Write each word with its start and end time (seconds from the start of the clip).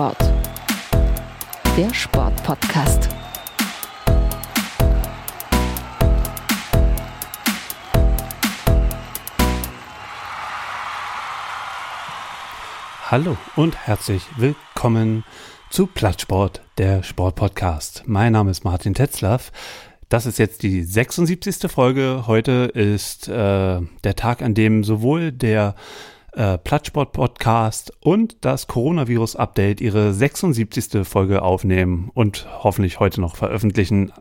Plattsport. 0.00 0.32
Der 1.76 1.92
Sportpodcast. 1.92 3.08
Hallo 13.10 13.36
und 13.56 13.76
herzlich 13.76 14.22
willkommen 14.38 15.24
zu 15.68 15.86
Plattsport, 15.86 16.62
der 16.78 17.02
Sportpodcast. 17.02 18.04
Mein 18.06 18.32
Name 18.32 18.52
ist 18.52 18.64
Martin 18.64 18.94
Tetzlaff. 18.94 19.52
Das 20.08 20.24
ist 20.24 20.38
jetzt 20.38 20.62
die 20.62 20.82
76. 20.82 21.70
Folge. 21.70 22.24
Heute 22.26 22.70
ist 22.72 23.28
äh, 23.28 23.32
der 23.32 24.16
Tag, 24.16 24.40
an 24.40 24.54
dem 24.54 24.82
sowohl 24.82 25.30
der 25.30 25.74
äh, 26.32 26.58
Plattsport-Podcast 26.58 27.92
und 28.00 28.44
das 28.44 28.66
Coronavirus-Update 28.66 29.80
ihre 29.80 30.12
76. 30.12 31.06
Folge 31.06 31.42
aufnehmen 31.42 32.10
und 32.14 32.46
hoffentlich 32.62 33.00
heute 33.00 33.20
noch 33.20 33.36
veröffentlichen. 33.36 34.12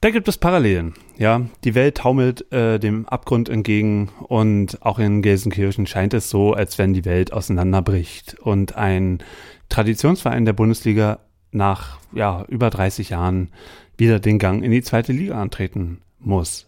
Da 0.00 0.10
gibt 0.10 0.26
es 0.26 0.36
Parallelen. 0.36 0.94
Ja, 1.16 1.42
die 1.62 1.76
Welt 1.76 1.98
taumelt 1.98 2.50
äh, 2.52 2.80
dem 2.80 3.06
Abgrund 3.06 3.48
entgegen 3.48 4.08
und 4.26 4.82
auch 4.82 4.98
in 4.98 5.22
Gelsenkirchen 5.22 5.86
scheint 5.86 6.14
es 6.14 6.28
so, 6.28 6.54
als 6.54 6.78
wenn 6.78 6.92
die 6.92 7.04
Welt 7.04 7.32
auseinanderbricht 7.32 8.34
und 8.40 8.76
ein 8.76 9.22
Traditionsverein 9.68 10.44
der 10.44 10.54
Bundesliga 10.54 11.20
nach 11.52 11.98
ja, 12.12 12.44
über 12.48 12.70
30 12.70 13.10
Jahren 13.10 13.52
wieder 13.96 14.18
den 14.18 14.38
Gang 14.40 14.64
in 14.64 14.72
die 14.72 14.82
zweite 14.82 15.12
Liga 15.12 15.40
antreten 15.40 16.00
muss. 16.18 16.66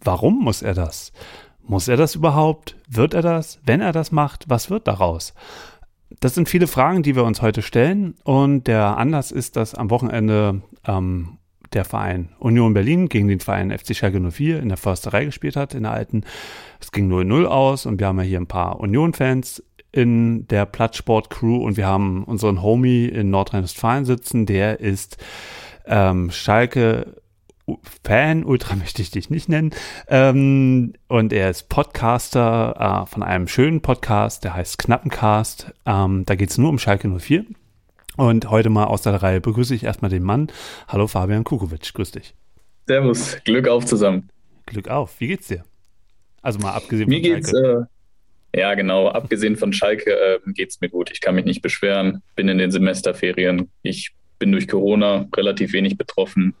Warum 0.00 0.42
muss 0.42 0.62
er 0.62 0.74
das? 0.74 1.12
Muss 1.66 1.88
er 1.88 1.96
das 1.96 2.14
überhaupt? 2.14 2.76
Wird 2.88 3.14
er 3.14 3.22
das? 3.22 3.60
Wenn 3.64 3.80
er 3.80 3.92
das 3.92 4.12
macht, 4.12 4.48
was 4.48 4.70
wird 4.70 4.86
daraus? 4.86 5.34
Das 6.20 6.34
sind 6.34 6.48
viele 6.48 6.68
Fragen, 6.68 7.02
die 7.02 7.16
wir 7.16 7.24
uns 7.24 7.42
heute 7.42 7.62
stellen. 7.62 8.14
Und 8.22 8.68
der 8.68 8.96
Anlass 8.96 9.32
ist, 9.32 9.56
dass 9.56 9.74
am 9.74 9.90
Wochenende 9.90 10.62
ähm, 10.86 11.38
der 11.72 11.84
Verein 11.84 12.30
Union 12.38 12.72
Berlin 12.72 13.08
gegen 13.08 13.26
den 13.26 13.40
Verein 13.40 13.76
FC 13.76 13.96
Schalke 13.96 14.20
04 14.20 14.60
in 14.60 14.68
der 14.68 14.78
Försterei 14.78 15.24
gespielt 15.24 15.56
hat, 15.56 15.74
in 15.74 15.82
der 15.82 15.92
alten. 15.92 16.22
Es 16.80 16.92
ging 16.92 17.10
0-0 17.10 17.44
aus 17.46 17.86
und 17.86 17.98
wir 17.98 18.06
haben 18.06 18.18
ja 18.18 18.24
hier 18.24 18.40
ein 18.40 18.46
paar 18.46 18.78
Union-Fans 18.78 19.62
in 19.90 20.46
der 20.48 20.66
Plattsport-Crew 20.66 21.56
und 21.56 21.76
wir 21.76 21.86
haben 21.86 22.24
unseren 22.24 22.62
Homie 22.62 23.06
in 23.06 23.30
Nordrhein-Westfalen 23.30 24.04
sitzen, 24.04 24.46
der 24.46 24.80
ist 24.80 25.16
ähm, 25.86 26.30
Schalke 26.30 27.16
Fan, 28.04 28.44
Ultra 28.44 28.76
möchte 28.76 29.02
ich 29.02 29.10
dich 29.10 29.30
nicht 29.30 29.48
nennen. 29.48 29.70
Ähm, 30.08 30.94
und 31.08 31.32
er 31.32 31.50
ist 31.50 31.68
Podcaster 31.68 33.04
äh, 33.04 33.10
von 33.10 33.22
einem 33.22 33.48
schönen 33.48 33.80
Podcast, 33.80 34.44
der 34.44 34.54
heißt 34.54 34.78
Knappencast. 34.78 35.72
Ähm, 35.84 36.24
da 36.24 36.34
geht 36.34 36.50
es 36.50 36.58
nur 36.58 36.70
um 36.70 36.78
Schalke 36.78 37.08
04. 37.08 37.44
Und 38.16 38.50
heute 38.50 38.70
mal 38.70 38.84
aus 38.84 39.02
der 39.02 39.14
Reihe 39.22 39.40
begrüße 39.40 39.74
ich 39.74 39.84
erstmal 39.84 40.10
den 40.10 40.22
Mann. 40.22 40.48
Hallo 40.88 41.06
Fabian 41.06 41.44
Kukovic, 41.44 41.92
grüß 41.92 42.12
dich. 42.12 42.34
Servus, 42.86 43.36
Glück 43.44 43.68
auf 43.68 43.84
zusammen. 43.84 44.30
Glück 44.64 44.88
auf, 44.88 45.20
wie 45.20 45.26
geht's 45.26 45.48
dir? 45.48 45.64
Also 46.40 46.60
mal 46.60 46.72
abgesehen 46.72 47.08
mir 47.08 47.20
von 47.20 47.22
geht's, 47.22 47.50
Schalke. 47.50 47.88
Äh, 48.52 48.60
ja, 48.60 48.74
genau, 48.74 49.08
abgesehen 49.08 49.56
von 49.56 49.72
Schalke 49.72 50.12
äh, 50.12 50.38
geht's 50.52 50.80
mir 50.80 50.88
gut. 50.88 51.10
Ich 51.12 51.20
kann 51.20 51.34
mich 51.34 51.44
nicht 51.44 51.60
beschweren, 51.60 52.22
bin 52.36 52.48
in 52.48 52.58
den 52.58 52.70
Semesterferien. 52.70 53.70
Ich 53.82 54.12
bin 54.38 54.52
durch 54.52 54.68
Corona 54.68 55.28
relativ 55.36 55.72
wenig 55.72 55.98
betroffen. 55.98 56.54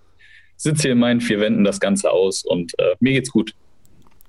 Sitze 0.56 0.82
hier 0.82 0.92
in 0.92 0.98
meinen 0.98 1.20
vier 1.20 1.40
Wänden 1.40 1.64
das 1.64 1.80
Ganze 1.80 2.10
aus 2.10 2.44
und 2.44 2.78
äh, 2.78 2.96
mir 3.00 3.12
geht's 3.12 3.30
gut. 3.30 3.54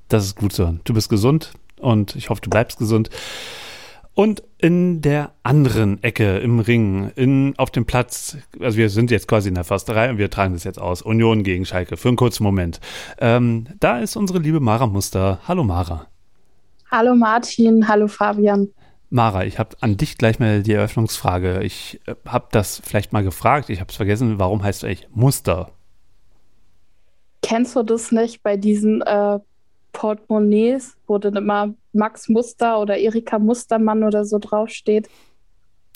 Das 0.07 0.25
ist 0.25 0.35
gut 0.35 0.53
so. 0.53 0.77
Du 0.83 0.93
bist 0.93 1.09
gesund 1.09 1.53
und 1.79 2.15
ich 2.15 2.29
hoffe, 2.29 2.41
du 2.41 2.49
bleibst 2.49 2.79
gesund. 2.79 3.09
Und 4.13 4.41
in 4.57 5.01
der 5.01 5.33
anderen 5.43 6.01
Ecke 6.01 6.39
im 6.39 6.59
Ring, 6.59 7.11
in, 7.15 7.53
auf 7.57 7.69
dem 7.69 7.85
Platz, 7.85 8.35
also 8.59 8.75
wir 8.75 8.89
sind 8.89 9.11
jetzt 9.11 9.27
quasi 9.27 9.49
in 9.49 9.53
der 9.53 9.63
Försterei 9.63 10.09
und 10.09 10.17
wir 10.17 10.31
tragen 10.31 10.53
das 10.53 10.63
jetzt 10.63 10.79
aus. 10.79 11.03
Union 11.03 11.43
gegen 11.43 11.65
Schalke 11.65 11.97
für 11.97 12.07
einen 12.07 12.17
kurzen 12.17 12.41
Moment. 12.41 12.79
Ähm, 13.19 13.67
da 13.79 13.99
ist 13.99 14.15
unsere 14.15 14.39
liebe 14.39 14.59
Mara 14.59 14.87
Muster. 14.87 15.39
Hallo 15.47 15.63
Mara. 15.63 16.07
Hallo 16.89 17.15
Martin, 17.15 17.87
hallo 17.87 18.07
Fabian. 18.07 18.69
Mara, 19.11 19.45
ich 19.45 19.59
habe 19.59 19.75
an 19.81 19.97
dich 19.97 20.17
gleich 20.17 20.39
mal 20.39 20.63
die 20.63 20.73
Eröffnungsfrage. 20.73 21.61
Ich 21.61 21.99
äh, 22.07 22.15
habe 22.25 22.47
das 22.51 22.81
vielleicht 22.83 23.13
mal 23.13 23.23
gefragt, 23.23 23.69
ich 23.69 23.79
habe 23.81 23.91
es 23.91 23.95
vergessen. 23.95 24.39
Warum 24.39 24.63
heißt 24.63 24.81
du 24.81 24.87
eigentlich 24.87 25.07
Muster? 25.13 25.73
Kennst 27.41 27.75
du 27.75 27.83
das 27.83 28.11
nicht 28.11 28.43
bei 28.43 28.57
diesen 28.57 29.01
äh, 29.01 29.39
Portemonnaies, 29.93 30.95
wo 31.07 31.17
dann 31.17 31.35
immer 31.35 31.73
Max 31.93 32.29
Muster 32.29 32.79
oder 32.79 32.97
Erika 32.97 33.39
Mustermann 33.39 34.03
oder 34.03 34.25
so 34.25 34.39
draufsteht? 34.39 35.09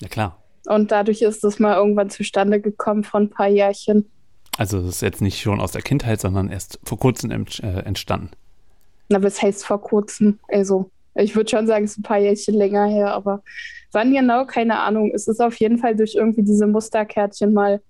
Ja, 0.01 0.07
klar. 0.07 0.37
Und 0.67 0.91
dadurch 0.91 1.21
ist 1.21 1.43
das 1.43 1.59
mal 1.59 1.75
irgendwann 1.75 2.09
zustande 2.09 2.61
gekommen 2.61 3.03
vor 3.03 3.19
ein 3.19 3.29
paar 3.29 3.47
Jährchen. 3.47 4.09
Also 4.57 4.81
das 4.81 4.95
ist 4.95 5.01
jetzt 5.01 5.21
nicht 5.21 5.41
schon 5.41 5.59
aus 5.59 5.71
der 5.71 5.81
Kindheit, 5.81 6.21
sondern 6.21 6.49
erst 6.49 6.79
vor 6.83 6.99
kurzem 6.99 7.31
äh, 7.31 7.67
entstanden. 7.79 8.31
Na, 9.09 9.21
was 9.23 9.41
heißt 9.41 9.65
vor 9.65 9.81
kurzem? 9.81 10.39
Also 10.49 10.91
ich 11.15 11.35
würde 11.35 11.49
schon 11.49 11.67
sagen, 11.67 11.85
es 11.85 11.91
ist 11.91 11.99
ein 11.99 12.03
paar 12.03 12.19
Jährchen 12.19 12.55
länger 12.55 12.85
her, 12.87 13.13
aber 13.13 13.43
wann 13.91 14.13
genau, 14.13 14.45
keine 14.45 14.79
Ahnung. 14.79 15.11
Es 15.13 15.27
ist 15.27 15.41
auf 15.41 15.55
jeden 15.57 15.77
Fall 15.77 15.95
durch 15.95 16.15
irgendwie 16.15 16.43
diese 16.43 16.67
Musterkärtchen 16.67 17.53
mal 17.53 17.81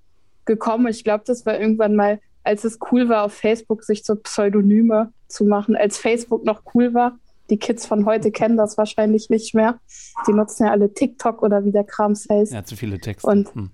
gekommen. 0.45 0.87
Ich 0.87 1.03
glaube, 1.03 1.23
das 1.25 1.45
war 1.45 1.59
irgendwann 1.59 1.95
mal, 1.95 2.19
als 2.43 2.63
es 2.63 2.79
cool 2.91 3.09
war, 3.09 3.23
auf 3.23 3.33
Facebook 3.33 3.83
sich 3.83 4.03
so 4.03 4.15
Pseudonyme 4.15 5.11
zu 5.27 5.45
machen, 5.45 5.75
als 5.75 5.97
Facebook 5.97 6.43
noch 6.43 6.63
cool 6.73 6.93
war. 6.93 7.17
Die 7.49 7.57
Kids 7.57 7.85
von 7.85 8.05
heute 8.05 8.31
kennen 8.31 8.57
das 8.57 8.77
wahrscheinlich 8.77 9.29
nicht 9.29 9.53
mehr. 9.53 9.79
Die 10.27 10.33
nutzen 10.33 10.65
ja 10.65 10.71
alle 10.71 10.93
TikTok 10.93 11.43
oder 11.43 11.65
wie 11.65 11.71
der 11.71 11.83
Krams 11.83 12.27
heißt. 12.29 12.53
Ja, 12.53 12.63
zu 12.63 12.75
viele 12.75 12.99
Texte. 12.99 13.27
Und 13.27 13.53
hm. 13.53 13.71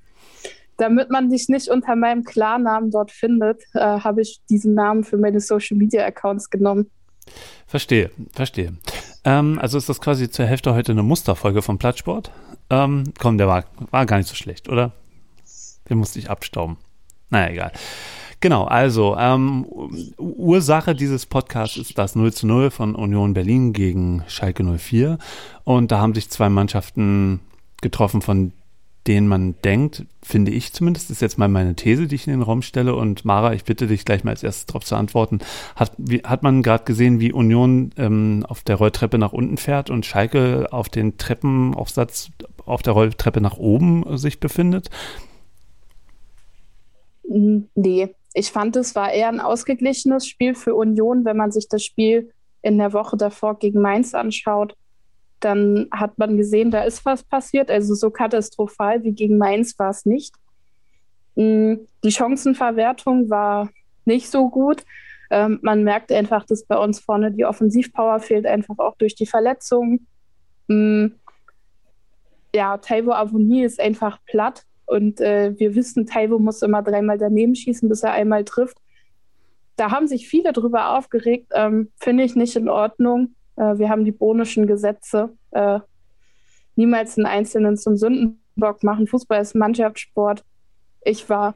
damit 0.77 1.11
man 1.11 1.29
dich 1.29 1.47
nicht 1.47 1.69
unter 1.69 1.95
meinem 1.95 2.23
Klarnamen 2.23 2.89
dort 2.89 3.11
findet, 3.11 3.61
äh, 3.73 3.79
habe 3.79 4.21
ich 4.21 4.41
diesen 4.49 4.73
Namen 4.73 5.03
für 5.03 5.17
meine 5.17 5.39
Social 5.39 5.77
Media 5.77 6.05
Accounts 6.05 6.49
genommen. 6.49 6.89
Verstehe, 7.67 8.09
verstehe. 8.33 8.73
Ähm, 9.23 9.59
also 9.59 9.77
ist 9.77 9.89
das 9.89 10.01
quasi 10.01 10.29
zur 10.29 10.45
Hälfte 10.45 10.73
heute 10.73 10.93
eine 10.93 11.03
Musterfolge 11.03 11.61
vom 11.61 11.77
Plattsport. 11.77 12.31
Ähm, 12.69 13.03
komm, 13.19 13.37
der 13.37 13.47
war, 13.47 13.65
war 13.91 14.05
gar 14.05 14.17
nicht 14.17 14.29
so 14.29 14.35
schlecht, 14.35 14.69
oder? 14.69 14.93
Den 15.89 15.97
musste 15.97 16.19
ich 16.19 16.29
abstauben. 16.29 16.77
Naja, 17.29 17.51
egal. 17.51 17.71
Genau, 18.39 18.65
also 18.65 19.15
ähm, 19.17 19.65
Ursache 20.17 20.93
dieses 20.93 21.25
Podcasts 21.25 21.77
ist 21.77 21.97
das 21.97 22.15
0 22.15 22.33
zu 22.33 22.45
0 22.45 22.69
von 22.69 22.93
Union 22.93 23.33
Berlin 23.33 23.73
gegen 23.73 24.23
Schalke 24.27 24.63
04. 24.63 25.17
Und 25.63 25.91
da 25.91 25.99
haben 25.99 26.13
sich 26.13 26.29
zwei 26.29 26.47
Mannschaften 26.49 27.39
getroffen, 27.81 28.21
von 28.21 28.51
denen 29.07 29.27
man 29.27 29.55
denkt, 29.63 30.05
finde 30.21 30.51
ich 30.51 30.73
zumindest, 30.73 31.09
ist 31.09 31.21
jetzt 31.21 31.37
mal 31.39 31.47
meine 31.47 31.75
These, 31.75 32.07
die 32.07 32.15
ich 32.15 32.27
in 32.27 32.33
den 32.33 32.41
Raum 32.41 32.61
stelle. 32.61 32.93
Und 32.95 33.25
Mara, 33.25 33.53
ich 33.53 33.63
bitte 33.63 33.87
dich 33.87 34.05
gleich 34.05 34.23
mal 34.23 34.31
als 34.31 34.43
erstes 34.43 34.65
darauf 34.67 34.83
zu 34.83 34.95
antworten. 34.95 35.39
Hat, 35.75 35.93
wie, 35.97 36.19
hat 36.19 36.43
man 36.43 36.61
gerade 36.61 36.83
gesehen, 36.83 37.19
wie 37.19 37.31
Union 37.31 37.91
ähm, 37.97 38.45
auf 38.47 38.61
der 38.61 38.75
Rolltreppe 38.75 39.17
nach 39.17 39.33
unten 39.33 39.57
fährt 39.57 39.89
und 39.89 40.05
Schalke 40.05 40.67
auf 40.71 40.89
den 40.89 41.17
Treppenaufsatz 41.17 42.29
auf 42.65 42.81
der 42.83 42.93
Rolltreppe 42.93 43.41
nach 43.41 43.57
oben 43.57 44.17
sich 44.17 44.39
befindet? 44.39 44.89
Nee, 47.29 48.09
ich 48.37 48.51
fand, 48.51 48.75
es 48.75 48.95
war 48.95 49.11
eher 49.11 49.29
ein 49.29 49.39
ausgeglichenes 49.39 50.27
Spiel 50.27 50.55
für 50.55 50.75
Union, 50.75 51.25
wenn 51.25 51.37
man 51.37 51.51
sich 51.51 51.67
das 51.67 51.83
Spiel 51.83 52.31
in 52.61 52.77
der 52.77 52.93
Woche 52.93 53.17
davor 53.17 53.59
gegen 53.59 53.81
Mainz 53.81 54.13
anschaut 54.13 54.75
dann 55.39 55.87
hat 55.91 56.17
man 56.17 56.37
gesehen, 56.37 56.71
da 56.71 56.83
ist 56.83 57.05
was 57.05 57.23
passiert. 57.23 57.69
Also 57.69 57.95
so 57.95 58.09
katastrophal 58.09 59.03
wie 59.03 59.11
gegen 59.11 59.37
Mainz 59.37 59.77
war 59.77 59.89
es 59.89 60.05
nicht. 60.05 60.33
Mm, 61.35 61.75
die 62.03 62.11
Chancenverwertung 62.11 63.29
war 63.29 63.69
nicht 64.05 64.29
so 64.29 64.49
gut. 64.49 64.83
Ähm, 65.29 65.59
man 65.61 65.83
merkt 65.83 66.11
einfach, 66.11 66.45
dass 66.45 66.65
bei 66.65 66.77
uns 66.77 66.99
vorne 66.99 67.31
die 67.31 67.45
Offensivpower 67.45 68.19
fehlt, 68.19 68.45
einfach 68.45 68.79
auch 68.79 68.95
durch 68.97 69.15
die 69.15 69.25
Verletzungen. 69.25 70.07
Mm, 70.67 71.07
ja, 72.55 72.77
Taiwo 72.77 73.11
Avoni 73.11 73.63
ist 73.63 73.79
einfach 73.79 74.19
platt 74.25 74.63
und 74.87 75.21
äh, 75.21 75.53
wir 75.59 75.75
wissen, 75.75 76.05
Taiwo 76.05 76.39
muss 76.39 76.61
immer 76.61 76.81
dreimal 76.81 77.17
daneben 77.17 77.55
schießen, 77.55 77.87
bis 77.87 78.03
er 78.03 78.13
einmal 78.13 78.45
trifft. 78.45 78.77
Da 79.75 79.91
haben 79.91 80.07
sich 80.07 80.27
viele 80.27 80.53
drüber 80.53 80.97
aufgeregt, 80.97 81.51
ähm, 81.53 81.91
finde 81.97 82.23
ich 82.23 82.35
nicht 82.35 82.55
in 82.55 82.69
Ordnung. 82.69 83.35
Äh, 83.57 83.77
wir 83.77 83.89
haben 83.89 84.05
die 84.05 84.13
bonischen 84.13 84.65
Gesetze. 84.65 85.35
Äh, 85.51 85.81
niemals 86.75 87.17
einen 87.17 87.27
Einzelnen 87.27 87.77
zum 87.77 87.97
Sündenbock 87.97 88.83
machen. 88.83 89.07
Fußball 89.07 89.41
ist 89.41 89.55
Mannschaftssport. 89.55 90.43
Ich 91.03 91.29
war 91.29 91.55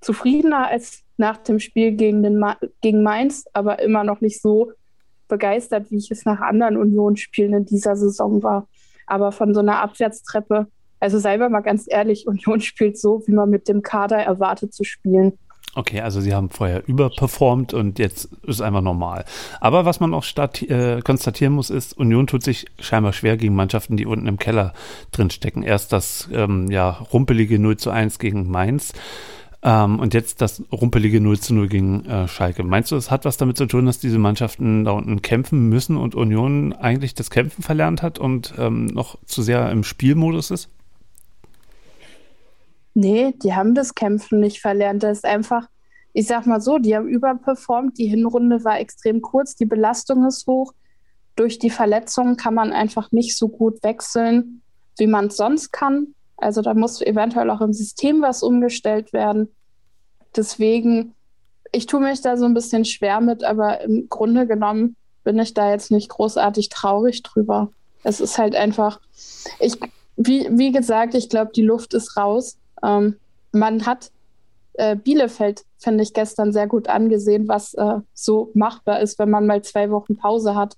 zufriedener 0.00 0.68
als 0.68 1.02
nach 1.16 1.38
dem 1.38 1.58
Spiel 1.58 1.92
gegen, 1.92 2.22
den 2.22 2.38
Ma 2.38 2.56
gegen 2.80 3.02
Mainz, 3.02 3.44
aber 3.52 3.80
immer 3.80 4.04
noch 4.04 4.20
nicht 4.20 4.40
so 4.40 4.72
begeistert, 5.28 5.90
wie 5.90 5.96
ich 5.96 6.10
es 6.10 6.24
nach 6.24 6.40
anderen 6.40 6.76
Union-Spielen 6.76 7.52
in 7.52 7.64
dieser 7.66 7.96
Saison 7.96 8.42
war. 8.42 8.68
Aber 9.06 9.32
von 9.32 9.54
so 9.54 9.60
einer 9.60 9.80
Abwärtstreppe, 9.80 10.68
also 11.00 11.18
selber 11.18 11.48
mal 11.48 11.60
ganz 11.60 11.86
ehrlich, 11.88 12.26
Union 12.26 12.60
spielt 12.60 12.98
so, 12.98 13.22
wie 13.26 13.32
man 13.32 13.50
mit 13.50 13.68
dem 13.68 13.82
Kader 13.82 14.18
erwartet 14.18 14.74
zu 14.74 14.84
spielen. 14.84 15.32
Okay, 15.76 16.00
also 16.00 16.20
sie 16.20 16.34
haben 16.34 16.50
vorher 16.50 16.88
überperformt 16.88 17.74
und 17.74 18.00
jetzt 18.00 18.28
ist 18.42 18.60
einfach 18.60 18.80
normal. 18.80 19.24
Aber 19.60 19.84
was 19.84 20.00
man 20.00 20.14
auch 20.14 20.24
äh, 20.36 21.00
konstatieren 21.00 21.52
muss, 21.52 21.70
ist, 21.70 21.96
Union 21.96 22.26
tut 22.26 22.42
sich 22.42 22.66
scheinbar 22.80 23.12
schwer 23.12 23.36
gegen 23.36 23.54
Mannschaften, 23.54 23.96
die 23.96 24.04
unten 24.04 24.26
im 24.26 24.36
Keller 24.36 24.72
drin 25.12 25.30
stecken. 25.30 25.62
Erst 25.62 25.92
das 25.92 26.28
ähm, 26.32 26.68
ja, 26.70 26.90
rumpelige 26.90 27.60
0 27.60 27.76
zu 27.76 27.90
1 27.90 28.18
gegen 28.18 28.50
Mainz 28.50 28.92
ähm, 29.62 30.00
und 30.00 30.12
jetzt 30.12 30.40
das 30.40 30.60
rumpelige 30.72 31.20
0 31.20 31.38
zu 31.38 31.54
0 31.54 31.68
gegen 31.68 32.04
äh, 32.04 32.26
Schalke. 32.26 32.64
Meinst 32.64 32.90
du, 32.90 32.96
es 32.96 33.12
hat 33.12 33.24
was 33.24 33.36
damit 33.36 33.56
zu 33.56 33.66
tun, 33.66 33.86
dass 33.86 34.00
diese 34.00 34.18
Mannschaften 34.18 34.84
da 34.84 34.90
unten 34.90 35.22
kämpfen 35.22 35.68
müssen 35.68 35.96
und 35.96 36.16
Union 36.16 36.72
eigentlich 36.72 37.14
das 37.14 37.30
Kämpfen 37.30 37.62
verlernt 37.62 38.02
hat 38.02 38.18
und 38.18 38.54
ähm, 38.58 38.86
noch 38.86 39.18
zu 39.24 39.42
sehr 39.42 39.70
im 39.70 39.84
Spielmodus 39.84 40.50
ist? 40.50 40.68
Nee, 42.94 43.32
die 43.42 43.54
haben 43.54 43.74
das 43.74 43.94
Kämpfen 43.94 44.40
nicht 44.40 44.60
verlernt. 44.60 45.02
Das 45.02 45.18
ist 45.18 45.24
einfach, 45.24 45.68
ich 46.12 46.26
sag 46.26 46.46
mal 46.46 46.60
so, 46.60 46.78
die 46.78 46.96
haben 46.96 47.08
überperformt. 47.08 47.98
Die 47.98 48.06
Hinrunde 48.06 48.64
war 48.64 48.80
extrem 48.80 49.22
kurz, 49.22 49.54
die 49.54 49.66
Belastung 49.66 50.26
ist 50.26 50.46
hoch. 50.46 50.72
Durch 51.36 51.58
die 51.58 51.70
Verletzungen 51.70 52.36
kann 52.36 52.54
man 52.54 52.72
einfach 52.72 53.12
nicht 53.12 53.36
so 53.36 53.48
gut 53.48 53.82
wechseln, 53.82 54.62
wie 54.98 55.06
man 55.06 55.26
es 55.26 55.36
sonst 55.36 55.72
kann. 55.72 56.14
Also 56.36 56.62
da 56.62 56.74
muss 56.74 57.00
eventuell 57.02 57.50
auch 57.50 57.60
im 57.60 57.72
System 57.72 58.22
was 58.22 58.42
umgestellt 58.42 59.12
werden. 59.12 59.48
Deswegen, 60.34 61.14
ich 61.72 61.86
tue 61.86 62.00
mich 62.00 62.22
da 62.22 62.36
so 62.36 62.46
ein 62.46 62.54
bisschen 62.54 62.84
schwer 62.84 63.20
mit, 63.20 63.44
aber 63.44 63.80
im 63.82 64.08
Grunde 64.08 64.46
genommen 64.46 64.96
bin 65.22 65.38
ich 65.38 65.54
da 65.54 65.70
jetzt 65.70 65.90
nicht 65.90 66.08
großartig 66.08 66.70
traurig 66.70 67.22
drüber. 67.22 67.70
Es 68.02 68.20
ist 68.20 68.38
halt 68.38 68.54
einfach, 68.54 69.00
ich, 69.58 69.78
wie, 70.16 70.48
wie 70.50 70.72
gesagt, 70.72 71.14
ich 71.14 71.28
glaube, 71.28 71.52
die 71.54 71.62
Luft 71.62 71.94
ist 71.94 72.16
raus. 72.16 72.56
Ähm, 72.82 73.16
man 73.52 73.86
hat 73.86 74.10
äh, 74.74 74.96
Bielefeld, 74.96 75.64
finde 75.78 76.02
ich, 76.02 76.14
gestern 76.14 76.52
sehr 76.52 76.66
gut 76.66 76.88
angesehen, 76.88 77.48
was 77.48 77.74
äh, 77.74 77.98
so 78.14 78.50
machbar 78.54 79.00
ist, 79.00 79.18
wenn 79.18 79.30
man 79.30 79.46
mal 79.46 79.62
zwei 79.62 79.90
Wochen 79.90 80.16
Pause 80.16 80.54
hat. 80.54 80.76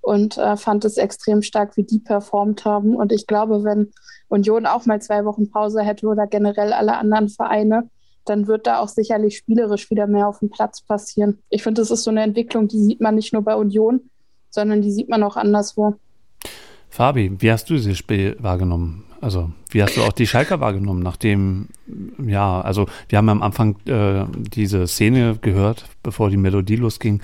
Und 0.00 0.38
äh, 0.38 0.56
fand 0.56 0.84
es 0.84 0.98
extrem 0.98 1.42
stark, 1.42 1.76
wie 1.76 1.82
die 1.82 1.98
performt 1.98 2.64
haben. 2.64 2.94
Und 2.94 3.10
ich 3.12 3.26
glaube, 3.26 3.64
wenn 3.64 3.92
Union 4.28 4.66
auch 4.66 4.86
mal 4.86 5.02
zwei 5.02 5.24
Wochen 5.24 5.50
Pause 5.50 5.82
hätte 5.82 6.06
oder 6.06 6.26
generell 6.26 6.72
alle 6.72 6.96
anderen 6.96 7.28
Vereine, 7.28 7.90
dann 8.24 8.46
wird 8.46 8.66
da 8.66 8.80
auch 8.80 8.88
sicherlich 8.88 9.36
spielerisch 9.36 9.90
wieder 9.90 10.06
mehr 10.06 10.28
auf 10.28 10.40
dem 10.40 10.50
Platz 10.50 10.82
passieren. 10.82 11.38
Ich 11.48 11.62
finde, 11.62 11.80
das 11.80 11.90
ist 11.90 12.04
so 12.04 12.10
eine 12.10 12.22
Entwicklung, 12.22 12.68
die 12.68 12.78
sieht 12.78 13.00
man 13.00 13.14
nicht 13.14 13.32
nur 13.32 13.42
bei 13.42 13.56
Union, 13.56 14.10
sondern 14.50 14.82
die 14.82 14.90
sieht 14.90 15.08
man 15.08 15.22
auch 15.22 15.36
anderswo. 15.36 15.94
Fabi, 16.88 17.32
wie 17.38 17.50
hast 17.50 17.68
du 17.70 17.74
dieses 17.74 17.98
Spiel 17.98 18.36
wahrgenommen? 18.40 19.05
Also, 19.20 19.50
wie 19.70 19.82
hast 19.82 19.96
du 19.96 20.02
auch 20.02 20.12
die 20.12 20.26
Schalker 20.26 20.60
wahrgenommen, 20.60 21.02
nachdem, 21.02 21.68
ja, 22.24 22.60
also 22.60 22.86
wir 23.08 23.18
haben 23.18 23.28
am 23.28 23.42
Anfang 23.42 23.76
äh, 23.86 24.24
diese 24.36 24.86
Szene 24.86 25.38
gehört, 25.40 25.86
bevor 26.02 26.30
die 26.30 26.36
Melodie 26.36 26.76
losging, 26.76 27.20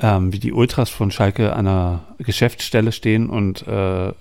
ähm, 0.00 0.32
wie 0.32 0.38
die 0.38 0.52
Ultras 0.52 0.90
von 0.90 1.10
Schalke 1.10 1.52
an 1.54 1.66
einer 1.66 2.04
Geschäftsstelle 2.18 2.92
stehen 2.92 3.30
und 3.30 3.66
äh, 3.66 4.12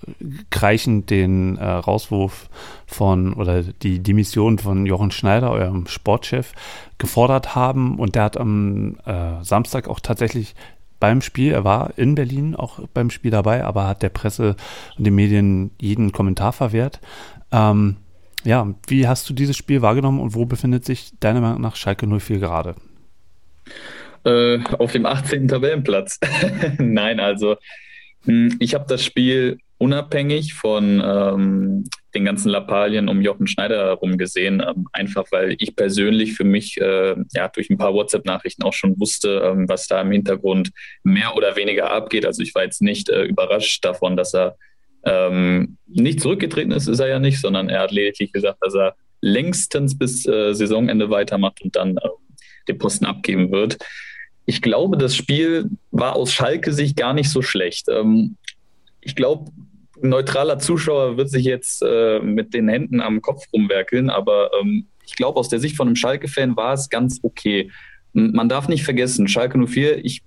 kreichend 0.49 1.09
den 1.09 1.57
äh, 1.57 1.65
Rauswurf 1.65 2.49
von 2.85 3.33
oder 3.33 3.63
die 3.63 3.99
Dimission 3.99 4.59
von 4.59 4.85
Jochen 4.85 5.11
Schneider, 5.11 5.51
eurem 5.51 5.87
Sportchef, 5.87 6.53
gefordert 6.99 7.55
haben. 7.55 7.97
Und 7.97 8.15
der 8.15 8.23
hat 8.23 8.37
am 8.37 8.97
äh, 9.05 9.43
Samstag 9.43 9.87
auch 9.87 9.99
tatsächlich 9.99 10.55
beim 11.03 11.19
Spiel. 11.19 11.51
Er 11.51 11.65
war 11.65 11.91
in 11.97 12.15
Berlin 12.15 12.55
auch 12.55 12.79
beim 12.93 13.09
Spiel 13.09 13.29
dabei, 13.29 13.65
aber 13.65 13.87
hat 13.89 14.01
der 14.03 14.07
Presse 14.07 14.55
und 14.97 15.05
den 15.05 15.13
Medien 15.13 15.71
jeden 15.77 16.13
Kommentar 16.13 16.53
verwehrt. 16.53 17.01
Ähm, 17.51 17.97
ja, 18.45 18.73
wie 18.87 19.05
hast 19.05 19.29
du 19.29 19.33
dieses 19.33 19.57
Spiel 19.57 19.81
wahrgenommen 19.81 20.21
und 20.21 20.33
wo 20.33 20.45
befindet 20.45 20.85
sich 20.85 21.11
deiner 21.19 21.41
Meinung 21.41 21.59
nach 21.59 21.75
Schalke 21.75 22.07
04 22.07 22.39
gerade? 22.39 22.75
Äh, 24.23 24.59
auf 24.79 24.93
dem 24.93 25.05
18. 25.05 25.49
Tabellenplatz. 25.49 26.21
Nein, 26.77 27.19
also 27.19 27.57
hm, 28.23 28.55
ich 28.59 28.73
habe 28.73 28.85
das 28.87 29.03
Spiel 29.03 29.57
unabhängig 29.83 30.53
von 30.53 31.03
ähm, 31.03 31.83
den 32.15 32.23
ganzen 32.23 32.47
Lappalien 32.47 33.09
um 33.09 33.21
Jochen 33.21 33.47
Schneider 33.47 33.83
herum 33.87 34.17
gesehen, 34.17 34.63
ähm, 34.65 34.87
einfach 34.93 35.25
weil 35.31 35.57
ich 35.59 35.75
persönlich 35.75 36.35
für 36.35 36.45
mich 36.45 36.79
äh, 36.79 37.15
ja 37.33 37.49
durch 37.49 37.69
ein 37.69 37.77
paar 37.77 37.93
WhatsApp-Nachrichten 37.93 38.63
auch 38.63 38.71
schon 38.71 38.97
wusste, 38.97 39.41
ähm, 39.43 39.67
was 39.67 39.87
da 39.87 39.99
im 39.99 40.11
Hintergrund 40.11 40.71
mehr 41.03 41.35
oder 41.35 41.57
weniger 41.57 41.91
abgeht. 41.91 42.25
Also 42.25 42.43
ich 42.43 42.55
war 42.55 42.63
jetzt 42.63 42.81
nicht 42.81 43.09
äh, 43.09 43.23
überrascht 43.23 43.83
davon, 43.83 44.15
dass 44.15 44.33
er 44.33 44.55
ähm, 45.03 45.77
nicht 45.85 46.21
zurückgetreten 46.21 46.71
ist, 46.71 46.87
ist 46.87 46.99
er 46.99 47.09
ja 47.09 47.19
nicht, 47.19 47.41
sondern 47.41 47.67
er 47.67 47.81
hat 47.81 47.91
lediglich 47.91 48.31
gesagt, 48.31 48.59
dass 48.61 48.75
er 48.75 48.95
längstens 49.19 49.97
bis 49.97 50.25
äh, 50.25 50.53
Saisonende 50.53 51.09
weitermacht 51.09 51.61
und 51.61 51.75
dann 51.75 51.97
äh, 51.97 52.09
den 52.69 52.77
Posten 52.77 53.05
abgeben 53.05 53.51
wird. 53.51 53.79
Ich 54.45 54.61
glaube, 54.61 54.97
das 54.97 55.13
Spiel 55.13 55.69
war 55.91 56.15
aus 56.15 56.31
Schalke-Sicht 56.31 56.95
gar 56.95 57.13
nicht 57.13 57.29
so 57.29 57.41
schlecht. 57.41 57.89
Ähm, 57.89 58.37
ich 59.05 59.15
glaube, 59.15 59.51
ein 60.03 60.09
neutraler 60.09 60.59
Zuschauer 60.59 61.17
wird 61.17 61.29
sich 61.29 61.45
jetzt 61.45 61.81
äh, 61.81 62.19
mit 62.19 62.53
den 62.53 62.67
Händen 62.67 62.99
am 63.01 63.21
Kopf 63.21 63.45
rumwerkeln, 63.53 64.09
aber 64.09 64.51
ähm, 64.59 64.87
ich 65.05 65.15
glaube, 65.15 65.39
aus 65.39 65.49
der 65.49 65.59
Sicht 65.59 65.77
von 65.77 65.87
einem 65.87 65.95
Schalke-Fan 65.95 66.55
war 66.55 66.73
es 66.73 66.89
ganz 66.89 67.19
okay. 67.23 67.71
Man 68.13 68.49
darf 68.49 68.67
nicht 68.67 68.83
vergessen, 68.83 69.27
Schalke 69.27 69.57
04, 69.57 70.05
ich, 70.05 70.21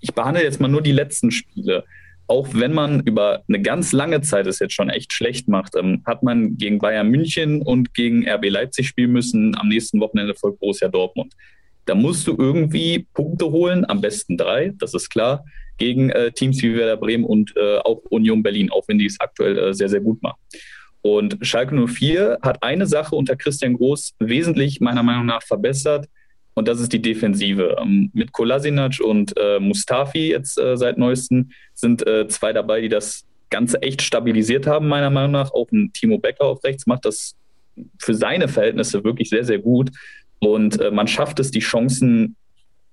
ich 0.00 0.14
behandle 0.14 0.42
jetzt 0.42 0.60
mal 0.60 0.68
nur 0.68 0.82
die 0.82 0.92
letzten 0.92 1.30
Spiele. 1.30 1.84
Auch 2.28 2.48
wenn 2.52 2.72
man 2.72 3.00
über 3.00 3.42
eine 3.48 3.60
ganz 3.60 3.92
lange 3.92 4.20
Zeit 4.20 4.46
es 4.46 4.60
jetzt 4.60 4.74
schon 4.74 4.88
echt 4.88 5.12
schlecht 5.12 5.48
macht, 5.48 5.74
ähm, 5.74 6.02
hat 6.06 6.22
man 6.22 6.56
gegen 6.56 6.78
Bayern 6.78 7.08
München 7.08 7.62
und 7.62 7.94
gegen 7.94 8.28
RB 8.28 8.50
Leipzig 8.50 8.88
spielen 8.88 9.12
müssen. 9.12 9.56
Am 9.58 9.68
nächsten 9.68 10.00
Wochenende 10.00 10.34
folgt 10.34 10.60
Borussia 10.60 10.88
Dortmund. 10.88 11.34
Da 11.86 11.94
musst 11.94 12.26
du 12.26 12.36
irgendwie 12.38 13.06
Punkte 13.12 13.50
holen, 13.50 13.84
am 13.88 14.00
besten 14.00 14.36
drei, 14.36 14.72
das 14.78 14.94
ist 14.94 15.10
klar, 15.10 15.44
gegen 15.78 16.10
äh, 16.10 16.32
Teams 16.32 16.62
wie 16.62 16.76
Werder 16.76 16.96
Bremen 16.96 17.24
und 17.24 17.54
äh, 17.56 17.78
auch 17.78 18.02
Union 18.10 18.42
Berlin, 18.42 18.70
auch 18.70 18.86
wenn 18.88 18.98
die 18.98 19.06
es 19.06 19.18
aktuell 19.20 19.58
äh, 19.58 19.74
sehr, 19.74 19.88
sehr 19.88 20.00
gut 20.00 20.22
machen. 20.22 20.38
Und 21.00 21.38
Schalke 21.42 21.74
04 21.74 22.38
hat 22.42 22.62
eine 22.62 22.86
Sache 22.86 23.16
unter 23.16 23.34
Christian 23.34 23.74
Groß 23.74 24.14
wesentlich 24.20 24.80
meiner 24.80 25.02
Meinung 25.02 25.26
nach 25.26 25.42
verbessert 25.42 26.06
und 26.54 26.68
das 26.68 26.80
ist 26.80 26.92
die 26.92 27.00
Defensive. 27.00 27.76
Ähm, 27.80 28.10
mit 28.12 28.32
Kolasinac 28.32 29.00
und 29.00 29.34
äh, 29.36 29.58
Mustafi 29.58 30.30
jetzt 30.30 30.58
äh, 30.58 30.76
seit 30.76 30.98
neuestem 30.98 31.50
sind 31.74 32.06
äh, 32.06 32.28
zwei 32.28 32.52
dabei, 32.52 32.80
die 32.80 32.88
das 32.88 33.24
Ganze 33.50 33.80
echt 33.82 34.02
stabilisiert 34.02 34.66
haben, 34.66 34.88
meiner 34.88 35.10
Meinung 35.10 35.32
nach. 35.32 35.52
Auch 35.52 35.70
ein 35.72 35.92
Timo 35.92 36.18
Becker 36.18 36.44
auf 36.44 36.62
rechts 36.64 36.86
macht 36.86 37.04
das 37.04 37.36
für 37.98 38.14
seine 38.14 38.48
Verhältnisse 38.48 39.02
wirklich 39.04 39.30
sehr, 39.30 39.44
sehr 39.44 39.58
gut. 39.58 39.90
Und 40.40 40.80
man 40.92 41.06
schafft 41.06 41.38
es, 41.38 41.52
die 41.52 41.60
Chancen 41.60 42.34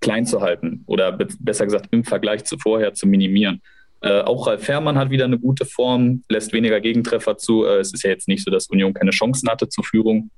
klein 0.02 0.26
zu 0.26 0.42
halten 0.42 0.84
oder 0.86 1.12
be 1.12 1.28
besser 1.40 1.66
gesagt 1.66 1.88
im 1.92 2.04
Vergleich 2.04 2.46
zu 2.46 2.58
vorher 2.58 2.94
zu 2.94 3.08
minimieren. 3.08 3.62
Äh, 4.02 4.22
auch 4.22 4.48
Ralf 4.48 4.64
Fährmann 4.64 4.98
hat 4.98 5.10
wieder 5.10 5.26
eine 5.26 5.40
gute 5.40 5.66
Form, 5.66 6.24
lässt 6.30 6.54
weniger 6.54 6.80
Gegentreffer 6.80 7.38
zu. 7.38 7.66
Äh, 7.66 7.80
es 7.80 7.94
ist 7.94 8.04
ja 8.04 8.10
jetzt 8.10 8.28
nicht 8.28 8.44
so, 8.44 8.52
dass 8.52 8.68
Union 8.68 8.94
keine 8.94 9.12
Chancen 9.12 9.50
hatte 9.50 9.68
zur 9.68 9.84
Führung. 9.84 10.30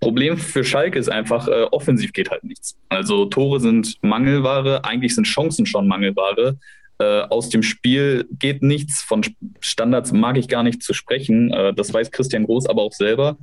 Problem 0.00 0.36
für 0.36 0.64
Schalke 0.64 0.98
ist 0.98 1.08
einfach, 1.08 1.48
äh, 1.48 1.66
offensiv 1.70 2.12
geht 2.12 2.30
halt 2.30 2.44
nichts. 2.44 2.76
Also 2.88 3.24
Tore 3.24 3.60
sind 3.60 3.96
Mangelware, 4.02 4.84
eigentlich 4.84 5.14
sind 5.14 5.24
Chancen 5.24 5.66
schon 5.66 5.88
Mangelware. 5.88 6.58
Äh, 7.00 7.22
aus 7.22 7.48
dem 7.48 7.62
Spiel 7.62 8.26
geht 8.30 8.62
nichts. 8.62 9.02
Von 9.02 9.22
Standards 9.60 10.12
mag 10.12 10.36
ich 10.36 10.48
gar 10.48 10.62
nicht 10.62 10.82
zu 10.82 10.92
sprechen. 10.94 11.52
Äh, 11.52 11.74
das 11.74 11.92
weiß 11.92 12.10
Christian 12.10 12.44
Groß 12.44 12.66
aber 12.66 12.82
auch 12.82 12.92
selber 12.92 13.38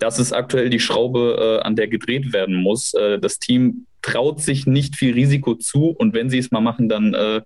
das 0.00 0.18
ist 0.18 0.32
aktuell 0.32 0.70
die 0.70 0.80
Schraube, 0.80 1.60
äh, 1.60 1.64
an 1.64 1.76
der 1.76 1.86
gedreht 1.86 2.32
werden 2.32 2.56
muss. 2.56 2.94
Äh, 2.94 3.18
das 3.18 3.38
Team 3.38 3.86
traut 4.02 4.40
sich 4.40 4.66
nicht 4.66 4.96
viel 4.96 5.12
Risiko 5.12 5.54
zu 5.54 5.90
und 5.90 6.14
wenn 6.14 6.30
sie 6.30 6.38
es 6.38 6.50
mal 6.50 6.60
machen, 6.60 6.88
dann 6.88 7.14
äh, 7.14 7.42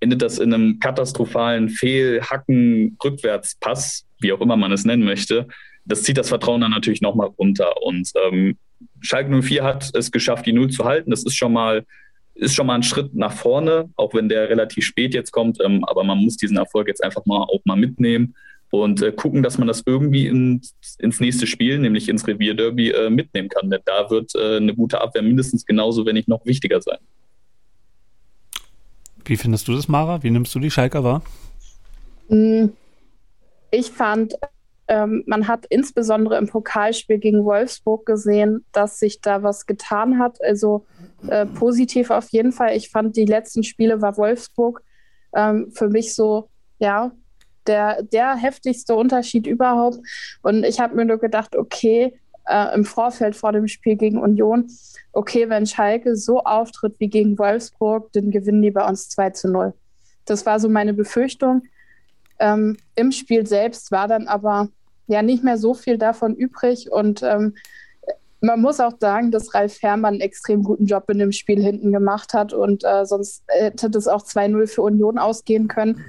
endet 0.00 0.22
das 0.22 0.38
in 0.38 0.54
einem 0.54 0.78
katastrophalen 0.78 1.68
Fehlhacken, 1.68 2.96
Rückwärtspass, 3.02 4.06
wie 4.20 4.32
auch 4.32 4.40
immer 4.40 4.56
man 4.56 4.72
es 4.72 4.84
nennen 4.84 5.04
möchte. 5.04 5.48
Das 5.84 6.04
zieht 6.04 6.16
das 6.16 6.28
Vertrauen 6.28 6.60
dann 6.60 6.70
natürlich 6.70 7.00
nochmal 7.00 7.28
runter. 7.38 7.82
Und 7.82 8.10
ähm, 8.24 8.56
Schalke 9.00 9.42
04 9.42 9.64
hat 9.64 9.90
es 9.94 10.12
geschafft, 10.12 10.46
die 10.46 10.52
Null 10.52 10.70
zu 10.70 10.84
halten. 10.84 11.10
Das 11.10 11.24
ist 11.24 11.36
schon 11.36 11.52
mal 11.52 11.84
ist 12.38 12.54
schon 12.54 12.66
mal 12.66 12.74
ein 12.74 12.82
Schritt 12.82 13.14
nach 13.14 13.32
vorne, 13.32 13.88
auch 13.96 14.12
wenn 14.12 14.28
der 14.28 14.50
relativ 14.50 14.84
spät 14.84 15.14
jetzt 15.14 15.32
kommt. 15.32 15.58
Ähm, 15.64 15.84
aber 15.84 16.04
man 16.04 16.18
muss 16.18 16.36
diesen 16.36 16.58
Erfolg 16.58 16.86
jetzt 16.86 17.02
einfach 17.02 17.24
mal 17.24 17.42
auch 17.42 17.62
mal 17.64 17.76
mitnehmen 17.76 18.34
und 18.70 19.02
äh, 19.02 19.12
gucken, 19.12 19.42
dass 19.42 19.58
man 19.58 19.68
das 19.68 19.82
irgendwie 19.86 20.26
ins, 20.26 20.74
ins 20.98 21.20
nächste 21.20 21.46
Spiel, 21.46 21.78
nämlich 21.78 22.08
ins 22.08 22.26
Revierderby, 22.26 22.90
äh, 22.90 23.10
mitnehmen 23.10 23.48
kann. 23.48 23.70
Denn 23.70 23.80
da 23.84 24.10
wird 24.10 24.34
äh, 24.34 24.56
eine 24.56 24.74
gute 24.74 25.00
Abwehr 25.00 25.22
mindestens 25.22 25.64
genauso, 25.64 26.04
wenn 26.06 26.14
nicht 26.14 26.28
noch 26.28 26.44
wichtiger 26.44 26.80
sein. 26.80 26.98
Wie 29.24 29.36
findest 29.36 29.66
du 29.68 29.74
das, 29.74 29.88
Mara? 29.88 30.22
Wie 30.22 30.30
nimmst 30.30 30.54
du 30.54 30.60
die 30.60 30.70
Schalker 30.70 31.02
wahr? 31.02 31.22
Hm, 32.28 32.72
ich 33.70 33.90
fand, 33.90 34.34
ähm, 34.88 35.24
man 35.26 35.48
hat 35.48 35.66
insbesondere 35.68 36.38
im 36.38 36.46
Pokalspiel 36.46 37.18
gegen 37.18 37.44
Wolfsburg 37.44 38.06
gesehen, 38.06 38.64
dass 38.72 38.98
sich 38.98 39.20
da 39.20 39.42
was 39.42 39.66
getan 39.66 40.18
hat. 40.18 40.42
Also 40.42 40.86
äh, 41.28 41.46
positiv 41.46 42.10
auf 42.10 42.28
jeden 42.30 42.52
Fall. 42.52 42.76
Ich 42.76 42.90
fand, 42.90 43.16
die 43.16 43.24
letzten 43.24 43.64
Spiele 43.64 44.00
war 44.00 44.16
Wolfsburg 44.16 44.82
ähm, 45.34 45.70
für 45.72 45.88
mich 45.88 46.14
so, 46.14 46.48
ja, 46.78 47.12
der, 47.66 48.02
der 48.02 48.36
heftigste 48.36 48.94
Unterschied 48.94 49.46
überhaupt. 49.46 49.98
Und 50.42 50.64
ich 50.64 50.80
habe 50.80 50.94
mir 50.94 51.04
nur 51.04 51.18
gedacht, 51.18 51.56
okay, 51.56 52.18
äh, 52.46 52.74
im 52.74 52.84
Vorfeld 52.84 53.36
vor 53.36 53.52
dem 53.52 53.68
Spiel 53.68 53.96
gegen 53.96 54.18
Union, 54.18 54.68
okay, 55.12 55.48
wenn 55.48 55.66
Schalke 55.66 56.16
so 56.16 56.42
auftritt 56.42 56.94
wie 56.98 57.08
gegen 57.08 57.38
Wolfsburg, 57.38 58.12
dann 58.12 58.30
gewinnen 58.30 58.62
die 58.62 58.70
bei 58.70 58.86
uns 58.86 59.08
2 59.10 59.30
zu 59.30 59.50
0. 59.50 59.74
Das 60.24 60.46
war 60.46 60.60
so 60.60 60.68
meine 60.68 60.94
Befürchtung. 60.94 61.62
Ähm, 62.38 62.76
Im 62.94 63.12
Spiel 63.12 63.46
selbst 63.46 63.90
war 63.90 64.08
dann 64.08 64.28
aber 64.28 64.68
ja 65.06 65.22
nicht 65.22 65.44
mehr 65.44 65.56
so 65.56 65.74
viel 65.74 65.98
davon 65.98 66.34
übrig 66.34 66.90
und 66.90 67.22
ähm, 67.22 67.54
man 68.40 68.60
muss 68.60 68.80
auch 68.80 68.92
sagen, 69.00 69.30
dass 69.30 69.54
Ralf 69.54 69.80
Herrmann 69.82 70.14
einen 70.14 70.20
extrem 70.20 70.62
guten 70.62 70.86
Job 70.86 71.08
in 71.08 71.18
dem 71.18 71.32
Spiel 71.32 71.62
hinten 71.62 71.92
gemacht 71.92 72.34
hat 72.34 72.52
und 72.52 72.84
äh, 72.84 73.04
sonst 73.06 73.42
hätte 73.48 73.90
das 73.90 74.08
auch 74.08 74.22
2-0 74.22 74.66
für 74.66 74.82
Union 74.82 75.18
ausgehen 75.18 75.68
können. 75.68 76.04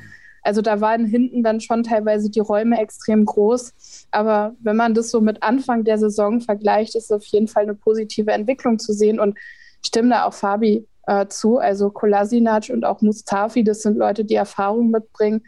Also 0.47 0.61
da 0.61 0.79
waren 0.79 1.05
hinten 1.05 1.43
dann 1.43 1.59
schon 1.59 1.83
teilweise 1.83 2.29
die 2.29 2.39
Räume 2.39 2.79
extrem 2.79 3.25
groß. 3.25 4.07
Aber 4.11 4.55
wenn 4.61 4.77
man 4.77 4.93
das 4.93 5.11
so 5.11 5.19
mit 5.19 5.43
Anfang 5.43 5.83
der 5.83 5.97
Saison 5.97 6.39
vergleicht, 6.39 6.95
ist 6.95 7.11
auf 7.11 7.25
jeden 7.25 7.49
Fall 7.49 7.63
eine 7.63 7.73
positive 7.73 8.31
Entwicklung 8.31 8.79
zu 8.79 8.93
sehen. 8.93 9.19
Und 9.19 9.37
stimme 9.85 10.11
da 10.11 10.23
auch 10.23 10.33
Fabi 10.33 10.87
äh, 11.05 11.27
zu. 11.27 11.57
Also 11.57 11.89
Kolasinac 11.89 12.69
und 12.69 12.85
auch 12.85 13.01
Mustafi, 13.01 13.65
das 13.65 13.81
sind 13.81 13.97
Leute, 13.97 14.23
die 14.23 14.35
Erfahrung 14.35 14.89
mitbringen. 14.89 15.43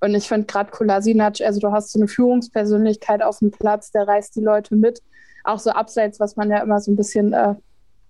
Und 0.00 0.16
ich 0.16 0.26
finde 0.26 0.46
gerade 0.46 0.72
Kolasinac, 0.72 1.40
also 1.42 1.60
du 1.60 1.70
hast 1.70 1.92
so 1.92 2.00
eine 2.00 2.08
Führungspersönlichkeit 2.08 3.22
auf 3.22 3.38
dem 3.38 3.52
Platz, 3.52 3.92
der 3.92 4.08
reißt 4.08 4.34
die 4.34 4.40
Leute 4.40 4.74
mit 4.74 5.00
auch 5.44 5.60
so 5.60 5.70
abseits, 5.70 6.18
was 6.18 6.34
man 6.34 6.50
ja 6.50 6.58
immer 6.58 6.80
so 6.80 6.90
ein 6.90 6.96
bisschen 6.96 7.32
äh, 7.34 7.54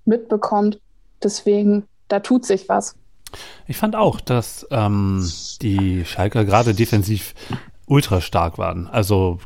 mitbekommt. 0.06 0.80
Deswegen, 1.22 1.84
da 2.08 2.20
tut 2.20 2.46
sich 2.46 2.66
was. 2.70 2.96
Ich 3.66 3.76
fand 3.76 3.96
auch, 3.96 4.20
dass 4.20 4.66
ähm, 4.70 5.28
die 5.62 6.04
Schalker 6.04 6.44
gerade 6.44 6.74
defensiv 6.74 7.34
ultra 7.86 8.20
stark 8.20 8.58
waren. 8.58 8.86
Also 8.86 9.38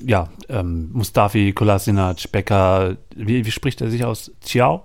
ja, 0.00 0.28
ähm, 0.48 0.90
Mustafi, 0.92 1.52
Kolasinac, 1.52 2.30
Becker, 2.30 2.96
wie, 3.14 3.44
wie 3.44 3.50
spricht 3.50 3.80
er 3.80 3.90
sich 3.90 4.04
aus? 4.04 4.32
Ciao? 4.40 4.84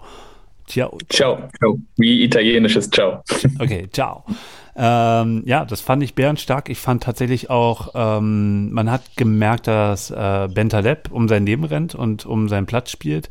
Ciao. 0.68 0.98
Ciao. 1.10 1.50
Ciao. 1.60 1.80
Wie 1.98 2.24
italienisches 2.24 2.90
Ciao. 2.90 3.22
Okay, 3.60 3.90
ciao. 3.92 4.24
Ähm, 4.76 5.44
ja, 5.46 5.66
das 5.66 5.82
fand 5.82 6.02
ich 6.02 6.16
bärenstark. 6.16 6.70
Ich 6.70 6.80
fand 6.80 7.04
tatsächlich 7.04 7.50
auch, 7.50 7.90
ähm, 7.94 8.72
man 8.72 8.90
hat 8.90 9.18
gemerkt, 9.18 9.68
dass 9.68 10.12
äh, 10.12 10.48
Bentaleb 10.52 11.12
um 11.12 11.28
sein 11.28 11.46
Leben 11.46 11.66
rennt 11.66 11.94
und 11.94 12.26
um 12.26 12.48
seinen 12.48 12.68
Platz 12.68 12.90
spielt. 12.90 13.28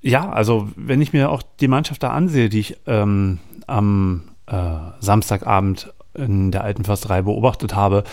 Ja, 0.00 0.30
also 0.30 0.68
wenn 0.76 1.00
ich 1.00 1.12
mir 1.12 1.30
auch 1.30 1.42
die 1.60 1.68
Mannschaft 1.68 2.02
da 2.02 2.10
ansehe, 2.10 2.48
die 2.48 2.60
ich 2.60 2.76
ähm, 2.86 3.40
am 3.66 4.22
äh, 4.46 4.76
Samstagabend 5.00 5.92
in 6.14 6.52
der 6.52 6.62
alten 6.62 6.84
Försterei 6.84 7.22
beobachtet 7.22 7.74
habe, 7.74 8.04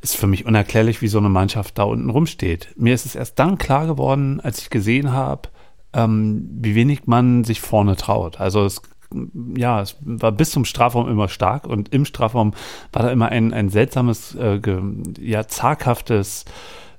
ist 0.00 0.16
für 0.16 0.28
mich 0.28 0.46
unerklärlich, 0.46 1.02
wie 1.02 1.08
so 1.08 1.18
eine 1.18 1.28
Mannschaft 1.28 1.78
da 1.78 1.82
unten 1.82 2.10
rumsteht. 2.10 2.68
Mir 2.76 2.94
ist 2.94 3.04
es 3.04 3.16
erst 3.16 3.38
dann 3.38 3.58
klar 3.58 3.86
geworden, 3.86 4.40
als 4.40 4.60
ich 4.60 4.70
gesehen 4.70 5.12
habe, 5.12 5.48
ähm, 5.92 6.48
wie 6.52 6.74
wenig 6.74 7.06
man 7.06 7.44
sich 7.44 7.60
vorne 7.60 7.96
traut. 7.96 8.40
Also 8.40 8.64
es 8.64 8.82
ja, 9.56 9.80
es 9.80 9.96
war 10.00 10.32
bis 10.32 10.50
zum 10.50 10.64
Strafraum 10.64 11.08
immer 11.08 11.28
stark 11.28 11.66
und 11.66 11.94
im 11.94 12.04
Strafraum 12.04 12.52
war 12.92 13.04
da 13.04 13.10
immer 13.10 13.30
ein, 13.30 13.54
ein 13.54 13.70
seltsames, 13.70 14.34
äh, 14.34 14.58
ge, 14.60 14.82
ja, 15.18 15.48
zaghaftes 15.48 16.44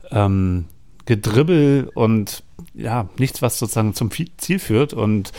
ähm, 0.09 0.65
Gedribbel 1.05 1.89
und 1.93 2.43
ja, 2.73 3.09
nichts, 3.17 3.41
was 3.41 3.59
sozusagen 3.59 3.93
zum 3.93 4.09
Ziel 4.11 4.59
führt. 4.59 4.93
Und 4.93 5.31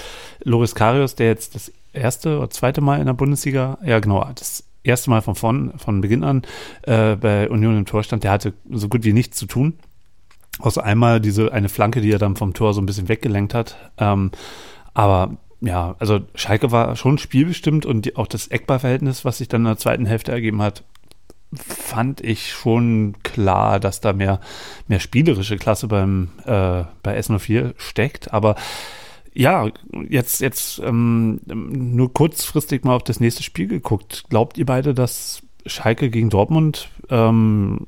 Loris 0.42 0.74
Karius, 0.74 1.16
der 1.16 1.26
jetzt 1.26 1.54
das 1.54 1.72
erste 1.92 2.38
oder 2.38 2.50
zweite 2.50 2.80
Mal 2.80 3.00
in 3.00 3.06
der 3.06 3.14
Bundesliga, 3.14 3.78
ja 3.84 3.98
genau, 4.00 4.28
das 4.34 4.64
erste 4.82 5.10
Mal 5.10 5.22
von, 5.22 5.34
von, 5.34 5.72
von 5.78 6.00
Beginn 6.00 6.24
an 6.24 6.42
äh, 6.82 7.16
bei 7.16 7.48
Union 7.50 7.76
im 7.76 7.86
Tor 7.86 8.02
stand, 8.02 8.24
der 8.24 8.32
hatte 8.32 8.54
so 8.70 8.88
gut 8.88 9.04
wie 9.04 9.12
nichts 9.12 9.36
zu 9.36 9.46
tun. 9.46 9.78
Außer 10.58 10.84
einmal 10.84 11.20
diese 11.20 11.52
eine 11.52 11.68
Flanke, 11.68 12.00
die 12.00 12.12
er 12.12 12.18
dann 12.18 12.36
vom 12.36 12.54
Tor 12.54 12.74
so 12.74 12.80
ein 12.80 12.86
bisschen 12.86 13.08
weggelenkt 13.08 13.54
hat. 13.54 13.76
Ähm, 13.98 14.30
aber 14.94 15.36
ja, 15.60 15.94
also 15.98 16.20
Schalke 16.34 16.70
war 16.70 16.96
schon 16.96 17.18
spielbestimmt 17.18 17.86
und 17.86 18.06
die, 18.06 18.16
auch 18.16 18.26
das 18.26 18.48
Eckballverhältnis, 18.48 19.24
was 19.24 19.38
sich 19.38 19.48
dann 19.48 19.62
in 19.62 19.66
der 19.66 19.78
zweiten 19.78 20.06
Hälfte 20.06 20.32
ergeben 20.32 20.62
hat, 20.62 20.84
fand 21.52 22.20
ich 22.20 22.52
schon 22.52 23.16
klar, 23.22 23.80
dass 23.80 24.00
da 24.00 24.12
mehr, 24.12 24.40
mehr 24.86 25.00
spielerische 25.00 25.56
Klasse 25.56 25.88
beim, 25.88 26.28
äh, 26.44 26.84
bei 27.02 27.18
S04 27.18 27.74
steckt. 27.76 28.32
Aber 28.32 28.54
ja, 29.34 29.68
jetzt, 30.08 30.40
jetzt 30.40 30.80
ähm, 30.80 31.40
nur 31.46 32.12
kurzfristig 32.12 32.84
mal 32.84 32.96
auf 32.96 33.04
das 33.04 33.20
nächste 33.20 33.42
Spiel 33.42 33.66
geguckt. 33.68 34.24
Glaubt 34.28 34.58
ihr 34.58 34.66
beide, 34.66 34.94
dass 34.94 35.42
Schalke 35.66 36.10
gegen 36.10 36.30
Dortmund 36.30 36.88
ähm, 37.10 37.86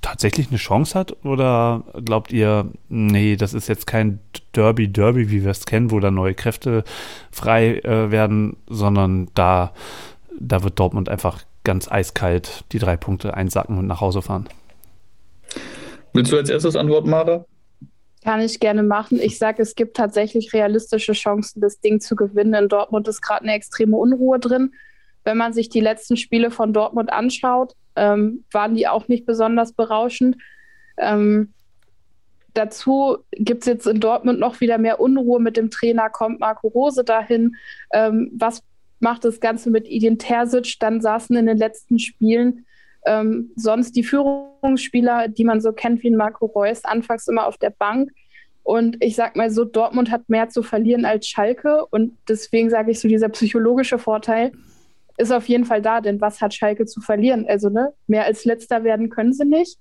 tatsächlich 0.00 0.48
eine 0.48 0.58
Chance 0.58 0.98
hat? 0.98 1.24
Oder 1.24 1.84
glaubt 2.04 2.32
ihr, 2.32 2.70
nee, 2.88 3.36
das 3.36 3.54
ist 3.54 3.68
jetzt 3.68 3.86
kein 3.86 4.20
Derby-Derby, 4.54 5.30
wie 5.30 5.42
wir 5.42 5.50
es 5.50 5.66
kennen, 5.66 5.90
wo 5.90 6.00
da 6.00 6.10
neue 6.10 6.34
Kräfte 6.34 6.84
frei 7.30 7.78
äh, 7.78 8.10
werden, 8.10 8.56
sondern 8.68 9.28
da, 9.34 9.72
da 10.38 10.62
wird 10.62 10.78
Dortmund 10.78 11.08
einfach 11.08 11.42
ganz 11.64 11.90
eiskalt 11.90 12.64
die 12.72 12.78
drei 12.78 12.96
Punkte 12.96 13.34
einsacken 13.34 13.78
und 13.78 13.86
nach 13.86 14.00
Hause 14.00 14.22
fahren? 14.22 14.48
Willst 16.12 16.32
du 16.32 16.36
als 16.36 16.50
erstes 16.50 16.76
antworten, 16.76 17.10
Mara? 17.10 17.44
Kann 18.24 18.40
ich 18.40 18.58
gerne 18.58 18.82
machen. 18.82 19.20
Ich 19.20 19.38
sage, 19.38 19.62
es 19.62 19.74
gibt 19.74 19.96
tatsächlich 19.96 20.52
realistische 20.52 21.12
Chancen, 21.12 21.60
das 21.60 21.80
Ding 21.80 22.00
zu 22.00 22.16
gewinnen. 22.16 22.54
In 22.54 22.68
Dortmund 22.68 23.06
ist 23.06 23.22
gerade 23.22 23.42
eine 23.42 23.54
extreme 23.54 23.96
Unruhe 23.96 24.38
drin. 24.38 24.72
Wenn 25.24 25.36
man 25.36 25.52
sich 25.52 25.68
die 25.68 25.80
letzten 25.80 26.16
Spiele 26.16 26.50
von 26.50 26.72
Dortmund 26.72 27.12
anschaut, 27.12 27.74
ähm, 27.96 28.44
waren 28.50 28.74
die 28.74 28.88
auch 28.88 29.08
nicht 29.08 29.24
besonders 29.24 29.72
berauschend. 29.72 30.36
Ähm, 30.96 31.52
dazu 32.54 33.18
gibt 33.32 33.62
es 33.62 33.66
jetzt 33.66 33.86
in 33.86 34.00
Dortmund 34.00 34.40
noch 34.40 34.60
wieder 34.60 34.78
mehr 34.78 35.00
Unruhe 35.00 35.40
mit 35.40 35.56
dem 35.56 35.70
Trainer, 35.70 36.10
kommt 36.10 36.40
Marco 36.40 36.68
Rose 36.68 37.04
dahin. 37.04 37.56
Ähm, 37.92 38.32
was 38.34 38.62
macht 39.00 39.24
das 39.24 39.40
Ganze 39.40 39.70
mit 39.70 39.86
Edin 39.86 40.18
Terzic? 40.18 40.76
Dann 40.80 41.00
saßen 41.00 41.36
in 41.36 41.46
den 41.46 41.58
letzten 41.58 41.98
Spielen 41.98 42.66
ähm, 43.08 43.50
sonst 43.56 43.96
die 43.96 44.04
Führungsspieler, 44.04 45.28
die 45.28 45.44
man 45.44 45.60
so 45.60 45.72
kennt 45.72 46.02
wie 46.02 46.10
Marco 46.10 46.46
Reus, 46.46 46.84
anfangs 46.84 47.26
immer 47.26 47.46
auf 47.46 47.56
der 47.56 47.70
Bank. 47.70 48.10
Und 48.62 49.02
ich 49.02 49.16
sag 49.16 49.34
mal 49.34 49.50
so, 49.50 49.64
Dortmund 49.64 50.10
hat 50.10 50.28
mehr 50.28 50.50
zu 50.50 50.62
verlieren 50.62 51.06
als 51.06 51.26
Schalke. 51.26 51.86
Und 51.86 52.18
deswegen 52.28 52.68
sage 52.68 52.90
ich 52.90 53.00
so, 53.00 53.08
dieser 53.08 53.30
psychologische 53.30 53.98
Vorteil, 53.98 54.52
ist 55.16 55.32
auf 55.32 55.48
jeden 55.48 55.64
Fall 55.64 55.80
da, 55.82 56.00
denn 56.00 56.20
was 56.20 56.40
hat 56.40 56.54
Schalke 56.54 56.84
zu 56.84 57.00
verlieren? 57.00 57.46
Also, 57.48 57.70
ne, 57.70 57.92
mehr 58.06 58.24
als 58.24 58.44
letzter 58.44 58.84
werden 58.84 59.08
können 59.08 59.32
sie 59.32 59.46
nicht. 59.46 59.78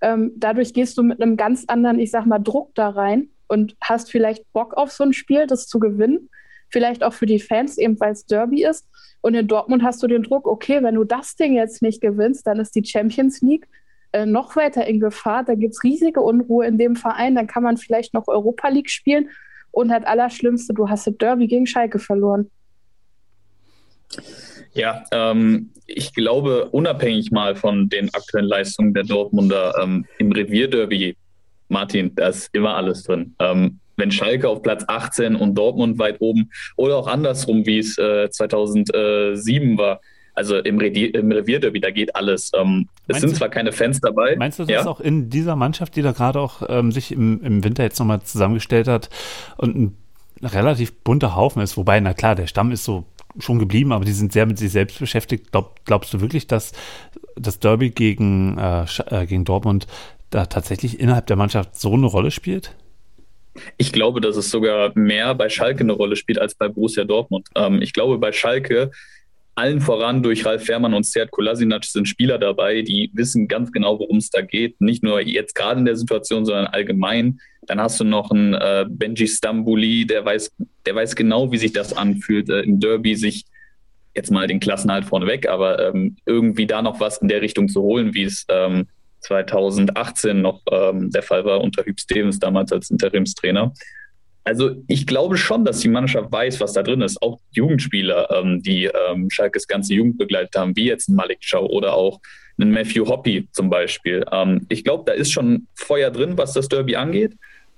Ähm, 0.00 0.32
dadurch 0.36 0.72
gehst 0.72 0.96
du 0.98 1.02
mit 1.02 1.22
einem 1.22 1.36
ganz 1.36 1.64
anderen, 1.68 1.98
ich 1.98 2.10
sag 2.10 2.26
mal, 2.26 2.38
Druck 2.38 2.74
da 2.74 2.88
rein 2.88 3.28
und 3.48 3.76
hast 3.80 4.10
vielleicht 4.10 4.50
Bock 4.52 4.74
auf 4.74 4.90
so 4.90 5.04
ein 5.04 5.12
Spiel, 5.12 5.46
das 5.46 5.68
zu 5.68 5.78
gewinnen. 5.78 6.30
Vielleicht 6.72 7.04
auch 7.04 7.12
für 7.12 7.26
die 7.26 7.38
Fans, 7.38 7.78
eben 7.78 8.00
weil 8.00 8.12
es 8.12 8.26
Derby 8.26 8.64
ist. 8.64 8.88
Und 9.20 9.34
in 9.34 9.46
Dortmund 9.46 9.82
hast 9.82 10.02
du 10.02 10.06
den 10.06 10.22
Druck, 10.22 10.46
okay, 10.46 10.82
wenn 10.82 10.96
du 10.96 11.04
das 11.04 11.36
Ding 11.36 11.54
jetzt 11.54 11.82
nicht 11.82 12.00
gewinnst, 12.00 12.46
dann 12.46 12.58
ist 12.58 12.74
die 12.74 12.84
Champions 12.84 13.40
League 13.40 13.68
äh, 14.12 14.26
noch 14.26 14.56
weiter 14.56 14.86
in 14.86 15.00
Gefahr. 15.00 15.44
Da 15.44 15.54
gibt 15.54 15.74
es 15.74 15.84
riesige 15.84 16.20
Unruhe 16.20 16.66
in 16.66 16.78
dem 16.78 16.96
Verein. 16.96 17.34
Dann 17.34 17.46
kann 17.46 17.62
man 17.62 17.76
vielleicht 17.76 18.14
noch 18.14 18.26
Europa 18.26 18.68
League 18.68 18.90
spielen. 18.90 19.28
Und 19.70 19.88
das 19.88 20.04
Allerschlimmste, 20.04 20.74
du 20.74 20.88
hast 20.88 21.06
das 21.06 21.16
Derby 21.16 21.46
gegen 21.46 21.66
Schalke 21.66 21.98
verloren. 21.98 22.50
Ja, 24.74 25.04
ähm, 25.12 25.70
ich 25.86 26.14
glaube, 26.14 26.68
unabhängig 26.70 27.30
mal 27.30 27.56
von 27.56 27.88
den 27.88 28.12
aktuellen 28.14 28.48
Leistungen 28.48 28.94
der 28.94 29.04
Dortmunder 29.04 29.74
ähm, 29.82 30.06
im 30.18 30.32
Revierderby, 30.32 31.16
Martin, 31.68 32.14
da 32.14 32.28
ist 32.28 32.50
immer 32.52 32.74
alles 32.74 33.04
drin. 33.04 33.34
Ähm, 33.38 33.80
wenn 33.96 34.10
Schalke 34.10 34.48
auf 34.48 34.62
Platz 34.62 34.84
18 34.86 35.36
und 35.36 35.54
Dortmund 35.54 35.98
weit 35.98 36.20
oben 36.20 36.50
oder 36.76 36.96
auch 36.96 37.06
andersrum, 37.06 37.66
wie 37.66 37.78
es 37.78 37.98
äh, 37.98 38.30
2007 38.30 39.78
war, 39.78 40.00
also 40.34 40.56
im, 40.58 40.78
Revier, 40.78 41.14
im 41.14 41.30
Revierderby, 41.30 41.80
da 41.80 41.90
geht 41.90 42.16
alles. 42.16 42.52
Ähm, 42.54 42.88
es 43.06 43.20
sind 43.20 43.32
du, 43.32 43.36
zwar 43.36 43.48
keine 43.48 43.72
Fans 43.72 44.00
dabei. 44.00 44.36
Meinst 44.36 44.58
du, 44.58 44.62
das 44.62 44.70
ja? 44.70 44.80
ist 44.80 44.86
auch 44.86 45.00
in 45.00 45.28
dieser 45.28 45.56
Mannschaft, 45.56 45.94
die 45.96 46.02
da 46.02 46.12
gerade 46.12 46.40
auch 46.40 46.62
ähm, 46.68 46.90
sich 46.90 47.12
im, 47.12 47.42
im 47.42 47.64
Winter 47.64 47.82
jetzt 47.82 47.98
nochmal 47.98 48.22
zusammengestellt 48.22 48.88
hat 48.88 49.10
und 49.58 49.76
ein 49.76 49.96
relativ 50.42 50.92
bunter 51.04 51.36
Haufen 51.36 51.62
ist, 51.62 51.76
wobei, 51.76 52.00
na 52.00 52.14
klar, 52.14 52.34
der 52.34 52.46
Stamm 52.46 52.72
ist 52.72 52.84
so 52.84 53.04
schon 53.38 53.58
geblieben, 53.58 53.92
aber 53.92 54.04
die 54.04 54.12
sind 54.12 54.32
sehr 54.32 54.46
mit 54.46 54.58
sich 54.58 54.72
selbst 54.72 54.98
beschäftigt. 54.98 55.52
Glaub, 55.52 55.84
glaubst 55.84 56.12
du 56.12 56.20
wirklich, 56.20 56.46
dass 56.46 56.72
das 57.36 57.58
Derby 57.60 57.90
gegen, 57.90 58.58
äh, 58.58 58.84
äh, 59.06 59.26
gegen 59.26 59.44
Dortmund 59.44 59.86
da 60.30 60.46
tatsächlich 60.46 61.00
innerhalb 61.00 61.26
der 61.26 61.36
Mannschaft 61.36 61.78
so 61.78 61.94
eine 61.94 62.06
Rolle 62.06 62.30
spielt? 62.30 62.74
Ich 63.76 63.92
glaube, 63.92 64.20
dass 64.20 64.36
es 64.36 64.50
sogar 64.50 64.92
mehr 64.94 65.34
bei 65.34 65.48
Schalke 65.48 65.80
eine 65.80 65.92
Rolle 65.92 66.16
spielt 66.16 66.38
als 66.38 66.54
bei 66.54 66.68
Borussia 66.68 67.04
Dortmund. 67.04 67.48
Ähm, 67.54 67.82
ich 67.82 67.92
glaube, 67.92 68.18
bei 68.18 68.32
Schalke 68.32 68.90
allen 69.54 69.80
voran 69.80 70.22
durch 70.22 70.46
Ralf 70.46 70.64
Fährmann 70.64 70.94
und 70.94 71.04
Sead 71.04 71.30
Kolasinac 71.30 71.84
sind 71.84 72.08
Spieler 72.08 72.38
dabei, 72.38 72.82
die 72.82 73.10
wissen 73.12 73.48
ganz 73.48 73.70
genau, 73.70 73.98
worum 73.98 74.16
es 74.16 74.30
da 74.30 74.40
geht. 74.40 74.80
Nicht 74.80 75.02
nur 75.02 75.20
jetzt 75.20 75.54
gerade 75.54 75.78
in 75.78 75.84
der 75.84 75.96
Situation, 75.96 76.46
sondern 76.46 76.66
allgemein. 76.66 77.38
Dann 77.66 77.80
hast 77.80 78.00
du 78.00 78.04
noch 78.04 78.30
einen 78.30 78.54
äh, 78.54 78.86
Benji 78.88 79.28
Stambouli, 79.28 80.06
der 80.06 80.24
weiß, 80.24 80.52
der 80.86 80.94
weiß 80.94 81.14
genau, 81.16 81.52
wie 81.52 81.58
sich 81.58 81.72
das 81.72 81.92
anfühlt, 81.92 82.48
äh, 82.48 82.60
im 82.60 82.80
Derby 82.80 83.14
sich 83.14 83.44
jetzt 84.14 84.30
mal 84.30 84.46
den 84.46 84.60
Klassenhalt 84.60 85.04
vorneweg, 85.04 85.48
aber 85.48 85.88
ähm, 85.88 86.16
irgendwie 86.26 86.66
da 86.66 86.82
noch 86.82 87.00
was 87.00 87.18
in 87.18 87.28
der 87.28 87.42
Richtung 87.42 87.68
zu 87.68 87.82
holen, 87.82 88.14
wie 88.14 88.24
es 88.24 88.44
ähm, 88.48 88.86
2018 89.22 90.40
noch 90.40 90.62
ähm, 90.70 91.10
der 91.10 91.22
Fall 91.22 91.44
war 91.44 91.60
unter 91.60 91.84
Hüb 91.84 91.98
Stevens 91.98 92.38
damals 92.38 92.72
als 92.72 92.90
Interimstrainer. 92.90 93.72
Also 94.44 94.76
ich 94.88 95.06
glaube 95.06 95.36
schon, 95.36 95.64
dass 95.64 95.80
die 95.80 95.88
Mannschaft 95.88 96.32
weiß, 96.32 96.60
was 96.60 96.72
da 96.72 96.82
drin 96.82 97.00
ist. 97.00 97.22
Auch 97.22 97.38
Jugendspieler, 97.52 98.28
ähm, 98.30 98.62
die 98.62 98.84
ähm, 98.86 99.30
Schalkes 99.30 99.68
ganze 99.68 99.94
Jugend 99.94 100.18
begleitet 100.18 100.56
haben, 100.56 100.74
wie 100.76 100.86
jetzt 100.86 101.08
ein 101.08 101.14
Malik 101.14 101.38
Chow 101.48 101.68
oder 101.70 101.94
auch 101.94 102.20
einen 102.58 102.72
Matthew 102.72 103.06
Hoppy 103.06 103.48
zum 103.52 103.70
Beispiel. 103.70 104.24
Ähm, 104.32 104.66
ich 104.68 104.84
glaube, 104.84 105.04
da 105.06 105.12
ist 105.12 105.32
schon 105.32 105.68
Feuer 105.74 106.10
drin, 106.10 106.36
was 106.36 106.52
das 106.54 106.68
Derby 106.68 106.96
angeht. 106.96 107.34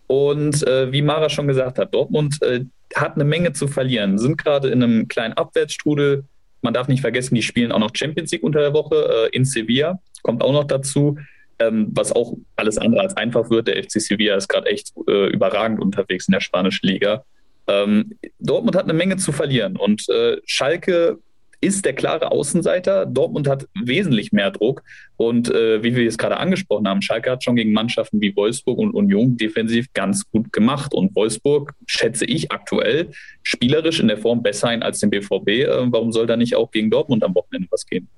Und 0.07 0.67
äh, 0.67 0.91
wie 0.93 1.03
Mara 1.03 1.29
schon 1.29 1.49
gesagt 1.49 1.79
hat, 1.79 1.95
Dortmund 1.95 2.41
äh, 2.43 2.65
hat 2.95 3.15
eine 3.15 3.25
Menge 3.25 3.53
zu 3.53 3.69
verlieren, 3.69 4.19
sind 4.19 4.37
gerade 4.39 4.69
in 4.69 4.83
einem 4.83 5.09
kleinen 5.09 5.35
Abwärtsstrudel. 5.35 6.25
Man 6.63 6.75
darf 6.75 6.89
nicht 6.89 7.01
vergessen, 7.01 7.35
die 7.35 7.43
spielen 7.43 7.73
auch 7.73 7.79
noch 7.79 7.91
Champions 7.95 8.31
League 8.33 8.43
unter 8.43 8.61
der 8.61 8.75
Woche 8.75 9.29
äh, 9.33 9.37
in 9.37 9.45
Sevilla, 9.45 9.99
kommt 10.23 10.43
auch 10.43 10.53
noch 10.53 10.65
dazu 10.65 11.19
ähm, 11.59 11.89
was 11.93 12.13
auch 12.13 12.37
alles 12.57 12.79
andere 12.79 13.03
als 13.03 13.17
einfach 13.17 13.51
wird. 13.51 13.69
Der 13.69 13.83
FC 13.83 14.01
Sevilla 14.01 14.37
ist 14.37 14.49
gerade 14.49 14.67
echt 14.69 14.93
äh, 15.09 15.29
überragend 15.29 15.81
unterwegs 15.81 16.29
in 16.29 16.33
der 16.33 16.41
spanischen 16.41 16.87
Liga. 16.87 17.25
Ähm, 17.67 18.13
Dortmund 18.39 18.77
hat 18.77 18.85
eine 18.85 18.93
Menge 18.93 19.17
zu 19.17 19.33
verlieren 19.33 19.77
und 19.77 20.09
äh, 20.09 20.39
Schalke 20.45 21.19
ist 21.65 21.85
der 21.85 21.95
klare 21.95 22.31
Außenseiter. 22.31 23.07
Dortmund 23.07 23.49
hat 23.49 23.67
wesentlich 23.75 24.33
mehr 24.33 24.51
Druck. 24.51 24.83
Und 25.17 25.51
äh, 25.51 25.83
wie 25.83 25.97
wir 25.97 26.07
es 26.07 26.19
gerade 26.19 26.37
angesprochen 26.37 26.87
haben, 26.87 27.03
Schalke 27.03 27.31
hat 27.31 27.43
schon 27.43 27.57
gegen 27.57 27.73
Mannschaften 27.73 28.21
wie 28.21 28.37
Wolfsburg 28.37 28.79
und 28.79 28.93
Union 28.93 29.37
defensiv 29.37 29.87
ganz 29.95 30.31
gut 30.31 30.53
gemacht. 30.53 30.93
Und 30.93 31.17
Wolfsburg 31.17 31.73
schätze 31.87 32.27
ich 32.27 32.53
aktuell 32.53 33.11
spielerisch 33.43 34.01
in 34.01 34.09
der 34.09 34.19
Form 34.19 34.43
besser 34.43 34.69
ein 34.69 34.83
als 34.83 35.01
den 35.01 35.11
BVB. 35.11 35.49
Äh, 35.49 35.93
warum 35.93 36.13
soll 36.13 36.27
da 36.27 36.37
nicht 36.37 36.55
auch 36.55 36.71
gegen 36.71 36.91
Dortmund 36.91 37.25
am 37.25 37.35
Wochenende 37.35 37.69
was 37.71 37.87
gehen? 37.87 38.09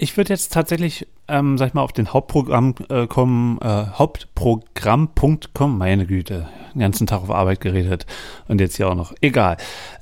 Ich 0.00 0.16
würde 0.16 0.32
jetzt 0.32 0.52
tatsächlich, 0.52 1.08
ähm, 1.26 1.58
sag 1.58 1.66
ich 1.66 1.74
mal, 1.74 1.82
auf 1.82 1.92
den 1.92 2.12
Hauptprogramm 2.12 2.76
äh, 2.88 3.08
kommen, 3.08 3.58
äh, 3.60 3.86
Hauptprogramm.com, 3.94 5.76
meine 5.76 6.06
Güte, 6.06 6.48
den 6.72 6.80
ganzen 6.80 7.08
Tag 7.08 7.22
auf 7.22 7.32
Arbeit 7.32 7.60
geredet 7.60 8.06
und 8.46 8.60
jetzt 8.60 8.76
hier 8.76 8.88
auch 8.88 8.94
noch. 8.94 9.12
Egal. 9.20 9.56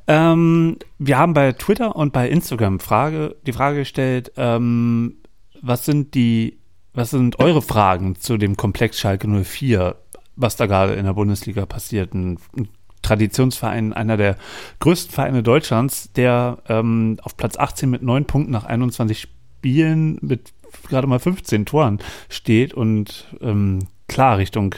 Ähm, 0.07 0.77
wir 0.99 1.17
haben 1.17 1.33
bei 1.33 1.53
Twitter 1.53 1.97
und 1.97 2.13
bei 2.13 2.29
Instagram 2.29 2.79
Frage, 2.79 3.37
die 3.47 3.55
Frage 3.55 3.79
gestellt, 3.79 4.33
ähm, 4.37 5.17
was 5.63 5.87
sind 5.87 6.15
die, 6.15 6.59
was 6.93 7.09
sind 7.09 7.39
eure 7.39 7.63
Fragen 7.63 8.17
zu 8.17 8.37
dem 8.37 8.59
Komplex 8.59 9.01
Schalke 9.01 9.27
04, 9.27 9.97
was 10.37 10.57
da 10.57 10.67
gerade 10.67 10.93
in 10.93 11.07
der 11.07 11.15
Bundesliga 11.15 11.65
passiert? 11.65 12.13
Ein, 12.13 12.39
ein 12.55 12.69
Traditionsverein, 13.01 13.95
einer 13.95 14.19
der 14.19 14.37
größten 14.81 15.15
Vereine 15.15 15.43
Deutschlands, 15.43 16.13
der 16.13 16.59
ähm, 16.69 17.19
auf 17.23 17.39
Platz 17.39 17.57
18 17.57 17.89
mit 17.89 18.03
neun 18.03 18.27
Punkten 18.27 18.53
nach 18.53 18.65
21 18.65 19.29
Spielen 19.67 20.19
mit 20.21 20.53
gerade 20.89 21.09
mal 21.09 21.19
15 21.19 21.67
Toren 21.67 21.99
steht 22.29 22.73
und 22.73 23.27
ähm, 23.41 23.81
klar 24.07 24.39
Richtung 24.39 24.77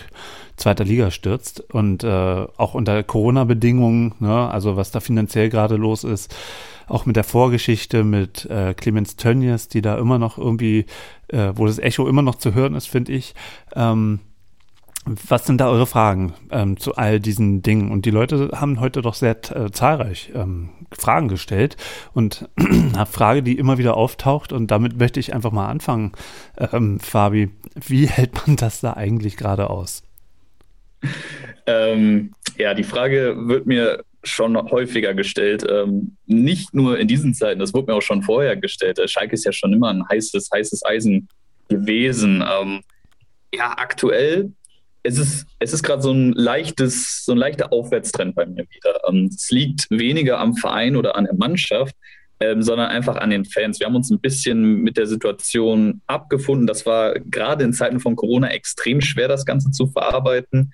zweiter 0.56 0.82
Liga 0.82 1.10
stürzt 1.10 1.60
und 1.74 2.04
äh, 2.04 2.46
auch 2.56 2.72
unter 2.72 3.02
Corona-Bedingungen, 3.02 4.14
ne, 4.18 4.50
also 4.50 4.78
was 4.78 4.90
da 4.90 5.00
finanziell 5.00 5.50
gerade 5.50 5.76
los 5.76 6.04
ist, 6.04 6.34
auch 6.86 7.04
mit 7.04 7.16
der 7.16 7.24
Vorgeschichte 7.24 8.02
mit 8.02 8.46
äh, 8.46 8.72
Clemens 8.72 9.16
Tönnies, 9.16 9.68
die 9.68 9.82
da 9.82 9.98
immer 9.98 10.18
noch 10.18 10.38
irgendwie, 10.38 10.86
äh, 11.28 11.52
wo 11.54 11.66
das 11.66 11.78
Echo 11.78 12.08
immer 12.08 12.22
noch 12.22 12.36
zu 12.36 12.54
hören 12.54 12.74
ist, 12.74 12.88
finde 12.88 13.12
ich. 13.12 13.34
Ähm, 13.76 14.20
was 15.28 15.46
sind 15.46 15.60
da 15.60 15.68
eure 15.68 15.86
Fragen 15.86 16.34
ähm, 16.50 16.78
zu 16.78 16.96
all 16.96 17.20
diesen 17.20 17.62
Dingen? 17.62 17.90
Und 17.90 18.04
die 18.04 18.10
Leute 18.10 18.50
haben 18.54 18.80
heute 18.80 19.02
doch 19.02 19.14
sehr 19.14 19.36
äh, 19.54 19.70
zahlreich 19.70 20.32
ähm, 20.34 20.70
Fragen 20.92 21.28
gestellt. 21.28 21.76
Und 22.14 22.48
eine 22.56 23.06
Frage, 23.06 23.42
die 23.42 23.58
immer 23.58 23.78
wieder 23.78 23.96
auftaucht, 23.96 24.52
und 24.52 24.70
damit 24.70 24.98
möchte 24.98 25.20
ich 25.20 25.34
einfach 25.34 25.52
mal 25.52 25.68
anfangen, 25.68 26.12
ähm, 26.72 27.00
Fabi, 27.00 27.50
wie 27.74 28.06
hält 28.08 28.46
man 28.46 28.56
das 28.56 28.80
da 28.80 28.94
eigentlich 28.94 29.36
gerade 29.36 29.70
aus? 29.70 30.02
Ähm, 31.66 32.32
ja, 32.56 32.74
die 32.74 32.84
Frage 32.84 33.34
wird 33.36 33.66
mir 33.66 34.04
schon 34.24 34.56
häufiger 34.56 35.14
gestellt. 35.14 35.64
Ähm, 35.68 36.16
nicht 36.26 36.74
nur 36.74 36.98
in 36.98 37.08
diesen 37.08 37.34
Zeiten, 37.34 37.60
das 37.60 37.72
wurde 37.72 37.92
mir 37.92 37.96
auch 37.96 38.02
schon 38.02 38.22
vorher 38.22 38.56
gestellt. 38.56 39.00
Schalke 39.06 39.34
ist 39.34 39.44
ja 39.44 39.52
schon 39.52 39.72
immer 39.72 39.88
ein 39.88 40.06
heißes, 40.08 40.50
heißes 40.52 40.84
Eisen 40.84 41.28
gewesen. 41.68 42.42
Ähm, 42.42 42.80
ja, 43.54 43.74
aktuell 43.76 44.52
es 45.02 45.18
ist, 45.18 45.46
es 45.58 45.72
ist 45.72 45.82
gerade 45.82 46.02
so 46.02 46.12
ein 46.12 46.32
leichtes, 46.32 47.24
so 47.24 47.32
ein 47.32 47.38
leichter 47.38 47.72
Aufwärtstrend 47.72 48.34
bei 48.34 48.46
mir 48.46 48.66
wieder. 48.70 49.00
Ähm, 49.08 49.30
es 49.32 49.50
liegt 49.50 49.90
weniger 49.90 50.38
am 50.38 50.56
Verein 50.56 50.96
oder 50.96 51.16
an 51.16 51.24
der 51.24 51.34
Mannschaft, 51.34 51.94
ähm, 52.40 52.62
sondern 52.62 52.88
einfach 52.90 53.16
an 53.16 53.30
den 53.30 53.44
Fans. 53.44 53.80
Wir 53.80 53.86
haben 53.86 53.96
uns 53.96 54.10
ein 54.10 54.20
bisschen 54.20 54.82
mit 54.82 54.96
der 54.96 55.06
Situation 55.06 56.02
abgefunden. 56.06 56.66
Das 56.66 56.86
war 56.86 57.14
gerade 57.14 57.64
in 57.64 57.72
Zeiten 57.72 58.00
von 58.00 58.16
Corona 58.16 58.48
extrem 58.48 59.00
schwer, 59.00 59.28
das 59.28 59.44
Ganze 59.44 59.70
zu 59.70 59.86
verarbeiten. 59.86 60.72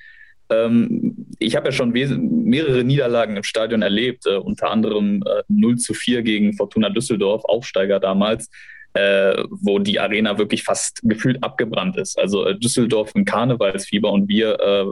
Ähm, 0.51 1.27
ich 1.39 1.57
habe 1.57 1.67
ja 1.67 1.73
schon 1.73 1.91
mehrere 1.91 2.85
Niederlagen 2.85 3.37
im 3.37 3.43
Stadion 3.45 3.83
erlebt, 3.83 4.27
äh, 4.27 4.37
unter 4.37 4.71
anderem 4.71 5.23
äh, 5.23 5.43
0 5.49 5.77
zu 5.77 5.95
4 5.95 6.23
gegen 6.23 6.53
Fortuna 6.55 6.91
Düsseldorf, 6.91 7.45
Aufsteiger 7.45 8.01
damals 8.01 8.51
äh, 8.95 9.43
wo 9.51 9.81
die 9.81 9.99
Arena 9.99 10.39
wirklich 10.39 10.63
fast 10.63 11.01
gefühlt 11.03 11.43
abgebrannt 11.43 11.97
ist. 11.97 12.19
Also 12.19 12.47
äh, 12.47 12.59
Düsseldorf 12.59 13.11
im 13.15 13.25
Karnevalsfieber 13.25 14.11
und 14.11 14.29
wir 14.29 14.59
äh, 14.61 14.85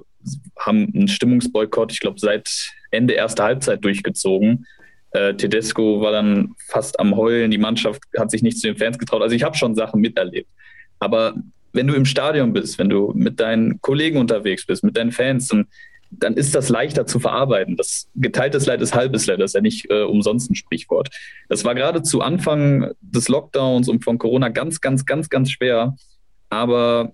haben 0.58 0.92
einen 0.94 1.08
Stimmungsboykott, 1.08 1.92
ich 1.92 2.00
glaube, 2.00 2.18
seit 2.18 2.50
Ende 2.90 3.14
erster 3.14 3.44
Halbzeit 3.44 3.84
durchgezogen. 3.84 4.66
Äh, 5.12 5.34
Tedesco 5.34 6.00
war 6.00 6.12
dann 6.12 6.54
fast 6.68 6.98
am 6.98 7.16
Heulen, 7.16 7.50
die 7.50 7.58
Mannschaft 7.58 8.02
hat 8.18 8.30
sich 8.30 8.42
nicht 8.42 8.58
zu 8.58 8.66
den 8.66 8.76
Fans 8.76 8.98
getraut. 8.98 9.22
Also 9.22 9.36
ich 9.36 9.44
habe 9.44 9.56
schon 9.56 9.74
Sachen 9.74 10.00
miterlebt. 10.00 10.48
Aber 10.98 11.34
wenn 11.72 11.86
du 11.86 11.94
im 11.94 12.04
Stadion 12.04 12.52
bist, 12.52 12.78
wenn 12.78 12.88
du 12.88 13.12
mit 13.14 13.38
deinen 13.38 13.80
Kollegen 13.80 14.18
unterwegs 14.18 14.66
bist, 14.66 14.84
mit 14.84 14.96
deinen 14.96 15.12
Fans, 15.12 15.48
dann 15.48 15.68
dann 16.18 16.34
ist 16.34 16.54
das 16.54 16.68
leichter 16.68 17.06
zu 17.06 17.18
verarbeiten. 17.18 17.76
Das 17.76 18.08
geteiltes 18.14 18.66
Leid 18.66 18.82
ist 18.82 18.94
halbes 18.94 19.26
Leid, 19.26 19.40
das 19.40 19.50
ist 19.50 19.54
ja 19.54 19.60
nicht 19.60 19.90
äh, 19.90 20.02
umsonst 20.02 20.50
ein 20.50 20.54
Sprichwort. 20.54 21.08
Das 21.48 21.64
war 21.64 21.74
gerade 21.74 22.02
zu 22.02 22.20
Anfang 22.20 22.92
des 23.00 23.28
Lockdowns 23.28 23.88
und 23.88 24.04
von 24.04 24.18
Corona 24.18 24.48
ganz, 24.48 24.80
ganz, 24.80 25.06
ganz, 25.06 25.28
ganz 25.28 25.50
schwer. 25.50 25.96
Aber 26.50 27.12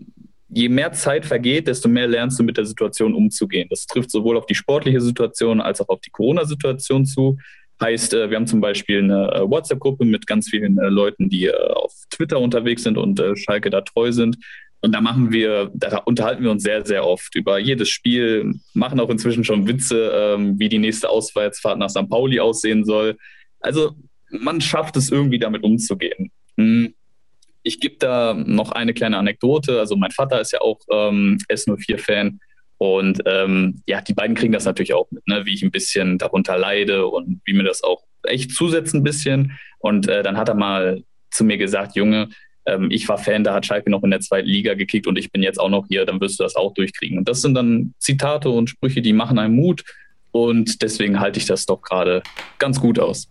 je 0.48 0.68
mehr 0.68 0.92
Zeit 0.92 1.26
vergeht, 1.26 1.68
desto 1.68 1.88
mehr 1.88 2.08
lernst 2.08 2.38
du 2.38 2.42
mit 2.42 2.56
der 2.56 2.64
Situation 2.64 3.14
umzugehen. 3.14 3.68
Das 3.70 3.87
trifft 3.87 4.11
sowohl 4.11 4.37
auf 4.37 4.46
die 4.46 4.54
sportliche 4.54 5.00
Situation 5.00 5.61
als 5.61 5.80
auch 5.80 5.88
auf 5.88 6.00
die 6.00 6.11
Corona-Situation 6.11 7.06
zu. 7.06 7.38
Heißt, 7.80 8.14
äh, 8.14 8.28
wir 8.30 8.37
haben 8.37 8.46
zum 8.46 8.61
Beispiel 8.61 8.98
eine 8.98 9.32
äh, 9.32 9.40
WhatsApp-Gruppe 9.48 10.04
mit 10.04 10.26
ganz 10.26 10.48
vielen 10.48 10.78
äh, 10.78 10.88
Leuten, 10.88 11.28
die 11.28 11.52
auf 11.52 11.94
Twitter 12.11 12.40
unterwegs 12.40 12.82
sind 12.82 12.98
und 12.98 13.22
Schalke 13.34 13.70
da 13.70 13.82
treu 13.82 14.11
sind. 14.11 14.38
Und 14.81 14.95
da 14.95 15.01
machen 15.01 15.33
wir, 15.33 15.71
da 15.75 15.99
unterhalten 15.99 16.45
wir 16.45 16.51
uns 16.51 16.62
sehr, 16.62 16.87
sehr 16.87 17.05
oft 17.05 17.35
über 17.35 17.59
jedes 17.59 17.88
Spiel, 17.88 18.55
machen 18.75 19.01
auch 19.01 19.11
inzwischen 19.11 19.45
schon 19.45 19.67
Witze, 19.67 20.12
ähm, 20.14 20.59
wie 20.59 20.69
die 20.69 20.79
nächste 20.79 21.11
Auswärtsfahrt 21.11 21.79
nach 21.79 21.91
St. 21.91 22.09
Pauli 22.09 22.38
aussehen 22.38 22.85
soll. 22.85 23.17
Also 23.61 23.97
man 24.31 24.61
schafft 24.61 24.97
es 24.97 25.11
irgendwie 25.11 25.38
damit 25.38 25.64
umzugehen. 25.64 26.31
Hm. 26.57 26.95
Ich 27.64 27.81
gebe 27.81 27.97
da 27.99 28.35
noch 28.35 28.71
eine 28.73 28.95
kleine 28.95 29.19
Anekdote. 29.19 29.81
Also 29.81 29.97
mein 29.97 30.12
Vater 30.12 30.41
ist 30.41 30.53
ja 30.53 30.61
auch 30.61 30.79
ähm, 30.91 31.38
S04-Fan. 31.51 32.38
Und 32.79 33.21
ähm, 33.27 33.83
ja, 33.87 34.01
die 34.01 34.14
beiden 34.14 34.37
kriegen 34.37 34.53
das 34.53 34.64
natürlich 34.64 34.95
auch 34.95 35.11
mit, 35.11 35.27
ne? 35.27 35.45
wie 35.45 35.55
ich 35.55 35.62
ein 35.62 35.73
bisschen 35.73 36.17
darunter 36.17 36.57
leide 36.57 37.09
und 37.09 37.41
wie 37.45 37.53
mir 37.53 37.64
das 37.64 37.83
auch 37.83 38.05
echt 38.23 38.53
zusetzt 38.53 38.95
ein 38.95 39.03
bisschen. 39.03 39.59
Und 39.81 40.09
äh, 40.09 40.23
dann 40.23 40.37
hat 40.37 40.49
er 40.49 40.55
mal 40.55 41.03
zu 41.31 41.45
mir 41.45 41.59
gesagt, 41.59 41.97
Junge, 41.97 42.29
ähm, 42.68 42.90
ich 42.90 43.09
war 43.09 43.18
Fan, 43.18 43.44
da 43.44 43.54
hat 43.54 43.66
Schalke 43.66 43.90
noch 43.90 44.02
in 44.02 44.11
der 44.11 44.20
zweiten 44.20 44.48
Liga 44.48 44.74
gekickt 44.74 45.07
und 45.07 45.18
ich 45.18 45.33
bin 45.33 45.42
jetzt 45.42 45.59
auch 45.59 45.70
noch 45.70 45.87
hier, 45.88 46.04
dann 46.04 46.20
wirst 46.20 46.38
du 46.38 46.44
das 46.44 46.57
auch 46.57 46.74
durchkriegen. 46.74 47.18
Und 47.18 47.28
das 47.28 47.40
sind 47.40 47.54
dann 47.54 47.94
Zitate 47.98 48.50
und 48.50 48.68
Sprüche, 48.68 49.02
die 49.02 49.12
machen 49.12 49.38
einen 49.38 49.54
Mut. 49.54 49.85
Und 50.31 50.83
deswegen 50.83 51.20
halte 51.20 51.38
ich 51.38 51.46
das 51.46 51.64
doch 51.64 51.81
gerade 51.81 52.22
ganz 52.59 52.81
gut 52.81 52.98
aus. 52.98 53.28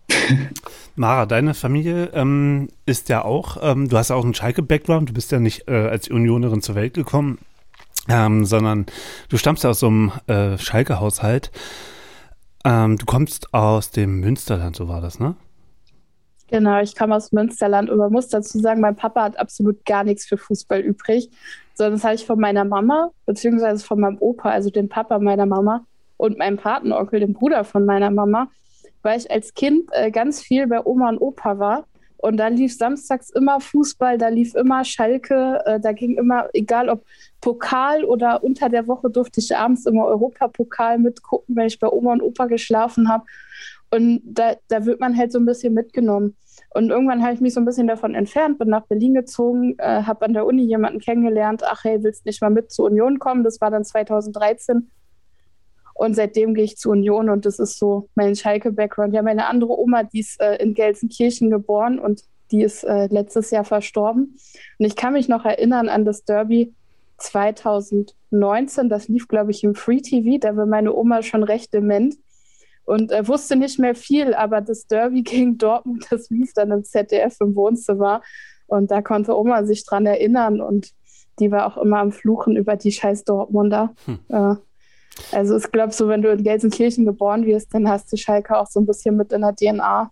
Mara, 0.96 1.26
deine 1.26 1.54
Familie 1.54 2.10
ähm, 2.12 2.68
ist 2.86 3.08
ja 3.08 3.24
auch, 3.24 3.56
ähm, 3.62 3.88
du 3.88 3.96
hast 3.96 4.10
ja 4.10 4.16
auch 4.16 4.24
einen 4.24 4.34
Schalke-Background, 4.34 5.10
du 5.10 5.12
bist 5.12 5.30
ja 5.30 5.38
nicht 5.38 5.68
äh, 5.68 5.74
als 5.74 6.08
Unionerin 6.08 6.60
zur 6.60 6.74
Welt 6.74 6.94
gekommen, 6.94 7.38
ähm, 8.08 8.44
sondern 8.44 8.86
du 9.28 9.36
stammst 9.36 9.62
ja 9.62 9.70
aus 9.70 9.80
so 9.80 9.86
einem 9.86 10.12
äh, 10.26 10.58
Schalke-Haushalt. 10.58 11.52
Ähm, 12.64 12.98
du 12.98 13.06
kommst 13.06 13.54
aus 13.54 13.92
dem 13.92 14.18
Münsterland, 14.18 14.74
so 14.74 14.88
war 14.88 15.00
das, 15.00 15.20
ne? 15.20 15.36
Genau, 16.50 16.80
ich 16.80 16.96
komme 16.96 17.14
aus 17.14 17.30
Münsterland 17.30 17.90
und 17.90 17.98
man 17.98 18.10
muss 18.10 18.28
dazu 18.28 18.58
sagen, 18.58 18.80
mein 18.80 18.96
Papa 18.96 19.22
hat 19.22 19.38
absolut 19.38 19.84
gar 19.84 20.02
nichts 20.02 20.26
für 20.26 20.38
Fußball 20.38 20.80
übrig, 20.80 21.30
sondern 21.74 21.94
das 21.94 22.04
habe 22.04 22.14
ich 22.14 22.24
von 22.24 22.40
meiner 22.40 22.64
Mama, 22.64 23.10
beziehungsweise 23.26 23.84
von 23.84 24.00
meinem 24.00 24.16
Opa, 24.18 24.50
also 24.50 24.70
dem 24.70 24.88
Papa 24.88 25.18
meiner 25.18 25.44
Mama 25.44 25.84
und 26.16 26.38
meinem 26.38 26.56
Patenonkel, 26.56 27.20
dem 27.20 27.34
Bruder 27.34 27.64
von 27.64 27.84
meiner 27.84 28.10
Mama, 28.10 28.48
weil 29.02 29.18
ich 29.18 29.30
als 29.30 29.52
Kind 29.52 29.90
äh, 29.92 30.10
ganz 30.10 30.40
viel 30.40 30.66
bei 30.66 30.84
Oma 30.84 31.10
und 31.10 31.18
Opa 31.18 31.58
war. 31.58 31.84
Und 32.16 32.36
da 32.38 32.48
lief 32.48 32.76
samstags 32.76 33.30
immer 33.30 33.60
Fußball, 33.60 34.18
da 34.18 34.28
lief 34.28 34.56
immer 34.56 34.84
Schalke, 34.84 35.62
äh, 35.66 35.78
da 35.78 35.92
ging 35.92 36.16
immer, 36.16 36.48
egal 36.52 36.88
ob 36.88 37.04
Pokal 37.40 38.04
oder 38.04 38.42
unter 38.42 38.68
der 38.68 38.88
Woche 38.88 39.08
durfte 39.08 39.38
ich 39.38 39.56
abends 39.56 39.86
immer 39.86 40.06
Europapokal 40.06 40.98
mitgucken, 40.98 41.54
wenn 41.54 41.68
ich 41.68 41.78
bei 41.78 41.88
Oma 41.88 42.14
und 42.14 42.22
Opa 42.22 42.46
geschlafen 42.46 43.08
habe. 43.08 43.24
Und 43.90 44.20
da, 44.24 44.54
da 44.68 44.84
wird 44.84 45.00
man 45.00 45.16
halt 45.16 45.32
so 45.32 45.38
ein 45.38 45.46
bisschen 45.46 45.74
mitgenommen. 45.74 46.36
Und 46.74 46.90
irgendwann 46.90 47.22
habe 47.22 47.32
ich 47.32 47.40
mich 47.40 47.54
so 47.54 47.60
ein 47.60 47.64
bisschen 47.64 47.86
davon 47.86 48.14
entfernt, 48.14 48.58
bin 48.58 48.68
nach 48.68 48.86
Berlin 48.86 49.14
gezogen, 49.14 49.76
äh, 49.78 50.02
habe 50.02 50.26
an 50.26 50.34
der 50.34 50.44
Uni 50.44 50.64
jemanden 50.64 51.00
kennengelernt. 51.00 51.62
Ach 51.64 51.84
hey, 51.84 52.02
willst 52.02 52.26
nicht 52.26 52.42
mal 52.42 52.50
mit 52.50 52.70
zur 52.70 52.86
Union 52.86 53.18
kommen? 53.18 53.44
Das 53.44 53.60
war 53.60 53.70
dann 53.70 53.84
2013. 53.84 54.90
Und 55.94 56.14
seitdem 56.14 56.54
gehe 56.54 56.64
ich 56.64 56.76
zur 56.76 56.92
Union 56.92 57.28
und 57.28 57.44
das 57.44 57.58
ist 57.58 57.78
so 57.78 58.08
mein 58.14 58.36
Schalke-Background. 58.36 59.14
Ja, 59.14 59.22
meine 59.22 59.46
andere 59.46 59.76
Oma, 59.76 60.04
die 60.04 60.20
ist 60.20 60.40
äh, 60.40 60.56
in 60.56 60.74
Gelsenkirchen 60.74 61.50
geboren 61.50 61.98
und 61.98 62.22
die 62.52 62.62
ist 62.62 62.84
äh, 62.84 63.06
letztes 63.06 63.50
Jahr 63.50 63.64
verstorben. 63.64 64.38
Und 64.78 64.86
ich 64.86 64.94
kann 64.94 65.14
mich 65.14 65.28
noch 65.28 65.44
erinnern 65.44 65.88
an 65.88 66.04
das 66.04 66.24
Derby 66.24 66.72
2019. 67.16 68.88
Das 68.88 69.08
lief, 69.08 69.26
glaube 69.26 69.50
ich, 69.50 69.64
im 69.64 69.74
Free 69.74 70.00
TV. 70.00 70.38
Da 70.38 70.56
war 70.56 70.66
meine 70.66 70.94
Oma 70.94 71.22
schon 71.22 71.42
recht 71.42 71.74
dement 71.74 72.14
und 72.88 73.12
äh, 73.12 73.28
wusste 73.28 73.54
nicht 73.54 73.78
mehr 73.78 73.94
viel, 73.94 74.34
aber 74.34 74.60
das 74.60 74.86
Derby 74.86 75.22
gegen 75.22 75.58
Dortmund, 75.58 76.06
das 76.10 76.30
lief 76.30 76.52
dann 76.54 76.70
im 76.70 76.84
ZDF 76.84 77.36
im 77.40 77.54
Wohnzimmer 77.54 78.22
und 78.66 78.90
da 78.90 79.02
konnte 79.02 79.36
Oma 79.36 79.64
sich 79.64 79.84
dran 79.84 80.06
erinnern 80.06 80.60
und 80.60 80.92
die 81.38 81.50
war 81.50 81.66
auch 81.66 81.80
immer 81.80 81.98
am 81.98 82.12
Fluchen 82.12 82.56
über 82.56 82.76
die 82.76 82.90
scheiß 82.90 83.24
Dortmunder. 83.24 83.94
Hm. 84.06 84.18
Äh, 84.28 84.54
also 85.32 85.56
ich 85.56 85.70
glaube, 85.70 85.92
so 85.92 86.08
wenn 86.08 86.22
du 86.22 86.30
in 86.30 86.42
Gelsenkirchen 86.42 87.04
geboren 87.04 87.44
wirst, 87.46 87.74
dann 87.74 87.88
hast 87.88 88.12
du 88.12 88.16
Schalke 88.16 88.58
auch 88.58 88.66
so 88.66 88.80
ein 88.80 88.86
bisschen 88.86 89.16
mit 89.16 89.32
in 89.32 89.42
der 89.42 89.54
DNA. 89.54 90.10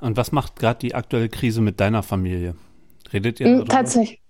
Und 0.00 0.16
was 0.16 0.30
macht 0.30 0.56
gerade 0.56 0.78
die 0.80 0.94
aktuelle 0.94 1.28
Krise 1.28 1.60
mit 1.60 1.80
deiner 1.80 2.02
Familie? 2.02 2.54
Redet 3.12 3.40
ihr 3.40 3.46
hm, 3.46 3.54
darüber? 3.58 3.72
Tatsächlich. 3.72 4.20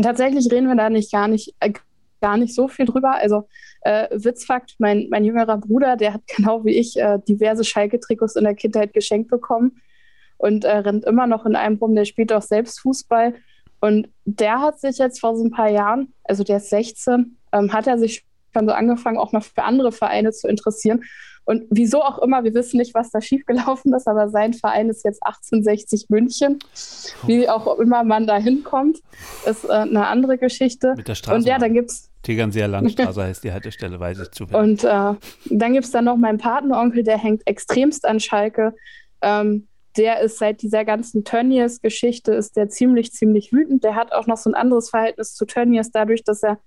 Tatsächlich 0.00 0.50
reden 0.52 0.68
wir 0.68 0.76
da 0.76 0.88
nicht 0.88 1.10
gar 1.10 1.26
nicht, 1.26 1.54
äh, 1.58 1.72
gar 2.20 2.36
nicht 2.36 2.54
so 2.54 2.68
viel 2.68 2.86
drüber. 2.86 3.12
Also 3.12 3.48
äh, 3.82 4.08
Witzfakt, 4.10 4.76
mein, 4.78 5.08
mein 5.10 5.24
jüngerer 5.24 5.58
Bruder, 5.58 5.96
der 5.96 6.14
hat 6.14 6.22
genau 6.36 6.64
wie 6.64 6.76
ich 6.78 6.98
äh, 6.98 7.18
diverse 7.28 7.64
Schalke-Trikots 7.64 8.36
in 8.36 8.44
der 8.44 8.54
Kindheit 8.54 8.92
geschenkt 8.92 9.30
bekommen 9.30 9.80
und 10.38 10.64
äh, 10.64 10.76
rennt 10.78 11.04
immer 11.04 11.26
noch 11.26 11.46
in 11.46 11.56
einem 11.56 11.76
rum, 11.76 11.94
der 11.94 12.04
spielt 12.04 12.32
auch 12.32 12.42
selbst 12.42 12.80
Fußball. 12.80 13.34
Und 13.80 14.08
der 14.24 14.60
hat 14.60 14.80
sich 14.80 14.98
jetzt 14.98 15.20
vor 15.20 15.36
so 15.36 15.44
ein 15.44 15.50
paar 15.50 15.70
Jahren, 15.70 16.12
also 16.24 16.44
der 16.44 16.58
ist 16.58 16.70
16, 16.70 17.36
ähm, 17.52 17.72
hat 17.72 17.86
er 17.86 17.98
sich 17.98 18.24
schon 18.52 18.66
so 18.66 18.72
angefangen, 18.72 19.18
auch 19.18 19.32
mal 19.32 19.40
für 19.40 19.62
andere 19.62 19.92
Vereine 19.92 20.32
zu 20.32 20.48
interessieren. 20.48 21.02
Und 21.44 21.64
wieso 21.70 22.02
auch 22.02 22.18
immer, 22.18 22.44
wir 22.44 22.54
wissen 22.54 22.76
nicht, 22.76 22.94
was 22.94 23.10
da 23.10 23.20
schiefgelaufen 23.20 23.92
ist, 23.94 24.06
aber 24.06 24.28
sein 24.28 24.52
Verein 24.54 24.88
ist 24.88 25.04
jetzt 25.04 25.20
1860 25.24 26.08
München. 26.08 26.58
Wie 27.26 27.48
auch 27.48 27.78
immer 27.78 28.04
man 28.04 28.26
da 28.26 28.36
hinkommt, 28.36 28.98
ist 29.46 29.64
äh, 29.64 29.72
eine 29.72 30.06
andere 30.06 30.38
Geschichte. 30.38 30.94
Mit 30.96 31.08
der 31.08 31.14
Straße. 31.14 31.36
Und 31.38 31.46
ja, 31.46 31.58
dann 31.58 31.74
gibt 31.74 31.90
es 31.90 32.10
Tegernseer 32.22 32.68
Landstraße 32.68 33.22
heißt 33.22 33.44
die 33.44 33.52
Haltestelle, 33.52 33.98
weiß 33.98 34.20
ich 34.20 34.30
zufällig. 34.30 34.62
Und 34.62 34.84
äh, 34.84 35.14
dann 35.46 35.72
gibt 35.72 35.86
es 35.86 35.90
dann 35.90 36.04
noch 36.04 36.16
meinen 36.16 36.38
Patenonkel, 36.38 37.02
der 37.02 37.16
hängt 37.16 37.46
extremst 37.46 38.04
an 38.04 38.20
Schalke. 38.20 38.74
Ähm, 39.22 39.68
der 39.96 40.20
ist 40.20 40.38
seit 40.38 40.62
dieser 40.62 40.84
ganzen 40.84 41.24
Tönnies-Geschichte 41.24 42.32
ist 42.32 42.56
der 42.56 42.68
ziemlich, 42.68 43.12
ziemlich 43.12 43.52
wütend. 43.52 43.82
Der 43.82 43.96
hat 43.96 44.12
auch 44.12 44.26
noch 44.26 44.36
so 44.36 44.50
ein 44.50 44.54
anderes 44.54 44.90
Verhältnis 44.90 45.34
zu 45.34 45.46
Tönnies, 45.46 45.90
dadurch, 45.90 46.22
dass 46.22 46.42
er 46.42 46.58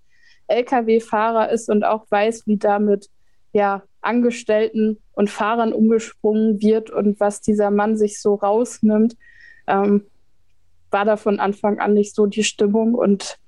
Lkw-Fahrer 0.47 1.49
ist 1.49 1.69
und 1.69 1.83
auch 1.83 2.05
weiß, 2.09 2.47
wie 2.47 2.57
damit 2.57 3.09
ja, 3.53 3.83
Angestellten 4.01 4.97
und 5.13 5.29
Fahrern 5.29 5.73
umgesprungen 5.73 6.61
wird 6.61 6.89
und 6.89 7.19
was 7.19 7.41
dieser 7.41 7.71
Mann 7.71 7.95
sich 7.97 8.21
so 8.21 8.35
rausnimmt, 8.35 9.15
ähm, 9.67 10.05
war 10.91 11.05
da 11.05 11.17
von 11.17 11.39
Anfang 11.39 11.79
an 11.79 11.93
nicht 11.93 12.15
so 12.15 12.25
die 12.25 12.43
Stimmung. 12.43 12.93
Und 12.95 13.39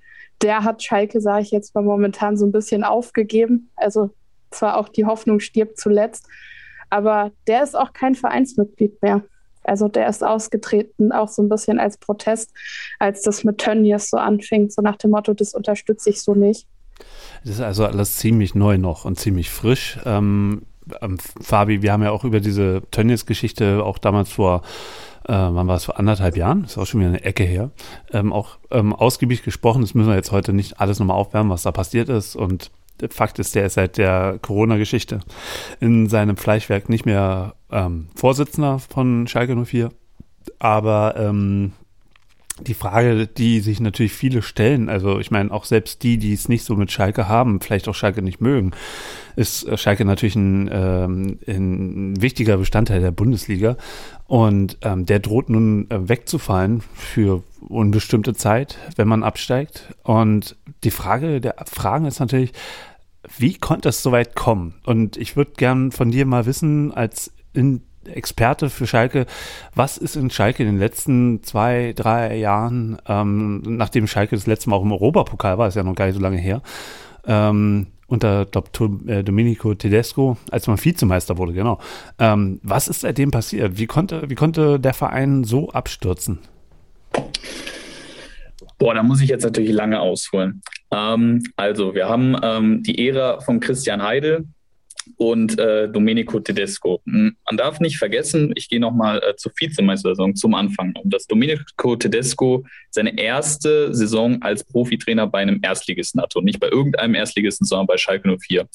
der 0.42 0.64
hat 0.64 0.84
Schalke, 0.84 1.22
sage 1.22 1.44
ich 1.44 1.52
jetzt 1.52 1.76
mal 1.76 1.84
momentan, 1.84 2.38
so 2.38 2.46
ein 2.46 2.52
bisschen 2.52 2.84
aufgegeben. 2.84 3.72
Also 3.76 4.12
zwar 4.52 4.78
auch 4.78 4.90
die 4.90 5.06
Hoffnung 5.06 5.40
stirbt 5.40 5.80
zuletzt, 5.80 6.28
aber 6.90 7.32
der 7.48 7.64
ist 7.64 7.76
auch 7.76 7.94
kein 7.94 8.16
Vereinsmitglied 8.16 9.02
mehr. 9.02 9.24
Also 9.64 9.88
der 9.88 10.08
ist 10.08 10.24
ausgetreten, 10.24 11.12
auch 11.12 11.28
so 11.28 11.42
ein 11.42 11.50
bisschen 11.50 11.80
als 11.80 11.98
Protest, 11.98 12.54
als 13.00 13.24
das 13.24 13.44
mit 13.44 13.58
Tönnies 13.58 14.10
so 14.12 14.18
anfing, 14.18 14.70
so 14.70 14.84
nach 14.84 14.96
dem 14.96 15.12
Motto, 15.12 15.34
das 15.34 15.56
unterstütze 15.56 16.12
ich 16.12 16.22
so 16.22 16.36
nicht. 16.36 16.68
Das 17.44 17.56
ist 17.56 17.62
also 17.62 17.86
alles 17.86 18.18
ziemlich 18.18 18.56
neu 18.56 18.78
noch 18.78 19.06
und 19.06 19.20
ziemlich 19.20 19.50
frisch. 19.50 20.00
Ähm, 20.06 20.64
ähm, 21.02 21.18
Fabi, 21.42 21.82
wir 21.82 21.92
haben 21.92 22.04
ja 22.04 22.12
auch 22.12 22.24
über 22.24 22.40
diese 22.40 22.82
Tönnies-Geschichte 22.92 23.84
auch 23.84 23.98
damals 23.98 24.32
vor 24.32 24.62
äh, 25.28 25.34
wann 25.34 25.68
war 25.68 25.76
es, 25.76 25.86
vor 25.86 25.98
anderthalb 26.00 26.38
Jahren, 26.38 26.66
ist 26.66 26.78
auch 26.78 26.86
schon 26.86 27.00
wieder 27.00 27.10
eine 27.10 27.24
Ecke 27.24 27.44
her, 27.44 27.72
ähm, 28.12 28.32
auch 28.32 28.58
ähm, 28.72 28.94
ausgiebig 28.94 29.44
gesprochen. 29.44 29.82
Das 29.82 29.96
müssen 29.96 30.10
wir 30.10 30.16
jetzt 30.16 30.32
heute 30.32 30.54
nicht 30.54 30.80
alles 30.80 31.00
nochmal 31.00 31.18
aufwärmen, 31.18 31.52
was 31.52 31.64
da 31.64 31.72
passiert 31.72 32.10
ist. 32.10 32.36
Und 32.36 32.72
Fakt 33.10 33.40
ist, 33.40 33.56
der 33.56 33.66
ist 33.66 33.74
seit 33.74 33.98
der 33.98 34.40
Corona-Geschichte 34.42 35.20
in 35.80 36.08
seinem 36.08 36.38
Fleischwerk 36.38 36.90
nicht 36.90 37.06
mehr 37.06 37.56
ähm, 37.72 38.08
Vorsitzender 38.16 38.80
von 38.80 39.28
Schalke 39.28 39.56
04. 39.56 39.90
Aber 40.60 41.16
ähm, 41.18 41.74
die 42.62 42.74
Frage, 42.74 43.28
die 43.28 43.60
sich 43.60 43.82
natürlich 43.82 44.14
viele 44.14 44.42
stellen, 44.42 44.88
also 44.88 45.20
ich 45.20 45.30
meine 45.30 45.52
auch 45.52 45.66
selbst 45.66 46.04
die, 46.04 46.18
die 46.18 46.34
es 46.34 46.48
nicht 46.48 46.64
so 46.64 46.76
mit 46.76 46.90
Schalke 46.90 47.28
haben, 47.28 47.60
vielleicht 47.60 47.88
auch 47.90 47.96
Schalke 47.96 48.22
nicht 48.22 48.40
mögen, 48.40 48.72
ist 49.36 49.68
Schalke 49.78 50.06
natürlich 50.06 50.38
ein, 50.38 50.70
ähm, 50.72 51.40
ein 51.48 52.22
wichtiger 52.22 52.56
Bestandteil 52.56 53.02
der 53.02 53.12
Bundesliga 53.12 53.76
und 54.28 54.78
ähm, 54.84 55.06
der 55.06 55.20
droht 55.20 55.50
nun 55.50 55.90
äh, 55.92 56.08
wegzufallen 56.08 56.82
für 56.94 57.44
unbestimmte 57.60 58.34
Zeit, 58.34 58.78
wenn 58.96 59.08
man 59.08 59.24
absteigt. 59.24 59.94
Und 60.04 60.56
die 60.84 60.92
Frage 60.92 61.42
der 61.42 61.56
Fragen 61.66 62.06
ist 62.06 62.20
natürlich, 62.20 62.54
wie 63.38 63.56
konnte 63.56 63.90
es 63.90 64.02
so 64.02 64.12
weit 64.14 64.36
kommen? 64.36 64.76
Und 64.86 65.18
ich 65.18 65.36
würde 65.36 65.54
gern 65.58 65.92
von 65.92 66.12
dir 66.12 66.26
mal 66.26 66.46
wissen, 66.46 66.94
als 66.94 67.34
in 67.54 67.82
Experte 68.08 68.70
für 68.70 68.88
Schalke. 68.88 69.26
Was 69.74 69.98
ist 69.98 70.16
in 70.16 70.30
Schalke 70.30 70.64
in 70.64 70.70
den 70.70 70.80
letzten 70.80 71.44
zwei, 71.44 71.94
drei 71.96 72.36
Jahren, 72.38 72.98
ähm, 73.08 73.62
nachdem 73.66 74.08
Schalke 74.08 74.36
das 74.36 74.48
letzte 74.48 74.70
Mal 74.70 74.78
auch 74.78 74.84
im 74.84 74.92
Europapokal 74.92 75.58
war, 75.58 75.68
ist 75.68 75.76
ja 75.76 75.84
noch 75.84 75.96
gar 75.96 76.06
nicht 76.06 76.16
so 76.16 76.22
lange 76.22 76.38
her, 76.38 76.62
ähm, 77.26 77.88
unter 78.08 78.48
äh, 79.08 79.24
Domenico 79.24 79.74
Tedesco, 79.74 80.38
als 80.52 80.68
man 80.68 80.84
Vizemeister 80.84 81.38
wurde, 81.38 81.54
genau. 81.54 81.80
Ähm, 82.20 82.60
was 82.62 82.88
ist 82.88 83.02
seitdem 83.02 83.32
passiert? 83.32 83.78
Wie 83.78 83.88
konnte, 83.88 84.30
wie 84.30 84.36
konnte 84.36 84.80
der 84.80 84.94
Verein 84.94 85.44
so 85.44 85.70
abstürzen? 85.70 86.40
Boah, 88.78 88.94
da 88.94 89.04
muss 89.04 89.22
ich 89.22 89.30
jetzt 89.30 89.44
natürlich 89.44 89.72
lange 89.72 90.00
ausholen. 90.00 90.62
Ähm, 90.92 91.42
also, 91.56 91.96
wir 91.96 92.08
haben 92.08 92.36
ähm, 92.44 92.84
die 92.84 93.08
Ära 93.08 93.40
von 93.40 93.60
Christian 93.60 94.04
Heidel, 94.04 94.48
und 95.18 95.58
äh, 95.60 95.90
Domenico 95.90 96.40
Tedesco. 96.40 97.02
Hm, 97.06 97.36
man 97.46 97.58
darf 97.58 97.80
nicht 97.80 97.98
vergessen, 97.98 98.54
ich 98.56 98.70
gehe 98.70 98.80
nochmal 98.80 99.22
äh, 99.24 99.36
zur 99.36 99.52
Vizemeistersaison 99.56 100.36
zum 100.36 100.54
Anfang, 100.56 100.94
dass 101.04 101.28
Domenico 101.28 101.96
Tedesco 101.96 102.66
seine 102.90 103.18
erste 103.18 103.94
Saison 103.94 104.42
als 104.42 104.64
Profitrainer 104.64 105.28
bei 105.28 105.40
einem 105.40 105.60
Erstligisten 105.62 106.22
hatte 106.22 106.40
und 106.40 106.46
nicht 106.46 106.60
bei 106.60 106.70
irgendeinem 106.70 107.16
Erstligisten, 107.16 107.66
sondern 107.66 107.88
bei 107.88 107.98
Schalke 107.98 108.38
04. 108.38 108.68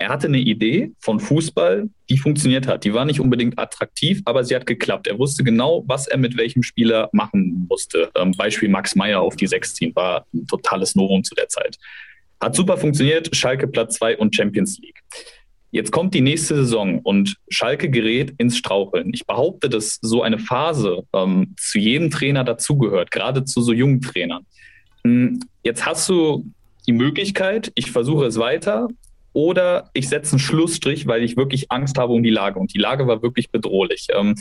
Er 0.00 0.10
hatte 0.10 0.28
eine 0.28 0.38
Idee 0.38 0.92
von 1.00 1.18
Fußball, 1.18 1.90
die 2.08 2.18
funktioniert 2.18 2.68
hat. 2.68 2.84
Die 2.84 2.94
war 2.94 3.04
nicht 3.04 3.18
unbedingt 3.18 3.58
attraktiv, 3.58 4.22
aber 4.26 4.44
sie 4.44 4.54
hat 4.54 4.64
geklappt. 4.64 5.08
Er 5.08 5.18
wusste 5.18 5.42
genau, 5.42 5.82
was 5.88 6.06
er 6.06 6.18
mit 6.18 6.36
welchem 6.36 6.62
Spieler 6.62 7.10
machen 7.12 7.66
musste. 7.68 8.08
Ähm, 8.14 8.30
Beispiel 8.32 8.68
Max 8.68 8.94
Meyer 8.94 9.20
auf 9.20 9.34
die 9.34 9.48
6 9.48 9.74
ziehen 9.74 9.96
war 9.96 10.24
ein 10.32 10.46
totales 10.46 10.94
Novum 10.94 11.24
zu 11.24 11.34
der 11.34 11.48
Zeit. 11.48 11.78
Hat 12.40 12.54
super 12.54 12.76
funktioniert, 12.76 13.34
Schalke 13.34 13.66
Platz 13.66 13.96
2 13.96 14.18
und 14.18 14.34
Champions 14.34 14.78
League. 14.78 15.02
Jetzt 15.70 15.92
kommt 15.92 16.14
die 16.14 16.22
nächste 16.22 16.56
Saison 16.56 17.00
und 17.00 17.36
Schalke 17.50 17.90
gerät 17.90 18.32
ins 18.38 18.56
Straucheln. 18.56 19.12
Ich 19.12 19.26
behaupte, 19.26 19.68
dass 19.68 19.98
so 20.00 20.22
eine 20.22 20.38
Phase 20.38 21.02
ähm, 21.12 21.54
zu 21.58 21.78
jedem 21.78 22.10
Trainer 22.10 22.42
dazugehört, 22.42 23.10
gerade 23.10 23.44
zu 23.44 23.60
so 23.60 23.72
jungen 23.72 24.00
Trainern. 24.00 24.46
Hm, 25.04 25.40
jetzt 25.64 25.84
hast 25.84 26.08
du 26.08 26.46
die 26.86 26.92
Möglichkeit, 26.92 27.70
ich 27.74 27.90
versuche 27.90 28.24
es 28.24 28.38
weiter 28.38 28.88
oder 29.34 29.90
ich 29.92 30.08
setze 30.08 30.32
einen 30.32 30.38
Schlussstrich, 30.38 31.06
weil 31.06 31.22
ich 31.22 31.36
wirklich 31.36 31.70
Angst 31.70 31.98
habe 31.98 32.14
um 32.14 32.22
die 32.22 32.30
Lage. 32.30 32.58
Und 32.58 32.72
die 32.72 32.78
Lage 32.78 33.06
war 33.06 33.22
wirklich 33.22 33.50
bedrohlich. 33.50 34.06
Ähm, 34.14 34.36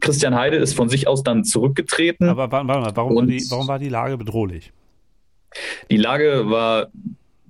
Christian 0.00 0.34
Heide 0.34 0.56
ist 0.56 0.74
von 0.74 0.88
sich 0.88 1.06
aus 1.06 1.22
dann 1.22 1.44
zurückgetreten. 1.44 2.28
Aber 2.28 2.50
warte 2.50 2.66
mal, 2.66 2.90
warum, 2.96 3.16
war 3.16 3.26
die, 3.26 3.44
warum 3.50 3.68
war 3.68 3.78
die 3.78 3.88
Lage 3.88 4.18
bedrohlich? 4.18 4.72
Die 5.90 5.96
Lage 5.96 6.48
war 6.48 6.90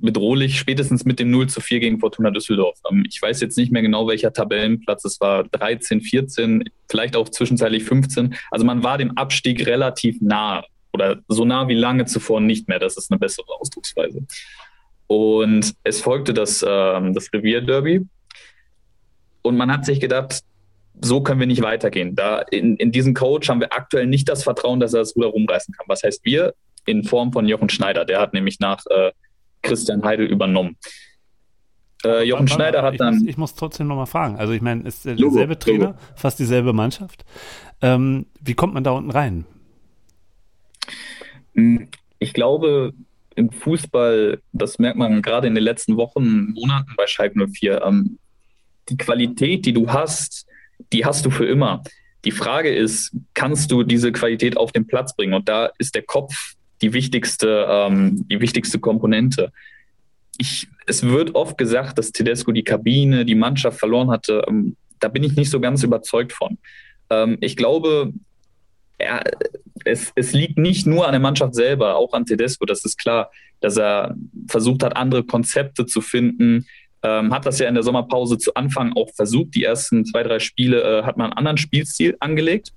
bedrohlich, 0.00 0.58
spätestens 0.58 1.04
mit 1.04 1.18
dem 1.18 1.30
0 1.30 1.48
zu 1.48 1.60
4 1.60 1.80
gegen 1.80 2.00
Fortuna 2.00 2.30
Düsseldorf. 2.30 2.78
Ähm, 2.90 3.04
ich 3.08 3.20
weiß 3.20 3.40
jetzt 3.40 3.56
nicht 3.56 3.72
mehr 3.72 3.82
genau, 3.82 4.08
welcher 4.08 4.32
Tabellenplatz 4.32 5.04
es 5.04 5.20
war, 5.20 5.44
13, 5.44 6.00
14, 6.00 6.64
vielleicht 6.88 7.16
auch 7.16 7.28
zwischenzeitlich 7.28 7.84
15. 7.84 8.34
Also 8.50 8.64
man 8.64 8.82
war 8.82 8.98
dem 8.98 9.16
Abstieg 9.16 9.66
relativ 9.66 10.20
nah 10.20 10.64
oder 10.92 11.18
so 11.28 11.44
nah 11.44 11.68
wie 11.68 11.74
lange 11.74 12.06
zuvor 12.06 12.40
nicht 12.40 12.68
mehr. 12.68 12.78
Das 12.78 12.96
ist 12.96 13.10
eine 13.10 13.18
bessere 13.18 13.46
Ausdrucksweise. 13.60 14.24
Und 15.06 15.74
es 15.84 16.00
folgte 16.00 16.34
das, 16.34 16.64
ähm, 16.66 17.14
das 17.14 17.32
Revierderby. 17.32 18.06
Und 19.42 19.56
man 19.56 19.72
hat 19.72 19.84
sich 19.84 20.00
gedacht, 20.00 20.42
so 21.02 21.22
können 21.22 21.40
wir 21.40 21.46
nicht 21.46 21.62
weitergehen. 21.62 22.14
Da 22.14 22.40
in, 22.40 22.76
in 22.76 22.92
diesen 22.92 23.14
Coach 23.14 23.48
haben 23.48 23.60
wir 23.60 23.72
aktuell 23.72 24.06
nicht 24.06 24.28
das 24.28 24.42
Vertrauen, 24.42 24.80
dass 24.80 24.92
er 24.92 25.00
das 25.00 25.16
Ruder 25.16 25.28
rumreißen 25.28 25.74
kann. 25.74 25.86
Was 25.88 26.02
heißt 26.02 26.24
wir? 26.24 26.54
In 26.86 27.04
Form 27.04 27.32
von 27.32 27.46
Jochen 27.46 27.68
Schneider. 27.68 28.04
Der 28.04 28.20
hat 28.20 28.32
nämlich 28.32 28.60
nach 28.60 28.84
äh, 28.86 29.12
Christian 29.62 30.02
Heidel 30.04 30.26
übernommen. 30.26 30.76
Äh, 32.04 32.24
Jochen 32.24 32.40
warte, 32.40 32.54
Schneider 32.54 32.82
hat 32.82 32.94
ich 32.94 32.98
dann. 32.98 33.18
Muss, 33.18 33.26
ich 33.26 33.36
muss 33.36 33.54
trotzdem 33.54 33.86
nochmal 33.86 34.06
fragen. 34.06 34.36
Also, 34.36 34.52
ich 34.52 34.62
meine, 34.62 34.86
ist 34.88 35.04
derselbe 35.04 35.58
Trainer, 35.58 35.86
Logo. 35.86 35.98
fast 36.16 36.38
dieselbe 36.38 36.72
Mannschaft. 36.72 37.24
Ähm, 37.82 38.26
wie 38.40 38.54
kommt 38.54 38.74
man 38.74 38.84
da 38.84 38.92
unten 38.92 39.10
rein? 39.10 39.44
Hm, 41.54 41.88
ich 42.18 42.32
glaube, 42.32 42.92
im 43.34 43.50
Fußball, 43.50 44.40
das 44.52 44.78
merkt 44.78 44.98
man 44.98 45.22
gerade 45.22 45.46
in 45.46 45.54
den 45.54 45.64
letzten 45.64 45.96
Wochen, 45.96 46.52
Monaten 46.52 46.92
bei 46.96 47.06
Schalke 47.06 47.38
04, 47.46 47.82
ähm, 47.82 48.18
die 48.88 48.96
Qualität, 48.96 49.66
die 49.66 49.72
du 49.72 49.90
hast, 49.90 50.46
die 50.92 51.04
hast 51.04 51.24
du 51.24 51.30
für 51.30 51.46
immer. 51.46 51.82
Die 52.24 52.32
Frage 52.32 52.74
ist, 52.74 53.16
kannst 53.34 53.70
du 53.70 53.82
diese 53.82 54.12
Qualität 54.12 54.56
auf 54.56 54.72
den 54.72 54.86
Platz 54.86 55.14
bringen? 55.16 55.32
Und 55.32 55.48
da 55.48 55.70
ist 55.78 55.94
der 55.94 56.02
Kopf 56.02 56.54
die 56.82 56.92
wichtigste, 56.92 57.66
ähm, 57.68 58.26
die 58.28 58.40
wichtigste 58.40 58.78
Komponente. 58.78 59.52
Ich, 60.38 60.68
es 60.86 61.02
wird 61.02 61.34
oft 61.34 61.58
gesagt, 61.58 61.98
dass 61.98 62.12
Tedesco 62.12 62.52
die 62.52 62.64
Kabine, 62.64 63.24
die 63.24 63.34
Mannschaft 63.34 63.78
verloren 63.78 64.10
hatte. 64.10 64.44
Ähm, 64.48 64.76
da 64.98 65.08
bin 65.08 65.22
ich 65.22 65.36
nicht 65.36 65.50
so 65.50 65.60
ganz 65.60 65.82
überzeugt 65.82 66.32
von. 66.32 66.58
Ähm, 67.10 67.38
ich 67.40 67.56
glaube, 67.56 68.12
er, 68.98 69.22
es, 69.84 70.12
es 70.14 70.32
liegt 70.32 70.58
nicht 70.58 70.86
nur 70.86 71.06
an 71.06 71.12
der 71.12 71.20
Mannschaft 71.20 71.54
selber, 71.54 71.96
auch 71.96 72.12
an 72.12 72.26
Tedesco, 72.26 72.66
das 72.66 72.84
ist 72.84 72.98
klar, 72.98 73.30
dass 73.60 73.76
er 73.76 74.14
versucht 74.48 74.82
hat, 74.82 74.96
andere 74.96 75.24
Konzepte 75.24 75.86
zu 75.86 76.00
finden, 76.00 76.66
ähm, 77.02 77.32
hat 77.32 77.46
das 77.46 77.58
ja 77.58 77.68
in 77.68 77.74
der 77.74 77.82
Sommerpause 77.82 78.38
zu 78.38 78.54
Anfang 78.54 78.92
auch 78.94 79.10
versucht. 79.14 79.54
Die 79.54 79.64
ersten 79.64 80.04
zwei, 80.04 80.22
drei 80.22 80.38
Spiele 80.38 80.82
äh, 80.82 81.02
hat 81.02 81.16
man 81.16 81.26
einen 81.26 81.38
anderen 81.38 81.56
Spielstil 81.56 82.16
angelegt, 82.20 82.72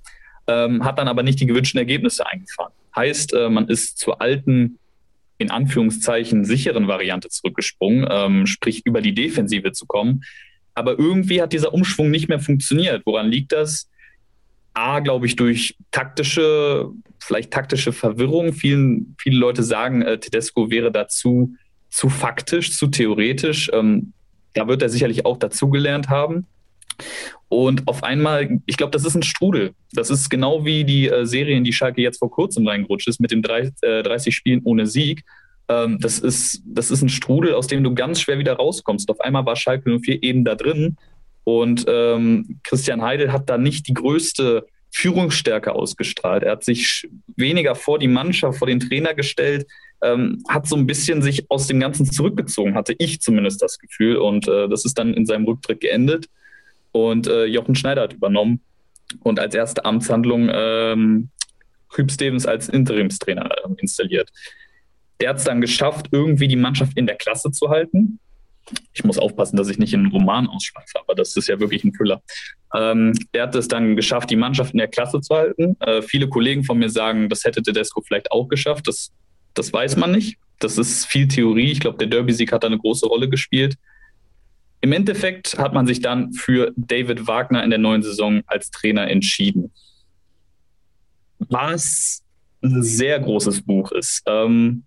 ähm, 0.48 0.84
hat 0.84 0.98
dann 0.98 1.08
aber 1.08 1.24
nicht 1.24 1.40
die 1.40 1.46
gewünschten 1.46 1.78
Ergebnisse 1.78 2.26
eingefahren. 2.26 2.74
Heißt, 2.96 3.34
äh, 3.34 3.50
man 3.50 3.68
ist 3.68 3.98
zur 3.98 4.22
alten, 4.22 4.80
in 5.38 5.52
Anführungszeichen, 5.52 6.46
sicheren 6.46 6.88
Variante 6.88 7.30
zurückgesprungen, 7.30 8.08
ähm, 8.10 8.46
sprich 8.46 8.86
über 8.86 9.02
die 9.02 9.14
Defensive 9.14 9.72
zu 9.72 9.86
kommen. 9.86 10.24
Aber 10.76 10.98
irgendwie 10.98 11.42
hat 11.42 11.54
dieser 11.54 11.74
Umschwung 11.74 12.10
nicht 12.12 12.30
mehr 12.30 12.40
funktioniert. 12.40 13.04
Woran 13.06 13.28
liegt 13.28 13.52
das? 13.52 13.90
A, 14.74 15.00
glaube 15.02 15.28
ich, 15.28 15.36
durch 15.36 15.76
taktische, 15.92 16.90
vielleicht 17.20 17.52
taktische 17.52 17.94
Verwirrung. 17.94 18.54
Vielen, 18.54 19.16
viele 19.20 19.38
Leute 19.38 19.62
sagen, 19.62 20.02
äh, 20.02 20.20
Tedesco 20.20 20.72
wäre 20.72 20.92
dazu 20.92 21.56
zu 21.90 22.10
faktisch, 22.10 22.76
zu 22.76 22.88
theoretisch. 22.88 23.70
Ähm, 23.72 24.14
da 24.54 24.68
wird 24.68 24.82
er 24.82 24.90
sicherlich 24.90 25.26
auch 25.26 25.38
dazugelernt 25.38 26.10
haben. 26.10 26.48
Und 27.54 27.88
auf 27.88 28.04
einmal, 28.04 28.60
ich 28.66 28.78
glaube, 28.78 28.92
das 28.92 29.06
ist 29.06 29.16
ein 29.16 29.24
Strudel. 29.24 29.74
Das 29.92 30.10
ist 30.10 30.30
genau 30.30 30.66
wie 30.66 30.84
die 30.84 31.08
äh, 31.08 31.26
Serie, 31.26 31.56
in 31.56 31.64
die 31.64 31.74
Schalke 31.74 32.02
jetzt 32.02 32.20
vor 32.20 32.32
kurzem 32.32 32.68
reingerutscht 32.68 33.08
ist, 33.08 33.20
mit 33.20 33.32
dem 33.32 33.42
30, 33.42 33.74
äh, 33.82 34.04
30 34.04 34.36
Spielen 34.36 34.62
ohne 34.64 34.88
Sieg. 34.88 35.24
Ähm, 35.68 36.00
das, 36.00 36.20
ist, 36.20 36.62
das 36.66 36.92
ist 36.92 37.02
ein 37.02 37.10
Strudel, 37.10 37.54
aus 37.54 37.68
dem 37.68 37.84
du 37.84 37.94
ganz 37.94 38.22
schwer 38.22 38.40
wieder 38.40 38.54
rauskommst. 38.54 39.10
Auf 39.10 39.22
einmal 39.22 39.46
war 39.46 39.56
Schalke 39.56 40.00
04 40.00 40.24
eben 40.24 40.44
da 40.46 40.56
drin. 40.56 40.98
Und 41.44 41.86
ähm, 41.88 42.60
Christian 42.64 43.02
Heidel 43.02 43.32
hat 43.32 43.50
da 43.50 43.58
nicht 43.58 43.88
die 43.88 43.94
größte 43.94 44.66
Führungsstärke 44.92 45.74
ausgestrahlt. 45.74 46.44
Er 46.44 46.54
hat 46.54 46.64
sich 46.64 47.08
weniger 47.36 47.76
vor 47.76 48.00
die 48.00 48.08
Mannschaft, 48.08 48.60
vor 48.60 48.68
den 48.68 48.80
Trainer 48.80 49.14
gestellt 49.14 49.68
ähm, 50.04 50.44
hat 50.48 50.68
so 50.68 50.76
ein 50.76 50.86
bisschen 50.86 51.22
sich 51.22 51.50
aus 51.50 51.68
dem 51.68 51.80
Ganzen 51.80 52.06
zurückgezogen, 52.12 52.76
hatte 52.76 52.94
ich 52.98 53.22
zumindest 53.22 53.62
das 53.62 53.80
Gefühl. 53.80 54.18
Und 54.18 54.48
äh, 54.48 54.68
das 54.68 54.86
ist 54.86 54.98
dann 54.98 55.14
in 55.14 55.26
seinem 55.26 55.46
Rücktritt 55.46 55.80
geendet. 55.80 56.28
Und 56.94 57.28
äh, 57.28 57.46
Jochen 57.46 57.76
Schneider 57.76 58.04
hat 58.04 58.14
übernommen 58.14 58.62
und 59.22 59.40
als 59.40 59.54
erste 59.54 59.84
Amtshandlung 59.84 60.50
ähm, 60.52 61.30
Hüb 61.94 62.10
Stevens 62.10 62.46
als 62.46 62.70
Interimstrainer 62.70 63.50
äh, 63.52 63.70
installiert. 63.78 64.30
Der 65.20 65.30
hat 65.30 65.38
es 65.38 65.44
dann 65.44 65.60
geschafft, 65.60 66.08
irgendwie 66.12 66.48
die 66.48 66.56
Mannschaft 66.56 66.98
in 66.98 67.06
der 67.06 67.16
Klasse 67.16 67.52
zu 67.52 67.70
halten. 67.70 68.20
Ich 68.94 69.04
muss 69.04 69.18
aufpassen, 69.18 69.58
dass 69.58 69.68
ich 69.68 69.78
nicht 69.78 69.94
in 69.94 70.02
einen 70.02 70.12
Roman 70.12 70.48
ausschweife, 70.48 70.98
aber 71.02 71.14
das 71.14 71.36
ist 71.36 71.50
ja 71.50 71.60
wirklich 71.60 71.84
ein 71.84 71.94
Füller. 71.94 72.22
Ähm, 72.74 73.14
er 73.34 73.44
hat 73.44 73.56
es 73.56 73.68
dann 73.68 73.98
geschafft, 73.98 74.30
die 74.30 74.38
Mannschaft 74.38 74.72
in 74.72 74.78
der 74.78 74.88
Klasse 74.88 75.20
zu 75.20 75.36
halten. 75.36 75.76
Äh, 75.82 76.02
viele 76.02 76.30
Kollegen 76.30 76.64
von 76.64 76.78
mir 76.78 76.90
sagen, 76.90 77.28
das 77.28 77.44
hätte 77.44 77.62
Tedesco 77.62 78.02
vielleicht 78.02 78.32
auch 78.32 78.48
geschafft. 78.48 78.88
Das 78.88 79.12
das 79.54 79.72
weiß 79.72 79.96
man 79.98 80.12
nicht. 80.12 80.38
Das 80.60 80.78
ist 80.78 81.06
viel 81.06 81.28
Theorie. 81.28 81.72
Ich 81.72 81.80
glaube, 81.80 81.98
der 81.98 82.08
Derby-Sieg 82.08 82.52
hat 82.52 82.64
da 82.64 82.68
eine 82.68 82.78
große 82.78 83.06
Rolle 83.06 83.30
gespielt. 83.30 83.76
Im 84.84 84.92
Endeffekt 84.92 85.58
hat 85.58 85.74
man 85.74 85.88
sich 85.88 86.02
dann 86.02 86.34
für 86.34 86.74
David 86.76 87.26
Wagner 87.26 87.64
in 87.64 87.70
der 87.70 87.80
neuen 87.80 88.04
Saison 88.04 88.42
als 88.48 88.70
Trainer 88.70 89.10
entschieden. 89.10 89.72
Was 91.40 92.22
ein 92.62 92.84
sehr 92.84 93.18
großes 93.22 93.62
Buch 93.62 93.94
ist. 93.94 94.24
Ähm, 94.26 94.84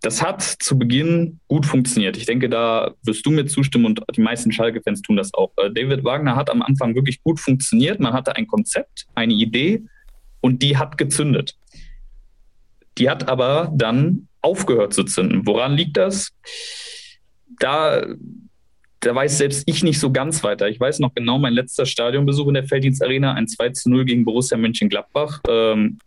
das 0.00 0.22
hat 0.22 0.42
zu 0.42 0.78
Beginn 0.78 1.40
gut 1.48 1.66
funktioniert. 1.66 2.16
Ich 2.16 2.26
denke, 2.26 2.48
da 2.48 2.94
wirst 3.02 3.26
du 3.26 3.32
mir 3.32 3.46
zustimmen 3.46 3.86
und 3.86 4.00
die 4.14 4.20
meisten 4.20 4.52
Schalke-Fans 4.52 5.02
tun 5.02 5.16
das 5.16 5.34
auch. 5.34 5.50
Äh, 5.56 5.72
David 5.72 6.04
Wagner 6.04 6.36
hat 6.36 6.48
am 6.48 6.62
Anfang 6.62 6.94
wirklich 6.94 7.20
gut 7.24 7.40
funktioniert. 7.40 7.98
Man 7.98 8.12
hatte 8.12 8.36
ein 8.36 8.46
Konzept, 8.46 9.08
eine 9.16 9.34
Idee 9.34 9.82
und 10.40 10.62
die 10.62 10.76
hat 10.76 10.98
gezündet. 10.98 11.56
Die 12.96 13.10
hat 13.10 13.28
aber 13.28 13.72
dann 13.74 14.28
aufgehört 14.40 14.94
zu 14.94 15.02
zünden. 15.02 15.48
Woran 15.48 15.72
liegt 15.72 15.96
das? 15.96 16.30
Da, 17.58 18.06
da 19.02 19.14
weiß 19.14 19.36
selbst 19.36 19.64
ich 19.66 19.82
nicht 19.82 19.98
so 19.98 20.12
ganz 20.12 20.44
weiter. 20.44 20.68
Ich 20.68 20.78
weiß 20.78 21.00
noch 21.00 21.12
genau, 21.14 21.38
mein 21.38 21.52
letzter 21.52 21.86
Stadionbesuch 21.86 22.46
in 22.48 22.54
der 22.54 22.64
Felddienstarena, 22.64 23.34
ein 23.34 23.48
2 23.48 23.70
zu 23.70 23.90
0 23.90 24.04
gegen 24.04 24.24
Borussia 24.24 24.56
Mönchengladbach. 24.56 25.40
Ähm, 25.48 25.98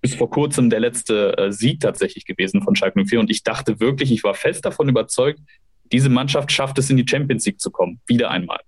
ist 0.00 0.14
vor 0.14 0.30
kurzem 0.30 0.70
der 0.70 0.78
letzte 0.78 1.36
äh, 1.36 1.52
Sieg 1.52 1.80
tatsächlich 1.80 2.24
gewesen 2.24 2.62
von 2.62 2.76
Schalke 2.76 3.04
04 3.04 3.18
und 3.18 3.30
ich 3.30 3.42
dachte 3.42 3.80
wirklich, 3.80 4.12
ich 4.12 4.22
war 4.22 4.34
fest 4.34 4.64
davon 4.64 4.88
überzeugt, 4.88 5.40
diese 5.90 6.08
Mannschaft 6.08 6.52
schafft 6.52 6.78
es 6.78 6.88
in 6.88 6.96
die 6.96 7.06
Champions 7.08 7.44
League 7.46 7.60
zu 7.60 7.72
kommen, 7.72 8.00
wieder 8.06 8.30
einmal. 8.30 8.60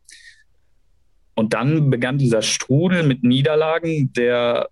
Und 1.36 1.54
dann 1.54 1.88
begann 1.90 2.18
dieser 2.18 2.42
Strudel 2.42 3.04
mit 3.04 3.22
Niederlagen, 3.22 4.12
der 4.12 4.70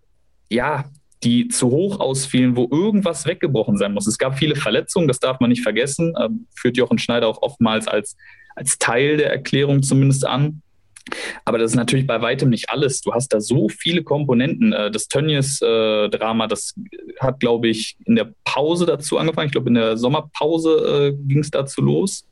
ja 0.51 0.85
die 1.23 1.47
zu 1.47 1.71
hoch 1.71 2.01
ausfielen, 2.01 2.57
wo 2.57 2.69
irgendwas 2.73 3.25
weggebrochen 3.25 3.77
sein 3.77 3.93
muss. 3.93 4.09
Es 4.09 4.19
gab 4.19 4.37
viele 4.37 4.57
Verletzungen, 4.57 5.07
das 5.07 5.21
darf 5.21 5.39
man 5.39 5.51
nicht 5.51 5.63
vergessen, 5.63 6.13
ähm, 6.21 6.47
führt 6.57 6.77
Jochen 6.77 6.99
Schneider 6.99 7.29
auch 7.29 7.41
oftmals 7.43 7.87
als, 7.87 8.17
als 8.57 8.79
Teil 8.79 9.19
der 9.19 9.31
Erklärung 9.31 9.83
zumindest 9.83 10.27
an. 10.27 10.63
Aber 11.45 11.59
das 11.59 11.71
ist 11.71 11.77
natürlich 11.77 12.07
bei 12.07 12.21
weitem 12.21 12.51
nicht 12.51 12.69
alles. 12.69 13.01
Du 13.01 13.13
hast 13.13 13.29
da 13.29 13.41
so 13.41 13.69
viele 13.69 14.03
Komponenten. 14.03 14.73
Äh, 14.73 14.91
das 14.91 15.07
Tönnies-Drama, 15.07 16.45
äh, 16.45 16.49
das 16.49 16.75
hat, 17.21 17.39
glaube 17.39 17.69
ich, 17.69 17.97
in 18.05 18.17
der 18.17 18.33
Pause 18.45 18.87
dazu 18.87 19.17
angefangen. 19.19 19.47
Ich 19.47 19.53
glaube, 19.53 19.69
in 19.69 19.75
der 19.75 19.97
Sommerpause 19.97 21.15
äh, 21.15 21.29
ging 21.29 21.39
es 21.39 21.51
dazu 21.53 21.81
los, 21.81 22.27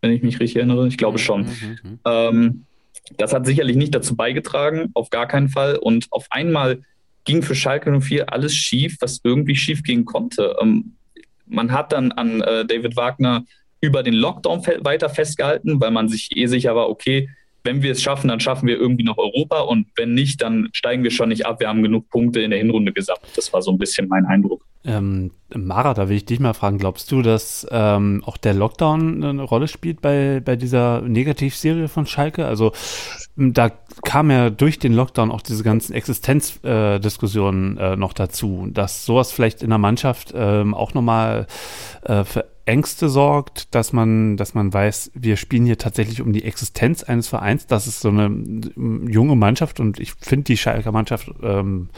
wenn 0.00 0.12
ich 0.12 0.22
mich 0.22 0.40
richtig 0.40 0.56
erinnere. 0.56 0.88
Ich 0.88 0.96
glaube 0.96 1.18
schon. 1.18 1.42
Mhm, 1.42 1.48
mhm, 1.48 1.90
mhm. 1.90 1.98
Ähm, 2.06 2.64
das 3.18 3.32
hat 3.34 3.46
sicherlich 3.46 3.76
nicht 3.76 3.94
dazu 3.94 4.16
beigetragen, 4.16 4.90
auf 4.94 5.10
gar 5.10 5.26
keinen 5.26 5.48
Fall. 5.48 5.76
Und 5.76 6.06
auf 6.10 6.26
einmal 6.30 6.82
ging 7.24 7.42
für 7.42 7.54
Schalke 7.54 8.00
04 8.00 8.32
alles 8.32 8.54
schief, 8.54 8.96
was 9.00 9.20
irgendwie 9.22 9.56
schief 9.56 9.82
gehen 9.82 10.06
konnte. 10.06 10.56
Ähm, 10.62 10.94
man 11.46 11.72
hat 11.72 11.92
dann 11.92 12.12
an 12.12 12.40
äh, 12.40 12.64
David 12.64 12.96
Wagner 12.96 13.44
über 13.80 14.02
den 14.02 14.14
Lockdown 14.14 14.62
weiter 14.80 15.08
festgehalten, 15.08 15.80
weil 15.80 15.90
man 15.90 16.08
sich 16.08 16.36
eh 16.36 16.46
sicher 16.46 16.74
war, 16.74 16.88
okay, 16.88 17.28
wenn 17.64 17.82
wir 17.82 17.92
es 17.92 18.02
schaffen, 18.02 18.28
dann 18.28 18.40
schaffen 18.40 18.66
wir 18.66 18.78
irgendwie 18.78 19.04
noch 19.04 19.18
Europa 19.18 19.60
und 19.60 19.88
wenn 19.96 20.14
nicht, 20.14 20.40
dann 20.40 20.68
steigen 20.72 21.02
wir 21.02 21.10
schon 21.10 21.28
nicht 21.28 21.44
ab. 21.44 21.60
Wir 21.60 21.68
haben 21.68 21.82
genug 21.82 22.08
Punkte 22.08 22.40
in 22.40 22.50
der 22.50 22.60
Hinrunde 22.60 22.92
gesammelt. 22.92 23.28
Das 23.36 23.52
war 23.52 23.60
so 23.62 23.70
ein 23.70 23.78
bisschen 23.78 24.08
mein 24.08 24.24
Eindruck. 24.24 24.64
Ähm, 24.84 25.32
Mara, 25.54 25.92
da 25.92 26.08
will 26.08 26.16
ich 26.16 26.24
dich 26.24 26.40
mal 26.40 26.54
fragen, 26.54 26.78
glaubst 26.78 27.10
du, 27.12 27.20
dass 27.20 27.66
ähm, 27.70 28.22
auch 28.24 28.36
der 28.36 28.54
Lockdown 28.54 29.22
eine 29.22 29.42
Rolle 29.42 29.68
spielt 29.68 30.00
bei, 30.00 30.40
bei 30.42 30.56
dieser 30.56 31.02
Negativserie 31.02 31.88
von 31.88 32.06
Schalke? 32.06 32.46
Also 32.46 32.72
da 33.36 33.70
kam 34.04 34.30
ja 34.30 34.50
durch 34.50 34.78
den 34.78 34.94
Lockdown 34.94 35.30
auch 35.30 35.42
diese 35.42 35.62
ganzen 35.62 35.92
Existenzdiskussionen 35.92 37.76
äh, 37.76 37.92
äh, 37.92 37.96
noch 37.96 38.12
dazu, 38.12 38.68
dass 38.70 39.04
sowas 39.04 39.32
vielleicht 39.32 39.62
in 39.62 39.70
der 39.70 39.78
Mannschaft 39.78 40.32
ähm, 40.34 40.74
auch 40.74 40.94
nochmal 40.94 41.46
äh, 42.04 42.24
Ängste 42.68 43.08
sorgt, 43.08 43.74
dass 43.74 43.92
man, 43.92 44.36
dass 44.36 44.54
man 44.54 44.72
weiß, 44.72 45.12
wir 45.14 45.36
spielen 45.36 45.64
hier 45.64 45.78
tatsächlich 45.78 46.20
um 46.20 46.32
die 46.32 46.44
Existenz 46.44 47.02
eines 47.02 47.26
Vereins. 47.26 47.66
Das 47.66 47.86
ist 47.86 48.00
so 48.00 48.10
eine 48.10 48.30
junge 49.10 49.36
Mannschaft 49.36 49.80
und 49.80 49.98
ich 49.98 50.12
finde 50.12 50.44
die 50.44 50.58
Schalker 50.58 50.92
Mannschaft 50.92 51.32
ähm, 51.42 51.88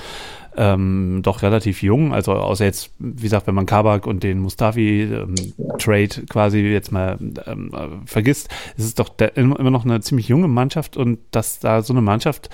ähm, 0.57 1.21
doch 1.23 1.43
relativ 1.43 1.83
jung. 1.83 2.15
Also 2.15 2.33
außer 2.33 2.65
jetzt, 2.65 2.93
wie 3.01 3.23
gesagt, 3.23 3.49
wenn 3.49 3.55
man 3.55 3.67
Kabak 3.67 4.07
und 4.07 4.23
den 4.23 4.39
Mustafi-Trade 4.39 6.03
ähm, 6.03 6.27
quasi 6.29 6.61
jetzt 6.61 6.93
mal 6.93 7.19
ähm, 7.47 7.73
äh, 7.75 7.89
vergisst, 8.07 8.49
ist 8.77 8.85
es 8.85 8.95
doch 8.95 9.09
der, 9.09 9.37
immer 9.37 9.71
noch 9.71 9.85
eine 9.85 10.01
ziemlich 10.01 10.29
junge 10.29 10.49
Mannschaft 10.49 10.97
und 10.97 11.19
dass 11.33 11.59
da 11.59 11.83
so 11.83 11.93
eine 11.93 12.03
Mannschaft, 12.03 12.49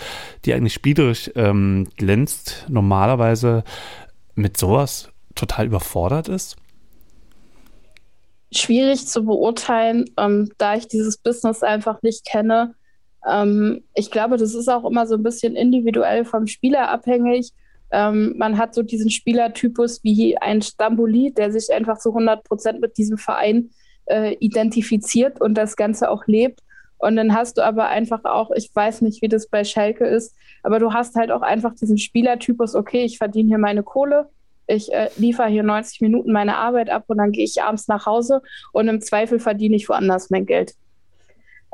die 0.47 0.55
eigentlich 0.55 0.75
spielerisch 0.75 1.31
ähm, 1.35 1.89
glänzt, 1.99 2.65
normalerweise 2.69 3.63
mit 4.35 4.57
sowas 4.57 5.11
total 5.35 5.67
überfordert 5.67 6.29
ist 6.29 6.57
schwierig 8.53 9.07
zu 9.07 9.25
beurteilen, 9.25 10.07
ähm, 10.19 10.51
da 10.59 10.75
ich 10.75 10.89
dieses 10.89 11.19
Business 11.19 11.63
einfach 11.63 12.03
nicht 12.03 12.25
kenne. 12.25 12.75
Ähm, 13.27 13.85
ich 13.95 14.11
glaube, 14.11 14.37
das 14.37 14.55
ist 14.55 14.69
auch 14.69 14.85
immer 14.85 15.07
so 15.07 15.17
ein 15.17 15.23
bisschen 15.23 15.57
individuell 15.57 16.25
vom 16.25 16.47
Spieler 16.47 16.89
abhängig. 16.89 17.53
Ähm, 17.91 18.35
man 18.37 18.59
hat 18.59 18.75
so 18.75 18.83
diesen 18.83 19.11
Spielertypus 19.11 20.03
wie 20.03 20.37
ein 20.39 20.63
Stamboli, 20.63 21.33
der 21.33 21.53
sich 21.53 21.73
einfach 21.73 21.99
zu 21.99 22.11
100 22.11 22.45
Prozent 22.45 22.81
mit 22.81 22.97
diesem 22.99 23.19
Verein 23.19 23.71
äh, 24.07 24.35
identifiziert 24.41 25.41
und 25.41 25.55
das 25.55 25.77
Ganze 25.77 26.11
auch 26.11 26.27
lebt. 26.27 26.61
Und 26.99 27.17
dann 27.17 27.35
hast 27.35 27.59
du 27.59 27.65
aber 27.65 27.89
einfach 27.89 28.25
auch, 28.25 28.51
ich 28.53 28.71
weiß 28.75 29.03
nicht, 29.03 29.21
wie 29.23 29.29
das 29.29 29.49
bei 29.49 29.65
Schalke 29.65 30.07
ist, 30.07 30.35
aber 30.63 30.79
du 30.79 30.93
hast 30.93 31.15
halt 31.15 31.31
auch 31.31 31.43
einfach 31.43 31.75
diesen 31.75 31.99
Spielertypus, 31.99 32.75
okay, 32.75 33.05
ich 33.05 33.19
verdiene 33.19 33.49
hier 33.49 33.59
meine 33.59 33.83
Kohle, 33.83 34.31
ich 34.67 34.93
äh, 34.93 35.11
liefere 35.17 35.49
hier 35.49 35.63
90 35.63 36.01
Minuten 36.01 36.33
meine 36.33 36.57
Arbeit 36.57 36.91
ab 36.91 37.05
und 37.07 37.19
dann 37.19 37.33
gehe 37.33 37.45
ich 37.45 37.63
abends 37.63 37.89
nach 37.89 38.07
Hause 38.07 38.43
und 38.73 38.89
im 38.89 39.01
Zweifel 39.01 39.39
verdiene 39.39 39.77
ich 39.77 39.89
woanders 39.89 40.31
mein 40.31 40.47
Geld. 40.47 40.75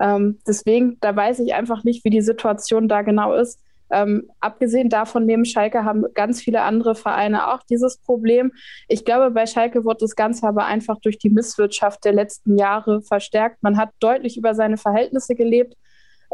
Ähm, 0.01 0.39
deswegen, 0.47 0.99
da 1.01 1.15
weiß 1.15 1.41
ich 1.41 1.55
einfach 1.55 1.85
nicht, 1.85 2.05
wie 2.05 2.11
die 2.11 2.23
Situation 2.23 2.89
da 2.89 3.03
genau 3.03 3.35
ist. 3.35 3.61
Ähm, 3.91 4.31
abgesehen 4.41 4.89
davon, 4.89 5.27
neben 5.27 5.45
Schalke 5.45 5.85
haben 5.85 6.07
ganz 6.15 6.41
viele 6.41 6.63
andere 6.63 6.95
Vereine 6.95 7.53
auch 7.53 7.63
dieses 7.63 7.99
Problem. 7.99 8.53
Ich 8.89 9.05
glaube, 9.05 9.31
bei 9.31 9.45
Schalke 9.45 9.85
wird 9.85 10.01
das 10.01 10.17
Ganze 10.17 10.47
aber 10.49 10.65
einfach 10.65 10.99
durch 11.01 11.19
die 11.19 11.29
Misswirtschaft 11.29 12.05
der 12.05 12.15
letzten 12.15 12.57
Jahre 12.57 13.03
verstärkt. 13.03 13.63
Man 13.63 13.77
hat 13.77 13.91
deutlich 14.01 14.39
über 14.39 14.55
seine 14.55 14.79
Verhältnisse 14.79 15.35
gelebt. 15.35 15.77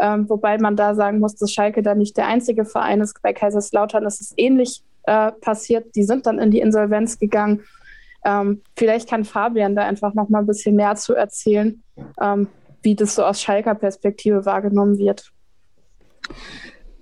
Ähm, 0.01 0.29
wobei 0.29 0.59
man 0.59 0.77
da 0.77 0.95
sagen 0.95 1.19
muss, 1.19 1.35
dass 1.35 1.53
Schalke 1.53 1.83
da 1.83 1.97
nicht 1.97 2.17
der 2.17 2.29
einzige 2.29 2.65
Verein 2.65 3.01
ist. 3.01 3.21
Bei 3.21 3.33
Kaiserslautern 3.33 4.07
ist 4.07 4.21
es 4.21 4.33
ähnlich 4.37 4.85
äh, 5.09 5.33
passiert. 5.33 5.95
Die 5.97 6.05
sind 6.05 6.27
dann 6.27 6.39
in 6.39 6.51
die 6.51 6.61
Insolvenz 6.61 7.19
gegangen. 7.19 7.65
Ähm, 8.25 8.61
vielleicht 8.77 9.09
kann 9.09 9.25
Fabian 9.25 9.75
da 9.75 9.85
einfach 9.85 10.13
noch 10.13 10.29
mal 10.29 10.41
ein 10.41 10.47
bisschen 10.47 10.77
mehr 10.77 10.95
zu 10.97 11.15
erzählen, 11.15 11.83
ähm, 12.21 12.49
wie 12.83 12.95
das 12.95 13.15
so 13.15 13.25
aus 13.25 13.41
Schalker 13.41 13.75
Perspektive 13.75 14.45
wahrgenommen 14.45 14.99
wird. 14.99 15.33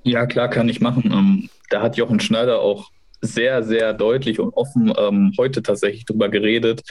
Ja, 0.05 0.27
klar, 0.27 0.49
kann 0.49 0.69
ich 0.69 0.81
machen. 0.81 1.11
Ähm, 1.13 1.51
da 1.71 1.83
hat 1.83 1.97
Jochen 1.97 2.21
Schneider 2.21 2.61
auch 2.61 2.91
sehr, 3.21 3.65
sehr 3.65 3.93
deutlich 3.93 4.39
und 4.39 4.51
offen 4.51 4.93
ähm, 4.97 5.33
heute 5.37 5.63
tatsächlich 5.63 6.05
drüber 6.05 6.29
geredet, 6.29 6.83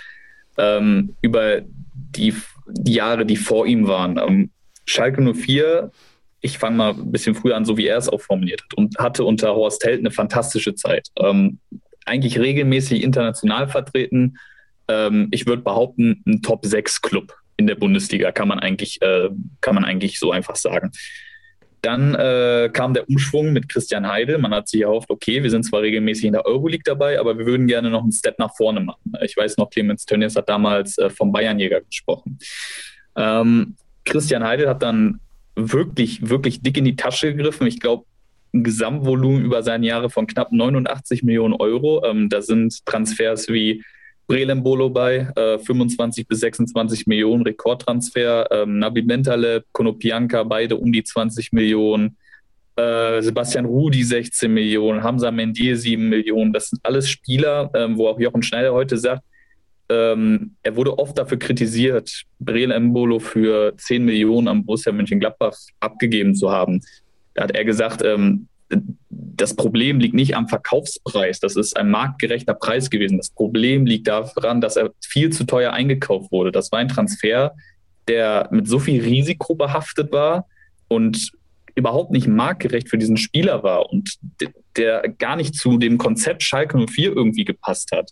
ähm, 0.57 1.15
über 1.21 1.61
die, 1.63 2.35
die, 2.67 2.93
Jahre, 2.93 3.25
die 3.25 3.37
vor 3.37 3.67
ihm 3.67 3.87
waren. 3.87 4.17
Ähm, 4.17 4.49
Schalke 4.85 5.21
04, 5.21 5.91
ich 6.41 6.57
fange 6.57 6.77
mal 6.77 6.89
ein 6.91 7.11
bisschen 7.11 7.35
früher 7.35 7.55
an, 7.55 7.65
so 7.65 7.77
wie 7.77 7.87
er 7.87 7.97
es 7.97 8.09
auch 8.09 8.21
formuliert 8.21 8.61
hat, 8.63 8.73
und 8.75 8.97
hatte 8.97 9.23
unter 9.23 9.55
Horst 9.55 9.83
Held 9.83 9.99
eine 9.99 10.11
fantastische 10.11 10.75
Zeit. 10.75 11.07
Ähm, 11.19 11.59
eigentlich 12.05 12.39
regelmäßig 12.39 13.03
international 13.03 13.67
vertreten. 13.67 14.37
Ähm, 14.87 15.27
ich 15.31 15.47
würde 15.47 15.63
behaupten, 15.63 16.23
ein 16.25 16.41
Top-6-Club 16.41 17.33
in 17.57 17.67
der 17.67 17.75
Bundesliga, 17.75 18.31
kann 18.31 18.47
man 18.47 18.59
eigentlich, 18.59 19.01
äh, 19.01 19.29
kann 19.61 19.75
man 19.75 19.85
eigentlich 19.85 20.19
so 20.19 20.31
einfach 20.31 20.55
sagen. 20.55 20.91
Dann 21.81 22.15
äh, 22.15 22.69
kam 22.73 22.93
der 22.93 23.07
Umschwung 23.07 23.53
mit 23.53 23.69
Christian 23.69 24.07
Heidel. 24.07 24.39
Man 24.39 24.53
hat 24.53 24.67
sich 24.67 24.81
erhofft, 24.81 25.11
okay, 25.11 25.43
wir 25.43 25.51
sind 25.51 25.63
zwar 25.63 25.81
regelmäßig 25.81 26.25
in 26.25 26.33
der 26.33 26.45
Euroleague 26.45 26.83
dabei, 26.83 27.19
aber 27.19 27.37
wir 27.37 27.45
würden 27.45 27.67
gerne 27.67 27.91
noch 27.91 28.01
einen 28.01 28.11
Step 28.11 28.39
nach 28.39 28.55
vorne 28.55 28.79
machen. 28.79 29.13
Ich 29.23 29.37
weiß 29.37 29.57
noch, 29.57 29.69
Clemens 29.69 30.05
Tönnies 30.05 30.35
hat 30.35 30.49
damals 30.49 30.97
äh, 30.97 31.09
vom 31.09 31.31
Bayernjäger 31.31 31.81
gesprochen. 31.81 32.39
Ähm, 33.15 33.75
Christian 34.03 34.43
Heidel 34.43 34.67
hat 34.67 34.81
dann 34.81 35.19
wirklich, 35.55 36.29
wirklich 36.29 36.61
dick 36.61 36.77
in 36.77 36.85
die 36.85 36.95
Tasche 36.95 37.33
gegriffen. 37.33 37.67
Ich 37.67 37.79
glaube, 37.79 38.05
ein 38.53 38.63
Gesamtvolumen 38.63 39.43
über 39.43 39.63
seine 39.63 39.85
Jahre 39.87 40.09
von 40.09 40.27
knapp 40.27 40.51
89 40.51 41.23
Millionen 41.23 41.53
Euro. 41.53 42.03
Ähm, 42.05 42.29
da 42.29 42.41
sind 42.41 42.85
Transfers 42.85 43.49
wie 43.49 43.83
Brelembolo 44.27 44.89
bei, 44.89 45.31
äh, 45.35 45.59
25 45.59 46.27
bis 46.27 46.39
26 46.39 47.05
Millionen 47.05 47.43
Rekordtransfer. 47.43 48.47
Ähm, 48.51 48.79
Nabi 48.79 49.03
Mentale, 49.03 49.63
Konopianka, 49.71 50.43
beide 50.43 50.77
um 50.77 50.91
die 50.91 51.03
20 51.03 51.51
Millionen. 51.51 52.17
Äh, 52.75 53.21
Sebastian 53.21 53.65
Rudi 53.65 54.03
16 54.03 54.53
Millionen, 54.53 55.03
Hamza 55.03 55.31
Mendier 55.31 55.77
7 55.77 56.09
Millionen. 56.09 56.51
Das 56.51 56.69
sind 56.69 56.81
alles 56.83 57.09
Spieler, 57.09 57.69
ähm, 57.73 57.97
wo 57.97 58.07
auch 58.07 58.19
Jochen 58.19 58.41
Schneider 58.41 58.73
heute 58.73 58.97
sagt, 58.97 59.23
ähm, 59.89 60.55
er 60.63 60.75
wurde 60.75 60.97
oft 60.97 61.17
dafür 61.17 61.37
kritisiert, 61.37 62.23
Breel 62.39 62.71
Embolo 62.71 63.19
für 63.19 63.75
10 63.77 64.03
Millionen 64.05 64.47
am 64.47 64.65
Borussia 64.65 64.91
Mönchengladbach 64.91 65.55
abgegeben 65.79 66.35
zu 66.35 66.51
haben. 66.51 66.81
Da 67.33 67.43
hat 67.43 67.51
er 67.51 67.65
gesagt, 67.65 68.01
ähm, 68.03 68.47
das 69.09 69.55
Problem 69.55 69.99
liegt 69.99 70.15
nicht 70.15 70.35
am 70.35 70.47
Verkaufspreis. 70.47 71.39
Das 71.39 71.55
ist 71.55 71.77
ein 71.77 71.91
marktgerechter 71.91 72.53
Preis 72.53 72.89
gewesen. 72.89 73.17
Das 73.17 73.29
Problem 73.29 73.85
liegt 73.85 74.07
daran, 74.07 74.61
dass 74.61 74.75
er 74.75 74.91
viel 75.03 75.31
zu 75.31 75.43
teuer 75.43 75.71
eingekauft 75.73 76.31
wurde. 76.31 76.51
Das 76.51 76.71
war 76.71 76.79
ein 76.79 76.87
Transfer, 76.87 77.53
der 78.07 78.47
mit 78.51 78.67
so 78.67 78.79
viel 78.79 79.01
Risiko 79.03 79.55
behaftet 79.55 80.11
war 80.11 80.47
und 80.87 81.31
überhaupt 81.75 82.11
nicht 82.11 82.27
marktgerecht 82.27 82.89
für 82.89 82.97
diesen 82.97 83.17
Spieler 83.17 83.61
war 83.61 83.91
und 83.91 84.17
der 84.77 85.03
gar 85.19 85.35
nicht 85.35 85.55
zu 85.55 85.77
dem 85.77 85.97
Konzept 85.97 86.41
Schalke 86.41 86.77
04 86.77 87.11
irgendwie 87.11 87.45
gepasst 87.45 87.91
hat. 87.91 88.11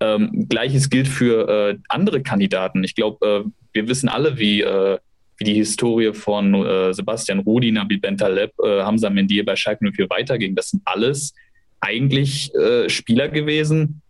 Ähm, 0.00 0.46
Gleiches 0.48 0.90
gilt 0.90 1.08
für 1.08 1.48
äh, 1.48 1.78
andere 1.88 2.22
Kandidaten. 2.22 2.84
Ich 2.84 2.94
glaube, 2.94 3.44
äh, 3.46 3.50
wir 3.72 3.88
wissen 3.88 4.08
alle, 4.08 4.38
wie 4.38 4.62
äh, 4.62 4.98
wie 5.38 5.44
die 5.44 5.54
Historie 5.54 6.12
von 6.12 6.54
äh, 6.54 6.92
Sebastian 6.92 7.38
Rudi, 7.38 7.70
Nabil 7.70 8.00
Bentaleb, 8.00 8.52
äh, 8.62 8.82
Hamza 8.82 9.08
Mendir 9.08 9.44
bei 9.44 9.54
Schalke 9.56 9.88
04 9.90 10.10
weiterging. 10.10 10.54
Das 10.54 10.70
sind 10.70 10.82
alles 10.84 11.32
eigentlich 11.80 12.52
äh, 12.54 12.88
Spieler 12.88 13.28
gewesen, 13.28 14.02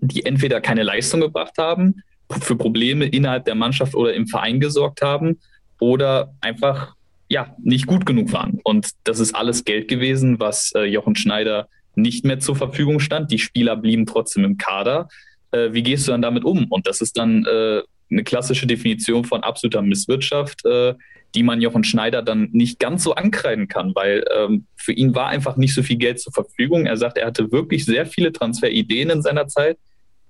die 0.00 0.24
entweder 0.24 0.60
keine 0.60 0.82
Leistung 0.82 1.20
gebracht 1.20 1.58
haben, 1.58 2.02
für 2.40 2.56
Probleme 2.56 3.06
innerhalb 3.06 3.44
der 3.44 3.54
Mannschaft 3.54 3.94
oder 3.94 4.14
im 4.14 4.26
Verein 4.26 4.60
gesorgt 4.60 5.02
haben 5.02 5.38
oder 5.80 6.32
einfach 6.40 6.94
ja 7.28 7.54
nicht 7.62 7.86
gut 7.86 8.06
genug 8.06 8.32
waren. 8.32 8.58
Und 8.64 8.90
das 9.04 9.20
ist 9.20 9.34
alles 9.34 9.64
Geld 9.64 9.88
gewesen, 9.88 10.40
was 10.40 10.72
äh, 10.74 10.84
Jochen 10.84 11.14
Schneider 11.14 11.68
nicht 11.94 12.24
mehr 12.24 12.40
zur 12.40 12.56
Verfügung 12.56 13.00
stand. 13.00 13.30
Die 13.30 13.38
Spieler 13.38 13.76
blieben 13.76 14.06
trotzdem 14.06 14.44
im 14.44 14.56
Kader. 14.56 15.08
Äh, 15.52 15.72
wie 15.72 15.82
gehst 15.82 16.06
du 16.06 16.12
dann 16.12 16.22
damit 16.22 16.44
um? 16.44 16.66
Und 16.68 16.86
das 16.86 17.00
ist 17.00 17.18
dann 17.18 17.44
äh, 17.44 17.82
eine 18.10 18.24
klassische 18.24 18.66
Definition 18.66 19.24
von 19.24 19.42
absoluter 19.42 19.82
Misswirtschaft, 19.82 20.64
äh, 20.64 20.94
die 21.34 21.42
man 21.42 21.60
Jochen 21.60 21.84
Schneider 21.84 22.22
dann 22.22 22.48
nicht 22.52 22.78
ganz 22.80 23.04
so 23.04 23.14
ankreiden 23.14 23.68
kann, 23.68 23.94
weil 23.94 24.24
ähm, 24.36 24.66
für 24.76 24.92
ihn 24.92 25.14
war 25.14 25.28
einfach 25.28 25.56
nicht 25.56 25.74
so 25.74 25.82
viel 25.82 25.96
Geld 25.96 26.20
zur 26.20 26.32
Verfügung. 26.32 26.86
Er 26.86 26.96
sagt, 26.96 27.18
er 27.18 27.26
hatte 27.26 27.52
wirklich 27.52 27.84
sehr 27.84 28.06
viele 28.06 28.32
Transferideen 28.32 29.10
in 29.10 29.22
seiner 29.22 29.46
Zeit, 29.46 29.78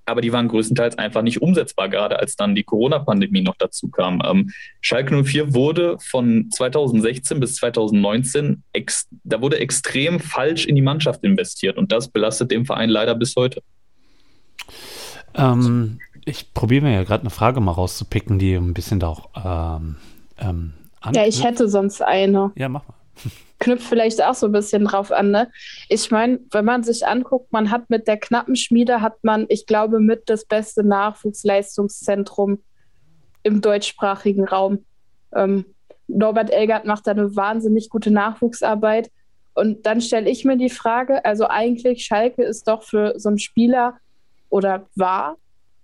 aber 0.04 0.20
die 0.20 0.32
waren 0.32 0.48
größtenteils 0.48 0.98
einfach 0.98 1.22
nicht 1.22 1.40
umsetzbar, 1.40 1.88
gerade 1.88 2.18
als 2.18 2.36
dann 2.36 2.54
die 2.54 2.64
Corona-Pandemie 2.64 3.42
noch 3.42 3.56
dazu 3.56 3.88
kam. 3.88 4.20
Ähm, 4.24 4.50
Schalke 4.82 5.22
04 5.24 5.54
wurde 5.54 5.96
von 6.00 6.50
2016 6.50 7.40
bis 7.40 7.54
2019, 7.56 8.62
da 9.24 9.40
wurde 9.40 9.58
extrem 9.58 10.20
falsch 10.20 10.66
in 10.66 10.74
die 10.74 10.82
Mannschaft 10.82 11.24
investiert 11.24 11.78
und 11.78 11.92
das 11.92 12.08
belastet 12.08 12.50
den 12.50 12.66
Verein 12.66 12.90
leider 12.90 13.14
bis 13.14 13.34
heute. 13.36 13.62
Ähm, 15.34 15.98
ich 16.24 16.52
probiere 16.54 16.84
mir 16.84 16.92
ja 16.92 17.04
gerade 17.04 17.22
eine 17.22 17.30
Frage 17.30 17.60
mal 17.60 17.72
rauszupicken, 17.72 18.38
die 18.38 18.54
ein 18.54 18.74
bisschen 18.74 19.00
da 19.00 19.08
auch 19.08 19.28
ähm, 19.36 19.96
ähm, 20.38 20.72
Ja, 21.12 21.26
ich 21.26 21.42
hätte 21.44 21.68
sonst 21.68 22.02
eine. 22.02 22.52
Ja, 22.56 22.68
mach 22.68 22.86
mal. 22.86 22.94
Knüpft 23.58 23.86
vielleicht 23.86 24.22
auch 24.22 24.34
so 24.34 24.46
ein 24.46 24.52
bisschen 24.52 24.86
drauf 24.86 25.12
an, 25.12 25.30
ne? 25.30 25.50
Ich 25.88 26.10
meine, 26.10 26.40
wenn 26.50 26.64
man 26.64 26.82
sich 26.82 27.06
anguckt, 27.06 27.52
man 27.52 27.70
hat 27.70 27.90
mit 27.90 28.08
der 28.08 28.16
knappen 28.16 28.56
Schmiede, 28.56 29.02
hat 29.02 29.22
man, 29.22 29.44
ich 29.50 29.66
glaube, 29.66 30.00
mit 30.00 30.30
das 30.30 30.46
beste 30.46 30.82
Nachwuchsleistungszentrum 30.82 32.62
im 33.42 33.60
deutschsprachigen 33.60 34.48
Raum. 34.48 34.84
Ähm, 35.34 35.66
Norbert 36.08 36.50
Elgert 36.50 36.86
macht 36.86 37.06
da 37.06 37.10
eine 37.10 37.36
wahnsinnig 37.36 37.90
gute 37.90 38.10
Nachwuchsarbeit. 38.10 39.10
Und 39.54 39.84
dann 39.84 40.00
stelle 40.00 40.30
ich 40.30 40.44
mir 40.44 40.56
die 40.56 40.70
Frage, 40.70 41.24
also 41.24 41.46
eigentlich 41.46 42.04
Schalke 42.04 42.42
ist 42.42 42.66
doch 42.66 42.82
für 42.82 43.18
so 43.18 43.28
einen 43.28 43.38
Spieler 43.38 43.98
oder 44.50 44.86
war 44.94 45.36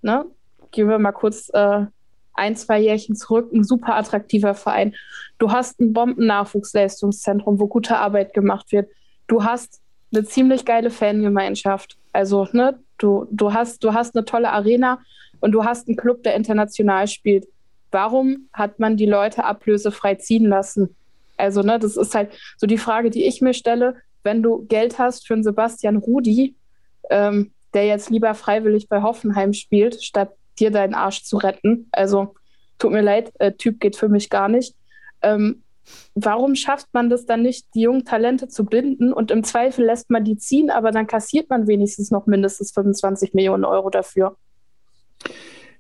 ne? 0.07 0.25
Gehen 0.71 0.89
wir 0.89 0.99
mal 0.99 1.13
kurz 1.13 1.51
äh, 1.53 1.85
ein, 2.33 2.57
zwei 2.57 2.81
Jährchen 2.81 3.17
zurück, 3.17 3.53
ein 3.53 3.65
super 3.65 3.97
attraktiver 3.97 4.55
Verein. 4.55 4.95
Du 5.39 5.53
hast 5.53 5.81
ein 5.81 5.93
Bomben-Nachwuchsleistungszentrum, 5.93 7.61
wo 7.61 7.67
gute 7.67 7.99
Arbeit 7.99 8.33
gemacht 8.33 8.73
wird. 8.73 8.91
Du 9.27 9.45
hast 9.45 9.83
eine 10.15 10.25
ziemlich 10.25 10.65
geile 10.65 10.91
Fangemeinschaft. 10.91 11.99
Also, 12.13 12.49
ne, 12.53 12.79
du, 12.99 13.27
du, 13.31 13.53
hast, 13.53 13.85
du 13.85 13.93
hast 13.93 14.17
eine 14.17 14.25
tolle 14.25 14.51
Arena 14.51 15.01
und 15.41 15.53
du 15.53 15.65
hast 15.65 15.89
einen 15.89 15.97
Club, 15.97 16.23
der 16.23 16.35
international 16.35 17.09
spielt. 17.09 17.47
Warum 17.91 18.49
hat 18.53 18.79
man 18.79 18.97
die 18.97 19.07
Leute 19.07 19.45
ablösefrei 19.45 20.15
ziehen 20.17 20.47
lassen? 20.47 20.95
Also, 21.37 21.63
ne, 21.63 21.79
das 21.79 21.97
ist 21.97 22.15
halt 22.15 22.33
so 22.57 22.67
die 22.67 22.79
Frage, 22.79 23.11
die 23.11 23.25
ich 23.25 23.41
mir 23.41 23.55
stelle. 23.55 23.97
Wenn 24.23 24.43
du 24.43 24.67
Geld 24.67 24.99
hast 24.99 25.27
für 25.27 25.35
einen 25.35 25.45
Sebastian 25.45 25.97
Rudi, 25.97 26.55
ähm, 27.11 27.53
der 27.77 27.87
jetzt 27.87 28.09
lieber 28.09 28.35
freiwillig 28.35 28.89
bei 28.89 29.03
Hoffenheim 29.03 29.53
spielt, 29.53 30.03
statt 30.03 30.33
dir 30.59 30.71
deinen 30.71 30.95
Arsch 30.95 31.25
zu 31.25 31.37
retten. 31.37 31.89
Also 31.93 32.35
tut 32.79 32.91
mir 32.91 33.03
leid, 33.03 33.33
äh, 33.39 33.53
Typ 33.53 33.81
geht 33.81 33.97
für 33.97 34.09
mich 34.09 34.31
gar 34.31 34.49
nicht. 34.49 34.75
Ähm, 35.21 35.63
warum 36.15 36.55
schafft 36.55 36.89
man 36.95 37.11
das 37.11 37.27
dann 37.27 37.43
nicht, 37.43 37.67
die 37.75 37.83
jungen 37.83 38.07
Talente 38.07 38.49
zu 38.49 38.65
binden 38.65 39.13
und 39.13 39.31
im 39.31 39.45
Zweifel 39.45 39.85
lässt 39.85 40.09
man 40.09 40.25
die 40.25 40.39
ziehen, 40.39 40.71
aber 40.71 40.91
dann 40.91 41.07
kassiert 41.07 41.51
man 41.51 41.67
wenigstens 41.67 42.11
noch 42.11 42.27
mindestens 42.27 42.73
25 42.73 43.35
Millionen 43.35 43.67
Euro 43.67 43.91
dafür? 43.91 44.37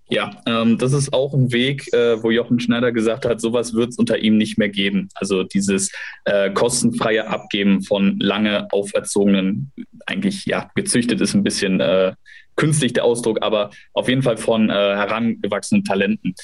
Ja, 0.08 0.30
ähm, 0.46 0.78
das 0.78 0.92
ist 0.92 1.12
auch 1.12 1.34
ein 1.34 1.52
Weg, 1.52 1.92
äh, 1.92 2.22
wo 2.22 2.30
Jochen 2.30 2.60
Schneider 2.60 2.92
gesagt 2.92 3.26
hat, 3.26 3.40
sowas 3.40 3.74
wird 3.74 3.90
es 3.90 3.98
unter 3.98 4.18
ihm 4.18 4.36
nicht 4.36 4.56
mehr 4.56 4.68
geben. 4.68 5.08
Also 5.14 5.42
dieses 5.42 5.90
äh, 6.24 6.50
kostenfreie 6.50 7.26
Abgeben 7.26 7.82
von 7.82 8.18
lange 8.20 8.68
auferzogenen, 8.70 9.72
eigentlich 10.06 10.46
ja, 10.46 10.70
gezüchtet 10.76 11.20
ist 11.20 11.34
ein 11.34 11.42
bisschen 11.42 11.80
äh, 11.80 12.12
künstlich 12.54 12.92
der 12.92 13.04
Ausdruck, 13.04 13.42
aber 13.42 13.70
auf 13.94 14.08
jeden 14.08 14.22
Fall 14.22 14.36
von 14.36 14.70
äh, 14.70 14.72
herangewachsenen 14.72 15.82
Talenten. 15.82 16.34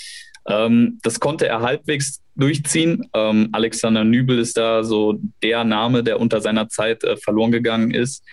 Ähm, 0.48 0.98
das 1.02 1.20
konnte 1.20 1.46
er 1.46 1.60
halbwegs 1.60 2.20
durchziehen. 2.34 3.08
Ähm, 3.14 3.48
Alexander 3.52 4.04
Nübel 4.04 4.38
ist 4.38 4.56
da 4.56 4.82
so 4.82 5.20
der 5.42 5.62
Name, 5.64 6.02
der 6.02 6.20
unter 6.20 6.40
seiner 6.40 6.68
Zeit 6.68 7.04
äh, 7.04 7.16
verloren 7.16 7.52
gegangen 7.52 7.92
ist. 7.92 8.24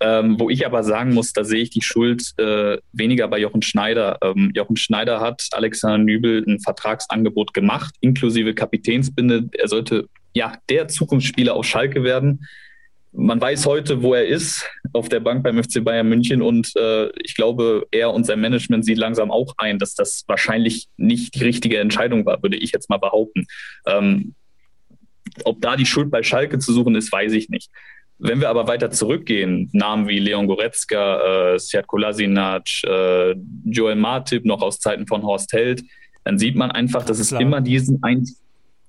Ähm, 0.00 0.38
wo 0.38 0.50
ich 0.50 0.66
aber 0.66 0.82
sagen 0.84 1.14
muss, 1.14 1.32
da 1.32 1.44
sehe 1.44 1.62
ich 1.62 1.70
die 1.70 1.82
Schuld 1.82 2.32
äh, 2.38 2.78
weniger 2.92 3.28
bei 3.28 3.38
Jochen 3.38 3.62
Schneider. 3.62 4.18
Ähm, 4.22 4.52
Jochen 4.54 4.76
Schneider 4.76 5.20
hat 5.20 5.48
Alexander 5.52 5.98
Nübel 5.98 6.44
ein 6.46 6.60
Vertragsangebot 6.60 7.54
gemacht, 7.54 7.94
inklusive 8.00 8.54
Kapitänsbinde. 8.54 9.48
Er 9.52 9.68
sollte 9.68 10.08
ja 10.34 10.52
der 10.68 10.88
Zukunftsspieler 10.88 11.54
auf 11.54 11.64
Schalke 11.64 12.04
werden 12.04 12.46
man 13.16 13.40
weiß 13.40 13.66
heute, 13.66 14.02
wo 14.02 14.14
er 14.14 14.26
ist, 14.26 14.68
auf 14.92 15.08
der 15.08 15.20
Bank 15.20 15.42
beim 15.42 15.62
FC 15.62 15.82
Bayern 15.82 16.08
München. 16.08 16.42
Und 16.42 16.74
äh, 16.76 17.08
ich 17.22 17.34
glaube, 17.34 17.86
er 17.90 18.12
und 18.12 18.24
sein 18.24 18.40
Management 18.40 18.84
sieht 18.84 18.98
langsam 18.98 19.30
auch 19.30 19.54
ein, 19.56 19.78
dass 19.78 19.94
das 19.94 20.24
wahrscheinlich 20.26 20.88
nicht 20.96 21.34
die 21.34 21.44
richtige 21.44 21.78
Entscheidung 21.78 22.26
war, 22.26 22.42
würde 22.42 22.58
ich 22.58 22.72
jetzt 22.72 22.90
mal 22.90 22.98
behaupten. 22.98 23.46
Ähm, 23.86 24.34
ob 25.44 25.60
da 25.60 25.76
die 25.76 25.86
Schuld 25.86 26.10
bei 26.10 26.22
Schalke 26.22 26.58
zu 26.58 26.72
suchen 26.72 26.94
ist, 26.94 27.10
weiß 27.10 27.32
ich 27.32 27.48
nicht. 27.48 27.70
Wenn 28.18 28.40
wir 28.40 28.48
aber 28.48 28.66
weiter 28.66 28.90
zurückgehen, 28.90 29.68
Namen 29.72 30.08
wie 30.08 30.18
Leon 30.18 30.46
Goretzka, 30.46 31.54
äh, 31.54 31.58
Sjad 31.58 31.86
Kolasinac, 31.86 32.68
äh, 32.84 33.34
Joel 33.64 33.96
Martip 33.96 34.44
noch 34.44 34.62
aus 34.62 34.78
Zeiten 34.78 35.06
von 35.06 35.22
Horst 35.22 35.52
Held, 35.52 35.82
dann 36.24 36.38
sieht 36.38 36.56
man 36.56 36.70
einfach, 36.70 37.04
dass 37.04 37.18
es 37.18 37.32
immer 37.32 37.60
diesen 37.60 38.02
ein, 38.02 38.24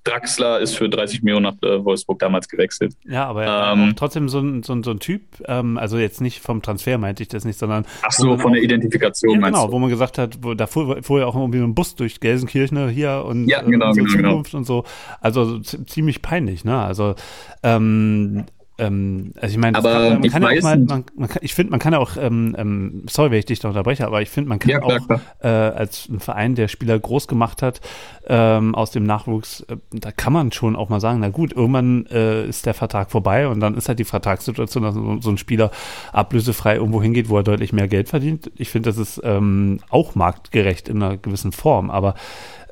Draxler 0.07 0.59
ist 0.59 0.75
für 0.75 0.89
30 0.89 1.21
Millionen 1.23 1.43
nach 1.43 1.69
äh, 1.69 1.83
Wolfsburg 1.83 2.19
damals 2.19 2.47
gewechselt. 2.47 2.95
Ja, 3.03 3.25
aber 3.25 3.43
er 3.43 3.73
ähm, 3.73 3.93
trotzdem 3.95 4.29
so 4.29 4.39
ein, 4.39 4.63
so 4.63 4.73
ein, 4.73 4.83
so 4.83 4.91
ein 4.91 4.99
Typ, 4.99 5.21
ähm, 5.45 5.77
also 5.77 5.97
jetzt 5.97 6.21
nicht 6.21 6.41
vom 6.41 6.61
Transfer 6.61 6.97
meinte 6.97 7.23
ich 7.23 7.29
das 7.29 7.43
nicht, 7.43 7.59
sondern. 7.59 7.85
Ach 8.03 8.11
so, 8.11 8.37
von 8.37 8.51
auch, 8.51 8.53
der 8.53 8.63
Identifikation 8.63 9.41
ja, 9.41 9.47
Genau, 9.47 9.67
du? 9.67 9.73
wo 9.73 9.79
man 9.79 9.89
gesagt 9.89 10.17
hat, 10.17 10.39
wo, 10.41 10.53
da 10.53 10.65
fuhr, 10.65 11.03
fuhr 11.03 11.19
ja 11.19 11.25
auch 11.25 11.35
irgendwie 11.35 11.59
ein 11.59 11.75
Bus 11.75 11.95
durch 11.95 12.19
Gelsenkirchen 12.21 12.87
hier 12.89 13.25
und, 13.25 13.47
ja, 13.47 13.61
genau, 13.61 13.89
und 13.89 13.95
so 13.95 14.03
genau, 14.03 14.15
genau. 14.15 14.29
Zukunft 14.29 14.51
genau. 14.51 14.59
und 14.59 14.65
so. 14.65 14.83
Also 15.19 15.59
ziemlich 15.59 16.21
peinlich, 16.21 16.63
ne? 16.63 16.79
Also 16.79 17.15
ähm, 17.63 18.45
ähm, 18.79 19.33
also 19.39 19.53
ich 19.53 19.57
meine, 19.57 19.81
man 19.81 20.21
kann 20.21 20.43
ja 20.43 20.49
auch 20.49 20.61
mal, 20.61 20.77
man, 20.77 21.05
man 21.15 21.29
kann, 21.29 21.39
ich 21.41 21.55
finde, 21.55 21.71
man 21.71 21.79
kann 21.79 21.93
ja 21.93 21.99
auch, 21.99 22.15
ähm, 22.17 22.55
ähm, 22.57 23.03
sorry, 23.09 23.31
wenn 23.31 23.39
ich 23.39 23.45
dich 23.45 23.59
da 23.59 23.69
unterbreche, 23.69 24.05
aber 24.05 24.21
ich 24.21 24.29
finde, 24.29 24.49
man 24.49 24.59
kann 24.59 24.69
ja, 24.69 24.79
klar, 24.79 25.01
auch 25.01 25.07
klar. 25.07 25.21
Äh, 25.41 25.47
als 25.47 26.07
ein 26.09 26.19
Verein, 26.19 26.55
der 26.55 26.67
Spieler 26.67 26.99
groß 26.99 27.27
gemacht 27.27 27.61
hat 27.61 27.81
ähm, 28.27 28.75
aus 28.75 28.91
dem 28.91 29.03
Nachwuchs, 29.03 29.61
äh, 29.61 29.77
da 29.91 30.11
kann 30.11 30.31
man 30.31 30.51
schon 30.51 30.75
auch 30.75 30.89
mal 30.89 30.99
sagen, 30.99 31.19
na 31.19 31.29
gut, 31.29 31.53
irgendwann 31.53 32.05
äh, 32.07 32.45
ist 32.47 32.67
der 32.67 32.75
Vertrag 32.75 33.09
vorbei 33.09 33.47
und 33.47 33.59
dann 33.59 33.75
ist 33.75 33.87
halt 33.89 33.97
die 33.97 34.03
Vertragssituation, 34.03 34.83
dass 34.83 34.93
so, 34.93 35.21
so 35.21 35.29
ein 35.29 35.37
Spieler 35.39 35.71
ablösefrei 36.13 36.75
irgendwo 36.75 37.01
hingeht, 37.01 37.29
wo 37.29 37.37
er 37.37 37.43
deutlich 37.43 37.73
mehr 37.73 37.87
Geld 37.87 38.09
verdient. 38.09 38.51
Ich 38.57 38.69
finde, 38.69 38.89
das 38.89 38.97
ist 38.97 39.19
ähm, 39.23 39.79
auch 39.89 40.13
marktgerecht 40.13 40.87
in 40.87 41.01
einer 41.01 41.17
gewissen 41.17 41.51
Form, 41.51 41.89
aber 41.89 42.13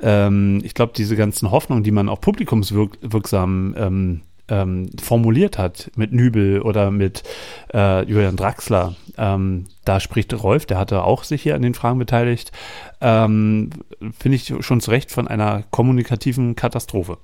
ähm, 0.01 0.61
ich 0.63 0.75
glaube, 0.75 0.93
diese 0.95 1.15
ganzen 1.15 1.49
Hoffnungen, 1.49 1.83
die 1.83 1.91
man 1.91 2.09
auch 2.09 2.21
publikumswirksam 2.21 3.75
ähm, 3.77 4.21
ähm, 4.49 4.89
formuliert 5.01 5.57
hat 5.57 5.91
mit 5.95 6.11
Nübel 6.11 6.61
oder 6.61 6.91
mit 6.91 7.23
äh, 7.73 8.03
Julian 8.03 8.35
Draxler. 8.35 8.95
Ähm, 9.17 9.65
da 9.85 9.99
spricht 9.99 10.33
Rolf, 10.33 10.65
der 10.65 10.77
hatte 10.77 11.03
auch 11.03 11.23
sich 11.23 11.43
hier 11.43 11.55
an 11.55 11.61
den 11.61 11.73
Fragen 11.73 11.99
beteiligt. 11.99 12.51
Ähm, 13.01 13.69
Finde 14.17 14.35
ich 14.35 14.53
schon 14.59 14.81
zu 14.81 14.91
Recht 14.91 15.11
von 15.11 15.27
einer 15.27 15.63
kommunikativen 15.71 16.55
Katastrophe. 16.55 17.17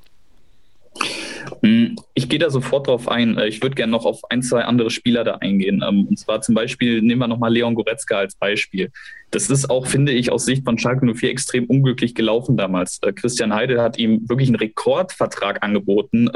Hm, 1.63 1.95
ich 2.13 2.29
gehe 2.29 2.39
da 2.39 2.49
sofort 2.49 2.87
drauf 2.87 3.07
ein. 3.07 3.37
Äh, 3.37 3.47
ich 3.47 3.61
würde 3.61 3.75
gerne 3.75 3.91
noch 3.91 4.05
auf 4.05 4.21
ein, 4.29 4.41
zwei 4.41 4.63
andere 4.63 4.89
Spieler 4.89 5.23
da 5.23 5.35
eingehen. 5.35 5.83
Ähm, 5.87 6.07
und 6.07 6.17
zwar 6.17 6.41
zum 6.41 6.55
Beispiel, 6.55 7.01
nehmen 7.01 7.19
wir 7.19 7.27
nochmal 7.27 7.53
Leon 7.53 7.75
Goretzka 7.75 8.17
als 8.17 8.35
Beispiel. 8.35 8.91
Das 9.31 9.49
ist 9.49 9.69
auch, 9.69 9.87
finde 9.87 10.11
ich, 10.11 10.31
aus 10.31 10.45
Sicht 10.45 10.63
von 10.63 10.77
Schalke 10.77 11.05
04 11.05 11.29
extrem 11.29 11.65
unglücklich 11.65 12.15
gelaufen 12.15 12.57
damals. 12.57 12.99
Äh, 13.03 13.13
Christian 13.13 13.53
Heidel 13.53 13.81
hat 13.81 13.97
ihm 13.97 14.27
wirklich 14.27 14.49
einen 14.49 14.57
Rekordvertrag 14.57 15.63
angeboten. 15.63 16.29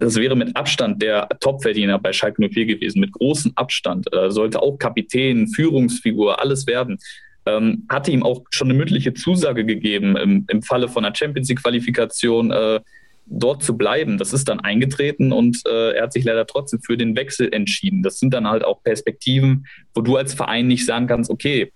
Das 0.00 0.16
wäre 0.16 0.34
mit 0.34 0.56
Abstand 0.56 1.02
der 1.02 1.28
Topverdiener 1.40 1.98
bei 1.98 2.12
Schalke 2.12 2.42
04 2.48 2.64
gewesen, 2.64 3.00
mit 3.00 3.12
großem 3.12 3.52
Abstand. 3.54 4.12
Äh, 4.12 4.30
sollte 4.30 4.62
auch 4.62 4.78
Kapitän, 4.78 5.46
Führungsfigur, 5.48 6.40
alles 6.40 6.66
werden. 6.66 6.98
Ähm, 7.44 7.86
hatte 7.88 8.10
ihm 8.10 8.22
auch 8.22 8.42
schon 8.50 8.68
eine 8.68 8.78
mündliche 8.78 9.12
Zusage 9.12 9.64
gegeben, 9.64 10.16
im, 10.16 10.46
im 10.48 10.62
Falle 10.62 10.88
von 10.88 11.04
einer 11.04 11.14
Champions 11.14 11.48
League-Qualifikation 11.50 12.50
äh, 12.50 12.80
dort 13.26 13.62
zu 13.62 13.76
bleiben. 13.76 14.16
Das 14.16 14.32
ist 14.32 14.48
dann 14.48 14.60
eingetreten 14.60 15.32
und 15.32 15.60
äh, 15.68 15.92
er 15.92 16.04
hat 16.04 16.14
sich 16.14 16.24
leider 16.24 16.46
trotzdem 16.46 16.80
für 16.80 16.96
den 16.96 17.14
Wechsel 17.14 17.52
entschieden. 17.52 18.02
Das 18.02 18.18
sind 18.18 18.32
dann 18.32 18.48
halt 18.48 18.64
auch 18.64 18.82
Perspektiven, 18.82 19.66
wo 19.94 20.00
du 20.00 20.16
als 20.16 20.32
Verein 20.32 20.66
nicht 20.66 20.86
sagen 20.86 21.06
kannst, 21.08 21.30
okay, 21.30 21.72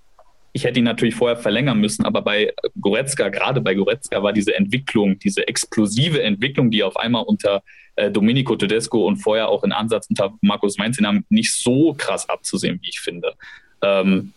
ich 0.56 0.62
hätte 0.62 0.78
ihn 0.78 0.84
natürlich 0.84 1.16
vorher 1.16 1.36
verlängern 1.36 1.80
müssen, 1.80 2.06
aber 2.06 2.22
bei 2.22 2.54
Goretzka, 2.80 3.28
gerade 3.28 3.60
bei 3.60 3.74
Goretzka, 3.74 4.22
war 4.22 4.32
diese 4.32 4.54
Entwicklung, 4.54 5.18
diese 5.18 5.46
explosive 5.48 6.22
Entwicklung, 6.22 6.70
die 6.70 6.84
auf 6.84 6.96
einmal 6.96 7.24
unter 7.24 7.64
äh, 7.96 8.08
Domenico 8.08 8.54
Tedesco 8.54 9.04
und 9.04 9.16
vorher 9.16 9.48
auch 9.48 9.64
in 9.64 9.72
Ansatz 9.72 10.06
unter 10.08 10.32
Markus 10.42 10.78
Weinzin 10.78 11.08
haben, 11.08 11.26
nicht 11.28 11.52
so 11.52 11.92
krass 11.94 12.28
abzusehen, 12.28 12.78
wie 12.82 12.88
ich 12.88 13.00
finde. 13.00 13.34
Ähm, 13.82 14.32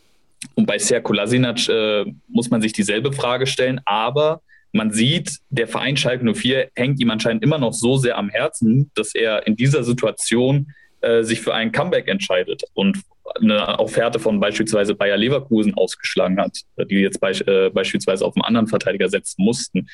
und 0.56 0.66
bei 0.66 0.80
Serko 0.80 1.14
Lasinac 1.14 1.70
äh, 1.70 2.06
muss 2.28 2.50
man 2.50 2.62
sich 2.62 2.74
dieselbe 2.74 3.14
Frage 3.14 3.46
stellen, 3.46 3.80
aber 3.86 4.42
man 4.72 4.92
sieht, 4.92 5.38
der 5.52 5.68
Verein 5.68 5.98
Schalke 5.98 6.26
04 6.34 6.72
hängt 6.76 7.00
ihm 7.00 7.12
anscheinend 7.12 7.44
immer 7.44 7.60
noch 7.60 7.74
so 7.74 7.98
sehr 7.98 8.18
am 8.18 8.30
Herzen, 8.30 8.90
dass 8.96 9.14
er 9.14 9.46
in 9.46 9.56
dieser 9.56 9.84
Situation 9.84 10.74
äh, 11.02 11.22
sich 11.22 11.42
für 11.42 11.54
ein 11.54 11.72
Comeback 11.72 12.08
entscheidet 12.08 12.64
und 12.74 13.04
eine 13.36 13.80
Offerte 13.80 14.20
von 14.20 14.40
beispielsweise 14.40 14.96
Bayer 14.96 15.18
Leverkusen 15.18 15.74
ausgeschlagen 15.74 16.40
hat, 16.40 16.62
die 16.90 16.96
jetzt 16.96 17.20
be 17.20 17.30
äh, 17.30 17.70
beispielsweise 17.70 18.26
auf 18.26 18.36
einen 18.36 18.44
anderen 18.44 18.68
Verteidiger 18.68 19.10
setzen 19.10 19.44
mussten. 19.44 19.88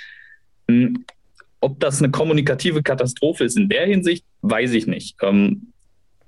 Hm, 0.68 1.06
ob 1.60 1.80
das 1.80 2.02
eine 2.02 2.12
kommunikative 2.12 2.84
Katastrophe 2.84 3.46
ist 3.46 3.58
in 3.58 3.70
der 3.70 3.86
Hinsicht, 3.86 4.26
weiß 4.42 4.74
ich 4.74 4.88
nicht. 4.88 5.16
Ähm, 5.22 5.74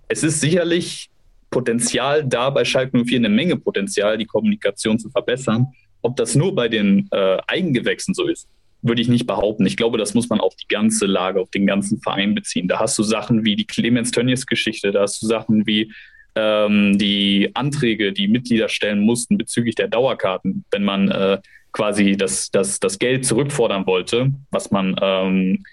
es 0.07 0.23
ist 0.23 0.39
sicherlich 0.39 1.09
Potenzial 1.49 2.23
da 2.23 2.49
bei 2.49 2.65
Schalke 2.65 3.03
04, 3.03 3.17
eine 3.17 3.29
Menge 3.29 3.57
Potenzial, 3.57 4.17
die 4.17 4.25
Kommunikation 4.25 4.99
zu 4.99 5.09
verbessern. 5.09 5.67
Ob 6.01 6.15
das 6.15 6.35
nur 6.35 6.53
bei 6.53 6.67
den 6.67 7.07
äh, 7.11 7.37
Eigengewächsen 7.47 8.13
so 8.13 8.27
ist, 8.27 8.47
würde 8.81 9.01
ich 9.01 9.07
nicht 9.07 9.25
behaupten. 9.25 9.65
Ich 9.65 9.77
glaube, 9.77 9.97
das 9.97 10.13
muss 10.13 10.29
man 10.29 10.39
auf 10.39 10.55
die 10.55 10.67
ganze 10.67 11.05
Lage, 11.05 11.41
auf 11.41 11.49
den 11.49 11.65
ganzen 11.65 11.99
Verein 11.99 12.35
beziehen. 12.35 12.67
Da 12.67 12.79
hast 12.79 12.97
du 12.97 13.03
Sachen 13.03 13.43
wie 13.43 13.55
die 13.55 13.65
Clemens 13.65 14.11
Tönnies 14.11 14.45
Geschichte, 14.45 14.91
da 14.91 15.01
hast 15.01 15.21
du 15.21 15.27
Sachen 15.27 15.65
wie 15.65 15.91
ähm, 16.35 16.97
die 16.97 17.51
Anträge, 17.53 18.13
die 18.13 18.27
Mitglieder 18.27 18.69
stellen 18.69 18.99
mussten 19.01 19.37
bezüglich 19.37 19.75
der 19.75 19.87
Dauerkarten, 19.87 20.65
wenn 20.71 20.83
man 20.83 21.09
äh, 21.09 21.39
quasi 21.71 22.15
das, 22.15 22.51
das, 22.51 22.79
das 22.79 22.99
Geld 22.99 23.25
zurückfordern 23.25 23.85
wollte, 23.85 24.31
was 24.51 24.71
man 24.71 24.95
ähm, 25.01 25.63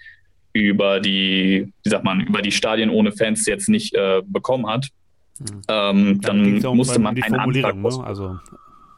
über 0.53 0.99
die, 0.99 1.73
wie 1.83 1.89
sagt 1.89 2.03
man, 2.03 2.21
über 2.21 2.41
die 2.41 2.51
Stadien 2.51 2.89
ohne 2.89 3.11
Fans 3.11 3.45
jetzt 3.45 3.69
nicht 3.69 3.93
äh, 3.95 4.21
bekommen 4.25 4.67
hat. 4.67 4.87
Mhm. 5.39 5.61
Ähm, 5.67 6.21
dann, 6.21 6.59
dann 6.59 6.77
musste 6.77 6.99
man 6.99 7.19
einen 7.21 7.35
Antrag 7.35 7.75
ne? 7.75 8.03
also, 8.05 8.37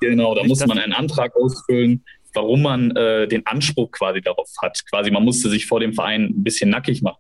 Genau, 0.01 0.35
da 0.35 0.43
musste 0.43 0.67
man 0.67 0.77
einen 0.77 0.93
Antrag 0.93 1.35
ausfüllen, 1.35 2.03
warum 2.33 2.63
man 2.63 2.91
äh, 2.95 3.27
den 3.27 3.45
Anspruch 3.45 3.91
quasi 3.91 4.21
darauf 4.21 4.49
hat. 4.61 4.83
Quasi, 4.89 5.09
man 5.09 5.23
musste 5.23 5.49
sich 5.49 5.65
vor 5.65 5.79
dem 5.79 5.93
Verein 5.93 6.25
ein 6.25 6.43
bisschen 6.43 6.69
nackig 6.69 7.01
machen. 7.01 7.19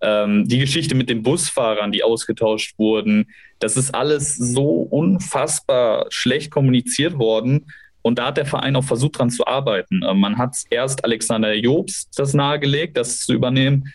Ähm, 0.00 0.46
die 0.46 0.58
Geschichte 0.58 0.94
mit 0.94 1.10
den 1.10 1.22
Busfahrern, 1.22 1.92
die 1.92 2.02
ausgetauscht 2.02 2.78
wurden, 2.78 3.26
das 3.58 3.76
ist 3.76 3.94
alles 3.94 4.36
so 4.36 4.82
unfassbar 4.82 6.06
schlecht 6.10 6.50
kommuniziert 6.50 7.18
worden. 7.18 7.66
Und 8.02 8.18
da 8.18 8.26
hat 8.26 8.36
der 8.36 8.46
Verein 8.46 8.76
auch 8.76 8.84
versucht, 8.84 9.18
dran 9.18 9.30
zu 9.30 9.46
arbeiten. 9.46 10.02
Ähm, 10.08 10.20
man 10.20 10.38
hat 10.38 10.56
erst 10.70 11.04
Alexander 11.04 11.54
Jobs 11.54 12.08
das 12.16 12.34
nahegelegt, 12.34 12.96
das 12.96 13.20
zu 13.20 13.32
übernehmen. 13.32 13.92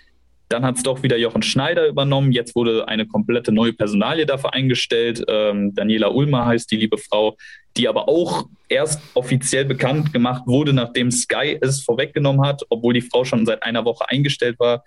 Dann 0.49 0.65
hat 0.65 0.75
es 0.75 0.83
doch 0.83 1.01
wieder 1.01 1.17
Jochen 1.17 1.41
Schneider 1.41 1.87
übernommen. 1.87 2.31
Jetzt 2.31 2.55
wurde 2.55 2.87
eine 2.87 3.07
komplette 3.07 3.51
neue 3.51 3.73
Personalie 3.73 4.25
dafür 4.25 4.53
eingestellt. 4.53 5.23
Ähm, 5.27 5.73
Daniela 5.73 6.09
Ulmer 6.09 6.45
heißt 6.45 6.69
die 6.69 6.77
liebe 6.77 6.97
Frau, 6.97 7.37
die 7.75 7.87
aber 7.87 8.07
auch 8.07 8.45
erst 8.69 9.01
offiziell 9.15 9.65
bekannt 9.65 10.13
gemacht 10.13 10.43
wurde, 10.45 10.73
nachdem 10.73 11.09
Sky 11.09 11.57
es 11.59 11.81
vorweggenommen 11.81 12.45
hat, 12.45 12.61
obwohl 12.69 12.93
die 12.93 13.01
Frau 13.01 13.23
schon 13.23 13.45
seit 13.45 13.63
einer 13.63 13.85
Woche 13.85 14.07
eingestellt 14.09 14.59
war. 14.59 14.83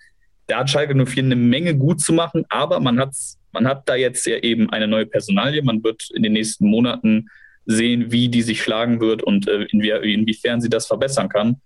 Da 0.47 0.59
hat 0.59 0.69
Schalke 0.69 0.95
04 0.95 1.23
eine 1.23 1.35
Menge 1.35 1.75
gut 1.75 2.01
zu 2.01 2.13
machen, 2.13 2.45
aber 2.49 2.79
man, 2.79 2.99
hat's, 2.99 3.37
man 3.51 3.67
hat 3.67 3.87
da 3.87 3.95
jetzt 3.95 4.25
ja 4.25 4.37
eben 4.37 4.69
eine 4.69 4.87
neue 4.87 5.05
Personalie. 5.05 5.61
Man 5.61 5.83
wird 5.83 6.09
in 6.13 6.23
den 6.23 6.33
nächsten 6.33 6.67
Monaten 6.67 7.29
sehen, 7.65 8.11
wie 8.11 8.29
die 8.29 8.41
sich 8.41 8.61
schlagen 8.61 9.01
wird 9.01 9.21
und 9.21 9.47
äh, 9.47 9.63
inwie 9.65 9.91
inwiefern 10.13 10.61
sie 10.61 10.69
das 10.69 10.87
verbessern 10.87 11.27
kann. 11.27 11.57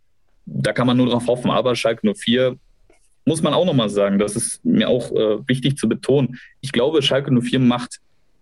Da 0.46 0.74
kann 0.74 0.88
man 0.88 0.98
nur 0.98 1.06
darauf 1.06 1.28
hoffen. 1.28 1.52
Aber 1.52 1.76
Schalke 1.76 2.12
04 2.14 2.58
muss 3.26 3.44
man 3.44 3.54
auch 3.54 3.66
nochmal 3.66 3.90
sagen, 3.90 4.18
das 4.18 4.36
ist 4.36 4.66
mir 4.66 4.90
auch 4.90 5.12
äh, 5.12 5.48
wichtig 5.48 5.78
zu 5.78 5.88
betonen. 5.88 6.40
Ich 6.62 6.72
glaube, 6.72 7.04
Schalke 7.04 7.32
04 7.32 7.60
macht, 7.60 8.00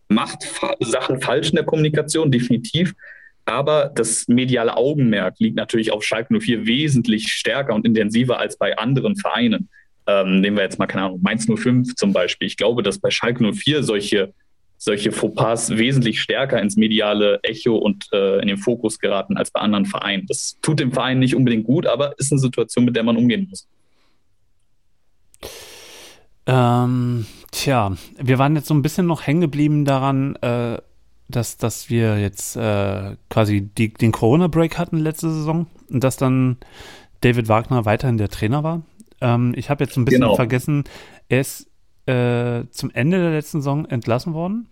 macht 0.08 0.46
fa 0.46 0.76
Sachen 0.80 1.22
falsch 1.22 1.50
in 1.50 1.56
der 1.56 1.66
Kommunikation, 1.66 2.32
definitiv. 2.32 2.94
Aber 3.44 3.92
das 3.94 4.28
mediale 4.28 4.78
Augenmerk 4.78 5.40
liegt 5.40 5.58
natürlich 5.58 5.92
auf 5.92 6.04
Schalke 6.04 6.40
04 6.40 6.66
wesentlich 6.66 7.28
stärker 7.28 7.74
und 7.74 7.86
intensiver 7.86 8.40
als 8.40 8.58
bei 8.58 8.78
anderen 8.78 9.18
Vereinen. 9.18 9.70
Ähm, 10.10 10.42
nehmen 10.42 10.58
wir 10.58 10.64
jetzt 10.64 10.80
mal, 10.80 10.88
keine 10.88 11.06
Ahnung, 11.06 11.20
Mainz 11.22 11.46
05 11.46 11.94
zum 11.96 12.14
Beispiel. 12.14 12.48
Ich 12.48 12.58
glaube, 12.58 12.82
dass 12.82 12.98
bei 12.98 13.12
Schalke 13.12 13.44
04 13.54 13.84
solche 13.84 14.34
solche 14.82 15.12
Fauxpas 15.12 15.72
wesentlich 15.72 16.22
stärker 16.22 16.62
ins 16.62 16.78
mediale 16.78 17.40
Echo 17.44 17.76
und 17.76 18.06
äh, 18.14 18.40
in 18.40 18.48
den 18.48 18.58
Fokus 18.58 18.98
geraten 18.98 19.36
als 19.36 19.52
bei 19.52 19.60
anderen 19.60 19.86
Vereinen. 19.86 20.26
Das 20.26 20.58
tut 20.62 20.80
dem 20.80 20.94
Verein 20.94 21.20
nicht 21.20 21.36
unbedingt 21.36 21.66
gut, 21.66 21.86
aber 21.86 22.18
ist 22.18 22.32
eine 22.32 22.40
Situation, 22.40 22.86
mit 22.86 22.96
der 22.96 23.04
man 23.04 23.18
umgehen 23.18 23.48
muss. 23.50 23.68
Ähm, 26.46 27.26
tja, 27.52 27.98
wir 28.18 28.40
waren 28.40 28.56
jetzt 28.56 28.68
so 28.68 28.74
ein 28.74 28.82
bisschen 28.82 29.06
noch 29.06 29.28
hängen 29.28 29.42
geblieben 29.42 29.84
daran, 29.84 30.36
äh, 30.38 30.78
dass, 31.28 31.58
dass 31.58 31.90
wir 31.90 32.18
jetzt 32.18 32.56
äh, 32.56 33.18
quasi 33.30 33.62
die, 33.62 33.94
den 33.94 34.14
Corona-Break 34.14 34.78
hatten 34.78 34.98
letzte 34.98 35.30
Saison 35.30 35.68
und 35.90 36.06
dass 36.06 36.16
dann 36.16 36.56
David 37.20 37.50
Wagner 37.50 37.84
weiterhin 37.84 38.18
der 38.18 38.30
Trainer 38.30 38.64
war. 38.64 38.82
Ähm, 39.22 39.54
ich 39.56 39.70
habe 39.70 39.84
jetzt 39.84 39.98
ein 39.98 40.06
bisschen 40.06 40.22
genau. 40.22 40.36
vergessen, 40.36 40.84
er 41.28 41.42
ist 41.42 41.70
äh, 42.06 42.64
zum 42.72 42.92
Ende 42.92 43.20
der 43.20 43.32
letzten 43.32 43.62
Saison 43.62 43.86
entlassen 43.86 44.34
worden? 44.34 44.68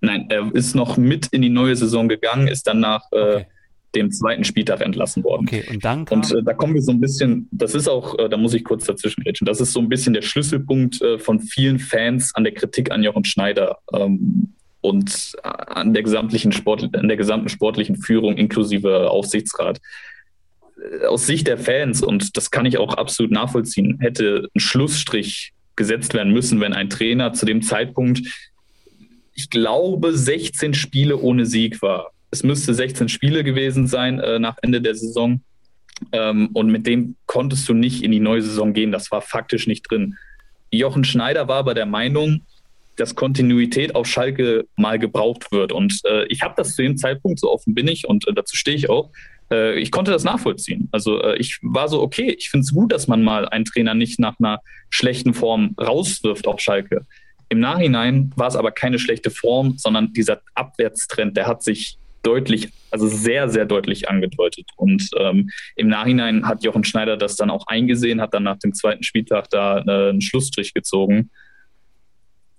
Nein, 0.00 0.26
er 0.30 0.52
ist 0.54 0.74
noch 0.74 0.96
mit 0.96 1.28
in 1.28 1.42
die 1.42 1.48
neue 1.48 1.76
Saison 1.76 2.08
gegangen, 2.08 2.48
ist 2.48 2.66
dann 2.66 2.80
nach 2.80 3.04
äh, 3.12 3.16
okay. 3.16 3.46
dem 3.94 4.10
zweiten 4.10 4.42
Spieltag 4.42 4.80
entlassen 4.80 5.22
worden. 5.22 5.46
Okay, 5.46 5.64
und 5.70 5.84
dann 5.84 6.06
Und 6.08 6.32
äh, 6.32 6.42
da 6.42 6.52
kommen 6.54 6.74
wir 6.74 6.82
so 6.82 6.90
ein 6.90 7.00
bisschen, 7.00 7.48
das 7.52 7.74
ist 7.74 7.88
auch, 7.88 8.18
äh, 8.18 8.28
da 8.28 8.36
muss 8.36 8.52
ich 8.52 8.64
kurz 8.64 8.84
dazwischen 8.84 9.22
reden, 9.22 9.44
das 9.44 9.60
ist 9.60 9.72
so 9.72 9.80
ein 9.80 9.88
bisschen 9.88 10.12
der 10.12 10.22
Schlüsselpunkt 10.22 11.00
äh, 11.02 11.18
von 11.18 11.38
vielen 11.38 11.78
Fans 11.78 12.34
an 12.34 12.42
der 12.44 12.52
Kritik 12.52 12.90
an 12.90 13.02
Jochen 13.02 13.24
Schneider. 13.24 13.78
Ähm, 13.94 14.54
und 14.82 15.36
an 15.44 15.94
der 15.94 16.02
gesamtlichen 16.02 16.50
Sport, 16.50 16.94
an 16.96 17.06
der 17.06 17.16
gesamten 17.16 17.48
sportlichen 17.48 17.94
Führung 17.96 18.36
inklusive 18.36 19.08
Aufsichtsrat 19.10 19.80
aus 21.08 21.26
Sicht 21.26 21.46
der 21.46 21.58
Fans, 21.58 22.02
und 22.02 22.36
das 22.36 22.50
kann 22.50 22.66
ich 22.66 22.78
auch 22.78 22.94
absolut 22.94 23.32
nachvollziehen, 23.32 23.98
hätte 24.00 24.48
ein 24.54 24.60
Schlussstrich 24.60 25.52
gesetzt 25.76 26.14
werden 26.14 26.32
müssen, 26.32 26.60
wenn 26.60 26.72
ein 26.72 26.90
Trainer 26.90 27.32
zu 27.32 27.46
dem 27.46 27.62
Zeitpunkt, 27.62 28.22
ich 29.34 29.48
glaube, 29.48 30.16
16 30.16 30.74
Spiele 30.74 31.16
ohne 31.16 31.46
Sieg 31.46 31.80
war. 31.82 32.10
Es 32.30 32.42
müsste 32.42 32.74
16 32.74 33.08
Spiele 33.08 33.44
gewesen 33.44 33.86
sein 33.86 34.18
äh, 34.20 34.38
nach 34.38 34.56
Ende 34.62 34.80
der 34.80 34.94
Saison. 34.94 35.40
Ähm, 36.12 36.50
und 36.52 36.70
mit 36.70 36.86
dem 36.86 37.16
konntest 37.26 37.68
du 37.68 37.74
nicht 37.74 38.02
in 38.02 38.10
die 38.10 38.20
neue 38.20 38.42
Saison 38.42 38.72
gehen. 38.72 38.92
Das 38.92 39.10
war 39.10 39.22
faktisch 39.22 39.66
nicht 39.66 39.90
drin. 39.90 40.16
Jochen 40.70 41.04
Schneider 41.04 41.48
war 41.48 41.58
aber 41.58 41.74
der 41.74 41.86
Meinung, 41.86 42.42
dass 42.96 43.14
Kontinuität 43.14 43.94
auf 43.94 44.06
Schalke 44.06 44.66
mal 44.76 44.98
gebraucht 44.98 45.52
wird. 45.52 45.72
Und 45.72 46.00
äh, 46.04 46.26
ich 46.26 46.42
habe 46.42 46.54
das 46.56 46.74
zu 46.74 46.82
dem 46.82 46.96
Zeitpunkt, 46.96 47.40
so 47.40 47.50
offen 47.50 47.74
bin 47.74 47.88
ich 47.88 48.06
und 48.06 48.26
äh, 48.28 48.32
dazu 48.34 48.56
stehe 48.56 48.76
ich 48.76 48.90
auch, 48.90 49.10
äh, 49.52 49.78
ich 49.78 49.90
konnte 49.90 50.10
das 50.10 50.24
nachvollziehen. 50.24 50.88
Also 50.90 51.22
äh, 51.22 51.36
ich 51.36 51.58
war 51.62 51.88
so, 51.88 52.00
okay, 52.00 52.34
ich 52.36 52.50
finde 52.50 52.64
es 52.64 52.72
gut, 52.72 52.92
dass 52.92 53.06
man 53.06 53.22
mal 53.22 53.48
einen 53.48 53.64
Trainer 53.64 53.94
nicht 53.94 54.18
nach 54.18 54.34
einer 54.40 54.60
schlechten 54.90 55.34
Form 55.34 55.76
rauswirft 55.80 56.46
auf 56.46 56.60
Schalke. 56.60 57.06
Im 57.48 57.60
Nachhinein 57.60 58.32
war 58.34 58.48
es 58.48 58.56
aber 58.56 58.72
keine 58.72 58.98
schlechte 58.98 59.30
Form, 59.30 59.76
sondern 59.76 60.12
dieser 60.14 60.40
Abwärtstrend, 60.54 61.36
der 61.36 61.46
hat 61.46 61.62
sich 61.62 61.98
deutlich, 62.22 62.70
also 62.90 63.06
sehr, 63.08 63.48
sehr 63.48 63.66
deutlich 63.66 64.08
angedeutet. 64.08 64.66
Und 64.76 65.10
ähm, 65.18 65.50
im 65.76 65.88
Nachhinein 65.88 66.46
hat 66.46 66.64
Jochen 66.64 66.84
Schneider 66.84 67.16
das 67.16 67.36
dann 67.36 67.50
auch 67.50 67.66
eingesehen, 67.66 68.20
hat 68.20 68.32
dann 68.32 68.44
nach 68.44 68.58
dem 68.58 68.72
zweiten 68.72 69.02
Spieltag 69.02 69.50
da 69.50 69.78
äh, 69.78 70.10
einen 70.10 70.22
Schlussstrich 70.22 70.72
gezogen 70.72 71.30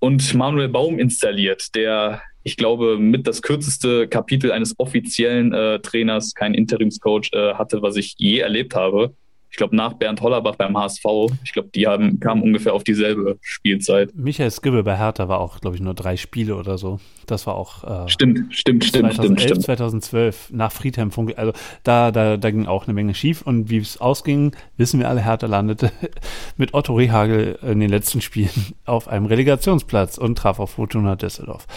und 0.04 0.34
Manuel 0.34 0.68
Baum 0.68 1.00
installiert, 1.00 1.74
der 1.76 2.22
ich 2.44 2.58
glaube, 2.58 2.98
mit 2.98 3.26
das 3.28 3.42
kürzeste 3.42 4.08
Kapitel 4.08 4.52
eines 4.52 4.78
offiziellen 4.78 5.54
äh, 5.54 5.80
Trainers, 5.80 6.34
kein 6.34 6.54
Interimscoach 6.54 7.32
äh, 7.34 7.54
hatte, 7.54 7.82
was 7.82 7.96
ich 7.96 8.16
je 8.18 8.40
erlebt 8.40 8.76
habe 8.76 9.16
ich 9.54 9.58
glaube, 9.58 9.76
nach 9.76 9.94
Bernd 9.94 10.20
Hollerbach 10.20 10.56
beim 10.56 10.76
HSV, 10.76 11.06
ich 11.44 11.54
glaube, 11.54 11.70
die 11.76 11.86
haben, 11.86 12.20
kamen 12.20 12.42
ungefähr 12.42 12.74
auf 12.74 12.84
dieselbe 12.84 13.38
Spielzeit. 13.42 14.10
Michael 14.16 14.50
Skibbe 14.50 14.82
bei 14.82 14.98
Hertha 14.98 15.30
war 15.30 15.40
auch, 15.40 15.62
glaube 15.62 15.76
ich, 15.76 15.82
nur 15.82 15.94
drei 15.94 16.18
Spiele 16.18 16.56
oder 16.56 16.80
so. 16.80 17.00
Das 17.28 17.46
war 17.46 17.54
auch. 17.54 17.84
Äh, 17.84 18.10
stimmt, 18.10 18.40
stimmt, 18.50 18.84
stimmt, 18.84 19.14
2011, 19.14 19.42
stimmt, 19.42 19.62
2012 19.62 20.50
nach 20.54 20.72
Friedhelm 20.72 21.12
Funke. 21.12 21.38
Also 21.38 21.54
da, 21.84 22.10
da, 22.10 22.38
da 22.38 22.50
ging 22.50 22.66
auch 22.66 22.88
eine 22.88 22.96
Menge 22.96 23.14
schief. 23.14 23.44
Und 23.44 23.70
wie 23.70 23.78
es 23.78 24.02
ausging, 24.02 24.56
wissen 24.78 25.00
wir 25.00 25.08
alle, 25.08 25.24
Hertha 25.24 25.46
landete 25.46 25.92
mit 26.58 26.74
Otto 26.74 26.96
Rehagel 26.96 27.60
in 27.62 27.80
den 27.80 27.92
letzten 27.92 28.22
Spielen 28.22 28.50
auf 28.86 29.08
einem 29.08 29.28
Relegationsplatz 29.28 30.18
und 30.18 30.36
traf 30.36 30.60
auf 30.60 30.72
Fortuna 30.72 31.16
Düsseldorf. 31.16 31.68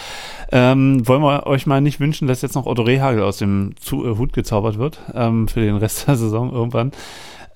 Ähm, 0.51 1.07
wollen 1.07 1.21
wir 1.21 1.45
euch 1.45 1.67
mal 1.67 1.79
nicht 1.79 1.99
wünschen, 1.99 2.27
dass 2.27 2.41
jetzt 2.41 2.55
noch 2.55 2.65
Otto 2.65 2.81
Rehagel 2.81 3.21
aus 3.21 3.37
dem 3.37 3.75
Zu 3.79 4.03
äh, 4.03 4.17
Hut 4.17 4.33
gezaubert 4.33 4.79
wird 4.79 4.99
ähm, 5.13 5.47
für 5.47 5.59
den 5.59 5.75
Rest 5.75 6.07
der 6.07 6.15
Saison 6.15 6.51
irgendwann. 6.51 6.91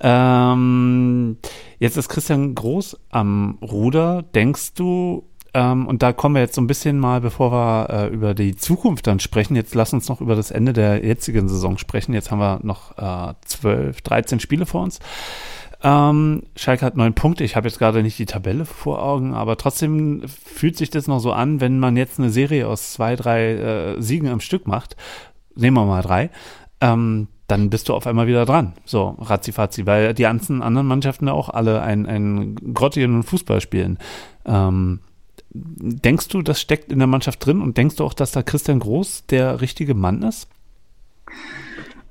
Ähm, 0.02 1.38
jetzt 1.80 1.97
ist 1.97 2.10
Christian 2.10 2.56
Groß 2.56 2.99
am 3.10 3.60
Ruder. 3.62 4.24
Denkst 4.24 4.74
du, 4.74 5.24
ähm, 5.54 5.88
und 5.88 6.02
da 6.02 6.14
kommen 6.14 6.36
wir 6.36 6.41
jetzt 6.41 6.56
so 6.56 6.62
ein 6.62 6.68
bisschen 6.68 6.97
mal, 6.97 7.22
bevor 7.22 7.52
wir 7.52 7.89
äh, 7.89 8.08
über 8.08 8.34
die 8.34 8.56
Zukunft 8.56 9.08
dann 9.08 9.20
sprechen, 9.20 9.56
jetzt 9.56 9.76
lass 9.76 9.93
uns 9.93 10.08
noch 10.08 10.22
über 10.22 10.36
das 10.36 10.49
Ende 10.49 10.74
der 10.74 11.06
jetzigen 11.06 11.49
Saison 11.49 11.78
sprechen. 11.78 12.14
Jetzt 12.14 12.32
haben 12.32 12.39
wir 12.39 12.60
noch 12.64 12.97
äh, 12.97 13.34
12, 13.45 14.02
13 14.02 14.39
Spiele 14.39 14.66
vor 14.66 14.84
uns. 14.84 14.99
Ähm, 15.84 16.43
Schalke 16.56 16.86
hat 16.86 16.95
neun 16.95 17.16
Punkte. 17.16 17.43
Ich 17.43 17.56
habe 17.56 17.68
jetzt 17.68 17.80
gerade 17.80 18.04
nicht 18.04 18.18
die 18.18 18.26
Tabelle 18.26 18.66
vor 18.66 19.04
Augen, 19.04 19.34
aber 19.34 19.58
trotzdem 19.58 20.24
fühlt 20.28 20.78
sich 20.78 20.89
das 20.89 21.08
noch 21.08 21.20
so 21.20 21.34
an, 21.34 21.60
wenn 21.60 21.80
man 21.80 21.97
jetzt 21.97 22.20
eine 22.20 22.30
Serie 22.30 22.68
aus 22.68 22.93
zwei, 22.93 23.16
drei 23.16 23.54
äh, 23.54 24.02
Siegen 24.02 24.30
am 24.30 24.39
Stück 24.39 24.68
macht. 24.68 24.95
Nehmen 25.56 25.76
wir 25.76 25.86
mal 25.86 26.04
drei. 26.04 26.30
Ähm, 26.80 27.28
dann 27.52 27.70
bist 27.70 27.89
du 27.89 27.93
auf 27.93 28.08
einmal 28.08 28.28
wieder 28.28 28.45
dran. 28.45 28.74
So, 28.86 29.18
ratzifatzi, 29.20 29.86
weil 29.86 30.14
die 30.14 30.24
ganzen 30.24 30.62
anderen 30.62 30.88
Mannschaften 30.88 31.28
auch 31.28 31.49
alle 31.49 31.82
einen, 31.82 32.06
einen 32.06 32.74
grottigen 32.74 33.24
Fußball 33.24 33.60
spielen. 33.60 33.99
Ähm, 34.45 35.02
denkst 35.54 36.30
du, 36.30 36.41
das 36.41 36.62
steckt 36.62 36.91
in 36.91 36.99
der 36.99 37.10
Mannschaft 37.10 37.45
drin 37.45 37.62
und 37.62 37.78
denkst 37.78 37.97
du 37.97 38.06
auch, 38.06 38.14
dass 38.14 38.32
da 38.32 38.41
Christian 38.41 38.80
Groß 38.80 39.26
der 39.26 39.60
richtige 39.60 39.93
Mann 39.93 40.24
ist? 40.24 40.47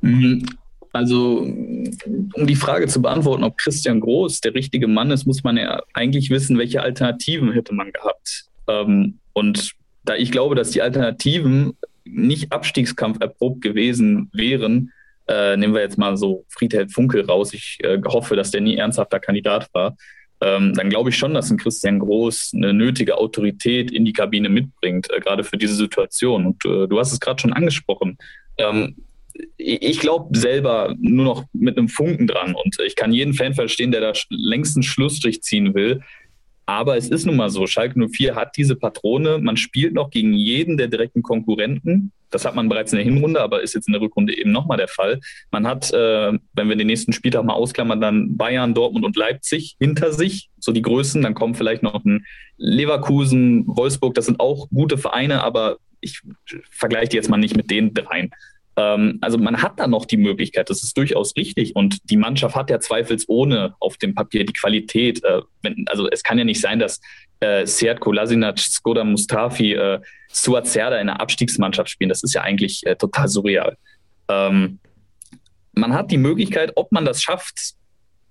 Mhm. 0.02 0.44
Also, 0.92 1.38
um 1.38 2.46
die 2.46 2.56
Frage 2.56 2.86
zu 2.88 3.00
beantworten, 3.00 3.44
ob 3.44 3.56
Christian 3.56 4.00
Groß 4.00 4.40
der 4.40 4.54
richtige 4.54 4.88
Mann 4.88 5.10
ist, 5.10 5.24
muss 5.24 5.42
man 5.42 5.56
ja 5.56 5.80
eigentlich 5.94 6.30
wissen, 6.30 6.58
welche 6.58 6.82
Alternativen 6.82 7.52
hätte 7.52 7.74
man 7.74 7.92
gehabt. 7.92 8.46
Ähm, 8.68 9.18
und 9.32 9.72
da 10.04 10.16
ich 10.16 10.32
glaube, 10.32 10.54
dass 10.54 10.70
die 10.70 10.82
Alternativen 10.82 11.74
nicht 12.04 12.52
Abstiegskampf 12.52 13.20
erprobt 13.20 13.62
gewesen 13.62 14.28
wären, 14.32 14.92
äh, 15.30 15.56
nehmen 15.56 15.74
wir 15.74 15.80
jetzt 15.80 15.98
mal 15.98 16.16
so 16.16 16.44
Friedhelm 16.48 16.88
Funkel 16.88 17.24
raus. 17.24 17.54
Ich 17.54 17.78
äh, 17.82 18.00
hoffe, 18.04 18.34
dass 18.34 18.50
der 18.50 18.60
nie 18.60 18.76
ernsthafter 18.76 19.20
Kandidat 19.20 19.68
war. 19.72 19.96
Ähm, 20.42 20.74
dann 20.74 20.90
glaube 20.90 21.10
ich 21.10 21.16
schon, 21.16 21.34
dass 21.34 21.50
ein 21.50 21.58
Christian 21.58 21.98
Groß 21.98 22.52
eine 22.54 22.72
nötige 22.72 23.18
Autorität 23.18 23.92
in 23.92 24.04
die 24.04 24.12
Kabine 24.12 24.48
mitbringt, 24.48 25.08
äh, 25.10 25.20
gerade 25.20 25.44
für 25.44 25.56
diese 25.56 25.74
Situation. 25.74 26.46
Und 26.46 26.64
äh, 26.64 26.88
du 26.88 26.98
hast 26.98 27.12
es 27.12 27.20
gerade 27.20 27.40
schon 27.40 27.52
angesprochen. 27.52 28.18
Ähm, 28.58 28.96
ich 29.56 30.00
glaube 30.00 30.36
selber 30.36 30.94
nur 30.98 31.24
noch 31.24 31.44
mit 31.52 31.78
einem 31.78 31.88
Funken 31.88 32.26
dran 32.26 32.54
und 32.54 32.76
ich 32.84 32.96
kann 32.96 33.12
jeden 33.12 33.32
Fan 33.32 33.54
verstehen, 33.54 33.92
der 33.92 34.00
da 34.00 34.12
längst 34.28 34.76
einen 34.76 34.82
Schlussstrich 34.82 35.42
ziehen 35.42 35.74
will. 35.74 36.02
Aber 36.70 36.96
es 36.96 37.08
ist 37.08 37.26
nun 37.26 37.34
mal 37.34 37.50
so, 37.50 37.66
Schalke 37.66 37.98
04 37.98 38.36
hat 38.36 38.56
diese 38.56 38.76
Patrone, 38.76 39.38
man 39.38 39.56
spielt 39.56 39.92
noch 39.92 40.08
gegen 40.08 40.34
jeden 40.34 40.76
der 40.76 40.86
direkten 40.86 41.20
Konkurrenten. 41.20 42.12
Das 42.30 42.44
hat 42.44 42.54
man 42.54 42.68
bereits 42.68 42.92
in 42.92 42.98
der 42.98 43.04
Hinrunde, 43.04 43.40
aber 43.40 43.60
ist 43.60 43.74
jetzt 43.74 43.88
in 43.88 43.92
der 43.92 44.00
Rückrunde 44.00 44.38
eben 44.38 44.52
nochmal 44.52 44.78
der 44.78 44.86
Fall. 44.86 45.18
Man 45.50 45.66
hat, 45.66 45.92
äh, 45.92 46.32
wenn 46.52 46.68
wir 46.68 46.76
den 46.76 46.86
nächsten 46.86 47.12
Spieltag 47.12 47.42
mal 47.44 47.54
ausklammern, 47.54 48.00
dann 48.00 48.36
Bayern, 48.36 48.72
Dortmund 48.72 49.04
und 49.04 49.16
Leipzig 49.16 49.74
hinter 49.80 50.12
sich, 50.12 50.48
so 50.60 50.70
die 50.70 50.80
Größen. 50.80 51.22
Dann 51.22 51.34
kommen 51.34 51.56
vielleicht 51.56 51.82
noch 51.82 52.04
ein 52.04 52.24
Leverkusen, 52.56 53.64
Wolfsburg, 53.66 54.14
das 54.14 54.26
sind 54.26 54.38
auch 54.38 54.68
gute 54.68 54.96
Vereine, 54.96 55.42
aber 55.42 55.78
ich 56.00 56.22
vergleiche 56.70 57.08
die 57.08 57.16
jetzt 57.16 57.30
mal 57.30 57.36
nicht 57.36 57.56
mit 57.56 57.68
den 57.68 57.94
dreien. 57.94 58.30
Ähm, 58.80 59.18
also 59.20 59.36
man 59.36 59.62
hat 59.62 59.78
da 59.78 59.86
noch 59.86 60.06
die 60.06 60.16
Möglichkeit, 60.16 60.70
das 60.70 60.82
ist 60.82 60.96
durchaus 60.96 61.36
richtig. 61.36 61.76
Und 61.76 61.98
die 62.10 62.16
Mannschaft 62.16 62.56
hat 62.56 62.70
ja 62.70 62.80
zweifelsohne 62.80 63.74
auf 63.78 63.98
dem 63.98 64.14
Papier 64.14 64.44
die 64.44 64.52
Qualität. 64.52 65.22
Äh, 65.22 65.42
wenn, 65.62 65.84
also 65.88 66.08
es 66.08 66.22
kann 66.22 66.38
ja 66.38 66.44
nicht 66.44 66.60
sein, 66.60 66.78
dass 66.78 67.00
äh, 67.40 67.66
Seat 67.66 68.00
Kolasinac, 68.00 68.58
Skoda 68.58 69.04
Mustafi, 69.04 69.74
äh, 69.74 70.00
Suat 70.32 70.66
Serda 70.66 70.96
in 70.96 71.08
einer 71.08 71.20
Abstiegsmannschaft 71.20 71.90
spielen. 71.90 72.08
Das 72.08 72.22
ist 72.22 72.34
ja 72.34 72.42
eigentlich 72.42 72.86
äh, 72.86 72.96
total 72.96 73.28
surreal. 73.28 73.76
Ähm, 74.28 74.78
man 75.72 75.92
hat 75.92 76.10
die 76.10 76.18
Möglichkeit, 76.18 76.72
ob 76.76 76.90
man 76.92 77.04
das 77.04 77.22
schafft, 77.22 77.74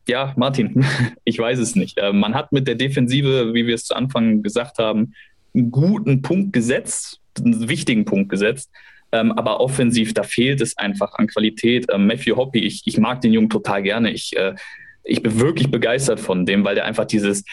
ja, 0.07 0.33
Martin, 0.35 0.83
ich 1.23 1.37
weiß 1.37 1.59
es 1.59 1.75
nicht. 1.75 1.97
Äh, 1.99 2.11
man 2.11 2.33
hat 2.33 2.51
mit 2.51 2.67
der 2.67 2.75
Defensive, 2.75 3.53
wie 3.53 3.67
wir 3.67 3.75
es 3.75 3.85
zu 3.85 3.95
Anfang 3.95 4.41
gesagt 4.41 4.79
haben, 4.79 5.13
einen 5.53 5.71
guten 5.71 6.21
Punkt 6.21 6.53
gesetzt, 6.53 7.19
einen 7.37 7.69
wichtigen 7.69 8.05
Punkt 8.05 8.29
gesetzt. 8.29 8.71
Ähm, 9.11 9.31
aber 9.31 9.59
offensiv, 9.59 10.13
da 10.13 10.23
fehlt 10.23 10.61
es 10.61 10.77
einfach 10.77 11.13
an 11.15 11.27
Qualität. 11.27 11.87
Ähm, 11.91 12.07
Matthew 12.07 12.35
Hoppy, 12.35 12.59
ich, 12.59 12.83
ich 12.85 12.97
mag 12.97 13.21
den 13.21 13.33
Jungen 13.33 13.49
total 13.49 13.81
gerne. 13.81 14.11
Ich, 14.11 14.37
äh, 14.37 14.55
ich 15.03 15.23
bin 15.23 15.39
wirklich 15.39 15.71
begeistert 15.71 16.19
von 16.19 16.45
dem, 16.45 16.63
weil 16.63 16.75
der 16.75 16.85
einfach 16.85 17.05
dieses, 17.05 17.43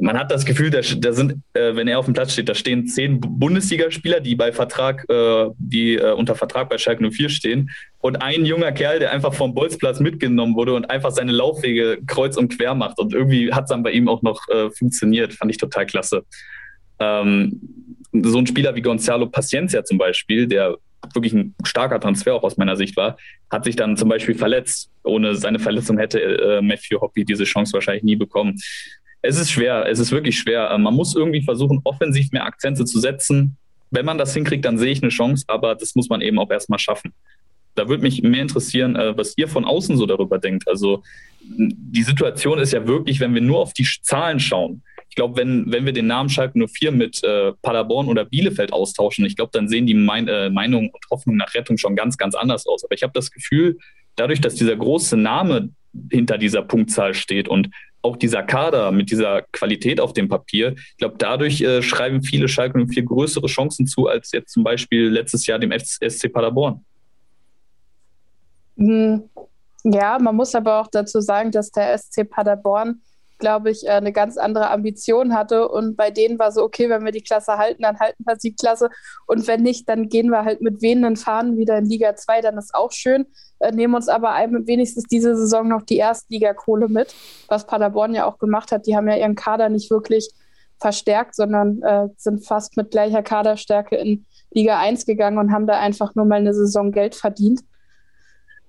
man 0.00 0.18
hat 0.18 0.30
das 0.30 0.44
Gefühl, 0.44 0.70
da, 0.70 0.80
da 0.80 1.12
sind, 1.12 1.34
äh, 1.54 1.76
wenn 1.76 1.88
er 1.88 1.98
auf 1.98 2.06
dem 2.06 2.14
Platz 2.14 2.32
steht, 2.32 2.48
da 2.48 2.54
stehen 2.54 2.86
zehn 2.86 3.20
Bundesligaspieler, 3.20 4.20
die 4.20 4.34
bei 4.34 4.52
Vertrag, 4.52 5.08
äh, 5.08 5.50
die 5.58 5.96
äh, 5.96 6.12
unter 6.12 6.34
Vertrag 6.34 6.68
bei 6.68 6.78
Schalke 6.78 7.08
04 7.08 7.28
stehen 7.28 7.70
und 7.98 8.16
ein 8.16 8.44
junger 8.44 8.72
Kerl, 8.72 8.98
der 8.98 9.12
einfach 9.12 9.34
vom 9.34 9.54
Bolzplatz 9.54 10.00
mitgenommen 10.00 10.56
wurde 10.56 10.74
und 10.74 10.90
einfach 10.90 11.10
seine 11.10 11.32
Laufwege 11.32 11.98
kreuz 12.06 12.36
und 12.36 12.56
quer 12.56 12.74
macht 12.74 12.98
und 12.98 13.14
irgendwie 13.14 13.52
hat 13.52 13.64
es 13.64 13.70
dann 13.70 13.82
bei 13.82 13.92
ihm 13.92 14.08
auch 14.08 14.22
noch 14.22 14.48
äh, 14.48 14.70
funktioniert, 14.70 15.34
fand 15.34 15.50
ich 15.50 15.58
total 15.58 15.86
klasse. 15.86 16.24
Ähm, 16.98 17.60
so 18.12 18.38
ein 18.38 18.46
Spieler 18.46 18.74
wie 18.74 18.82
Gonzalo 18.82 19.26
Paciencia 19.26 19.84
zum 19.84 19.98
Beispiel, 19.98 20.46
der 20.46 20.76
wirklich 21.14 21.32
ein 21.32 21.54
starker 21.64 22.00
Transfer 22.00 22.34
auch 22.34 22.42
aus 22.42 22.56
meiner 22.56 22.76
Sicht 22.76 22.96
war, 22.96 23.16
hat 23.50 23.64
sich 23.64 23.76
dann 23.76 23.96
zum 23.96 24.08
Beispiel 24.08 24.34
verletzt. 24.34 24.90
Ohne 25.04 25.34
seine 25.34 25.58
Verletzung 25.58 25.98
hätte 25.98 26.20
äh, 26.20 26.62
Matthew 26.62 27.00
Hoppy 27.00 27.24
diese 27.24 27.44
Chance 27.44 27.72
wahrscheinlich 27.72 28.04
nie 28.04 28.16
bekommen. 28.16 28.58
Es 29.22 29.38
ist 29.38 29.50
schwer, 29.50 29.86
es 29.88 29.98
ist 29.98 30.12
wirklich 30.12 30.38
schwer. 30.38 30.70
Äh, 30.70 30.78
man 30.78 30.94
muss 30.94 31.14
irgendwie 31.14 31.42
versuchen, 31.42 31.80
offensiv 31.84 32.32
mehr 32.32 32.44
Akzente 32.44 32.84
zu 32.84 33.00
setzen. 33.00 33.56
Wenn 33.90 34.06
man 34.06 34.18
das 34.18 34.34
hinkriegt, 34.34 34.64
dann 34.64 34.78
sehe 34.78 34.92
ich 34.92 35.02
eine 35.02 35.10
Chance, 35.10 35.44
aber 35.48 35.74
das 35.74 35.94
muss 35.94 36.08
man 36.08 36.20
eben 36.20 36.38
auch 36.38 36.50
erstmal 36.50 36.78
schaffen. 36.78 37.12
Da 37.74 37.88
würde 37.88 38.02
mich 38.02 38.22
mehr 38.22 38.42
interessieren, 38.42 38.96
äh, 38.96 39.16
was 39.16 39.34
ihr 39.36 39.48
von 39.48 39.64
außen 39.64 39.96
so 39.96 40.06
darüber 40.06 40.38
denkt. 40.38 40.66
Also 40.68 41.02
die 41.42 42.02
Situation 42.02 42.58
ist 42.58 42.72
ja 42.72 42.86
wirklich, 42.86 43.20
wenn 43.20 43.34
wir 43.34 43.42
nur 43.42 43.60
auf 43.60 43.72
die 43.72 43.86
Zahlen 44.02 44.40
schauen, 44.40 44.82
glaube, 45.16 45.36
wenn, 45.36 45.70
wenn 45.72 45.84
wir 45.84 45.92
den 45.92 46.06
Namen 46.06 46.28
Schalke 46.28 46.58
04 46.68 46.92
mit 46.92 47.24
äh, 47.24 47.52
Paderborn 47.62 48.06
oder 48.06 48.24
Bielefeld 48.24 48.72
austauschen, 48.72 49.24
ich 49.24 49.34
glaube, 49.34 49.50
dann 49.52 49.68
sehen 49.68 49.86
die 49.86 49.94
mein, 49.94 50.28
äh, 50.28 50.48
Meinungen 50.50 50.90
und 50.90 51.04
Hoffnungen 51.10 51.38
nach 51.38 51.54
Rettung 51.54 51.78
schon 51.78 51.96
ganz, 51.96 52.16
ganz 52.16 52.34
anders 52.36 52.66
aus. 52.66 52.84
Aber 52.84 52.94
ich 52.94 53.02
habe 53.02 53.12
das 53.14 53.30
Gefühl, 53.32 53.78
dadurch, 54.14 54.40
dass 54.40 54.54
dieser 54.54 54.76
große 54.76 55.16
Name 55.16 55.70
hinter 56.12 56.38
dieser 56.38 56.62
Punktzahl 56.62 57.14
steht 57.14 57.48
und 57.48 57.70
auch 58.02 58.16
dieser 58.16 58.42
Kader 58.42 58.92
mit 58.92 59.10
dieser 59.10 59.42
Qualität 59.52 60.00
auf 60.00 60.12
dem 60.12 60.28
Papier, 60.28 60.74
ich 60.76 60.96
glaube, 60.98 61.16
dadurch 61.18 61.60
äh, 61.60 61.82
schreiben 61.82 62.22
viele 62.22 62.46
Schalke 62.46 62.78
04 62.86 63.02
größere 63.02 63.46
Chancen 63.46 63.86
zu 63.86 64.06
als 64.06 64.30
jetzt 64.32 64.52
zum 64.52 64.62
Beispiel 64.62 65.08
letztes 65.08 65.46
Jahr 65.46 65.58
dem 65.58 65.72
SC 65.76 66.32
Paderborn. 66.32 66.84
Hm, 68.76 69.24
ja, 69.84 70.18
man 70.18 70.36
muss 70.36 70.54
aber 70.54 70.80
auch 70.80 70.88
dazu 70.88 71.20
sagen, 71.20 71.50
dass 71.50 71.70
der 71.70 71.96
SC 71.96 72.28
Paderborn 72.28 73.00
glaube 73.38 73.70
ich, 73.70 73.86
äh, 73.86 73.90
eine 73.90 74.12
ganz 74.12 74.36
andere 74.36 74.70
Ambition 74.70 75.34
hatte. 75.34 75.68
Und 75.68 75.96
bei 75.96 76.10
denen 76.10 76.38
war 76.38 76.52
so, 76.52 76.62
okay, 76.62 76.88
wenn 76.88 77.04
wir 77.04 77.12
die 77.12 77.22
Klasse 77.22 77.58
halten, 77.58 77.82
dann 77.82 77.98
halten 77.98 78.24
wir 78.24 78.36
die 78.36 78.54
Klasse. 78.54 78.88
Und 79.26 79.46
wenn 79.46 79.62
nicht, 79.62 79.88
dann 79.88 80.08
gehen 80.08 80.30
wir 80.30 80.44
halt 80.44 80.60
mit 80.60 80.82
wehenden 80.82 81.16
Fahnen 81.16 81.56
wieder 81.56 81.78
in 81.78 81.86
Liga 81.86 82.16
2, 82.16 82.40
dann 82.40 82.58
ist 82.58 82.74
auch 82.74 82.92
schön. 82.92 83.26
Äh, 83.58 83.72
nehmen 83.72 83.94
uns 83.94 84.08
aber 84.08 84.34
wenigstens 84.66 85.04
diese 85.04 85.36
Saison 85.36 85.68
noch 85.68 85.82
die 85.82 85.96
Erstligakohle 85.96 86.88
mit, 86.88 87.14
was 87.48 87.66
Paderborn 87.66 88.14
ja 88.14 88.26
auch 88.26 88.38
gemacht 88.38 88.72
hat. 88.72 88.86
Die 88.86 88.96
haben 88.96 89.08
ja 89.08 89.16
ihren 89.16 89.34
Kader 89.34 89.68
nicht 89.68 89.90
wirklich 89.90 90.30
verstärkt, 90.78 91.34
sondern 91.34 91.82
äh, 91.82 92.08
sind 92.16 92.46
fast 92.46 92.76
mit 92.76 92.90
gleicher 92.90 93.22
Kaderstärke 93.22 93.96
in 93.96 94.26
Liga 94.50 94.78
1 94.78 95.06
gegangen 95.06 95.38
und 95.38 95.52
haben 95.52 95.66
da 95.66 95.78
einfach 95.78 96.14
nur 96.14 96.24
mal 96.24 96.36
eine 96.36 96.54
Saison 96.54 96.92
Geld 96.92 97.14
verdient. 97.14 97.60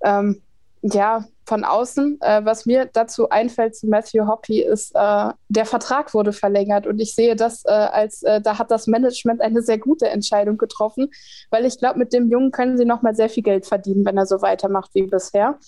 Ähm, 0.02 0.42
ja, 0.82 1.24
von 1.48 1.64
außen. 1.64 2.18
Äh, 2.20 2.44
was 2.44 2.66
mir 2.66 2.88
dazu 2.92 3.30
einfällt 3.30 3.74
zu 3.74 3.88
Matthew 3.88 4.26
Hoppy 4.26 4.60
ist, 4.60 4.92
äh, 4.94 5.30
der 5.48 5.64
Vertrag 5.64 6.12
wurde 6.12 6.32
verlängert 6.32 6.86
und 6.86 7.00
ich 7.00 7.14
sehe 7.14 7.34
das 7.34 7.64
äh, 7.64 7.70
als, 7.70 8.22
äh, 8.22 8.40
da 8.40 8.58
hat 8.58 8.70
das 8.70 8.86
Management 8.86 9.40
eine 9.40 9.62
sehr 9.62 9.78
gute 9.78 10.08
Entscheidung 10.08 10.58
getroffen, 10.58 11.10
weil 11.50 11.64
ich 11.64 11.78
glaube, 11.78 11.98
mit 11.98 12.12
dem 12.12 12.30
Jungen 12.30 12.52
können 12.52 12.76
sie 12.76 12.84
noch 12.84 13.02
mal 13.02 13.14
sehr 13.14 13.30
viel 13.30 13.42
Geld 13.42 13.66
verdienen, 13.66 14.04
wenn 14.04 14.18
er 14.18 14.26
so 14.26 14.42
weitermacht 14.42 14.90
wie 14.94 15.02
bisher. 15.02 15.58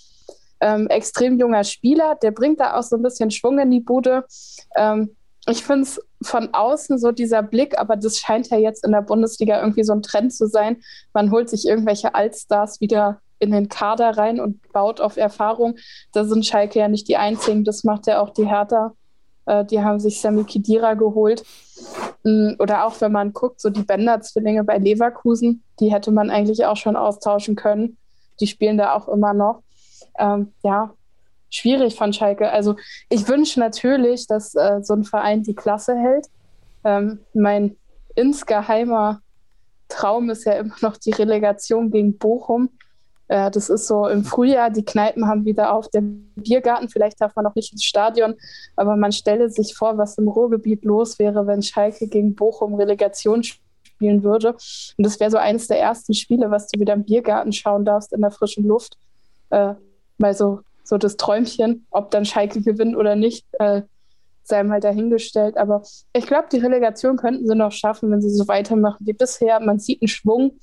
Ähm, 0.61 0.89
extrem 0.89 1.39
junger 1.39 1.65
Spieler, 1.65 2.17
der 2.23 2.33
bringt 2.33 2.61
da 2.61 2.79
auch 2.79 2.83
so 2.83 2.97
ein 2.97 3.03
bisschen 3.03 3.31
Schwung 3.31 3.59
in 3.59 3.71
die 3.71 3.81
Bude. 3.81 4.27
Ähm, 4.77 5.17
ich 5.49 5.65
finde 5.65 5.85
es 5.85 5.99
von 6.23 6.53
außen 6.53 6.99
so 6.99 7.13
dieser 7.13 7.43
Blick, 7.43 7.79
aber 7.79 7.97
das 7.97 8.19
scheint 8.19 8.51
ja 8.51 8.59
jetzt 8.59 8.85
in 8.85 8.93
der 8.93 9.01
Bundesliga 9.01 9.59
irgendwie 9.59 9.85
so 9.85 9.95
ein 9.95 10.03
Trend 10.03 10.35
zu 10.35 10.47
sein. 10.47 10.83
Man 11.15 11.31
holt 11.31 11.49
sich 11.49 11.67
irgendwelche 11.67 12.15
Altstars 12.15 12.83
wieder 12.83 13.23
in 13.41 13.51
den 13.51 13.69
Kader 13.69 14.17
rein 14.17 14.39
und 14.39 14.73
baut 14.73 15.01
auf 15.01 15.17
Erfahrung. 15.17 15.77
Da 16.13 16.25
sind 16.25 16.47
Schalke 16.47 16.79
ja 16.79 16.89
nicht 16.89 17.09
die 17.09 17.17
einzigen, 17.17 17.65
das 17.65 17.83
macht 17.83 18.07
ja 18.07 18.21
auch 18.21 18.31
die 18.31 18.47
Hertha. 18.47 18.95
Äh, 19.47 19.65
die 19.65 19.83
haben 19.83 19.99
sich 19.99 20.21
Sami 20.21 20.45
Kidira 20.45 20.95
geholt. 20.95 21.43
Mm, 22.23 22.53
oder 22.59 22.87
auch 22.87 23.01
wenn 23.01 23.13
man 23.13 23.33
guckt, 23.33 23.61
so 23.61 23.71
die 23.71 23.83
Bender-Zwillinge 23.83 24.63
bei 24.63 24.79
Leverkusen, 24.79 25.63
die 25.81 25.93
hätte 25.93 26.13
man 26.13 26.31
eigentlich 26.31 26.65
auch 26.67 26.77
schon 26.77 26.97
austauschen 26.97 27.57
können. 27.57 27.97
Die 28.39 28.47
spielen 28.47 28.79
da 28.79 28.95
auch 28.95 29.09
immer 29.09 29.33
noch. 29.33 29.63
Ähm, 30.19 30.53
ja, 30.63 30.95
schwierig 31.51 31.97
von 31.97 32.13
Schalke. 32.13 32.51
Also 32.51 32.77
ich 33.09 33.27
wünsche 33.29 33.59
natürlich, 33.59 34.27
dass 34.27 34.55
äh, 34.55 34.81
so 34.83 34.95
ein 34.95 35.05
Verein 35.05 35.43
die 35.43 35.55
Klasse 35.55 35.97
hält. 35.97 36.27
Ähm, 36.85 37.21
mein 37.35 37.77
insgeheimer 38.15 39.21
Traum 39.89 40.31
ist 40.31 40.45
ja 40.45 40.53
immer 40.53 40.77
noch 40.83 40.97
die 40.97 41.11
Relegation 41.11 41.91
gegen 41.91 42.19
Bochum. 42.19 42.71
Äh, 43.31 43.49
das 43.53 43.71
ist 43.71 43.87
so 43.87 44.09
im 44.09 44.25
Frühjahr, 44.25 44.71
die 44.71 44.85
Kneipen 44.85 45.29
haben 45.29 45.45
wieder 45.45 45.73
auf, 45.73 45.89
der 45.89 46.03
Biergarten, 46.35 46.89
vielleicht 46.89 47.21
darf 47.21 47.37
man 47.37 47.45
noch 47.45 47.55
nicht 47.55 47.73
ins 47.73 47.85
Stadion, 47.85 48.35
aber 48.75 48.97
man 48.97 49.13
stelle 49.13 49.49
sich 49.49 49.77
vor, 49.77 49.97
was 49.99 50.19
im 50.19 50.27
Ruhrgebiet 50.27 50.85
los 50.85 51.21
wäre, 51.21 51.47
wenn 51.47 51.63
Schalke 51.63 52.09
gegen 52.09 52.35
Bochum 52.35 52.75
Relegation 52.75 53.45
spielen 53.45 54.25
würde. 54.25 54.57
Und 54.99 55.07
das 55.07 55.21
wäre 55.21 55.31
so 55.31 55.37
eines 55.37 55.69
der 55.69 55.79
ersten 55.79 56.13
Spiele, 56.13 56.51
was 56.51 56.67
du 56.67 56.81
wieder 56.81 56.93
im 56.95 57.05
Biergarten 57.05 57.53
schauen 57.53 57.85
darfst, 57.85 58.13
in 58.13 58.21
der 58.21 58.33
frischen 58.33 58.67
Luft. 58.67 58.99
Äh, 59.51 59.75
mal 60.19 60.35
so, 60.35 60.63
so 60.83 60.99
das 60.99 61.17
Träumchen, 61.17 61.87
ob 61.93 62.11
dann 62.11 62.25
Schalke 62.25 62.61
gewinnt 62.61 62.97
oder 62.97 63.15
nicht, 63.15 63.47
äh, 63.61 63.83
sei 64.43 64.65
mal 64.65 64.81
dahingestellt. 64.81 65.57
Aber 65.57 65.85
ich 66.15 66.27
glaube, 66.27 66.49
die 66.51 66.59
Relegation 66.59 67.17
könnten 67.17 67.47
sie 67.47 67.55
noch 67.55 67.71
schaffen, 67.71 68.11
wenn 68.11 68.23
sie 68.23 68.31
so 68.31 68.49
weitermachen 68.49 69.07
wie 69.07 69.13
bisher. 69.13 69.61
Man 69.61 69.79
sieht 69.79 70.03
einen 70.03 70.09
Schwung. 70.09 70.59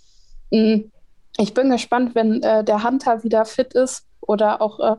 Ich 1.38 1.54
bin 1.54 1.70
gespannt, 1.70 2.16
wenn 2.16 2.42
äh, 2.42 2.64
der 2.64 2.84
Hunter 2.84 3.24
wieder 3.24 3.46
fit 3.46 3.74
ist 3.74 4.06
oder 4.22 4.62
auch 4.62 4.80
äh, 4.80 4.96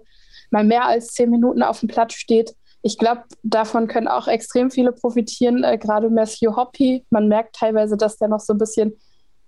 mal 0.51 0.64
mehr 0.64 0.86
als 0.86 1.09
zehn 1.09 1.30
Minuten 1.30 1.62
auf 1.62 1.80
dem 1.80 1.89
Platz 1.89 2.14
steht. 2.14 2.55
Ich 2.82 2.97
glaube, 2.97 3.24
davon 3.43 3.89
können 3.89 4.07
auch 4.07 4.28
extrem 4.28 4.70
viele 4.70 4.93
profitieren, 4.93 5.64
äh, 5.64 5.76
gerade 5.78 6.11
Matthew 6.11 6.55
Hoppy. 6.55 7.05
Man 7.11 7.28
merkt 7.28 7.57
teilweise, 7.57 7.97
dass 7.97 8.18
der 8.18 8.28
noch 8.28 8.41
so 8.41 8.55
ein 8.55 8.59
bisschen, 8.59 8.97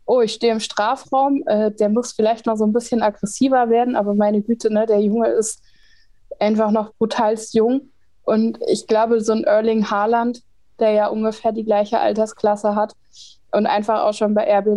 oh, 0.04 0.20
ich 0.20 0.32
stehe 0.32 0.52
im 0.52 0.60
Strafraum, 0.60 1.44
äh, 1.46 1.70
der 1.70 1.90
muss 1.90 2.12
vielleicht 2.12 2.46
noch 2.46 2.56
so 2.56 2.64
ein 2.64 2.72
bisschen 2.72 3.02
aggressiver 3.02 3.70
werden, 3.70 3.94
aber 3.94 4.14
meine 4.14 4.42
Güte, 4.42 4.72
ne, 4.72 4.84
der 4.86 5.00
Junge 5.00 5.28
ist 5.28 5.62
einfach 6.40 6.72
noch 6.72 6.92
brutalst 6.94 7.54
jung. 7.54 7.90
Und 8.24 8.58
ich 8.68 8.86
glaube, 8.88 9.20
so 9.20 9.32
ein 9.32 9.44
Erling 9.44 9.90
Haaland, 9.90 10.42
der 10.80 10.90
ja 10.90 11.06
ungefähr 11.06 11.52
die 11.52 11.64
gleiche 11.64 12.00
Altersklasse 12.00 12.74
hat 12.74 12.94
und 13.52 13.66
einfach 13.66 14.02
auch 14.02 14.14
schon 14.14 14.34
bei 14.34 14.44
RB 14.58 14.76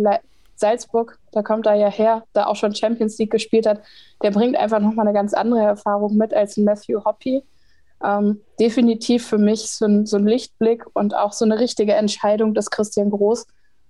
Salzburg, 0.56 1.18
da 1.32 1.42
kommt 1.42 1.66
er 1.66 1.74
ja 1.74 1.88
her, 1.88 2.24
da 2.32 2.46
auch 2.46 2.56
schon 2.56 2.74
Champions 2.74 3.18
League 3.18 3.30
gespielt 3.30 3.66
hat, 3.66 3.82
der 4.22 4.30
bringt 4.30 4.56
einfach 4.56 4.80
nochmal 4.80 5.06
eine 5.06 5.14
ganz 5.14 5.34
andere 5.34 5.62
Erfahrung 5.62 6.16
mit 6.16 6.32
als 6.32 6.56
Matthew 6.56 7.04
Hoppy. 7.04 7.42
Ähm, 8.02 8.40
definitiv 8.60 9.26
für 9.26 9.38
mich 9.38 9.70
so 9.70 9.86
ein, 9.86 10.06
so 10.06 10.16
ein, 10.16 10.26
Lichtblick 10.26 10.84
und 10.92 11.14
auch 11.14 11.32
so 11.32 11.44
eine 11.44 11.58
richtige 11.58 11.94
Entscheidung, 11.94 12.52
dass 12.52 12.70
Christian 12.70 13.10
Groß 13.10 13.46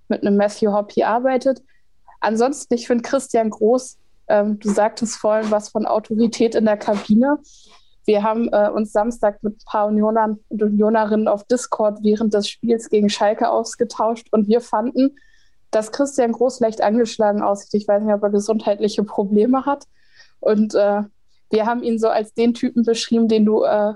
mit 0.09 0.23
einem 0.23 0.37
Matthew 0.37 0.73
Hoppy 0.73 1.03
arbeitet. 1.03 1.63
Ansonsten, 2.21 2.75
ich 2.75 2.87
finde 2.87 3.03
Christian 3.03 3.51
Groß, 3.51 3.99
ähm, 4.29 4.59
du 4.59 4.71
sagtest 4.71 5.17
vorhin 5.17 5.51
was 5.51 5.69
von 5.69 5.87
Autorität 5.87 6.55
in 6.55 6.65
der 6.65 6.77
Kabine. 6.77 7.39
Wir 8.07 8.23
haben 8.23 8.49
äh, 8.53 8.69
uns 8.69 8.93
Samstag 8.93 9.43
mit 9.43 9.55
ein 9.55 9.65
paar 9.67 9.87
Unionern 9.87 10.39
und 10.49 10.63
Unionerinnen 10.63 11.27
auf 11.27 11.45
Discord 11.45 11.99
während 12.03 12.35
des 12.35 12.49
Spiels 12.49 12.91
gegen 12.91 13.09
Schalke 13.09 13.51
ausgetauscht 13.51 14.29
und 14.31 14.47
wir 14.47 14.61
fanden, 14.61 15.17
dass 15.75 15.93
Christian 15.93 16.33
Groß 16.33 16.61
leicht 16.61 16.81
angeschlagen 16.83 17.43
aussieht. 17.43 17.75
Ich 17.75 17.89
weiß 17.89 18.03
nicht, 18.03 18.15
ob 18.15 18.23
er 18.23 18.31
gesundheitliche 18.31 19.03
Probleme 19.03 19.67
hat. 19.67 19.85
Und 20.41 20.75
äh, 20.75 21.03
wir 21.51 21.67
haben 21.67 21.83
ihn 21.83 21.99
so 21.99 22.09
als 22.09 22.35
den 22.35 22.55
Typen 22.55 22.85
beschrieben, 22.85 23.29
den 23.29 23.45
du, 23.45 23.63
äh, 23.65 23.95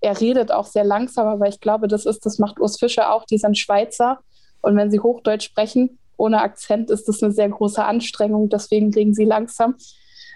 er 0.00 0.20
redet 0.20 0.52
auch 0.52 0.66
sehr 0.66 0.84
langsam, 0.84 1.26
aber 1.26 1.48
ich 1.48 1.60
glaube, 1.60 1.88
das 1.88 2.06
ist, 2.06 2.26
das 2.26 2.38
macht 2.38 2.60
Urs 2.60 2.78
Fischer 2.78 3.12
auch, 3.12 3.24
die 3.24 3.38
sind 3.38 3.58
Schweizer. 3.58 4.20
Und 4.60 4.76
wenn 4.76 4.90
sie 4.90 5.00
Hochdeutsch 5.00 5.44
sprechen, 5.44 5.98
ohne 6.16 6.40
Akzent, 6.40 6.90
ist 6.90 7.08
das 7.08 7.22
eine 7.22 7.32
sehr 7.32 7.48
große 7.48 7.84
Anstrengung. 7.84 8.48
Deswegen 8.48 8.92
reden 8.92 9.14
sie 9.14 9.24
langsam. 9.24 9.76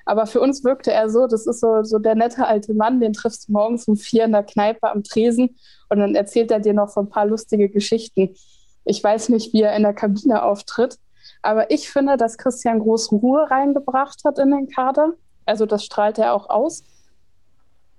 Aber 0.06 0.26
für 0.26 0.40
uns 0.40 0.64
wirkte 0.64 0.92
er 0.92 1.08
so, 1.08 1.26
das 1.26 1.46
ist 1.46 1.60
so, 1.60 1.82
so 1.82 1.98
der 1.98 2.14
nette 2.14 2.46
alte 2.46 2.74
Mann, 2.74 3.00
den 3.00 3.12
triffst 3.12 3.48
du 3.48 3.52
morgens 3.52 3.86
um 3.86 3.96
vier 3.96 4.24
in 4.24 4.32
der 4.32 4.42
Kneipe 4.42 4.90
am 4.90 5.04
Tresen 5.04 5.56
und 5.88 5.98
dann 5.98 6.14
erzählt 6.14 6.50
er 6.50 6.60
dir 6.60 6.72
noch 6.74 6.88
so 6.88 7.00
ein 7.00 7.08
paar 7.08 7.26
lustige 7.26 7.68
Geschichten. 7.68 8.34
Ich 8.84 9.02
weiß 9.02 9.28
nicht, 9.28 9.52
wie 9.52 9.62
er 9.62 9.76
in 9.76 9.82
der 9.82 9.94
Kabine 9.94 10.42
auftritt, 10.42 10.98
aber 11.42 11.70
ich 11.70 11.90
finde, 11.90 12.16
dass 12.16 12.38
Christian 12.38 12.80
Groß 12.80 13.12
Ruhe 13.12 13.50
reingebracht 13.50 14.22
hat 14.24 14.38
in 14.38 14.50
den 14.50 14.68
Kader. 14.68 15.14
Also 15.46 15.66
das 15.66 15.84
strahlt 15.84 16.18
er 16.18 16.34
auch 16.34 16.48
aus. 16.50 16.84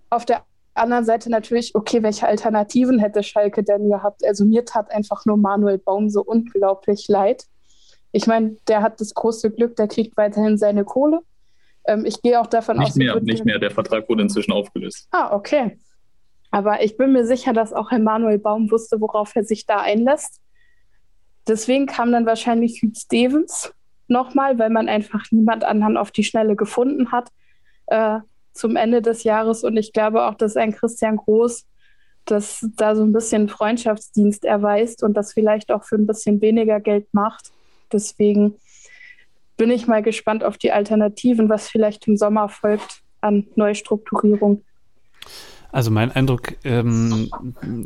Auf 0.09 0.25
der 0.25 0.43
anderen 0.73 1.05
Seite 1.05 1.29
natürlich, 1.29 1.75
okay, 1.75 2.03
welche 2.03 2.27
Alternativen 2.27 2.99
hätte 2.99 3.23
Schalke 3.23 3.63
denn 3.63 3.89
gehabt? 3.89 4.25
Also 4.25 4.45
mir 4.45 4.65
tat 4.65 4.91
einfach 4.91 5.25
nur 5.25 5.37
Manuel 5.37 5.77
Baum 5.77 6.09
so 6.09 6.21
unglaublich 6.21 7.07
leid. 7.07 7.45
Ich 8.11 8.27
meine, 8.27 8.57
der 8.67 8.81
hat 8.81 8.99
das 8.99 9.13
große 9.13 9.51
Glück, 9.51 9.75
der 9.75 9.87
kriegt 9.87 10.17
weiterhin 10.17 10.57
seine 10.57 10.83
Kohle. 10.83 11.21
Ähm, 11.85 12.05
ich 12.05 12.21
gehe 12.21 12.39
auch 12.39 12.47
davon 12.47 12.77
nicht 12.77 12.89
aus. 12.89 12.95
Nicht 12.95 13.13
mehr, 13.13 13.21
nicht 13.21 13.45
mehr. 13.45 13.59
Der 13.59 13.71
Vertrag 13.71 14.07
wurde 14.09 14.23
inzwischen 14.23 14.51
aufgelöst. 14.51 15.07
Ah, 15.11 15.35
okay. 15.35 15.79
Aber 16.51 16.83
ich 16.83 16.97
bin 16.97 17.13
mir 17.13 17.25
sicher, 17.25 17.53
dass 17.53 17.71
auch 17.71 17.91
Herr 17.91 17.99
Manuel 17.99 18.37
Baum 18.37 18.69
wusste, 18.69 18.99
worauf 18.99 19.35
er 19.35 19.45
sich 19.45 19.65
da 19.65 19.77
einlässt. 19.77 20.41
Deswegen 21.47 21.85
kam 21.85 22.11
dann 22.11 22.25
wahrscheinlich 22.25 22.81
Hugh 22.81 22.93
Stevens 22.95 23.73
nochmal, 24.07 24.59
weil 24.59 24.69
man 24.69 24.89
einfach 24.89 25.23
niemand 25.31 25.63
anderen 25.63 25.97
auf 25.97 26.11
die 26.11 26.23
Schnelle 26.23 26.55
gefunden 26.55 27.11
hat 27.11 27.29
äh, 27.87 28.19
zum 28.53 28.75
Ende 28.75 29.01
des 29.01 29.23
Jahres. 29.23 29.63
Und 29.63 29.77
ich 29.77 29.93
glaube 29.93 30.25
auch, 30.25 30.35
dass 30.35 30.57
ein 30.57 30.73
Christian 30.73 31.17
Groß 31.17 31.65
dass 32.25 32.65
da 32.75 32.95
so 32.95 33.03
ein 33.03 33.13
bisschen 33.13 33.49
Freundschaftsdienst 33.49 34.45
erweist 34.45 35.03
und 35.03 35.15
das 35.15 35.33
vielleicht 35.33 35.71
auch 35.71 35.83
für 35.83 35.95
ein 35.95 36.07
bisschen 36.07 36.41
weniger 36.41 36.79
Geld 36.79 37.07
macht. 37.13 37.51
Deswegen 37.91 38.55
bin 39.57 39.71
ich 39.71 39.87
mal 39.87 40.01
gespannt 40.01 40.43
auf 40.43 40.57
die 40.57 40.71
Alternativen, 40.71 41.49
was 41.49 41.69
vielleicht 41.69 42.07
im 42.07 42.17
Sommer 42.17 42.49
folgt 42.49 43.01
an 43.21 43.47
Neustrukturierung. 43.55 44.63
Also 45.71 45.91
mein 45.91 46.11
Eindruck, 46.11 46.53
ähm, 46.63 47.29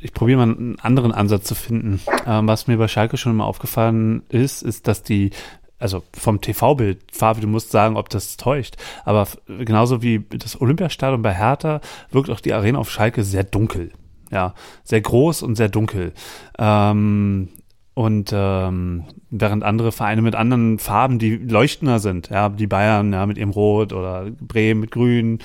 ich 0.02 0.14
probiere 0.14 0.46
mal 0.46 0.56
einen 0.56 0.80
anderen 0.80 1.12
Ansatz 1.12 1.46
zu 1.46 1.56
finden. 1.56 2.02
Ähm, 2.26 2.48
was 2.48 2.68
mir 2.68 2.78
bei 2.78 2.88
Schalke 2.88 3.18
schon 3.18 3.32
immer 3.32 3.46
aufgefallen 3.46 4.24
ist, 4.30 4.62
ist, 4.62 4.88
dass 4.88 5.04
die 5.04 5.32
also 5.78 6.04
vom 6.14 6.40
TV-Bild, 6.40 7.00
Fabi, 7.12 7.42
du 7.42 7.48
musst 7.48 7.70
sagen, 7.72 7.98
ob 7.98 8.10
das 8.10 8.38
täuscht, 8.38 8.78
aber 9.04 9.28
genauso 9.46 10.02
wie 10.02 10.26
das 10.30 10.60
Olympiastadion 10.60 11.22
bei 11.22 11.34
Hertha 11.34 11.82
wirkt 12.12 12.30
auch 12.30 12.40
die 12.40 12.54
Arena 12.54 12.80
auf 12.80 12.90
Schalke 12.90 13.24
sehr 13.24 13.44
dunkel. 13.44 13.92
Ja, 14.32 14.56
sehr 14.84 15.02
groß 15.02 15.44
und 15.44 15.56
sehr 15.56 15.70
dunkel. 15.70 16.14
Ähm, 16.58 17.50
und 17.96 18.32
ähm, 18.34 19.06
während 19.30 19.64
andere 19.64 19.94
Vereine 19.94 20.22
mit 20.22 20.36
anderen 20.36 20.80
Farben, 20.80 21.18
die 21.18 21.38
leuchtender 21.38 22.00
sind, 22.00 22.30
ja, 22.30 22.50
die 22.50 22.68
Bayern 22.68 23.14
ja, 23.14 23.26
mit 23.26 23.38
ihrem 23.38 23.52
Rot 23.52 23.94
oder 23.94 24.30
Bremen 24.42 24.82
mit 24.82 24.92
Grün. 24.92 25.40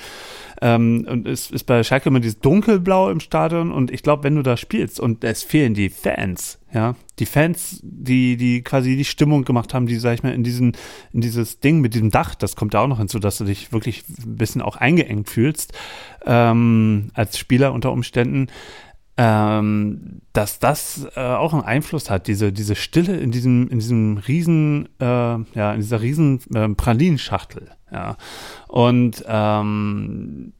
Ähm, 0.61 1.07
und 1.09 1.29
es 1.29 1.49
ist 1.49 1.63
bei 1.63 1.81
Schalke 1.81 2.09
immer 2.09 2.19
dieses 2.19 2.39
Dunkelblau 2.39 3.09
im 3.09 3.21
Stadion. 3.21 3.71
Und 3.71 3.89
ich 3.89 4.03
glaube, 4.03 4.25
wenn 4.25 4.35
du 4.35 4.43
da 4.43 4.57
spielst 4.57 4.99
und 4.99 5.23
es 5.23 5.43
fehlen 5.43 5.73
die 5.73 5.87
Fans, 5.87 6.59
ja, 6.73 6.95
die 7.19 7.25
Fans, 7.25 7.79
die, 7.83 8.35
die 8.35 8.63
quasi 8.63 8.97
die 8.97 9.05
Stimmung 9.05 9.45
gemacht 9.45 9.73
haben, 9.73 9.87
die, 9.87 9.95
sag 9.95 10.15
ich 10.15 10.23
mal, 10.23 10.33
in 10.33 10.43
diesen, 10.43 10.73
in 11.13 11.21
dieses 11.21 11.61
Ding 11.61 11.79
mit 11.79 11.93
diesem 11.93 12.11
Dach, 12.11 12.35
das 12.35 12.57
kommt 12.57 12.73
da 12.73 12.81
auch 12.81 12.87
noch 12.87 12.99
hinzu, 12.99 13.19
dass 13.19 13.37
du 13.37 13.45
dich 13.45 13.71
wirklich 13.71 14.03
ein 14.09 14.35
bisschen 14.35 14.61
auch 14.61 14.75
eingeengt 14.75 15.29
fühlst, 15.29 15.71
ähm, 16.25 17.11
als 17.13 17.37
Spieler 17.37 17.71
unter 17.71 17.93
Umständen 17.93 18.47
ähm, 19.17 20.21
dass 20.33 20.59
das 20.59 21.07
äh, 21.15 21.19
auch 21.19 21.53
einen 21.53 21.63
Einfluss 21.63 22.09
hat, 22.09 22.27
diese, 22.27 22.51
diese 22.51 22.75
Stille 22.75 23.17
in 23.17 23.31
diesem, 23.31 23.67
in 23.67 23.79
diesem 23.79 24.17
riesen, 24.17 24.87
äh, 24.99 25.05
ja, 25.05 25.73
in 25.73 25.81
dieser 25.81 26.01
riesen 26.01 26.39
äh, 26.53 26.69
Pralinenschachtel, 26.69 27.69
ja. 27.91 28.15
Und 28.67 29.23
ähm, 29.27 30.53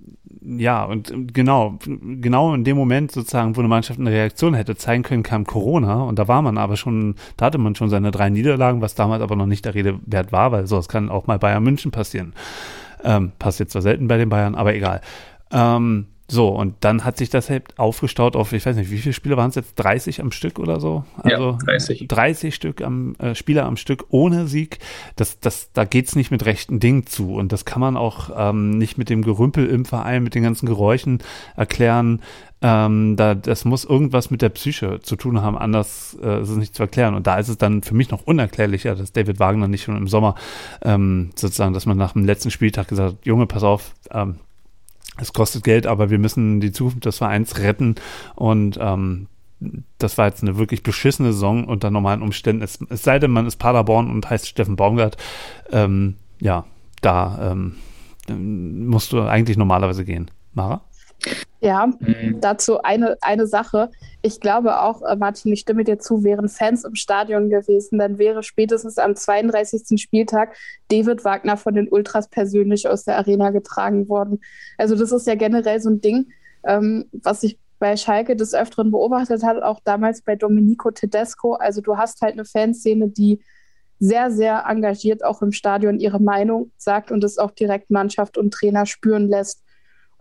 ja, 0.43 0.83
und 0.83 1.33
genau, 1.33 1.77
genau 1.85 2.53
in 2.53 2.63
dem 2.63 2.75
Moment 2.75 3.11
sozusagen, 3.11 3.55
wo 3.55 3.61
eine 3.61 3.67
Mannschaft 3.67 3.99
eine 3.99 4.09
Reaktion 4.09 4.53
hätte 4.53 4.75
zeigen 4.75 5.03
können, 5.03 5.23
kam 5.23 5.45
Corona 5.45 6.03
und 6.03 6.17
da 6.17 6.27
war 6.27 6.41
man 6.41 6.57
aber 6.57 6.77
schon, 6.77 7.15
da 7.37 7.45
hatte 7.45 7.57
man 7.57 7.75
schon 7.75 7.89
seine 7.89 8.11
drei 8.11 8.29
Niederlagen, 8.29 8.81
was 8.81 8.95
damals 8.95 9.21
aber 9.21 9.35
noch 9.35 9.45
nicht 9.45 9.65
der 9.65 9.75
Rede 9.75 9.99
wert 10.05 10.31
war, 10.31 10.51
weil 10.51 10.67
sowas 10.67 10.87
kann 10.87 11.09
auch 11.09 11.27
mal 11.27 11.39
Bayern 11.39 11.63
München 11.63 11.91
passieren. 11.91 12.33
Ähm, 13.03 13.31
passiert 13.39 13.69
zwar 13.69 13.81
selten 13.81 14.07
bei 14.07 14.17
den 14.17 14.29
Bayern, 14.29 14.55
aber 14.55 14.75
egal. 14.75 15.01
Ähm, 15.51 16.07
so, 16.28 16.47
und 16.47 16.76
dann 16.80 17.03
hat 17.03 17.17
sich 17.17 17.30
das 17.30 17.49
halt 17.49 17.78
aufgestaut 17.78 18.38
auf, 18.38 18.53
ich 18.53 18.65
weiß 18.65 18.78
nicht, 18.78 18.89
wie 18.89 18.99
viele 18.99 19.11
Spiele 19.11 19.36
waren 19.36 19.49
es 19.49 19.55
jetzt? 19.55 19.76
30 19.76 20.22
am 20.22 20.32
Stück 20.32 20.59
oder 20.59 20.80
so? 20.80 21.03
Also 21.17 21.51
ja, 21.51 21.57
30. 21.65 22.07
30 22.07 22.55
Stück 22.55 22.82
am 22.82 23.15
äh, 23.15 23.36
Spieler 23.36 23.65
am 23.65 23.76
Stück 23.76 24.05
ohne 24.11 24.47
Sieg. 24.47 24.80
Das, 25.17 25.41
das, 25.41 25.74
da 25.74 25.84
geht's 25.84 26.15
nicht 26.15 26.32
mit 26.32 26.45
rechten 26.45 26.80
Dingen 26.80 27.05
zu. 27.05 27.34
Und 27.34 27.51
das 27.51 27.65
kann 27.65 27.82
man 27.82 27.97
auch 27.97 28.30
ähm, 28.34 28.78
nicht 28.78 28.97
mit 28.97 29.09
dem 29.09 29.24
Gerümpel 29.24 29.67
im 29.67 29.84
Verein, 29.84 30.24
mit 30.24 30.34
den 30.34 30.43
ganzen 30.43 30.67
Geräuschen 30.67 31.19
erklären. 31.57 32.22
Ähm, 32.61 33.15
da, 33.17 33.36
das 33.36 33.65
muss 33.65 33.84
irgendwas 33.84 34.32
mit 34.32 34.41
der 34.41 34.49
Psyche 34.49 34.99
zu 35.01 35.17
tun 35.17 35.41
haben, 35.41 35.57
anders 35.57 36.15
äh, 36.24 36.41
ist 36.43 36.49
es 36.49 36.57
nicht 36.57 36.76
zu 36.76 36.84
erklären. 36.84 37.15
Und 37.15 37.28
da 37.28 37.39
ist 37.39 37.49
es 37.49 37.57
dann 37.57 37.82
für 37.82 37.95
mich 37.95 38.09
noch 38.09 38.22
unerklärlicher, 38.24 38.95
dass 38.95 39.11
David 39.11 39.39
Wagner 39.39 39.67
nicht 39.67 39.84
schon 39.84 39.97
im 39.97 40.07
Sommer 40.07 40.36
ähm, 40.82 41.32
sozusagen, 41.36 41.74
dass 41.74 41.86
man 41.86 41.97
nach 41.97 42.13
dem 42.13 42.24
letzten 42.24 42.51
Spieltag 42.51 42.88
gesagt 42.88 43.17
hat, 43.17 43.26
Junge, 43.26 43.47
pass 43.47 43.63
auf, 43.63 43.91
ähm, 44.11 44.36
es 45.18 45.34
kostet 45.34 45.64
Geld, 45.64 45.88
aber 45.88 46.09
wir 46.09 46.20
müssen 46.20 46.62
die 46.62 46.72
Zukunft 46.72 47.05
des 47.05 47.18
Vereins 47.18 47.59
retten 47.59 47.95
und 48.36 48.78
ähm, 48.82 49.28
das 49.97 50.18
war 50.18 50.28
jetzt 50.28 50.41
eine 50.41 50.57
wirklich 50.57 50.84
beschissene 50.84 51.34
Saison 51.34 51.66
unter 51.66 51.91
normalen 51.91 52.22
Umständen. 52.22 52.64
Es, 52.64 52.80
es 52.89 53.03
sei 53.03 53.20
denn, 53.20 53.32
man 53.32 53.45
ist 53.45 53.57
Paderborn 53.57 54.09
und 54.09 54.30
heißt 54.30 54.47
Steffen 54.47 54.76
Baumgart. 54.76 55.18
Ähm, 55.72 56.16
ja, 56.39 56.66
da 57.01 57.51
ähm, 57.51 57.76
musst 58.88 59.14
du 59.14 59.22
eigentlich 59.22 59.57
normalerweise 59.57 60.03
gehen. 60.03 60.32
Mara? 60.53 60.82
Ja, 61.59 61.88
mhm. 61.88 62.41
dazu 62.41 62.82
eine, 62.82 63.17
eine 63.22 63.45
Sache. 63.45 63.91
Ich 64.22 64.39
glaube 64.39 64.82
auch, 64.82 65.03
äh, 65.03 65.15
Martin, 65.15 65.53
ich 65.53 65.61
stimme 65.61 65.84
dir 65.84 65.99
zu, 65.99 66.24
wären 66.24 66.49
Fans 66.49 66.84
im 66.84 66.95
Stadion 66.95 67.49
gewesen, 67.49 67.99
dann 67.99 68.17
wäre 68.17 68.41
spätestens 68.41 68.97
am 68.97 69.15
32. 69.15 70.01
Spieltag 70.01 70.55
David 70.89 71.24
Wagner 71.24 71.57
von 71.57 71.76
den 71.76 71.88
Ultras 71.88 72.30
persönlich 72.30 72.88
aus 72.88 73.03
der 73.03 73.17
Arena 73.17 73.51
getragen 73.51 74.09
worden. 74.09 74.41
Also 74.78 74.95
das 74.95 75.11
ist 75.11 75.28
ja 75.28 75.36
generell 75.36 75.80
so 75.80 75.89
ein 75.89 76.01
Ding, 76.01 76.32
ähm, 76.63 77.05
was 77.11 77.43
ich 77.43 77.59
bei 77.78 77.97
Schalke 77.97 78.36
des 78.36 78.53
Öfteren 78.53 78.91
beobachtet 78.91 79.43
habe, 79.43 79.65
auch 79.65 79.80
damals 79.84 80.22
bei 80.22 80.36
Domenico 80.36 80.91
Tedesco. 80.91 81.53
Also 81.53 81.82
du 81.82 81.97
hast 81.97 82.22
halt 82.22 82.34
eine 82.34 82.45
Fanszene, 82.45 83.09
die 83.09 83.39
sehr, 83.99 84.32
sehr 84.32 84.65
engagiert 84.67 85.24
auch 85.24 85.41
im 85.43 85.51
Stadion 85.51 85.99
ihre 85.99 86.19
Meinung 86.19 86.72
sagt 86.78 87.11
und 87.11 87.24
es 87.24 87.38
auch 87.38 87.51
direkt 87.51 87.91
Mannschaft 87.91 88.38
und 88.38 88.51
Trainer 88.51 88.88
spüren 88.88 89.28
lässt. 89.28 89.63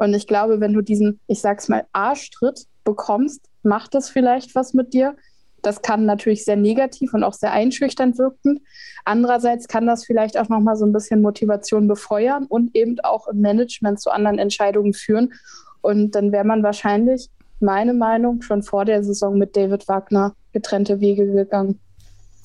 Und 0.00 0.14
ich 0.14 0.26
glaube, 0.26 0.60
wenn 0.60 0.72
du 0.72 0.80
diesen, 0.80 1.20
ich 1.26 1.42
sag's 1.42 1.68
mal, 1.68 1.84
Arschtritt 1.92 2.64
bekommst, 2.84 3.50
macht 3.62 3.94
das 3.94 4.08
vielleicht 4.08 4.54
was 4.54 4.72
mit 4.72 4.94
dir. 4.94 5.14
Das 5.60 5.82
kann 5.82 6.06
natürlich 6.06 6.46
sehr 6.46 6.56
negativ 6.56 7.12
und 7.12 7.22
auch 7.22 7.34
sehr 7.34 7.52
einschüchternd 7.52 8.16
wirken. 8.16 8.60
Andererseits 9.04 9.68
kann 9.68 9.86
das 9.86 10.06
vielleicht 10.06 10.38
auch 10.38 10.48
nochmal 10.48 10.76
so 10.76 10.86
ein 10.86 10.94
bisschen 10.94 11.20
Motivation 11.20 11.86
befeuern 11.86 12.46
und 12.46 12.74
eben 12.74 12.98
auch 13.00 13.28
im 13.28 13.42
Management 13.42 14.00
zu 14.00 14.08
anderen 14.10 14.38
Entscheidungen 14.38 14.94
führen. 14.94 15.34
Und 15.82 16.14
dann 16.14 16.32
wäre 16.32 16.44
man 16.44 16.62
wahrscheinlich, 16.62 17.28
meine 17.60 17.92
Meinung, 17.92 18.40
schon 18.40 18.62
vor 18.62 18.86
der 18.86 19.04
Saison 19.04 19.36
mit 19.36 19.54
David 19.54 19.86
Wagner 19.86 20.34
getrennte 20.54 21.00
Wege 21.00 21.30
gegangen. 21.30 21.78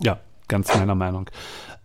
Ja, 0.02 0.20
ganz 0.50 0.76
meiner 0.76 0.96
Meinung. 0.96 1.30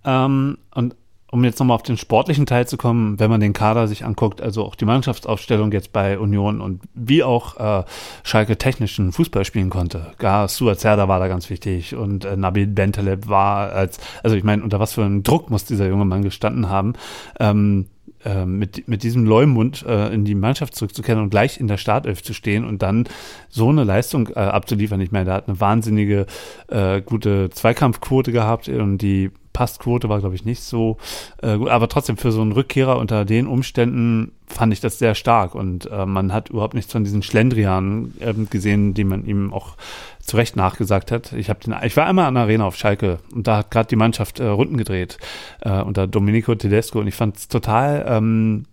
Ähm, 0.05 0.59
und 0.75 0.97
um 1.31 1.45
jetzt 1.45 1.59
nochmal 1.59 1.77
auf 1.77 1.83
den 1.83 1.97
sportlichen 1.97 2.47
Teil 2.47 2.67
zu 2.67 2.77
kommen, 2.77 3.19
wenn 3.21 3.31
man 3.31 3.41
den 3.41 3.53
Kader 3.53 3.87
sich 3.87 4.05
anguckt, 4.05 4.41
also 4.41 4.65
auch 4.65 4.75
die 4.75 4.85
Mannschaftsaufstellung 4.85 5.73
jetzt 5.73 5.93
bei 5.93 6.19
Union 6.19 6.61
und 6.61 6.83
wie 6.95 7.23
auch 7.23 7.57
äh, 7.57 7.85
Schalke 8.23 8.59
technischen 8.59 9.13
Fußball 9.13 9.45
spielen 9.45 9.71
konnte. 9.71 10.13
Gar 10.19 10.49
Stuart 10.49 10.81
Serda 10.81 11.09
war 11.09 11.21
da 11.21 11.29
ganz 11.29 11.49
wichtig 11.51 11.95
und 11.95 12.25
äh, 12.25 12.37
Nabil 12.37 12.67
Bentaleb 12.67 13.29
war 13.29 13.73
als, 13.73 13.99
also 14.23 14.37
ich 14.37 14.45
meine, 14.45 14.63
unter 14.63 14.81
was 14.81 14.95
für 14.95 15.05
einem 15.05 15.23
Druck 15.23 15.51
muss 15.51 15.65
dieser 15.65 15.87
junge 15.87 16.05
Mann 16.05 16.23
gestanden 16.23 16.69
haben, 16.69 16.95
ähm, 17.39 17.87
äh, 18.25 18.45
mit, 18.45 18.87
mit 18.87 19.03
diesem 19.03 19.25
Leumund 19.25 19.85
äh, 19.87 20.13
in 20.13 20.25
die 20.25 20.35
Mannschaft 20.35 20.75
zurückzukehren 20.75 21.23
und 21.23 21.31
gleich 21.31 21.59
in 21.59 21.69
der 21.69 21.79
Startelf 21.79 22.23
zu 22.23 22.35
stehen 22.35 22.65
und 22.67 22.83
dann 22.83 23.05
so 23.49 23.69
eine 23.69 23.85
Leistung 23.85 24.29
äh, 24.29 24.41
abzuliefern. 24.41 25.01
Ich 25.01 25.11
meine, 25.11 25.27
der 25.27 25.35
hat 25.35 25.49
eine 25.49 25.61
wahnsinnige 25.61 26.27
äh, 26.69 27.01
gute 27.01 27.51
Zweikampfquote 27.51 28.33
gehabt 28.33 28.69
und 28.69 28.99
die 28.99 29.31
Passquote 29.61 30.09
war, 30.09 30.21
glaube 30.21 30.35
ich, 30.35 30.47
nicht 30.47 30.63
so 30.63 30.97
äh, 31.43 31.59
gut. 31.59 31.69
Aber 31.69 31.87
trotzdem 31.87 32.17
für 32.17 32.33
so 32.33 32.41
einen 32.41 32.53
Rückkehrer 32.53 32.97
unter 32.97 33.27
den 33.27 33.47
Umständen 33.47 34.33
fand 34.47 34.73
ich 34.73 34.81
das 34.81 34.99
sehr 34.99 35.15
stark. 35.15 35.55
Und 35.55 35.85
äh, 35.91 36.07
man 36.07 36.33
hat 36.33 36.49
überhaupt 36.49 36.73
nichts 36.73 36.93
von 36.93 37.05
diesen 37.05 37.23
Schlendrian 37.23 38.15
äh, 38.21 38.33
gesehen, 38.49 38.95
die 38.95 39.05
man 39.05 39.27
ihm 39.27 39.53
auch 39.53 39.77
zu 40.19 40.39
Recht 40.39 40.57
nachgesagt 40.57 41.13
hat. 41.13 41.35
Ich, 41.35 41.51
hab 41.51 41.61
den, 41.61 41.77
ich 41.83 41.95
war 41.95 42.07
einmal 42.07 42.25
an 42.25 42.37
der 42.37 42.45
Arena 42.45 42.65
auf 42.65 42.77
Schalke 42.77 43.19
und 43.35 43.47
da 43.47 43.59
hat 43.59 43.71
gerade 43.71 43.89
die 43.91 43.97
Mannschaft 43.97 44.41
äh, 44.41 44.47
Runden 44.47 44.79
gedreht 44.79 45.19
äh, 45.61 45.83
unter 45.83 46.07
Domenico 46.07 46.55
Tedesco. 46.55 46.99
Und 46.99 47.07
ich 47.07 47.15
fand 47.15 47.37
es 47.37 47.49
total 47.49 48.07
ähm, 48.09 48.65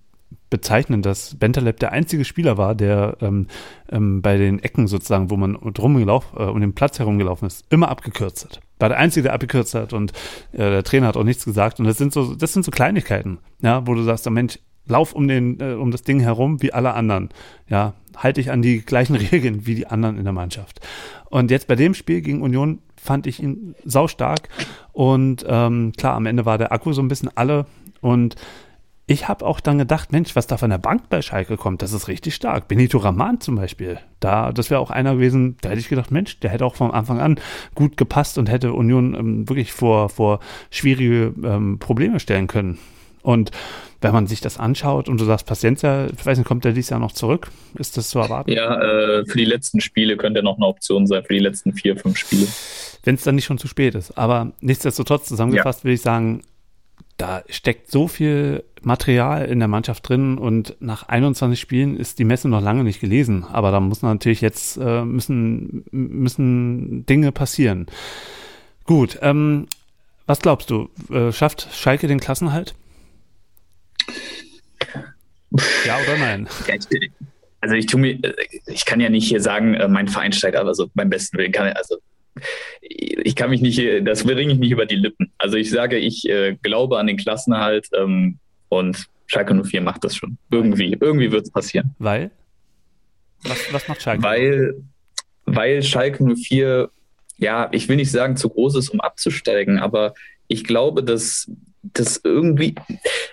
bezeichnend, 0.49 1.05
dass 1.05 1.35
Bentaleb 1.35 1.81
der 1.81 1.91
einzige 1.91 2.23
Spieler 2.23 2.57
war, 2.57 2.75
der 2.75 3.17
ähm, 3.19 3.47
ähm, 3.91 4.21
bei 4.21 4.37
den 4.37 4.59
Ecken 4.59 4.87
sozusagen, 4.87 5.29
wo 5.31 5.35
man 5.35 5.57
drum 5.73 5.97
gelaufen, 5.97 6.37
äh, 6.37 6.43
um 6.43 6.61
den 6.61 6.75
Platz 6.75 6.97
herumgelaufen 6.97 7.45
ist, 7.45 7.65
immer 7.69 7.89
abgekürzt 7.89 8.45
hat. 8.45 8.61
War 8.79 8.89
der 8.89 8.97
einzige, 8.97 9.23
der 9.23 9.33
abgekürzt 9.33 9.73
hat 9.73 9.93
und 9.93 10.11
äh, 10.53 10.57
der 10.57 10.83
Trainer 10.83 11.07
hat 11.07 11.17
auch 11.17 11.23
nichts 11.23 11.45
gesagt. 11.45 11.79
Und 11.79 11.85
das 11.85 11.97
sind 11.97 12.13
so, 12.13 12.35
das 12.35 12.53
sind 12.53 12.63
so 12.63 12.71
Kleinigkeiten, 12.71 13.39
ja, 13.61 13.85
wo 13.87 13.93
du 13.93 14.03
sagst, 14.03 14.27
oh 14.27 14.29
Mensch, 14.29 14.59
lauf 14.87 15.13
um 15.13 15.27
den, 15.27 15.59
äh, 15.59 15.73
um 15.73 15.91
das 15.91 16.03
Ding 16.03 16.19
herum 16.19 16.61
wie 16.61 16.73
alle 16.73 16.93
anderen. 16.93 17.29
Ja, 17.67 17.93
halte 18.15 18.41
dich 18.41 18.51
an 18.51 18.61
die 18.61 18.81
gleichen 18.81 19.15
Regeln 19.31 19.65
wie 19.65 19.75
die 19.75 19.87
anderen 19.87 20.17
in 20.17 20.23
der 20.23 20.33
Mannschaft. 20.33 20.79
Und 21.29 21.51
jetzt 21.51 21.67
bei 21.67 21.75
dem 21.75 21.93
Spiel 21.93 22.21
gegen 22.21 22.41
Union 22.41 22.79
fand 22.95 23.27
ich 23.27 23.41
ihn 23.41 23.75
saustark. 23.85 24.49
Und 24.91 25.45
ähm, 25.47 25.93
klar, 25.97 26.15
am 26.15 26.25
Ende 26.25 26.45
war 26.45 26.57
der 26.57 26.71
Akku 26.71 26.93
so 26.93 27.01
ein 27.01 27.07
bisschen 27.07 27.29
alle. 27.35 27.65
Und 28.01 28.35
ich 29.09 29.29
habe 29.29 29.45
auch 29.45 29.61
dann 29.61 29.77
gedacht, 29.77 30.11
Mensch, 30.11 30.35
was 30.35 30.47
da 30.47 30.57
von 30.57 30.69
der 30.69 30.77
Bank 30.77 31.07
bei 31.09 31.21
Schalke 31.21 31.55
kommt, 31.55 31.81
das 31.81 31.93
ist 31.93 32.09
richtig 32.09 32.35
stark. 32.35 32.67
Benito 32.67 32.97
Raman 32.97 33.39
zum 33.39 33.55
Beispiel, 33.55 33.99
da, 34.19 34.51
das 34.51 34.69
wäre 34.69 34.81
auch 34.81 34.91
einer 34.91 35.15
gewesen, 35.15 35.55
da 35.61 35.69
hätte 35.69 35.79
ich 35.79 35.87
gedacht, 35.87 36.11
Mensch, 36.11 36.41
der 36.41 36.49
hätte 36.49 36.65
auch 36.65 36.75
von 36.75 36.91
Anfang 36.91 37.21
an 37.21 37.39
gut 37.73 37.95
gepasst 37.95 38.37
und 38.37 38.49
hätte 38.49 38.73
Union 38.73 39.15
ähm, 39.15 39.49
wirklich 39.49 39.71
vor, 39.71 40.09
vor 40.09 40.41
schwierige 40.71 41.33
ähm, 41.41 41.79
Probleme 41.79 42.19
stellen 42.19 42.47
können. 42.47 42.79
Und 43.23 43.51
wenn 44.01 44.11
man 44.11 44.27
sich 44.27 44.41
das 44.41 44.57
anschaut 44.57 45.07
und 45.07 45.21
du 45.21 45.25
sagst, 45.25 45.45
Paciencia, 45.45 46.07
ich 46.07 46.25
weiß 46.25 46.37
nicht, 46.37 46.47
kommt 46.47 46.65
der 46.65 46.73
dieses 46.73 46.89
Jahr 46.89 46.99
noch 46.99 47.13
zurück? 47.13 47.49
Ist 47.79 47.95
das 47.95 48.09
zu 48.09 48.19
erwarten? 48.19 48.51
Ja, 48.51 48.75
äh, 48.81 49.25
für 49.25 49.37
die 49.37 49.45
letzten 49.45 49.79
Spiele 49.79 50.17
könnte 50.17 50.41
er 50.41 50.43
noch 50.43 50.57
eine 50.57 50.65
Option 50.65 51.07
sein, 51.07 51.23
für 51.23 51.33
die 51.33 51.39
letzten 51.39 51.71
vier, 51.73 51.95
fünf 51.97 52.17
Spiele. 52.17 52.47
Wenn 53.03 53.15
es 53.15 53.23
dann 53.23 53.35
nicht 53.35 53.45
schon 53.45 53.57
zu 53.57 53.69
spät 53.69 53.95
ist. 53.95 54.17
Aber 54.17 54.51
nichtsdestotrotz 54.59 55.29
zusammengefasst 55.29 55.81
ja. 55.81 55.83
will 55.85 55.93
ich 55.93 56.01
sagen, 56.01 56.41
da 57.17 57.43
steckt 57.49 57.91
so 57.91 58.07
viel 58.07 58.63
Material 58.81 59.45
in 59.45 59.59
der 59.59 59.67
Mannschaft 59.67 60.07
drin 60.07 60.37
und 60.37 60.75
nach 60.79 61.07
21 61.07 61.59
Spielen 61.59 61.97
ist 61.97 62.19
die 62.19 62.23
Messe 62.23 62.47
noch 62.47 62.61
lange 62.61 62.83
nicht 62.83 63.01
gelesen. 63.01 63.43
Aber 63.43 63.71
da 63.71 63.79
muss 63.79 64.03
natürlich 64.03 64.41
jetzt 64.41 64.77
äh, 64.77 65.03
müssen, 65.03 65.83
müssen 65.91 67.05
Dinge 67.05 67.31
passieren. 67.31 67.87
Gut, 68.85 69.17
ähm, 69.21 69.67
was 70.27 70.39
glaubst 70.39 70.69
du? 70.69 70.89
Äh, 71.11 71.31
schafft 71.31 71.67
Schalke 71.73 72.07
den 72.07 72.19
Klassenhalt? 72.19 72.75
Ja 75.85 75.97
oder 76.03 76.17
nein? 76.17 76.47
Also 77.59 77.73
ich 77.73 77.87
tue 77.87 77.99
mir, 77.99 78.19
ich 78.67 78.85
kann 78.85 78.99
ja 78.99 79.09
nicht 79.09 79.27
hier 79.27 79.41
sagen, 79.41 79.73
äh, 79.73 79.87
mein 79.87 80.07
Verein 80.07 80.31
steigt 80.31 80.55
ab, 80.55 80.67
also 80.67 80.91
beim 80.93 81.09
besten 81.09 81.39
Willen 81.39 81.51
kann 81.51 81.67
also 81.73 81.97
ich 82.81 83.35
kann 83.35 83.49
mich 83.49 83.61
nicht, 83.61 83.81
das 84.05 84.23
bringe 84.23 84.53
ich 84.53 84.59
nicht 84.59 84.71
über 84.71 84.85
die 84.85 84.95
Lippen. 84.95 85.31
Also 85.37 85.57
ich 85.57 85.69
sage, 85.69 85.97
ich 85.97 86.27
äh, 86.29 86.55
glaube 86.61 86.99
an 86.99 87.07
den 87.07 87.17
Klassenerhalt 87.17 87.87
ähm, 87.93 88.39
und 88.69 89.07
Schalke 89.27 89.53
04 89.53 89.81
macht 89.81 90.03
das 90.03 90.15
schon. 90.15 90.37
Irgendwie, 90.51 90.97
irgendwie 90.99 91.31
wird 91.31 91.43
es 91.45 91.51
passieren. 91.51 91.95
Weil? 91.99 92.31
Was, 93.43 93.73
was 93.73 93.87
macht 93.87 94.01
Schalke? 94.01 94.23
Weil, 94.23 94.75
weil 95.45 95.83
Schalke 95.83 96.23
04, 96.23 96.89
ja, 97.37 97.69
ich 97.71 97.87
will 97.89 97.97
nicht 97.97 98.11
sagen 98.11 98.37
zu 98.37 98.49
groß 98.49 98.75
ist, 98.77 98.89
um 98.89 99.01
abzusteigen, 99.01 99.79
aber 99.79 100.13
ich 100.47 100.63
glaube, 100.63 101.03
dass 101.03 101.51
das 101.83 102.21
irgendwie, 102.23 102.75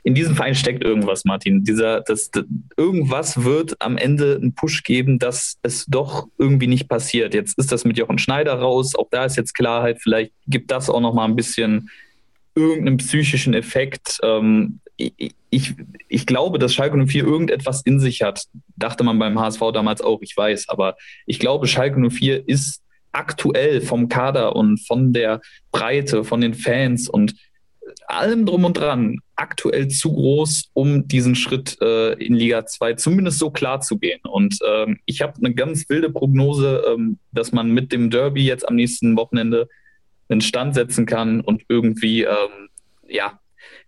in 0.02 0.14
diesem 0.14 0.36
Verein 0.36 0.54
steckt 0.54 0.84
irgendwas, 0.84 1.24
Martin. 1.24 1.64
Dieser, 1.64 2.00
das, 2.00 2.30
das, 2.30 2.44
irgendwas 2.76 3.44
wird 3.44 3.74
am 3.80 3.96
Ende 3.96 4.36
einen 4.40 4.54
Push 4.54 4.82
geben, 4.84 5.18
dass 5.18 5.56
es 5.62 5.86
doch 5.86 6.28
irgendwie 6.38 6.66
nicht 6.66 6.88
passiert. 6.88 7.34
Jetzt 7.34 7.58
ist 7.58 7.72
das 7.72 7.84
mit 7.84 7.98
Jochen 7.98 8.18
Schneider 8.18 8.54
raus, 8.54 8.94
auch 8.94 9.08
da 9.10 9.24
ist 9.24 9.36
jetzt 9.36 9.54
Klarheit, 9.54 9.98
vielleicht 10.00 10.32
gibt 10.46 10.70
das 10.70 10.90
auch 10.90 11.00
noch 11.00 11.14
mal 11.14 11.24
ein 11.24 11.36
bisschen 11.36 11.90
irgendeinen 12.54 12.98
psychischen 12.98 13.54
Effekt. 13.54 14.18
Ähm, 14.22 14.80
ich, 14.96 15.34
ich, 15.50 15.74
ich, 16.08 16.26
glaube, 16.26 16.58
dass 16.58 16.72
Schalke 16.72 16.96
04 16.96 17.24
irgendetwas 17.24 17.82
in 17.82 17.98
sich 17.98 18.22
hat. 18.22 18.44
Dachte 18.76 19.02
man 19.02 19.18
beim 19.18 19.38
HSV 19.38 19.60
damals 19.72 20.00
auch, 20.00 20.22
ich 20.22 20.36
weiß, 20.36 20.68
aber 20.68 20.96
ich 21.26 21.38
glaube, 21.38 21.66
Schalke 21.66 21.98
04 21.98 22.48
ist 22.48 22.80
aktuell 23.12 23.80
vom 23.80 24.08
Kader 24.08 24.56
und 24.56 24.78
von 24.86 25.12
der 25.12 25.40
Breite, 25.72 26.24
von 26.24 26.40
den 26.40 26.54
Fans 26.54 27.08
und 27.08 27.34
allem 28.06 28.46
drum 28.46 28.64
und 28.64 28.76
dran 28.76 29.18
aktuell 29.36 29.88
zu 29.88 30.12
groß, 30.12 30.70
um 30.72 31.08
diesen 31.08 31.34
Schritt 31.34 31.76
äh, 31.80 32.12
in 32.14 32.34
Liga 32.34 32.66
2 32.66 32.94
zumindest 32.94 33.38
so 33.38 33.50
klar 33.50 33.80
zu 33.80 33.98
gehen. 33.98 34.20
Und 34.22 34.58
ähm, 34.66 35.00
ich 35.06 35.22
habe 35.22 35.34
eine 35.38 35.54
ganz 35.54 35.88
wilde 35.88 36.10
Prognose, 36.10 36.84
ähm, 36.88 37.18
dass 37.32 37.52
man 37.52 37.70
mit 37.70 37.92
dem 37.92 38.10
Derby 38.10 38.44
jetzt 38.44 38.66
am 38.68 38.76
nächsten 38.76 39.16
Wochenende 39.16 39.68
einen 40.28 40.40
Stand 40.40 40.74
setzen 40.74 41.06
kann 41.06 41.40
und 41.40 41.62
irgendwie 41.68 42.22
ähm, 42.22 42.68
ja, 43.08 43.38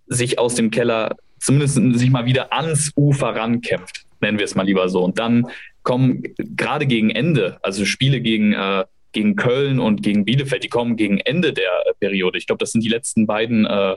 sich 0.07 0.39
aus 0.39 0.55
dem 0.55 0.71
Keller 0.71 1.17
zumindest 1.39 1.75
sich 1.99 2.11
mal 2.11 2.27
wieder 2.27 2.53
ans 2.53 2.93
Ufer 2.97 3.29
rankämpft, 3.29 4.05
nennen 4.21 4.39
wir 4.39 4.45
es 4.45 4.55
mal 4.55 4.67
lieber 4.67 4.89
so. 4.89 5.05
Und 5.05 5.19
dann 5.19 5.47
kommen 5.83 6.23
gerade 6.37 6.87
gegen 6.87 7.11
Ende, 7.11 7.59
also 7.63 7.85
Spiele 7.85 8.21
gegen 8.21 8.53
äh, 8.53 8.85
gegen 9.17 9.35
Köln 9.35 9.81
und 9.81 10.03
gegen 10.03 10.27
Bielefeld, 10.27 10.63
die 10.63 10.69
kommen 10.69 10.97
gegen 10.97 11.19
Ende 11.19 11.55
der 11.55 11.71
äh, 11.87 11.95
Periode. 11.99 12.37
Ich 12.37 12.47
glaube, 12.47 12.59
das 12.59 12.73
sind 12.73 12.85
die 12.85 12.91
letzten 12.91 13.27
beiden, 13.27 13.65
äh, 13.65 13.97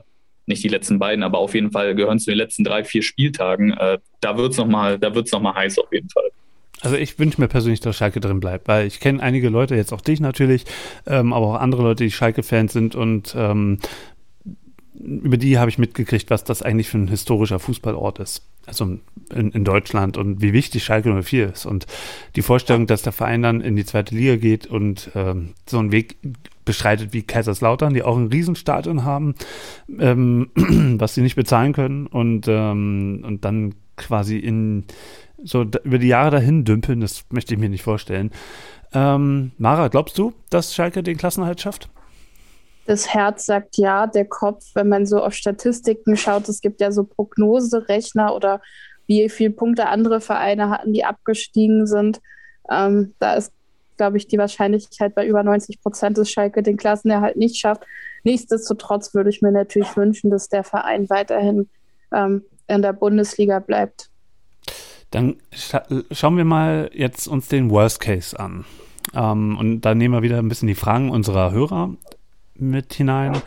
nicht 0.50 0.64
die 0.64 0.68
letzten 0.68 1.00
beiden, 1.00 1.24
aber 1.24 1.38
auf 1.38 1.56
jeden 1.56 1.72
Fall 1.72 1.96
gehören 1.96 2.20
zu 2.20 2.32
den 2.32 2.38
letzten 2.38 2.64
drei, 2.64 2.84
vier 2.84 3.02
Spieltagen. 3.02 3.72
Äh, 3.72 4.00
da 4.20 4.38
wird 4.38 4.52
es 4.52 4.58
nochmal 4.58 5.00
noch 5.00 5.56
heiß 5.56 5.80
auf 5.80 5.92
jeden 5.94 6.10
Fall. 6.10 6.30
Also 6.82 6.96
ich 6.96 7.20
wünsche 7.20 7.42
mir 7.42 7.48
persönlich, 7.48 7.82
dass 7.82 7.98
Schalke 7.98 8.20
drin 8.20 8.40
bleibt, 8.40 8.68
weil 8.68 8.88
ich 8.88 9.00
kenne 9.00 9.22
einige 9.22 9.50
Leute, 9.50 9.76
jetzt 9.76 9.94
auch 9.94 10.02
dich 10.02 10.20
natürlich, 10.20 10.66
ähm, 11.06 11.34
aber 11.34 11.48
auch 11.48 11.56
andere 11.56 11.84
Leute, 11.84 12.04
die 12.04 12.12
Schalke-Fans 12.12 12.74
sind 12.74 12.96
und 12.96 13.36
ähm, 13.38 13.80
über 15.00 15.38
die 15.38 15.58
habe 15.58 15.70
ich 15.70 15.78
mitgekriegt, 15.78 16.30
was 16.30 16.44
das 16.44 16.62
eigentlich 16.62 16.90
für 16.90 16.98
ein 16.98 17.08
historischer 17.08 17.60
Fußballort 17.60 18.20
ist. 18.20 18.46
Also 18.66 19.00
in, 19.34 19.52
in, 19.52 19.64
Deutschland 19.64 20.18
und 20.18 20.42
wie 20.42 20.54
wichtig 20.54 20.84
Schalke 20.84 21.22
04 21.22 21.54
ist. 21.54 21.66
Und 21.66 21.86
die 22.36 22.42
Vorstellung, 22.42 22.86
dass 22.86 23.02
der 23.02 23.14
Verein 23.14 23.42
dann 23.42 23.62
in 23.62 23.76
die 23.76 23.86
zweite 23.86 24.14
Liga 24.14 24.36
geht 24.36 24.68
und 24.68 25.10
ähm, 25.16 25.54
so 25.66 25.80
einen 25.80 25.92
Weg 25.92 26.18
beschreitet 26.70 27.14
wie 27.14 27.24
Kaiserslautern, 27.24 27.96
die 27.96 28.04
auch 28.04 28.16
ein 28.16 28.28
Riesenstadion 28.28 29.04
haben, 29.04 29.34
ähm, 29.98 30.52
was 31.00 31.16
sie 31.16 31.22
nicht 31.22 31.36
bezahlen 31.36 31.74
können 31.74 32.06
und, 32.06 32.48
ähm, 32.48 33.24
und 33.26 33.44
dann 33.44 33.74
quasi 33.98 34.38
in 34.38 34.86
so 35.44 35.64
über 35.84 35.98
die 35.98 36.10
Jahre 36.10 36.30
dahin 36.30 36.66
dümpeln, 36.66 37.02
das 37.02 37.26
möchte 37.32 37.56
ich 37.56 37.60
mir 37.60 37.70
nicht 37.70 37.82
vorstellen. 37.82 38.30
Ähm, 38.94 39.52
Mara, 39.58 39.88
glaubst 39.88 40.16
du, 40.20 40.34
dass 40.52 40.76
Schalke 40.76 41.02
den 41.02 41.18
Klassenhalt 41.18 41.60
schafft? 41.60 41.90
Das 42.86 43.12
Herz 43.12 43.48
sagt 43.48 43.78
ja, 43.78 44.06
der 44.06 44.26
Kopf, 44.26 44.66
wenn 44.76 44.90
man 44.90 45.08
so 45.08 45.24
auf 45.24 45.34
Statistiken 45.34 46.18
schaut, 46.18 46.48
es 46.50 46.62
gibt 46.62 46.82
ja 46.82 46.92
so 46.92 47.04
Prognoserechner 47.04 48.36
oder 48.36 48.62
wie 49.08 49.28
viele 49.30 49.52
Punkte 49.52 49.88
andere 49.88 50.22
Vereine 50.22 50.70
hatten, 50.70 50.94
die 50.94 51.04
abgestiegen 51.04 51.88
sind. 51.88 52.22
Ähm, 52.70 53.16
da 53.18 53.34
ist, 53.34 53.52
glaube 54.00 54.18
ich, 54.18 54.28
die 54.28 54.38
Wahrscheinlichkeit 54.38 55.14
bei 55.14 55.28
über 55.28 55.44
90 55.44 55.82
Prozent, 55.82 56.18
dass 56.18 56.32
Schalke 56.32 56.64
den 56.64 56.78
Klassenerhalt 56.78 57.36
nicht 57.36 57.58
schafft. 57.58 57.84
Nichtsdestotrotz 58.24 59.14
würde 59.14 59.30
ich 59.30 59.42
mir 59.42 59.52
natürlich 59.52 59.96
wünschen, 59.98 60.32
dass 60.32 60.48
der 60.48 60.64
Verein 60.64 61.10
weiterhin 61.10 61.68
ähm, 62.14 62.44
in 62.68 62.82
der 62.82 62.94
Bundesliga 62.94 63.60
bleibt. 63.60 64.10
Dann 65.12 65.36
scha 65.52 65.84
schauen 66.12 66.38
wir 66.38 66.46
mal 66.46 66.90
jetzt 66.94 67.28
uns 67.28 67.50
den 67.50 67.70
Worst 67.70 68.00
Case 68.00 68.40
an. 68.40 68.64
Ähm, 69.14 69.58
und 69.58 69.82
da 69.82 69.94
nehmen 69.94 70.14
wir 70.14 70.22
wieder 70.22 70.38
ein 70.38 70.48
bisschen 70.48 70.68
die 70.68 70.76
Fragen 70.76 71.10
unserer 71.10 71.52
Hörer 71.52 71.94
mit 72.56 72.94
hinein. 72.94 73.42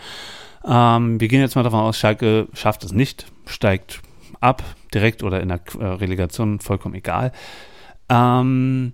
Ähm, 0.66 1.18
wir 1.18 1.28
gehen 1.28 1.40
jetzt 1.40 1.57
mal 1.57 1.62
davon 1.62 1.80
aus, 1.80 1.96
Schalke 1.96 2.46
schafft 2.53 2.84
es 2.84 2.92
nicht, 2.92 3.26
steigt 3.46 4.03
ab, 4.40 4.62
direkt 4.92 5.22
oder 5.22 5.40
in 5.40 5.48
der 5.48 5.61
äh, 5.78 5.84
Relegation, 5.84 6.61
vollkommen 6.61 6.94
egal. 6.94 7.32
Ähm, 8.11 8.92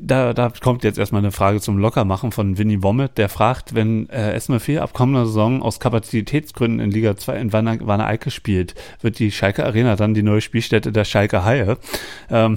da, 0.00 0.32
da, 0.32 0.50
kommt 0.60 0.84
jetzt 0.84 0.98
erstmal 0.98 1.22
eine 1.22 1.32
Frage 1.32 1.60
zum 1.60 1.78
Lockermachen 1.78 2.32
von 2.32 2.58
Winnie 2.58 2.82
Wommet, 2.82 3.18
der 3.18 3.28
fragt, 3.28 3.74
wenn 3.74 4.08
äh, 4.08 4.36
SM4 4.36 4.78
ab 4.78 4.92
kommender 4.92 5.26
Saison 5.26 5.62
aus 5.62 5.80
Kapazitätsgründen 5.80 6.80
in 6.80 6.90
Liga 6.90 7.16
2 7.16 7.36
in 7.38 7.52
Wanne 7.52 8.06
Eicke 8.06 8.30
spielt, 8.30 8.74
wird 9.00 9.18
die 9.18 9.30
Schalke 9.30 9.64
Arena 9.64 9.96
dann 9.96 10.14
die 10.14 10.22
neue 10.22 10.40
Spielstätte 10.40 10.92
der 10.92 11.04
Schalke 11.04 11.44
Haie? 11.44 11.78
Ähm, 12.30 12.56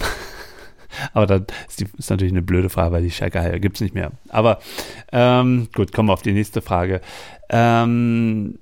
aber 1.13 1.25
das 1.25 1.41
ist, 1.67 1.79
die, 1.79 1.87
ist, 1.97 2.09
natürlich 2.09 2.33
eine 2.33 2.41
blöde 2.41 2.69
Frage, 2.69 2.91
weil 2.91 3.03
die 3.03 3.11
Schalke 3.11 3.41
Haie 3.41 3.59
gibt 3.59 3.77
es 3.77 3.81
nicht 3.81 3.95
mehr. 3.95 4.11
Aber 4.29 4.59
ähm, 5.11 5.67
gut, 5.73 5.91
kommen 5.91 6.09
wir 6.09 6.13
auf 6.13 6.21
die 6.21 6.33
nächste 6.33 6.61
Frage. 6.61 7.01
Ähm, 7.49 8.59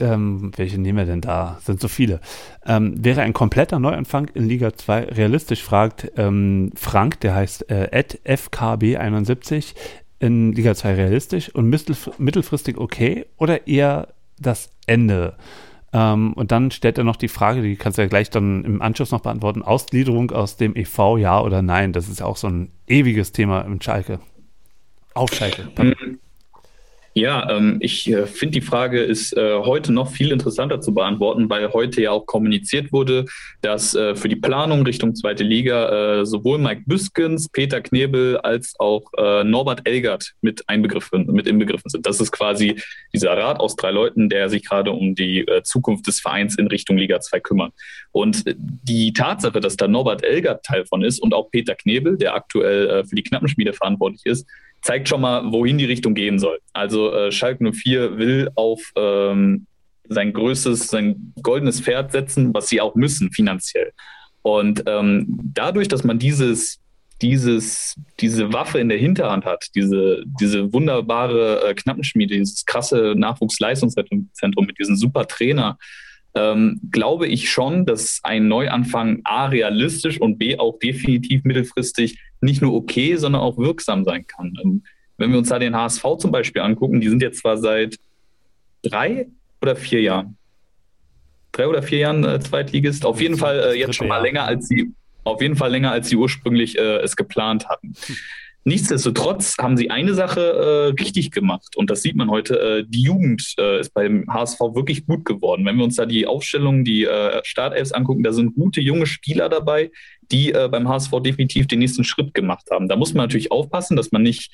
ähm, 0.00 0.52
welche 0.56 0.78
nehmen 0.78 0.98
wir 0.98 1.04
denn 1.04 1.20
da? 1.20 1.58
Sind 1.62 1.80
so 1.80 1.88
viele. 1.88 2.20
Ähm, 2.66 2.94
wäre 3.04 3.22
ein 3.22 3.32
kompletter 3.32 3.78
Neuanfang 3.78 4.28
in 4.34 4.48
Liga 4.48 4.74
2 4.74 5.04
realistisch, 5.04 5.62
fragt 5.62 6.10
ähm, 6.16 6.72
Frank, 6.74 7.20
der 7.20 7.34
heißt 7.34 7.70
äh, 7.70 8.04
FKB71, 8.24 9.74
in 10.18 10.52
Liga 10.52 10.74
2 10.74 10.94
realistisch 10.94 11.54
und 11.54 11.68
mittelfristig 11.68 12.78
okay 12.78 13.26
oder 13.36 13.66
eher 13.66 14.08
das 14.38 14.70
Ende? 14.86 15.36
Ähm, 15.92 16.32
und 16.32 16.50
dann 16.50 16.72
stellt 16.72 16.98
er 16.98 17.04
noch 17.04 17.16
die 17.16 17.28
Frage, 17.28 17.62
die 17.62 17.76
kannst 17.76 17.98
du 17.98 18.02
ja 18.02 18.08
gleich 18.08 18.28
dann 18.30 18.64
im 18.64 18.82
Anschluss 18.82 19.12
noch 19.12 19.20
beantworten, 19.20 19.62
Ausgliederung 19.62 20.32
aus 20.32 20.56
dem 20.56 20.74
EV, 20.74 21.18
ja 21.18 21.40
oder 21.40 21.62
nein? 21.62 21.92
Das 21.92 22.08
ist 22.08 22.18
ja 22.18 22.26
auch 22.26 22.36
so 22.36 22.48
ein 22.48 22.72
ewiges 22.88 23.30
Thema 23.30 23.60
im 23.60 23.80
Schalke. 23.80 24.18
Auf 25.14 25.32
Schalke. 25.32 25.68
Ja, 27.16 27.48
ähm, 27.48 27.76
ich 27.78 28.10
äh, 28.10 28.26
finde, 28.26 28.58
die 28.58 28.66
Frage 28.66 29.00
ist 29.00 29.36
äh, 29.36 29.54
heute 29.54 29.92
noch 29.92 30.10
viel 30.10 30.32
interessanter 30.32 30.80
zu 30.80 30.92
beantworten, 30.92 31.48
weil 31.48 31.72
heute 31.72 32.02
ja 32.02 32.10
auch 32.10 32.26
kommuniziert 32.26 32.92
wurde, 32.92 33.26
dass 33.62 33.94
äh, 33.94 34.16
für 34.16 34.28
die 34.28 34.34
Planung 34.34 34.82
Richtung 34.82 35.14
zweite 35.14 35.44
Liga 35.44 36.22
äh, 36.22 36.26
sowohl 36.26 36.58
Mike 36.58 36.82
Büskens, 36.86 37.48
Peter 37.48 37.80
Knebel 37.80 38.38
als 38.38 38.74
auch 38.80 39.12
äh, 39.16 39.44
Norbert 39.44 39.86
Elgert 39.86 40.32
mit, 40.40 40.68
einbegriffen, 40.68 41.26
mit 41.26 41.46
inbegriffen 41.46 41.88
sind. 41.88 42.04
Das 42.04 42.20
ist 42.20 42.32
quasi 42.32 42.82
dieser 43.12 43.36
Rat 43.36 43.60
aus 43.60 43.76
drei 43.76 43.92
Leuten, 43.92 44.28
der 44.28 44.48
sich 44.48 44.64
gerade 44.64 44.90
um 44.90 45.14
die 45.14 45.46
äh, 45.46 45.62
Zukunft 45.62 46.08
des 46.08 46.18
Vereins 46.18 46.58
in 46.58 46.66
Richtung 46.66 46.96
Liga 46.96 47.20
2 47.20 47.38
kümmert. 47.38 47.72
Und 48.10 48.42
die 48.56 49.12
Tatsache, 49.12 49.60
dass 49.60 49.76
da 49.76 49.86
Norbert 49.86 50.24
Elgert 50.24 50.64
Teil 50.64 50.84
von 50.84 51.04
ist 51.04 51.20
und 51.20 51.32
auch 51.32 51.48
Peter 51.52 51.76
Knebel, 51.76 52.16
der 52.16 52.34
aktuell 52.34 53.04
für 53.04 53.14
die 53.14 53.22
Knappenschmiede 53.22 53.72
verantwortlich 53.72 54.24
ist, 54.24 54.46
zeigt 54.84 55.08
schon 55.08 55.22
mal, 55.22 55.50
wohin 55.50 55.78
die 55.78 55.86
Richtung 55.86 56.14
gehen 56.14 56.38
soll. 56.38 56.60
Also 56.74 57.12
äh, 57.12 57.32
Schalke 57.32 57.72
04 57.72 58.18
will 58.18 58.50
auf 58.54 58.92
ähm, 58.96 59.66
sein 60.08 60.32
größtes, 60.32 60.88
sein 60.88 61.32
goldenes 61.42 61.80
Pferd 61.80 62.12
setzen, 62.12 62.52
was 62.52 62.68
sie 62.68 62.82
auch 62.82 62.94
müssen 62.94 63.32
finanziell. 63.32 63.92
Und 64.42 64.82
ähm, 64.86 65.26
dadurch, 65.54 65.88
dass 65.88 66.04
man 66.04 66.18
dieses, 66.18 66.80
dieses, 67.22 67.98
diese 68.20 68.52
Waffe 68.52 68.78
in 68.78 68.90
der 68.90 68.98
Hinterhand 68.98 69.46
hat, 69.46 69.68
diese, 69.74 70.22
diese 70.38 70.70
wunderbare 70.74 71.70
äh, 71.70 71.74
Knappenschmiede, 71.74 72.34
dieses 72.34 72.66
krasse 72.66 73.14
Nachwuchsleistungszentrum 73.16 74.66
mit 74.66 74.78
diesem 74.78 74.96
super 74.96 75.26
Trainer, 75.26 75.78
ähm, 76.34 76.80
glaube 76.90 77.26
ich 77.28 77.50
schon, 77.50 77.86
dass 77.86 78.20
ein 78.22 78.48
Neuanfang 78.48 79.20
A 79.24 79.46
realistisch 79.46 80.20
und 80.20 80.38
B 80.38 80.58
auch 80.58 80.78
definitiv 80.78 81.44
mittelfristig 81.44 82.18
nicht 82.40 82.60
nur 82.60 82.74
okay, 82.74 83.16
sondern 83.16 83.42
auch 83.42 83.56
wirksam 83.56 84.04
sein 84.04 84.26
kann. 84.26 84.56
Ähm, 84.62 84.82
wenn 85.16 85.30
wir 85.30 85.38
uns 85.38 85.48
da 85.48 85.58
den 85.58 85.76
HSV 85.76 86.04
zum 86.18 86.32
Beispiel 86.32 86.62
angucken, 86.62 87.00
die 87.00 87.08
sind 87.08 87.22
jetzt 87.22 87.40
zwar 87.40 87.56
seit 87.56 87.98
drei, 88.82 89.28
oder 89.64 89.76
vier 89.76 90.02
Jahren. 90.02 90.36
Drei 91.52 91.68
oder 91.68 91.82
vier 91.82 91.98
Jahren 91.98 92.24
äh, 92.24 92.38
Zweitligist. 92.38 93.06
Auf 93.06 93.20
jeden 93.20 93.38
Fall 93.38 93.58
äh, 93.60 93.78
jetzt 93.78 93.94
schon 93.94 94.08
mal 94.08 94.20
länger 94.20 94.44
als 94.44 94.68
sie, 94.68 94.92
auf 95.24 95.40
jeden 95.40 95.56
Fall 95.56 95.70
länger 95.70 95.90
als 95.90 96.08
sie 96.08 96.16
ursprünglich 96.16 96.76
äh, 96.76 96.98
es 96.98 97.16
geplant 97.16 97.68
hatten. 97.68 97.94
Hm. 98.06 98.16
Nichtsdestotrotz 98.66 99.56
haben 99.58 99.76
sie 99.76 99.90
eine 99.90 100.14
Sache 100.14 100.40
äh, 100.40 101.02
richtig 101.02 101.30
gemacht 101.30 101.76
und 101.76 101.90
das 101.90 102.00
sieht 102.00 102.16
man 102.16 102.30
heute. 102.30 102.58
Äh, 102.58 102.84
die 102.88 103.02
Jugend 103.02 103.54
äh, 103.58 103.80
ist 103.80 103.92
beim 103.92 104.24
HSV 104.28 104.58
wirklich 104.74 105.06
gut 105.06 105.26
geworden. 105.26 105.66
Wenn 105.66 105.76
wir 105.76 105.84
uns 105.84 105.96
da 105.96 106.06
die 106.06 106.26
Aufstellung, 106.26 106.82
die 106.82 107.04
äh, 107.04 107.42
Startelfs 107.44 107.92
angucken, 107.92 108.22
da 108.22 108.32
sind 108.32 108.54
gute 108.54 108.80
junge 108.80 109.06
Spieler 109.06 109.50
dabei, 109.50 109.90
die 110.32 110.52
äh, 110.52 110.68
beim 110.70 110.88
HSV 110.88 111.10
definitiv 111.22 111.66
den 111.66 111.80
nächsten 111.80 112.04
Schritt 112.04 112.32
gemacht 112.32 112.68
haben. 112.70 112.88
Da 112.88 112.96
muss 112.96 113.12
man 113.12 113.24
natürlich 113.24 113.52
aufpassen, 113.52 113.96
dass 113.96 114.12
man 114.12 114.22
nicht 114.22 114.50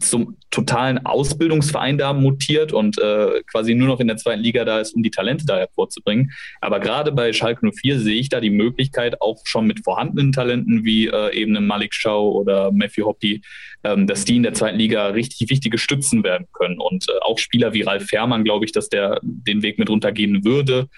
zum 0.00 0.36
totalen 0.50 1.04
Ausbildungsverein 1.06 1.98
da 1.98 2.12
mutiert 2.12 2.72
und 2.72 2.98
äh, 2.98 3.42
quasi 3.50 3.74
nur 3.74 3.88
noch 3.88 4.00
in 4.00 4.08
der 4.08 4.16
zweiten 4.16 4.42
Liga 4.42 4.64
da 4.64 4.80
ist, 4.80 4.94
um 4.94 5.02
die 5.02 5.10
Talente 5.10 5.46
da 5.46 5.56
hervorzubringen. 5.56 6.32
Aber 6.60 6.80
gerade 6.80 7.12
bei 7.12 7.32
Schalke 7.32 7.70
04 7.70 8.00
sehe 8.00 8.16
ich 8.16 8.28
da 8.28 8.40
die 8.40 8.50
Möglichkeit, 8.50 9.20
auch 9.20 9.40
schon 9.44 9.66
mit 9.66 9.84
vorhandenen 9.84 10.32
Talenten 10.32 10.84
wie 10.84 11.06
äh, 11.06 11.34
eben 11.34 11.56
einem 11.56 11.66
Malik 11.66 11.94
Schau 11.94 12.32
oder 12.32 12.72
Matthew 12.72 13.06
Hoppy, 13.06 13.42
ähm, 13.84 14.06
dass 14.06 14.24
die 14.24 14.36
in 14.36 14.42
der 14.42 14.54
zweiten 14.54 14.78
Liga 14.78 15.08
richtig 15.08 15.50
wichtige 15.50 15.78
Stützen 15.78 16.24
werden 16.24 16.46
können. 16.52 16.78
Und 16.78 17.08
äh, 17.08 17.12
auch 17.20 17.38
Spieler 17.38 17.72
wie 17.72 17.82
Ralf 17.82 18.06
Fährmann, 18.06 18.44
glaube 18.44 18.64
ich, 18.64 18.72
dass 18.72 18.88
der 18.88 19.20
den 19.22 19.62
Weg 19.62 19.78
mit 19.78 19.90
runtergehen 19.90 20.44
würde. 20.44 20.88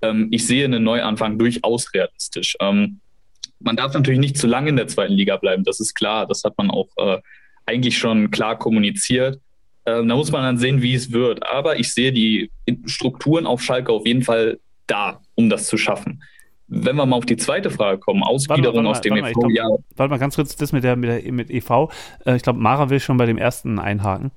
Ähm, 0.00 0.28
ich 0.30 0.46
sehe 0.46 0.64
einen 0.64 0.82
Neuanfang 0.82 1.38
durchaus 1.38 1.92
realistisch. 1.92 2.56
Ähm, 2.60 3.00
man 3.58 3.76
darf 3.76 3.94
natürlich 3.94 4.20
nicht 4.20 4.36
zu 4.36 4.46
lange 4.46 4.70
in 4.70 4.76
der 4.76 4.86
zweiten 4.86 5.14
Liga 5.14 5.36
bleiben, 5.36 5.64
das 5.64 5.80
ist 5.80 5.94
klar. 5.94 6.26
Das 6.26 6.44
hat 6.44 6.56
man 6.58 6.70
auch 6.70 6.88
äh, 6.96 7.18
eigentlich 7.66 7.98
schon 7.98 8.30
klar 8.30 8.58
kommuniziert. 8.58 9.40
Ähm, 9.84 10.08
da 10.08 10.16
muss 10.16 10.32
man 10.32 10.42
dann 10.42 10.58
sehen, 10.58 10.82
wie 10.82 10.94
es 10.94 11.12
wird. 11.12 11.46
Aber 11.46 11.78
ich 11.78 11.92
sehe 11.92 12.12
die 12.12 12.50
Strukturen 12.86 13.46
auf 13.46 13.62
Schalke 13.62 13.92
auf 13.92 14.06
jeden 14.06 14.22
Fall 14.22 14.58
da, 14.86 15.20
um 15.34 15.50
das 15.50 15.66
zu 15.66 15.76
schaffen. 15.76 16.22
Wenn 16.68 16.96
wir 16.96 17.06
mal 17.06 17.16
auf 17.16 17.26
die 17.26 17.36
zweite 17.36 17.70
Frage 17.70 17.98
kommen, 17.98 18.24
Ausgliederung 18.24 18.86
aus 18.86 19.00
dem 19.00 19.14
warte 19.14 19.30
EV. 19.30 19.36
Mal, 19.36 19.52
ja. 19.52 19.68
Warte 19.94 20.10
mal 20.10 20.18
ganz 20.18 20.34
kurz, 20.34 20.56
das 20.56 20.72
mit, 20.72 20.82
der, 20.82 20.96
mit, 20.96 21.10
der, 21.10 21.32
mit 21.32 21.50
EV. 21.50 21.90
Äh, 22.24 22.36
ich 22.36 22.42
glaube, 22.42 22.58
Mara 22.58 22.90
will 22.90 22.98
schon 22.98 23.16
bei 23.16 23.26
dem 23.26 23.38
ersten 23.38 23.78
einhaken. 23.78 24.32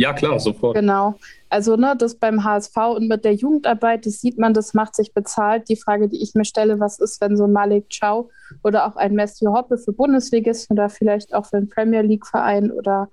Ja, 0.00 0.14
klar, 0.14 0.40
sofort. 0.40 0.76
Genau. 0.76 1.16
Also, 1.50 1.76
ne, 1.76 1.94
das 1.94 2.14
beim 2.14 2.42
HSV 2.42 2.74
und 2.96 3.06
mit 3.06 3.22
der 3.22 3.34
Jugendarbeit, 3.34 4.06
das 4.06 4.22
sieht 4.22 4.38
man, 4.38 4.54
das 4.54 4.72
macht 4.72 4.96
sich 4.96 5.12
bezahlt. 5.12 5.68
Die 5.68 5.76
Frage, 5.76 6.08
die 6.08 6.22
ich 6.22 6.34
mir 6.34 6.46
stelle, 6.46 6.80
was 6.80 6.98
ist, 6.98 7.20
wenn 7.20 7.36
so 7.36 7.44
ein 7.44 7.52
Malik 7.52 7.84
Chow 7.90 8.30
oder 8.64 8.86
auch 8.86 8.96
ein 8.96 9.14
Matthew 9.14 9.52
Hoppe 9.52 9.76
für 9.76 9.92
Bundesligisten 9.92 10.78
oder 10.78 10.88
vielleicht 10.88 11.34
auch 11.34 11.44
für 11.44 11.58
einen 11.58 11.68
Premier 11.68 12.00
League-Verein 12.00 12.70
oder 12.70 13.10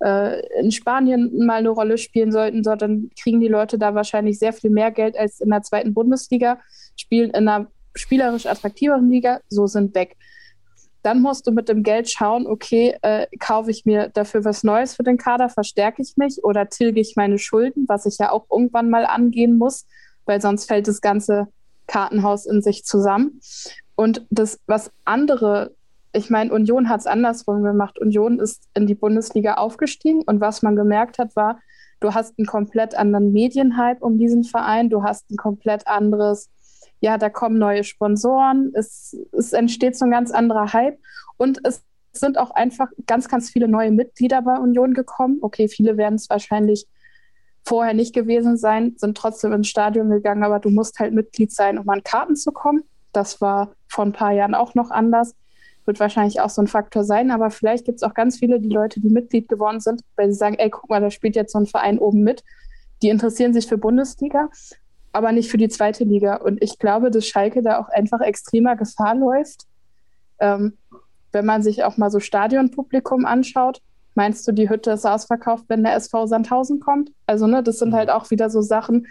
äh, 0.00 0.40
in 0.60 0.70
Spanien 0.70 1.44
mal 1.44 1.56
eine 1.56 1.70
Rolle 1.70 1.98
spielen 1.98 2.30
sollten, 2.30 2.62
so, 2.62 2.76
dann 2.76 3.10
kriegen 3.20 3.40
die 3.40 3.48
Leute 3.48 3.76
da 3.76 3.96
wahrscheinlich 3.96 4.38
sehr 4.38 4.52
viel 4.52 4.70
mehr 4.70 4.92
Geld 4.92 5.18
als 5.18 5.40
in 5.40 5.50
der 5.50 5.62
zweiten 5.62 5.92
Bundesliga, 5.92 6.58
spielen 6.94 7.30
in 7.30 7.48
einer 7.48 7.66
spielerisch 7.96 8.46
attraktiveren 8.46 9.10
Liga, 9.10 9.40
so 9.48 9.66
sind 9.66 9.92
weg. 9.96 10.16
Dann 11.02 11.22
musst 11.22 11.46
du 11.46 11.52
mit 11.52 11.68
dem 11.68 11.82
Geld 11.82 12.10
schauen, 12.10 12.46
okay, 12.46 12.96
äh, 13.02 13.26
kaufe 13.38 13.70
ich 13.70 13.84
mir 13.84 14.08
dafür 14.08 14.44
was 14.44 14.64
Neues 14.64 14.94
für 14.94 15.04
den 15.04 15.16
Kader, 15.16 15.48
verstärke 15.48 16.02
ich 16.02 16.16
mich 16.16 16.42
oder 16.42 16.68
tilge 16.68 17.00
ich 17.00 17.14
meine 17.16 17.38
Schulden, 17.38 17.84
was 17.88 18.06
ich 18.06 18.18
ja 18.18 18.32
auch 18.32 18.46
irgendwann 18.50 18.90
mal 18.90 19.06
angehen 19.06 19.58
muss, 19.58 19.86
weil 20.26 20.40
sonst 20.40 20.66
fällt 20.66 20.88
das 20.88 21.00
ganze 21.00 21.48
Kartenhaus 21.86 22.46
in 22.46 22.62
sich 22.62 22.84
zusammen. 22.84 23.40
Und 23.96 24.26
das, 24.30 24.60
was 24.66 24.92
andere, 25.04 25.72
ich 26.12 26.30
meine, 26.30 26.52
Union 26.52 26.88
hat 26.88 27.00
es 27.00 27.06
andersrum 27.06 27.62
gemacht. 27.62 27.98
Union 27.98 28.38
ist 28.38 28.64
in 28.74 28.86
die 28.86 28.94
Bundesliga 28.94 29.54
aufgestiegen 29.54 30.22
und 30.22 30.40
was 30.40 30.62
man 30.62 30.76
gemerkt 30.76 31.18
hat, 31.18 31.34
war, 31.34 31.58
du 32.00 32.14
hast 32.14 32.38
einen 32.38 32.46
komplett 32.46 32.94
anderen 32.94 33.32
Medienhype 33.32 34.04
um 34.04 34.18
diesen 34.18 34.44
Verein, 34.44 34.90
du 34.90 35.02
hast 35.02 35.30
ein 35.30 35.36
komplett 35.36 35.86
anderes 35.86 36.50
ja, 37.00 37.18
da 37.18 37.30
kommen 37.30 37.58
neue 37.58 37.84
Sponsoren, 37.84 38.72
es, 38.74 39.16
es 39.32 39.52
entsteht 39.52 39.96
so 39.96 40.04
ein 40.04 40.10
ganz 40.10 40.30
anderer 40.30 40.72
Hype 40.72 40.98
und 41.36 41.60
es 41.64 41.82
sind 42.12 42.38
auch 42.38 42.50
einfach 42.50 42.88
ganz, 43.06 43.28
ganz 43.28 43.50
viele 43.50 43.68
neue 43.68 43.90
Mitglieder 43.90 44.42
bei 44.42 44.58
Union 44.58 44.94
gekommen. 44.94 45.38
Okay, 45.40 45.68
viele 45.68 45.96
werden 45.96 46.16
es 46.16 46.28
wahrscheinlich 46.28 46.86
vorher 47.64 47.94
nicht 47.94 48.14
gewesen 48.14 48.56
sein, 48.56 48.94
sind 48.96 49.16
trotzdem 49.16 49.52
ins 49.52 49.68
Stadion 49.68 50.10
gegangen, 50.10 50.42
aber 50.42 50.58
du 50.58 50.70
musst 50.70 50.98
halt 50.98 51.14
Mitglied 51.14 51.52
sein, 51.52 51.78
um 51.78 51.88
an 51.88 52.02
Karten 52.02 52.34
zu 52.34 52.50
kommen. 52.50 52.82
Das 53.12 53.40
war 53.40 53.72
vor 53.88 54.04
ein 54.04 54.12
paar 54.12 54.32
Jahren 54.32 54.54
auch 54.54 54.74
noch 54.74 54.90
anders. 54.90 55.34
Wird 55.84 56.00
wahrscheinlich 56.00 56.40
auch 56.40 56.50
so 56.50 56.62
ein 56.62 56.66
Faktor 56.66 57.04
sein, 57.04 57.30
aber 57.30 57.50
vielleicht 57.50 57.84
gibt 57.84 57.96
es 57.96 58.02
auch 58.02 58.14
ganz 58.14 58.38
viele, 58.38 58.60
die 58.60 58.68
Leute, 58.68 59.00
die 59.00 59.08
Mitglied 59.08 59.48
geworden 59.48 59.80
sind, 59.80 60.02
weil 60.16 60.30
sie 60.30 60.38
sagen, 60.38 60.56
ey, 60.58 60.70
guck 60.70 60.90
mal, 60.90 61.00
da 61.00 61.10
spielt 61.10 61.36
jetzt 61.36 61.52
so 61.52 61.58
ein 61.58 61.66
Verein 61.66 61.98
oben 61.98 62.22
mit. 62.22 62.42
Die 63.02 63.08
interessieren 63.08 63.54
sich 63.54 63.66
für 63.66 63.78
Bundesliga 63.78 64.48
aber 65.12 65.32
nicht 65.32 65.50
für 65.50 65.56
die 65.56 65.68
zweite 65.68 66.04
Liga. 66.04 66.36
Und 66.36 66.62
ich 66.62 66.78
glaube, 66.78 67.10
dass 67.10 67.26
Schalke 67.26 67.62
da 67.62 67.78
auch 67.78 67.88
einfach 67.88 68.20
extremer 68.20 68.76
Gefahr 68.76 69.14
läuft. 69.14 69.62
Ähm, 70.38 70.76
wenn 71.32 71.46
man 71.46 71.62
sich 71.62 71.84
auch 71.84 71.96
mal 71.96 72.10
so 72.10 72.20
Stadionpublikum 72.20 73.26
anschaut, 73.26 73.80
meinst 74.14 74.46
du, 74.48 74.52
die 74.52 74.68
Hütte 74.68 74.92
ist 74.92 75.06
ausverkauft, 75.06 75.64
wenn 75.68 75.84
der 75.84 75.94
SV 75.94 76.26
Sandhausen 76.26 76.80
kommt? 76.80 77.12
Also, 77.26 77.46
ne, 77.46 77.62
das 77.62 77.78
sind 77.78 77.94
halt 77.94 78.10
auch 78.10 78.30
wieder 78.30 78.50
so 78.50 78.62
Sachen. 78.62 79.06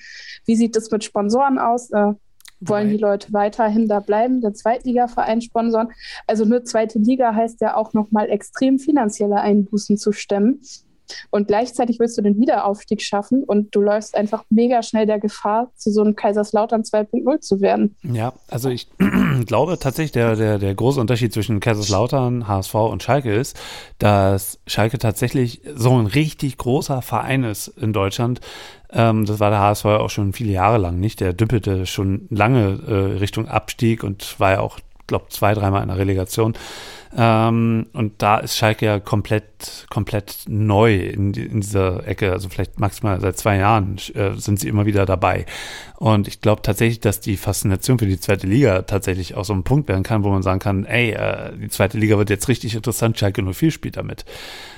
Wie 0.45 0.55
sieht 0.55 0.75
es 0.75 0.91
mit 0.91 1.03
Sponsoren 1.03 1.59
aus? 1.59 1.91
Äh, 1.91 2.13
wollen 2.59 2.89
die 2.89 2.97
Leute 2.97 3.33
weiterhin 3.33 3.87
da 3.87 3.99
bleiben, 3.99 4.41
der 4.41 4.53
Zweitligaverein 4.53 5.41
sponsoren? 5.41 5.89
Also 6.25 6.43
eine 6.43 6.63
zweite 6.63 6.99
Liga 6.99 7.35
heißt 7.35 7.61
ja 7.61 7.75
auch 7.75 7.93
nochmal 7.93 8.29
extrem 8.29 8.79
finanzielle 8.79 9.39
Einbußen 9.39 9.97
zu 9.97 10.11
stemmen. 10.11 10.61
Und 11.29 11.47
gleichzeitig 11.47 11.99
willst 11.99 12.17
du 12.17 12.21
den 12.21 12.39
Wiederaufstieg 12.39 13.01
schaffen 13.01 13.43
und 13.43 13.73
du 13.75 13.81
läufst 13.81 14.15
einfach 14.15 14.43
mega 14.49 14.83
schnell 14.83 15.05
der 15.05 15.19
Gefahr, 15.19 15.71
zu 15.75 15.91
so 15.91 16.01
einem 16.01 16.15
Kaiserslautern 16.15 16.81
2.0 16.81 17.39
zu 17.39 17.61
werden. 17.61 17.95
Ja, 18.03 18.33
also 18.49 18.69
ich 18.69 18.87
glaube 19.45 19.77
tatsächlich, 19.79 20.11
der, 20.11 20.35
der, 20.35 20.59
der 20.59 20.75
große 20.75 20.99
Unterschied 20.99 21.33
zwischen 21.33 21.59
Kaiserslautern, 21.59 22.47
HSV 22.47 22.75
und 22.75 23.03
Schalke 23.03 23.33
ist, 23.33 23.57
dass 23.99 24.59
Schalke 24.67 24.97
tatsächlich 24.97 25.61
so 25.75 25.97
ein 25.97 26.07
richtig 26.07 26.57
großer 26.57 27.01
Verein 27.01 27.43
ist 27.43 27.67
in 27.67 27.93
Deutschland. 27.93 28.41
Ähm, 28.91 29.25
das 29.25 29.39
war 29.39 29.49
der 29.49 29.59
HSV 29.59 29.85
auch 29.85 30.09
schon 30.09 30.33
viele 30.33 30.51
Jahre 30.51 30.77
lang 30.77 30.99
nicht. 30.99 31.19
Der 31.19 31.33
düppelte 31.33 31.85
schon 31.85 32.27
lange 32.29 32.79
äh, 32.87 33.17
Richtung 33.19 33.47
Abstieg 33.47 34.03
und 34.03 34.39
war 34.39 34.51
ja 34.51 34.59
auch, 34.61 34.79
glaube 35.07 35.25
zwei, 35.29 35.53
dreimal 35.53 35.81
in 35.81 35.89
der 35.89 35.97
Relegation. 35.97 36.53
Ähm, 37.19 37.87
und 37.93 38.21
da 38.21 38.37
ist 38.37 38.57
Schalke 38.57 38.85
ja 38.85 38.99
komplett, 38.99 39.87
komplett 39.89 40.45
neu 40.47 40.97
in, 40.97 41.33
in 41.33 41.61
dieser 41.61 42.07
Ecke. 42.07 42.31
Also 42.31 42.47
vielleicht 42.47 42.79
maximal 42.79 43.19
seit 43.19 43.37
zwei 43.37 43.57
Jahren 43.57 43.97
äh, 44.13 44.33
sind 44.35 44.59
sie 44.59 44.67
immer 44.67 44.85
wieder 44.85 45.07
dabei. 45.07 45.47
Und 45.97 46.27
ich 46.27 46.41
glaube 46.41 46.61
tatsächlich, 46.61 46.99
dass 46.99 47.19
die 47.19 47.35
Faszination 47.35 47.97
für 47.97 48.05
die 48.05 48.19
zweite 48.19 48.45
Liga 48.45 48.83
tatsächlich 48.83 49.33
auch 49.33 49.45
so 49.45 49.53
ein 49.53 49.63
Punkt 49.63 49.89
werden 49.89 50.03
kann, 50.03 50.23
wo 50.23 50.29
man 50.29 50.43
sagen 50.43 50.59
kann, 50.59 50.85
ey, 50.85 51.09
äh, 51.09 51.57
die 51.57 51.69
zweite 51.69 51.97
Liga 51.97 52.19
wird 52.19 52.29
jetzt 52.29 52.49
richtig 52.49 52.75
interessant, 52.75 53.17
Schalke 53.17 53.41
04 53.41 53.71
spielt 53.71 53.97
damit. 53.97 54.23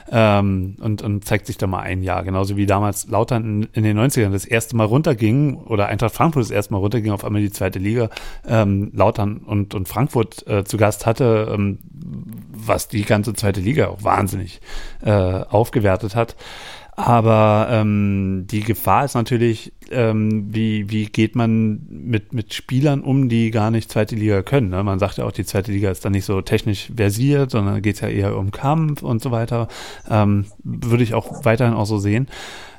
Ähm, 0.10 0.78
und, 0.80 1.02
und 1.02 1.26
zeigt 1.26 1.46
sich 1.46 1.58
da 1.58 1.68
mal 1.68 1.82
ein 1.82 2.02
Jahr. 2.02 2.24
Genauso 2.24 2.56
wie 2.56 2.66
damals 2.66 3.10
Lautern 3.10 3.44
in, 3.44 3.70
in, 3.74 3.84
den 3.84 4.00
90ern 4.00 4.32
das 4.32 4.46
erste 4.46 4.78
Mal 4.78 4.86
runterging 4.86 5.58
oder 5.58 5.88
Eintracht 5.88 6.16
Frankfurt 6.16 6.44
das 6.44 6.52
erste 6.52 6.74
Mal 6.74 6.80
runterging, 6.80 7.12
auf 7.12 7.26
einmal 7.26 7.42
die 7.42 7.52
zweite 7.52 7.80
Liga, 7.80 8.10
ähm, 8.48 8.92
Lautern 8.96 9.40
und, 9.40 9.76
und 9.76 9.90
Frankfurt 9.90 10.48
äh, 10.48 10.64
zu 10.64 10.78
Gast 10.78 11.06
hatte, 11.06 11.52
ähm, 11.54 11.80
was 12.52 12.88
die 12.88 13.04
ganze 13.04 13.34
zweite 13.34 13.62
Liga 13.62 13.88
auch 13.88 14.04
wahnsinnig 14.04 14.62
äh, 15.02 15.12
aufgewertet 15.12 16.16
hat. 16.16 16.36
Aber 17.00 17.70
ähm, 17.72 18.46
die 18.52 18.60
Gefahr 18.60 19.06
ist 19.06 19.16
natürlich, 19.16 19.72
ähm, 19.90 20.54
wie, 20.54 20.90
wie 20.90 21.06
geht 21.06 21.34
man 21.34 21.88
mit, 21.90 22.34
mit 22.34 22.54
Spielern 22.54 23.04
um, 23.04 23.30
die 23.30 23.52
gar 23.52 23.72
nicht 23.72 23.90
zweite 23.90 24.16
Liga 24.16 24.42
können. 24.42 24.68
Ne? 24.68 24.84
Man 24.84 25.00
sagt 25.00 25.18
ja 25.18 25.24
auch, 25.24 25.32
die 25.32 25.46
zweite 25.46 25.72
Liga 25.72 25.92
ist 25.92 26.04
dann 26.04 26.12
nicht 26.12 26.26
so 26.26 26.42
technisch 26.42 26.92
versiert, 26.94 27.52
sondern 27.52 27.82
geht 27.82 27.96
es 27.96 28.02
ja 28.02 28.10
eher 28.10 28.36
um 28.36 28.52
Kampf 28.52 29.02
und 29.02 29.22
so 29.22 29.32
weiter. 29.32 29.70
Ähm, 30.10 30.48
würde 30.62 31.04
ich 31.04 31.14
auch 31.14 31.46
weiterhin 31.46 31.74
auch 31.74 31.86
so 31.86 32.00
sehen 32.00 32.28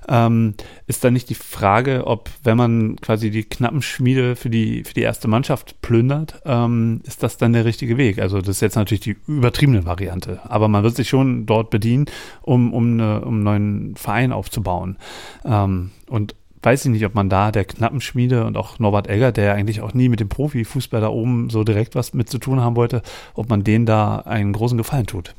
ähm, 0.09 0.55
ist 0.87 1.05
dann 1.05 1.13
nicht 1.13 1.29
die 1.31 1.35
Frage, 1.35 2.07
ob, 2.07 2.31
wenn 2.43 2.57
man 2.57 2.97
quasi 2.97 3.31
die 3.31 3.45
knappen 3.45 3.83
Schmiede 3.83 4.37
für 4.37 4.51
die, 4.51 4.85
für 4.85 4.95
die 4.95 5.03
erste 5.03 5.29
Mannschaft 5.29 5.81
plündert, 5.83 6.41
ähm, 6.45 7.01
ist 7.05 7.23
das 7.23 7.37
dann 7.37 7.53
der 7.53 7.65
richtige 7.65 7.97
Weg? 7.97 8.19
Also 8.19 8.39
das 8.39 8.49
ist 8.49 8.61
jetzt 8.61 8.77
natürlich 8.77 9.01
die 9.01 9.17
übertriebene 9.27 9.85
Variante, 9.85 10.41
aber 10.45 10.69
man 10.69 10.83
wird 10.83 10.97
sich 10.97 11.09
schon 11.09 11.47
dort 11.47 11.71
bedienen, 11.71 12.07
um, 12.43 12.73
um, 12.73 12.93
eine, 12.93 13.21
um 13.23 13.35
einen 13.35 13.43
neuen 13.43 13.97
Verein 13.97 14.33
aufzubauen. 14.33 14.97
Ähm, 15.45 15.91
und 16.09 16.35
weiß 16.63 16.85
ich 16.85 16.91
nicht, 16.91 17.07
ob 17.07 17.15
man 17.15 17.29
da 17.29 17.53
der 17.53 17.65
Knappenschmiede 17.65 18.45
und 18.45 18.57
auch 18.57 18.79
Norbert 18.79 19.09
Egger, 19.09 19.33
der 19.33 19.55
eigentlich 19.55 19.81
auch 19.81 19.95
nie 19.95 20.09
mit 20.09 20.21
dem 20.21 20.29
Profifußball 20.29 21.01
da 21.01 21.09
oben 21.09 21.51
so 21.51 21.65
direkt 21.65 21.95
was 21.95 22.13
mit 22.15 22.29
zu 22.29 22.39
tun 22.39 22.61
haben 22.61 22.77
wollte, 22.77 23.03
ob 23.35 23.49
man 23.49 23.65
denen 23.65 23.87
da 23.87 24.19
einen 24.19 24.53
großen 24.53 24.77
Gefallen 24.77 25.07
tut. 25.07 25.35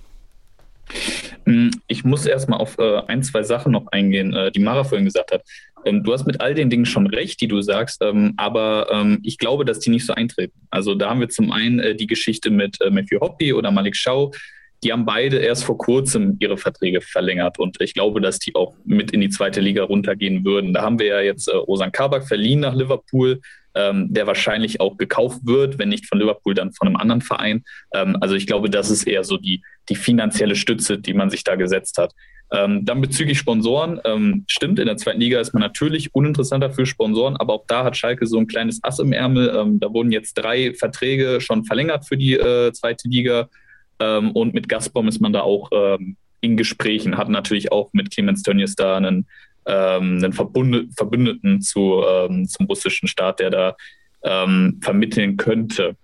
Hm, 1.45 1.71
ich 1.87 2.03
muss 2.03 2.25
erstmal 2.25 2.59
auf 2.59 2.77
äh, 2.77 3.01
ein, 3.07 3.23
zwei 3.23 3.43
Sachen 3.43 3.71
noch 3.71 3.87
eingehen, 3.87 4.33
äh, 4.33 4.51
die 4.51 4.59
Mara 4.59 4.83
vorhin 4.83 5.05
gesagt 5.05 5.31
hat. 5.31 5.43
Ähm, 5.85 6.03
du 6.03 6.13
hast 6.13 6.25
mit 6.25 6.41
all 6.41 6.53
den 6.53 6.69
Dingen 6.69 6.85
schon 6.85 7.07
recht, 7.07 7.41
die 7.41 7.47
du 7.47 7.61
sagst, 7.61 8.01
ähm, 8.01 8.33
aber 8.37 8.87
ähm, 8.91 9.19
ich 9.23 9.37
glaube, 9.37 9.65
dass 9.65 9.79
die 9.79 9.89
nicht 9.89 10.05
so 10.05 10.13
eintreten. 10.13 10.53
Also 10.69 10.95
da 10.95 11.09
haben 11.09 11.19
wir 11.19 11.29
zum 11.29 11.51
einen 11.51 11.79
äh, 11.79 11.95
die 11.95 12.07
Geschichte 12.07 12.49
mit 12.49 12.79
äh, 12.81 12.89
Matthew 12.89 13.19
Hoppy 13.19 13.53
oder 13.53 13.71
Malik 13.71 13.95
Schau, 13.95 14.31
die 14.83 14.91
haben 14.91 15.05
beide 15.05 15.37
erst 15.37 15.63
vor 15.63 15.77
kurzem 15.77 16.37
ihre 16.39 16.57
Verträge 16.57 17.01
verlängert 17.01 17.59
und 17.59 17.79
ich 17.81 17.93
glaube, 17.93 18.19
dass 18.19 18.39
die 18.39 18.55
auch 18.55 18.73
mit 18.83 19.11
in 19.11 19.21
die 19.21 19.29
zweite 19.29 19.61
Liga 19.61 19.83
runtergehen 19.83 20.43
würden. 20.43 20.73
Da 20.73 20.81
haben 20.81 20.97
wir 20.99 21.05
ja 21.07 21.21
jetzt 21.21 21.47
äh, 21.47 21.55
Osan 21.55 21.91
Kabak 21.91 22.27
verliehen 22.27 22.61
nach 22.61 22.73
Liverpool, 22.73 23.41
ähm, 23.75 24.13
der 24.13 24.27
wahrscheinlich 24.27 24.79
auch 24.79 24.97
gekauft 24.97 25.41
wird, 25.43 25.79
wenn 25.79 25.89
nicht 25.89 26.07
von 26.07 26.19
Liverpool, 26.19 26.53
dann 26.53 26.73
von 26.73 26.87
einem 26.87 26.97
anderen 26.97 27.21
Verein. 27.21 27.63
Ähm, 27.93 28.17
also 28.21 28.35
ich 28.35 28.47
glaube, 28.47 28.69
das 28.69 28.89
ist 28.89 29.03
eher 29.03 29.23
so 29.23 29.37
die, 29.37 29.61
die 29.89 29.95
finanzielle 29.95 30.55
Stütze, 30.55 30.97
die 30.97 31.13
man 31.13 31.29
sich 31.29 31.43
da 31.43 31.55
gesetzt 31.55 31.97
hat. 31.97 32.13
Ähm, 32.53 32.83
dann 32.83 32.99
bezüglich 32.99 33.37
Sponsoren, 33.37 34.01
ähm, 34.03 34.43
stimmt, 34.47 34.77
in 34.77 34.85
der 34.85 34.97
zweiten 34.97 35.21
Liga 35.21 35.39
ist 35.39 35.53
man 35.53 35.61
natürlich 35.61 36.13
uninteressanter 36.13 36.69
für 36.69 36.85
Sponsoren, 36.85 37.37
aber 37.37 37.53
auch 37.53 37.65
da 37.67 37.85
hat 37.85 37.95
Schalke 37.95 38.27
so 38.27 38.37
ein 38.37 38.47
kleines 38.47 38.83
Ass 38.83 38.99
im 38.99 39.13
Ärmel. 39.13 39.53
Ähm, 39.55 39.79
da 39.79 39.93
wurden 39.93 40.11
jetzt 40.11 40.33
drei 40.33 40.73
Verträge 40.73 41.39
schon 41.39 41.63
verlängert 41.63 42.05
für 42.05 42.17
die 42.17 42.33
äh, 42.33 42.73
zweite 42.73 43.07
Liga. 43.07 43.47
Ähm, 43.99 44.31
und 44.31 44.53
mit 44.53 44.67
Gazprom 44.67 45.07
ist 45.07 45.21
man 45.21 45.31
da 45.31 45.41
auch 45.41 45.69
ähm, 45.71 46.17
in 46.41 46.57
Gesprächen, 46.57 47.17
hat 47.17 47.29
natürlich 47.29 47.71
auch 47.71 47.93
mit 47.93 48.11
Clemens 48.11 48.43
Tönnies 48.43 48.75
da 48.75 48.97
einen, 48.97 49.27
einen 49.65 50.33
Verbund 50.33 50.93
Verbündeten 50.95 51.61
zu, 51.61 52.03
ähm, 52.07 52.47
zum 52.47 52.65
russischen 52.65 53.07
Staat, 53.07 53.39
der 53.39 53.49
da 53.49 53.75
ähm, 54.23 54.79
vermitteln 54.81 55.37
könnte. 55.37 55.95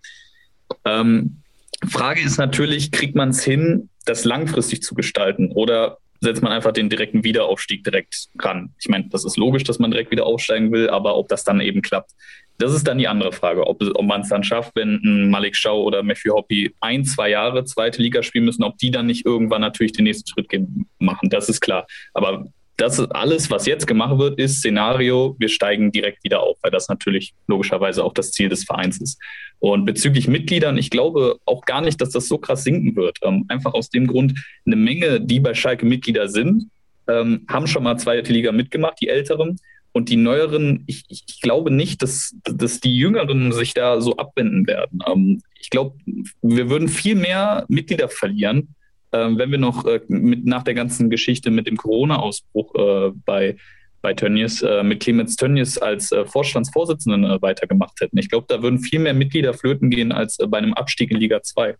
Ähm, 0.85 1.41
Frage 1.87 2.21
ist 2.21 2.37
natürlich, 2.37 2.91
kriegt 2.91 3.15
man 3.15 3.29
es 3.29 3.43
hin, 3.43 3.89
das 4.05 4.25
langfristig 4.25 4.81
zu 4.81 4.95
gestalten 4.95 5.51
oder 5.51 5.97
setzt 6.21 6.41
man 6.41 6.51
einfach 6.51 6.71
den 6.71 6.89
direkten 6.89 7.23
Wiederaufstieg 7.23 7.83
direkt 7.83 8.29
ran? 8.39 8.73
Ich 8.79 8.89
meine, 8.89 9.07
das 9.09 9.23
ist 9.25 9.37
logisch, 9.37 9.63
dass 9.63 9.79
man 9.79 9.91
direkt 9.91 10.11
wieder 10.11 10.25
aufsteigen 10.25 10.71
will, 10.71 10.89
aber 10.89 11.15
ob 11.15 11.27
das 11.27 11.43
dann 11.43 11.61
eben 11.61 11.81
klappt, 11.81 12.11
das 12.59 12.73
ist 12.73 12.87
dann 12.87 12.97
die 12.97 13.07
andere 13.07 13.31
Frage, 13.31 13.67
ob, 13.67 13.83
ob 13.83 14.05
man 14.05 14.21
es 14.21 14.29
dann 14.29 14.43
schafft, 14.43 14.71
wenn 14.75 14.95
ein 15.03 15.29
Malik 15.29 15.55
Schau 15.55 15.83
oder 15.83 16.01
Matthew 16.01 16.33
Hoppy 16.33 16.73
ein, 16.79 17.05
zwei 17.05 17.29
Jahre 17.29 17.65
zweite 17.65 18.01
Liga 18.01 18.23
spielen 18.23 18.45
müssen, 18.45 18.63
ob 18.63 18.77
die 18.79 18.89
dann 18.89 19.05
nicht 19.05 19.25
irgendwann 19.25 19.61
natürlich 19.61 19.91
den 19.91 20.05
nächsten 20.05 20.27
Schritt 20.27 20.49
gehen, 20.49 20.87
machen. 20.97 21.29
Das 21.29 21.49
ist 21.49 21.61
klar. 21.61 21.85
Aber 22.13 22.47
das 22.77 22.99
ist 22.99 23.11
alles, 23.11 23.49
was 23.49 23.65
jetzt 23.65 23.87
gemacht 23.87 24.19
wird, 24.19 24.39
ist 24.39 24.59
Szenario, 24.59 25.35
wir 25.39 25.49
steigen 25.49 25.91
direkt 25.91 26.23
wieder 26.23 26.41
auf, 26.41 26.57
weil 26.61 26.71
das 26.71 26.87
natürlich 26.87 27.33
logischerweise 27.47 28.03
auch 28.03 28.13
das 28.13 28.31
Ziel 28.31 28.49
des 28.49 28.65
Vereins 28.65 29.01
ist. 29.01 29.19
Und 29.59 29.85
bezüglich 29.85 30.27
Mitgliedern, 30.27 30.77
ich 30.77 30.91
glaube 30.91 31.37
auch 31.45 31.65
gar 31.65 31.81
nicht, 31.81 31.99
dass 31.99 32.11
das 32.11 32.27
so 32.27 32.37
krass 32.37 32.63
sinken 32.63 32.95
wird. 32.95 33.17
Ähm, 33.23 33.45
einfach 33.47 33.73
aus 33.73 33.89
dem 33.89 34.05
Grund, 34.05 34.35
eine 34.65 34.75
Menge, 34.75 35.19
die 35.19 35.39
bei 35.39 35.55
Schalke 35.55 35.87
Mitglieder 35.87 36.29
sind, 36.29 36.69
ähm, 37.07 37.45
haben 37.49 37.65
schon 37.65 37.83
mal 37.83 37.97
zweite 37.97 38.31
Liga 38.31 38.51
mitgemacht, 38.51 39.01
die 39.01 39.09
Älteren. 39.09 39.59
Und 39.91 40.09
die 40.09 40.15
Neueren, 40.15 40.83
ich, 40.85 41.05
ich 41.07 41.41
glaube 41.41 41.71
nicht, 41.71 42.03
dass, 42.03 42.35
dass 42.43 42.79
die 42.79 42.95
Jüngeren 42.95 43.51
sich 43.51 43.73
da 43.73 43.99
so 43.99 44.15
abwenden 44.17 44.67
werden. 44.67 44.99
Ähm, 45.11 45.41
ich 45.59 45.71
glaube, 45.71 45.95
wir 46.43 46.69
würden 46.69 46.87
viel 46.87 47.15
mehr 47.15 47.65
Mitglieder 47.67 48.07
verlieren, 48.07 48.75
ähm, 49.11 49.37
wenn 49.37 49.51
wir 49.51 49.57
noch 49.57 49.85
äh, 49.85 50.01
mit, 50.07 50.45
nach 50.45 50.63
der 50.63 50.73
ganzen 50.73 51.09
Geschichte 51.09 51.51
mit 51.51 51.67
dem 51.67 51.77
Corona-Ausbruch 51.77 52.75
äh, 52.75 53.11
bei, 53.25 53.57
bei 54.01 54.13
Tönnies, 54.13 54.61
äh, 54.61 54.83
mit 54.83 55.01
Clemens 55.01 55.35
Tönnies 55.35 55.77
als 55.77 56.11
äh, 56.11 56.25
Vorstandsvorsitzenden 56.25 57.23
äh, 57.23 57.41
weitergemacht 57.41 57.99
hätten. 58.01 58.17
Ich 58.17 58.29
glaube, 58.29 58.45
da 58.49 58.61
würden 58.61 58.79
viel 58.79 58.99
mehr 58.99 59.13
Mitglieder 59.13 59.53
flöten 59.53 59.89
gehen 59.89 60.11
als 60.11 60.39
äh, 60.39 60.47
bei 60.47 60.57
einem 60.57 60.73
Abstieg 60.73 61.11
in 61.11 61.17
Liga 61.17 61.41
2. 61.41 61.75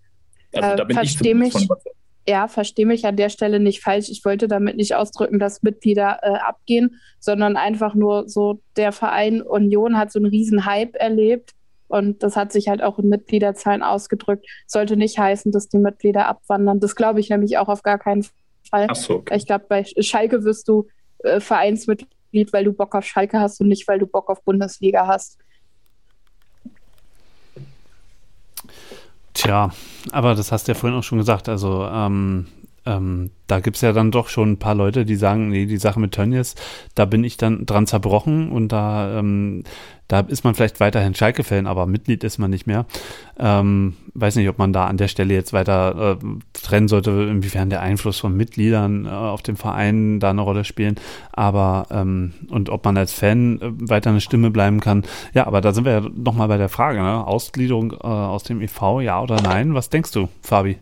Also 0.53 0.75
da 0.75 0.83
bin 0.85 0.97
ich 1.01 1.19
mich, 1.33 1.51
von 1.51 1.63
überzeugt 1.63 1.95
ja, 2.29 2.49
verstehe 2.49 2.85
mich 2.85 3.05
an 3.05 3.15
der 3.15 3.29
Stelle 3.29 3.57
nicht 3.57 3.81
falsch. 3.81 4.09
Ich 4.09 4.25
wollte 4.25 4.49
damit 4.49 4.75
nicht 4.75 4.95
ausdrücken, 4.95 5.39
dass 5.39 5.63
Mitglieder 5.63 6.21
abgehen, 6.45 6.99
sondern 7.21 7.55
einfach 7.55 7.95
nur 7.95 8.27
so, 8.27 8.59
der 8.75 8.91
Verein 8.91 9.41
Union 9.41 9.97
hat 9.97 10.11
so 10.11 10.19
einen 10.19 10.25
riesen 10.25 10.65
Hype 10.65 10.95
erlebt 10.95 11.53
und 11.87 12.23
das 12.23 12.35
hat 12.35 12.51
sich 12.51 12.67
halt 12.67 12.83
auch 12.83 12.99
in 12.99 13.09
Mitgliederzahlen 13.09 13.83
ausgedrückt. 13.83 14.45
Sollte 14.65 14.97
nicht 14.97 15.17
heißen, 15.17 15.51
dass 15.51 15.69
die 15.69 15.77
Mitglieder 15.77 16.27
abwandern. 16.27 16.79
Das 16.79 16.95
glaube 16.95 17.19
ich 17.19 17.29
nämlich 17.29 17.57
auch 17.57 17.67
auf 17.67 17.83
gar 17.83 17.97
keinen 17.97 18.25
Fall. 18.69 18.87
Ach 18.89 18.95
so, 18.95 19.15
okay. 19.15 19.37
Ich 19.37 19.45
glaube, 19.45 19.65
bei 19.67 19.85
Schalke 19.99 20.43
wirst 20.43 20.67
du 20.67 20.87
äh, 21.19 21.39
Vereinsmitglied, 21.39 22.51
weil 22.51 22.65
du 22.65 22.73
Bock 22.73 22.95
auf 22.95 23.05
Schalke 23.05 23.39
hast 23.39 23.61
und 23.61 23.69
nicht, 23.69 23.87
weil 23.87 23.99
du 23.99 24.07
Bock 24.07 24.29
auf 24.29 24.43
Bundesliga 24.43 25.07
hast. 25.07 25.39
Tja, 29.33 29.71
aber 30.11 30.33
das 30.33 30.51
hast 30.51 30.67
du 30.67 30.71
ja 30.71 30.77
vorhin 30.77 30.97
auch 30.97 31.03
schon 31.03 31.19
gesagt. 31.19 31.47
Also 31.47 31.85
ähm, 31.85 32.47
ähm, 32.87 33.31
da 33.47 33.59
gibt 33.59 33.75
es 33.75 33.81
ja 33.81 33.91
dann 33.91 34.11
doch 34.11 34.29
schon 34.29 34.53
ein 34.53 34.59
paar 34.59 34.75
Leute, 34.75 35.05
die 35.05 35.15
sagen, 35.15 35.49
nee, 35.49 35.65
die 35.65 35.77
Sache 35.77 35.99
mit 35.99 36.13
Tönnies, 36.13 36.55
da 36.95 37.05
bin 37.05 37.23
ich 37.23 37.37
dann 37.37 37.65
dran 37.65 37.85
zerbrochen 37.85 38.49
und 38.49 38.69
da, 38.69 39.19
ähm, 39.19 39.63
da 40.07 40.21
ist 40.21 40.45
man 40.45 40.55
vielleicht 40.55 40.79
weiterhin 40.79 41.13
Schalke-Fan, 41.13 41.67
aber 41.67 41.85
Mitglied 41.85 42.23
ist 42.23 42.37
man 42.37 42.49
nicht 42.49 42.65
mehr. 42.65 42.85
Ähm, 43.37 43.95
weiß 44.13 44.37
nicht, 44.37 44.47
ob 44.47 44.57
man 44.57 44.71
da 44.71 44.85
an 44.85 44.97
der 44.97 45.09
Stelle 45.09 45.33
jetzt 45.33 45.51
weiter 45.51 46.17
äh, 46.21 46.25
trennen 46.53 46.87
sollte, 46.87 47.11
inwiefern 47.11 47.69
der 47.69 47.81
Einfluss 47.81 48.19
von 48.19 48.35
Mitgliedern 48.35 49.05
äh, 49.05 49.09
auf 49.09 49.41
den 49.41 49.57
Verein 49.57 50.19
da 50.21 50.29
eine 50.29 50.41
Rolle 50.41 50.63
spielen, 50.63 50.95
aber 51.33 51.87
ähm, 51.91 52.33
und 52.49 52.69
ob 52.69 52.85
man 52.85 52.97
als 52.97 53.11
Fan 53.13 53.61
äh, 53.61 53.89
weiter 53.89 54.11
eine 54.11 54.21
Stimme 54.21 54.49
bleiben 54.49 54.79
kann. 54.79 55.03
Ja, 55.33 55.45
aber 55.45 55.59
da 55.59 55.73
sind 55.73 55.83
wir 55.83 55.91
ja 55.91 56.01
nochmal 56.15 56.47
bei 56.47 56.57
der 56.57 56.69
Frage, 56.69 57.01
ne? 57.01 57.27
Ausgliederung 57.27 57.91
äh, 57.91 58.07
aus 58.07 58.43
dem 58.43 58.61
EV, 58.61 59.01
ja 59.01 59.21
oder 59.21 59.41
nein? 59.41 59.73
Was 59.73 59.89
denkst 59.89 60.11
du, 60.11 60.29
Fabi? 60.41 60.77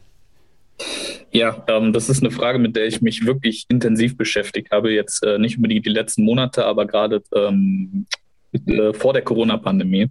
Ja, 1.32 1.64
ähm, 1.68 1.94
das 1.94 2.10
ist 2.10 2.24
eine 2.24 2.32
Frage, 2.32 2.60
mit 2.60 2.76
der 2.76 2.86
ich 2.86 3.02
mich 3.02 3.26
wirklich 3.26 3.66
intensiv 3.70 4.18
beschäftigt 4.18 4.72
habe. 4.72 4.92
Jetzt 4.92 5.24
äh, 5.24 5.38
nicht 5.38 5.58
unbedingt 5.58 5.86
die 5.86 5.92
letzten 5.92 6.24
Monate, 6.24 6.66
aber 6.66 6.86
gerade 6.86 7.22
ähm, 7.36 8.06
äh, 8.68 8.94
vor 8.94 9.14
der 9.14 9.22
Corona-Pandemie. 9.22 10.10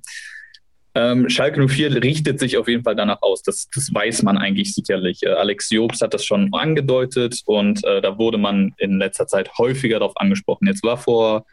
Ähm, 0.96 1.28
Schalke 1.28 1.66
04 1.66 2.02
richtet 2.04 2.38
sich 2.38 2.56
auf 2.56 2.68
jeden 2.68 2.84
Fall 2.84 2.94
danach 2.94 3.20
aus. 3.22 3.42
Das, 3.42 3.68
das 3.74 3.92
weiß 3.92 4.22
man 4.22 4.38
eigentlich 4.38 4.74
sicherlich. 4.74 5.22
Äh, 5.22 5.30
Alex 5.30 5.70
Jobs 5.70 6.00
hat 6.00 6.14
das 6.14 6.24
schon 6.24 6.52
angedeutet 6.54 7.40
und 7.46 7.82
äh, 7.84 8.00
da 8.00 8.16
wurde 8.16 8.38
man 8.38 8.74
in 8.78 8.98
letzter 8.98 9.26
Zeit 9.26 9.58
häufiger 9.58 9.98
darauf 9.98 10.16
angesprochen. 10.16 10.68
Jetzt 10.68 10.84
war 10.84 10.96
vor 10.96 11.46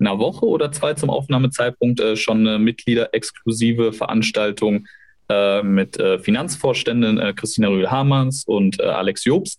einer 0.00 0.18
Woche 0.18 0.46
oder 0.46 0.72
zwei 0.72 0.94
zum 0.94 1.10
Aufnahmezeitpunkt 1.10 2.00
äh, 2.00 2.16
schon 2.16 2.46
eine 2.46 2.58
Mitglieder-exklusive 2.58 3.92
Veranstaltung 3.92 4.86
äh, 5.28 5.62
mit 5.62 5.98
äh, 5.98 6.18
Finanzvorständen 6.18 7.18
äh, 7.18 7.32
Christina 7.34 7.68
Rühl-Hamanns 7.68 8.44
und 8.44 8.80
äh, 8.80 8.84
Alex 8.84 9.24
Jobs, 9.24 9.58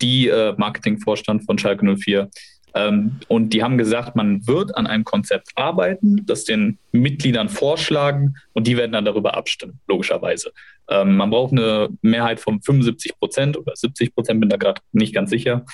die 0.00 0.28
äh, 0.28 0.54
Marketingvorstand 0.56 1.44
von 1.44 1.58
Schalke 1.58 1.84
04. 1.96 2.30
Ähm, 2.74 3.20
und 3.28 3.50
die 3.50 3.62
haben 3.62 3.78
gesagt, 3.78 4.16
man 4.16 4.46
wird 4.46 4.76
an 4.76 4.86
einem 4.86 5.04
Konzept 5.04 5.50
arbeiten, 5.54 6.26
das 6.26 6.44
den 6.44 6.78
Mitgliedern 6.90 7.48
vorschlagen 7.48 8.34
und 8.52 8.66
die 8.66 8.76
werden 8.76 8.92
dann 8.92 9.04
darüber 9.04 9.36
abstimmen, 9.36 9.78
logischerweise. 9.86 10.52
Ähm, 10.88 11.16
man 11.16 11.30
braucht 11.30 11.52
eine 11.52 11.88
Mehrheit 12.02 12.40
von 12.40 12.60
75 12.60 13.16
Prozent 13.18 13.56
oder 13.56 13.76
70 13.76 14.14
Prozent, 14.14 14.40
bin 14.40 14.48
da 14.48 14.56
gerade 14.56 14.80
nicht 14.92 15.14
ganz 15.14 15.30
sicher. 15.30 15.64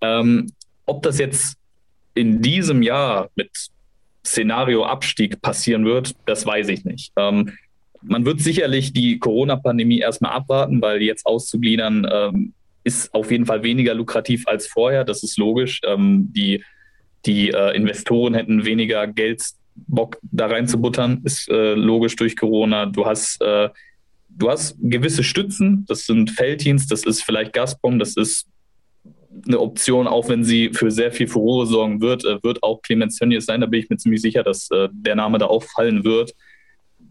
Ähm, 0.00 0.46
ob 0.86 1.02
das 1.02 1.18
jetzt 1.18 1.56
in 2.14 2.42
diesem 2.42 2.82
Jahr 2.82 3.30
mit 3.36 3.50
Szenario 4.26 4.84
Abstieg 4.84 5.40
passieren 5.40 5.84
wird, 5.84 6.14
das 6.26 6.44
weiß 6.44 6.68
ich 6.68 6.84
nicht. 6.84 7.12
Ähm, 7.16 7.52
man 8.02 8.24
wird 8.24 8.40
sicherlich 8.40 8.92
die 8.92 9.18
Corona-Pandemie 9.18 10.00
erstmal 10.00 10.32
abwarten, 10.32 10.80
weil 10.80 11.02
jetzt 11.02 11.26
auszugliedern 11.26 12.06
ähm, 12.10 12.52
ist 12.84 13.12
auf 13.12 13.30
jeden 13.30 13.46
Fall 13.46 13.62
weniger 13.62 13.94
lukrativ 13.94 14.46
als 14.48 14.66
vorher. 14.66 15.04
Das 15.04 15.22
ist 15.22 15.38
logisch. 15.38 15.80
Ähm, 15.86 16.32
die 16.32 16.62
die 17.26 17.50
äh, 17.50 17.76
Investoren 17.76 18.34
hätten 18.34 18.64
weniger 18.64 19.06
Geld 19.06 19.42
Bock 19.74 20.18
da 20.22 20.46
reinzubuttern, 20.46 21.22
ist 21.24 21.48
äh, 21.48 21.74
logisch 21.74 22.16
durch 22.16 22.36
Corona. 22.36 22.86
Du 22.86 23.06
hast, 23.06 23.40
äh, 23.40 23.68
du 24.28 24.50
hast 24.50 24.76
gewisse 24.80 25.22
Stützen, 25.22 25.84
das 25.88 26.06
sind 26.06 26.30
Felddienst, 26.30 26.90
das 26.90 27.04
ist 27.04 27.22
vielleicht 27.22 27.52
Gazprom, 27.52 27.98
das 27.98 28.16
ist 28.16 28.46
eine 29.46 29.60
Option, 29.60 30.06
auch 30.06 30.28
wenn 30.28 30.44
sie 30.44 30.70
für 30.74 30.90
sehr 30.90 31.12
viel 31.12 31.28
Furore 31.28 31.66
sorgen 31.66 32.00
wird, 32.00 32.24
äh, 32.24 32.42
wird 32.42 32.62
auch 32.62 32.82
Clemens 32.82 33.16
Tönnies 33.16 33.46
sein. 33.46 33.60
Da 33.60 33.66
bin 33.66 33.80
ich 33.80 33.88
mir 33.88 33.96
ziemlich 33.96 34.20
sicher, 34.20 34.42
dass 34.42 34.70
äh, 34.70 34.88
der 34.92 35.14
Name 35.14 35.38
da 35.38 35.46
auffallen 35.46 36.04
wird. 36.04 36.34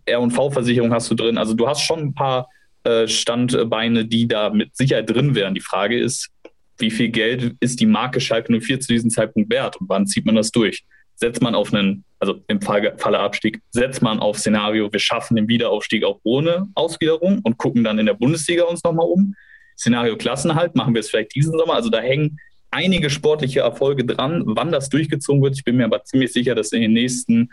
R&V-Versicherung 0.10 0.94
hast 0.94 1.10
du 1.11 1.15
drin. 1.15 1.38
Also 1.38 1.53
du 1.53 1.68
hast 1.68 1.81
schon 1.81 1.99
ein 1.99 2.14
paar 2.14 2.49
äh, 2.84 3.07
Standbeine, 3.07 4.06
die 4.06 4.27
da 4.27 4.49
mit 4.49 4.76
Sicherheit 4.76 5.10
drin 5.10 5.36
wären. 5.36 5.53
Die 5.53 5.61
Frage 5.61 5.99
ist, 5.99 6.30
wie 6.77 6.91
viel 6.91 7.10
Geld 7.10 7.56
ist 7.60 7.80
die 7.80 7.86
Marke 7.86 8.22
Schalke 8.22 8.57
04 8.60 8.80
zu 8.80 8.94
diesem 8.94 9.10
Zeitpunkt 9.10 9.52
wert 9.52 9.80
und 9.80 9.90
wann 9.90 10.07
zieht 10.07 10.26
man 10.26 10.36
das 10.36 10.52
durch? 10.52 10.86
Setzt 11.15 11.41
man 11.41 11.56
auf 11.56 11.73
einen, 11.73 12.06
also 12.19 12.40
im 12.48 12.61
Falle, 12.61 12.95
Falle 12.98 13.19
Abstieg, 13.19 13.61
setzt 13.72 14.02
man 14.02 14.19
auf 14.19 14.40
Szenario, 14.40 14.91
wir 14.91 14.99
schaffen 14.99 15.36
den 15.36 15.49
Wiederaufstieg 15.49 16.06
auch 16.06 16.19
ohne 16.23 16.68
Ausgliederung 16.76 17.40
und 17.44 17.57
gucken 17.57 17.84
dann 17.84 17.99
in 17.99 18.06
der 18.06 18.14
Bundesliga 18.14 18.64
uns 18.64 18.84
nochmal 18.84 19.07
um. 19.07 19.36
Szenario 19.77 20.18
Klassenhalt, 20.18 20.76
machen 20.76 20.94
wir 20.94 20.99
es 20.99 21.10
vielleicht 21.10 21.36
diesen 21.36 21.57
Sommer. 21.57 21.73
Also 21.73 21.90
da 21.90 21.99
hängen 21.99 22.40
einige 22.72 23.10
sportliche 23.10 23.61
Erfolge 23.61 24.06
dran. 24.06 24.44
Wann 24.45 24.72
das 24.72 24.90
durchgezogen 24.90 25.41
wird, 25.41 25.56
ich 25.56 25.64
bin 25.64 25.77
mir 25.77 25.86
aber 25.86 26.03
ziemlich 26.03 26.31
sicher, 26.31 26.56
dass 26.56 26.72
in 26.72 26.81
den 26.81 26.94
nächsten 26.94 27.49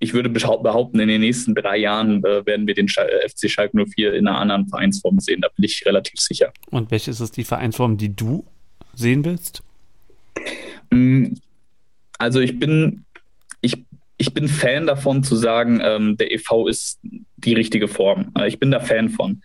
ich 0.00 0.14
würde 0.14 0.28
behaupten, 0.28 1.00
in 1.00 1.08
den 1.08 1.20
nächsten 1.20 1.54
drei 1.54 1.76
Jahren 1.78 2.24
äh, 2.24 2.46
werden 2.46 2.66
wir 2.66 2.74
den 2.74 2.86
äh, 2.86 3.28
FC 3.28 3.50
Schalke 3.50 3.76
04 3.76 4.14
in 4.14 4.28
einer 4.28 4.38
anderen 4.38 4.68
Vereinsform 4.68 5.18
sehen. 5.18 5.40
Da 5.40 5.48
bin 5.48 5.64
ich 5.64 5.84
relativ 5.86 6.20
sicher. 6.20 6.52
Und 6.70 6.90
welche 6.90 7.10
ist 7.10 7.20
es 7.20 7.32
die 7.32 7.44
Vereinsform, 7.44 7.96
die 7.96 8.14
du 8.14 8.44
sehen 8.94 9.24
willst? 9.24 9.62
Mm, 10.90 11.34
also 12.18 12.40
ich 12.40 12.58
bin, 12.58 13.04
ich, 13.60 13.84
ich 14.18 14.32
bin 14.34 14.48
Fan 14.48 14.86
davon 14.86 15.24
zu 15.24 15.34
sagen, 15.34 15.80
ähm, 15.82 16.16
der 16.16 16.32
EV 16.32 16.68
ist 16.68 17.00
die 17.36 17.54
richtige 17.54 17.88
Form. 17.88 18.32
Äh, 18.38 18.48
ich 18.48 18.60
bin 18.60 18.70
da 18.70 18.80
Fan 18.80 19.08
von. 19.08 19.42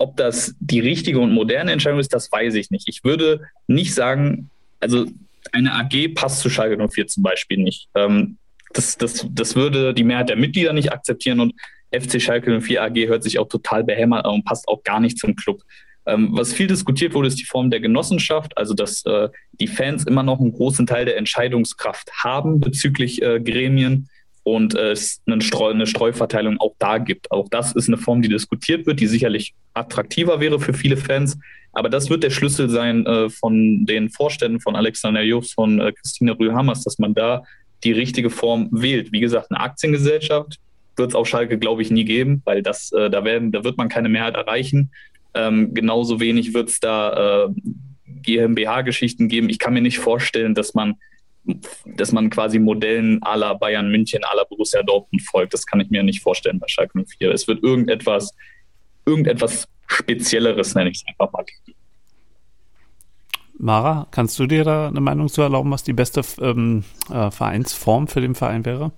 ob 0.00 0.16
das 0.16 0.54
die 0.60 0.78
richtige 0.78 1.18
und 1.18 1.32
moderne 1.32 1.72
Entscheidung 1.72 1.98
ist, 1.98 2.14
das 2.14 2.30
weiß 2.30 2.54
ich 2.54 2.70
nicht. 2.70 2.88
Ich 2.88 3.02
würde 3.02 3.40
nicht 3.66 3.94
sagen, 3.94 4.48
also 4.78 5.06
eine 5.50 5.72
AG 5.72 6.14
passt 6.14 6.40
zu 6.40 6.50
Schalke 6.50 6.76
04 6.88 7.08
zum 7.08 7.24
Beispiel 7.24 7.58
nicht. 7.58 7.88
Ähm, 7.96 8.38
das, 8.72 8.96
das, 8.96 9.26
das 9.30 9.56
würde 9.56 9.94
die 9.94 10.04
Mehrheit 10.04 10.28
der 10.28 10.36
Mitglieder 10.36 10.72
nicht 10.72 10.92
akzeptieren 10.92 11.40
und 11.40 11.54
FC 11.90 12.20
Schalke 12.20 12.60
04 12.60 12.82
AG 12.82 12.96
hört 13.08 13.22
sich 13.22 13.38
auch 13.38 13.48
total 13.48 13.84
behämmert 13.84 14.26
und 14.26 14.44
passt 14.44 14.68
auch 14.68 14.82
gar 14.82 15.00
nicht 15.00 15.18
zum 15.18 15.36
Club. 15.36 15.62
Ähm, 16.06 16.30
was 16.32 16.52
viel 16.52 16.66
diskutiert 16.66 17.14
wurde, 17.14 17.28
ist 17.28 17.38
die 17.38 17.44
Form 17.44 17.70
der 17.70 17.80
Genossenschaft, 17.80 18.56
also 18.56 18.74
dass 18.74 19.04
äh, 19.04 19.28
die 19.60 19.66
Fans 19.66 20.04
immer 20.04 20.22
noch 20.22 20.40
einen 20.40 20.52
großen 20.52 20.86
Teil 20.86 21.04
der 21.04 21.16
Entscheidungskraft 21.16 22.10
haben 22.22 22.60
bezüglich 22.60 23.22
äh, 23.22 23.40
Gremien 23.40 24.08
und 24.42 24.74
äh, 24.74 24.92
es 24.92 25.20
eine, 25.26 25.42
Streu, 25.42 25.70
eine 25.70 25.86
Streuverteilung 25.86 26.58
auch 26.60 26.74
da 26.78 26.98
gibt. 26.98 27.30
Auch 27.30 27.48
das 27.50 27.72
ist 27.72 27.88
eine 27.88 27.98
Form, 27.98 28.22
die 28.22 28.30
diskutiert 28.30 28.86
wird, 28.86 29.00
die 29.00 29.06
sicherlich 29.06 29.54
attraktiver 29.74 30.40
wäre 30.40 30.58
für 30.60 30.72
viele 30.72 30.96
Fans. 30.96 31.38
Aber 31.72 31.90
das 31.90 32.08
wird 32.08 32.22
der 32.22 32.30
Schlüssel 32.30 32.70
sein 32.70 33.04
äh, 33.04 33.28
von 33.28 33.84
den 33.84 34.08
Vorständen 34.08 34.60
von 34.60 34.76
Alexander 34.76 35.22
Jofs, 35.22 35.52
von 35.52 35.80
äh, 35.80 35.92
Christine 35.92 36.38
Rühlhammers, 36.38 36.84
dass 36.84 36.98
man 36.98 37.12
da 37.12 37.42
die 37.84 37.92
richtige 37.92 38.30
Form 38.30 38.68
wählt. 38.70 39.12
Wie 39.12 39.20
gesagt, 39.20 39.50
eine 39.50 39.60
Aktiengesellschaft 39.60 40.58
wird 40.96 41.10
es 41.10 41.14
auf 41.14 41.28
Schalke, 41.28 41.58
glaube 41.58 41.82
ich, 41.82 41.90
nie 41.90 42.04
geben, 42.04 42.42
weil 42.44 42.62
das, 42.62 42.92
äh, 42.92 43.08
da, 43.08 43.24
werden, 43.24 43.52
da 43.52 43.64
wird 43.64 43.78
man 43.78 43.88
keine 43.88 44.08
Mehrheit 44.08 44.34
erreichen. 44.34 44.90
Ähm, 45.34 45.72
genauso 45.74 46.20
wenig 46.20 46.54
wird 46.54 46.68
es 46.68 46.80
da 46.80 47.46
äh, 47.46 47.48
GmbH-Geschichten 48.22 49.28
geben. 49.28 49.48
Ich 49.48 49.58
kann 49.58 49.74
mir 49.74 49.80
nicht 49.80 49.98
vorstellen, 49.98 50.54
dass 50.54 50.74
man, 50.74 50.96
dass 51.84 52.12
man 52.12 52.30
quasi 52.30 52.58
Modellen 52.58 53.22
aller 53.22 53.54
Bayern 53.54 53.90
München, 53.90 54.24
aller 54.24 54.44
Borussia 54.44 54.82
Dortmund 54.82 55.22
folgt. 55.22 55.54
Das 55.54 55.66
kann 55.66 55.80
ich 55.80 55.90
mir 55.90 56.02
nicht 56.02 56.20
vorstellen 56.20 56.58
bei 56.58 56.66
Schalke 56.68 56.98
04. 57.04 57.30
Es 57.30 57.46
wird 57.46 57.62
irgendetwas, 57.62 58.34
irgendetwas 59.06 59.68
Spezielleres, 59.86 60.74
nenne 60.74 60.90
ich 60.90 60.98
es 60.98 61.04
einfach 61.06 61.32
mal. 61.32 61.44
Mara, 63.58 64.06
kannst 64.12 64.38
du 64.38 64.46
dir 64.46 64.64
da 64.64 64.86
eine 64.88 65.00
Meinung 65.00 65.28
zu 65.28 65.42
erlauben, 65.42 65.70
was 65.72 65.82
die 65.82 65.92
beste 65.92 66.22
ähm, 66.40 66.84
äh, 67.12 67.30
Vereinsform 67.30 68.06
für 68.06 68.20
den 68.20 68.36
Verein 68.36 68.64
wäre? 68.64 68.92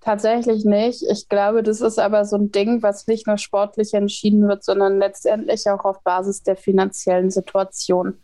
Tatsächlich 0.00 0.64
nicht. 0.64 1.02
Ich 1.10 1.28
glaube, 1.28 1.62
das 1.62 1.80
ist 1.80 1.98
aber 1.98 2.24
so 2.24 2.36
ein 2.36 2.52
Ding, 2.52 2.82
was 2.82 3.06
nicht 3.06 3.26
nur 3.26 3.36
sportlich 3.36 3.92
entschieden 3.92 4.48
wird, 4.48 4.64
sondern 4.64 4.98
letztendlich 4.98 5.68
auch 5.68 5.84
auf 5.84 6.02
Basis 6.02 6.42
der 6.42 6.56
finanziellen 6.56 7.30
Situation. 7.30 8.14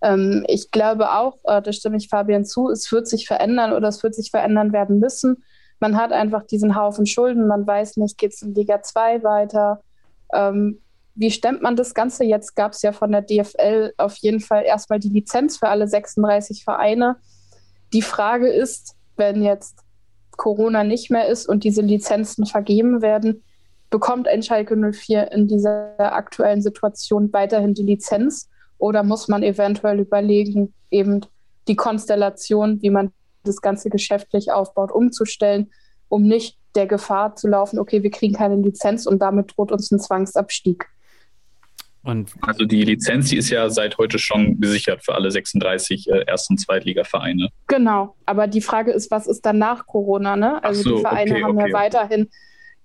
Ähm, 0.00 0.44
ich 0.48 0.70
glaube 0.70 1.12
auch, 1.12 1.38
äh, 1.44 1.60
da 1.60 1.72
stimme 1.72 1.98
ich 1.98 2.08
Fabian 2.08 2.44
zu, 2.44 2.70
es 2.70 2.90
wird 2.90 3.06
sich 3.06 3.26
verändern 3.26 3.72
oder 3.72 3.88
es 3.88 4.02
wird 4.02 4.14
sich 4.14 4.30
verändern 4.30 4.72
werden 4.72 4.98
müssen. 4.98 5.44
Man 5.80 5.96
hat 5.96 6.12
einfach 6.12 6.44
diesen 6.44 6.76
Haufen 6.76 7.06
Schulden, 7.06 7.46
man 7.46 7.66
weiß 7.66 7.98
nicht, 7.98 8.16
geht 8.16 8.32
es 8.32 8.42
in 8.42 8.54
Liga 8.54 8.82
2 8.82 9.22
weiter. 9.22 9.82
Ähm, 10.32 10.80
wie 11.14 11.30
stemmt 11.30 11.62
man 11.62 11.76
das 11.76 11.94
Ganze? 11.94 12.24
Jetzt 12.24 12.54
gab 12.54 12.72
es 12.72 12.82
ja 12.82 12.92
von 12.92 13.12
der 13.12 13.22
DFL 13.22 13.92
auf 13.98 14.16
jeden 14.16 14.40
Fall 14.40 14.64
erstmal 14.64 14.98
die 14.98 15.10
Lizenz 15.10 15.58
für 15.58 15.68
alle 15.68 15.86
36 15.86 16.64
Vereine. 16.64 17.16
Die 17.92 18.02
Frage 18.02 18.48
ist, 18.48 18.96
wenn 19.16 19.42
jetzt 19.42 19.78
Corona 20.36 20.84
nicht 20.84 21.10
mehr 21.10 21.28
ist 21.28 21.48
und 21.48 21.64
diese 21.64 21.82
Lizenzen 21.82 22.46
vergeben 22.46 23.02
werden, 23.02 23.42
bekommt 23.90 24.26
ein 24.26 24.42
Schalke 24.42 24.74
04 24.76 25.30
in 25.32 25.48
dieser 25.48 25.94
aktuellen 25.98 26.62
Situation 26.62 27.32
weiterhin 27.32 27.74
die 27.74 27.82
Lizenz 27.82 28.48
oder 28.78 29.02
muss 29.02 29.28
man 29.28 29.42
eventuell 29.42 30.00
überlegen, 30.00 30.72
eben 30.90 31.20
die 31.68 31.76
Konstellation, 31.76 32.80
wie 32.80 32.90
man 32.90 33.12
das 33.44 33.60
Ganze 33.60 33.90
geschäftlich 33.90 34.50
aufbaut, 34.50 34.90
umzustellen, 34.90 35.70
um 36.08 36.22
nicht 36.22 36.58
der 36.74 36.86
Gefahr 36.86 37.36
zu 37.36 37.48
laufen, 37.48 37.78
okay, 37.78 38.02
wir 38.02 38.10
kriegen 38.10 38.34
keine 38.34 38.56
Lizenz 38.56 39.06
und 39.06 39.20
damit 39.20 39.52
droht 39.54 39.72
uns 39.72 39.90
ein 39.90 40.00
Zwangsabstieg. 40.00 40.86
Und 42.04 42.32
also 42.40 42.64
die 42.64 42.82
Lizenz, 42.82 43.28
die 43.28 43.36
ist 43.36 43.50
ja 43.50 43.70
seit 43.70 43.96
heute 43.98 44.18
schon 44.18 44.60
gesichert 44.60 45.04
für 45.04 45.14
alle 45.14 45.30
36 45.30 46.08
äh, 46.08 46.24
Erst- 46.26 46.50
und 46.50 46.58
Zweitliga-Vereine. 46.58 47.48
Genau, 47.68 48.16
aber 48.26 48.48
die 48.48 48.60
Frage 48.60 48.90
ist, 48.92 49.10
was 49.10 49.26
ist 49.28 49.46
dann 49.46 49.58
nach 49.58 49.86
Corona? 49.86 50.36
Ne? 50.36 50.62
Also 50.64 50.82
so, 50.82 50.96
die 50.96 51.00
Vereine 51.02 51.32
okay, 51.32 51.42
haben 51.44 51.58
okay. 51.58 51.70
ja 51.70 51.78
weiterhin, 51.78 52.28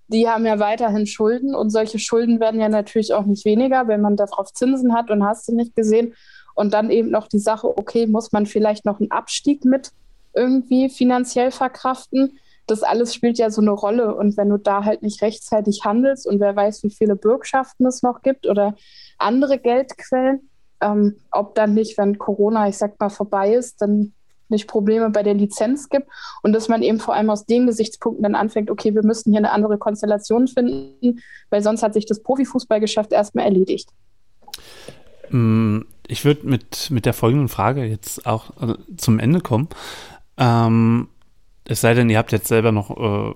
die 0.07 0.29
haben 0.29 0.45
ja 0.45 0.59
weiterhin 0.59 1.07
Schulden 1.07 1.55
und 1.55 1.71
solche 1.71 1.97
Schulden 1.97 2.39
werden 2.39 2.59
ja 2.59 2.69
natürlich 2.69 3.13
auch 3.13 3.25
nicht 3.25 3.43
weniger, 3.43 3.87
wenn 3.87 4.01
man 4.01 4.17
darauf 4.17 4.53
Zinsen 4.53 4.93
hat 4.93 5.09
und 5.09 5.23
hast 5.23 5.47
du 5.47 5.55
nicht 5.55 5.75
gesehen. 5.75 6.13
Und 6.53 6.73
dann 6.73 6.89
eben 6.89 7.11
noch 7.11 7.27
die 7.27 7.39
Sache, 7.39 7.67
okay, 7.77 8.07
muss 8.07 8.31
man 8.31 8.45
vielleicht 8.45 8.85
noch 8.85 8.99
einen 8.99 9.11
Abstieg 9.11 9.65
mit 9.65 9.91
irgendwie 10.33 10.89
finanziell 10.89 11.51
verkraften? 11.51 12.39
das 12.67 12.83
alles 12.83 13.15
spielt 13.15 13.37
ja 13.37 13.49
so 13.49 13.61
eine 13.61 13.71
Rolle. 13.71 14.13
Und 14.13 14.37
wenn 14.37 14.49
du 14.49 14.57
da 14.57 14.83
halt 14.83 15.01
nicht 15.01 15.21
rechtzeitig 15.21 15.85
handelst 15.85 16.27
und 16.27 16.39
wer 16.39 16.55
weiß, 16.55 16.83
wie 16.83 16.89
viele 16.89 17.15
Bürgschaften 17.15 17.85
es 17.87 18.03
noch 18.03 18.21
gibt 18.21 18.45
oder 18.45 18.75
andere 19.17 19.59
Geldquellen, 19.59 20.49
ähm, 20.81 21.17
ob 21.31 21.55
dann 21.55 21.73
nicht, 21.73 21.97
wenn 21.97 22.17
Corona, 22.17 22.67
ich 22.69 22.77
sag 22.77 22.99
mal, 22.99 23.09
vorbei 23.09 23.53
ist, 23.53 23.81
dann 23.81 24.13
nicht 24.49 24.67
Probleme 24.67 25.09
bei 25.09 25.23
der 25.23 25.33
Lizenz 25.33 25.89
gibt 25.89 26.07
und 26.41 26.53
dass 26.53 26.69
man 26.69 26.81
eben 26.81 26.99
vor 26.99 27.13
allem 27.13 27.29
aus 27.29 27.45
den 27.45 27.67
Gesichtspunkten 27.67 28.23
dann 28.23 28.35
anfängt, 28.35 28.71
okay, 28.71 28.95
wir 28.95 29.03
müssten 29.03 29.31
hier 29.31 29.39
eine 29.39 29.51
andere 29.51 29.77
Konstellation 29.77 30.47
finden, 30.47 31.19
weil 31.49 31.61
sonst 31.61 31.83
hat 31.83 31.93
sich 31.93 32.05
das 32.05 32.23
Profifußballgeschäft 32.23 33.11
erstmal 33.11 33.45
erledigt. 33.45 33.89
Mm, 35.29 35.81
ich 36.07 36.23
würde 36.23 36.47
mit, 36.47 36.89
mit 36.89 37.05
der 37.05 37.13
folgenden 37.13 37.49
Frage 37.49 37.83
jetzt 37.83 38.25
auch 38.25 38.51
äh, 38.61 38.75
zum 38.95 39.19
Ende 39.19 39.41
kommen. 39.41 39.67
Ähm, 40.37 41.09
es 41.69 41.81
sei 41.81 41.93
denn, 41.93 42.09
ihr 42.09 42.17
habt 42.17 42.31
jetzt 42.31 42.47
selber 42.47 42.71
noch 42.71 42.89
äh, 42.91 43.33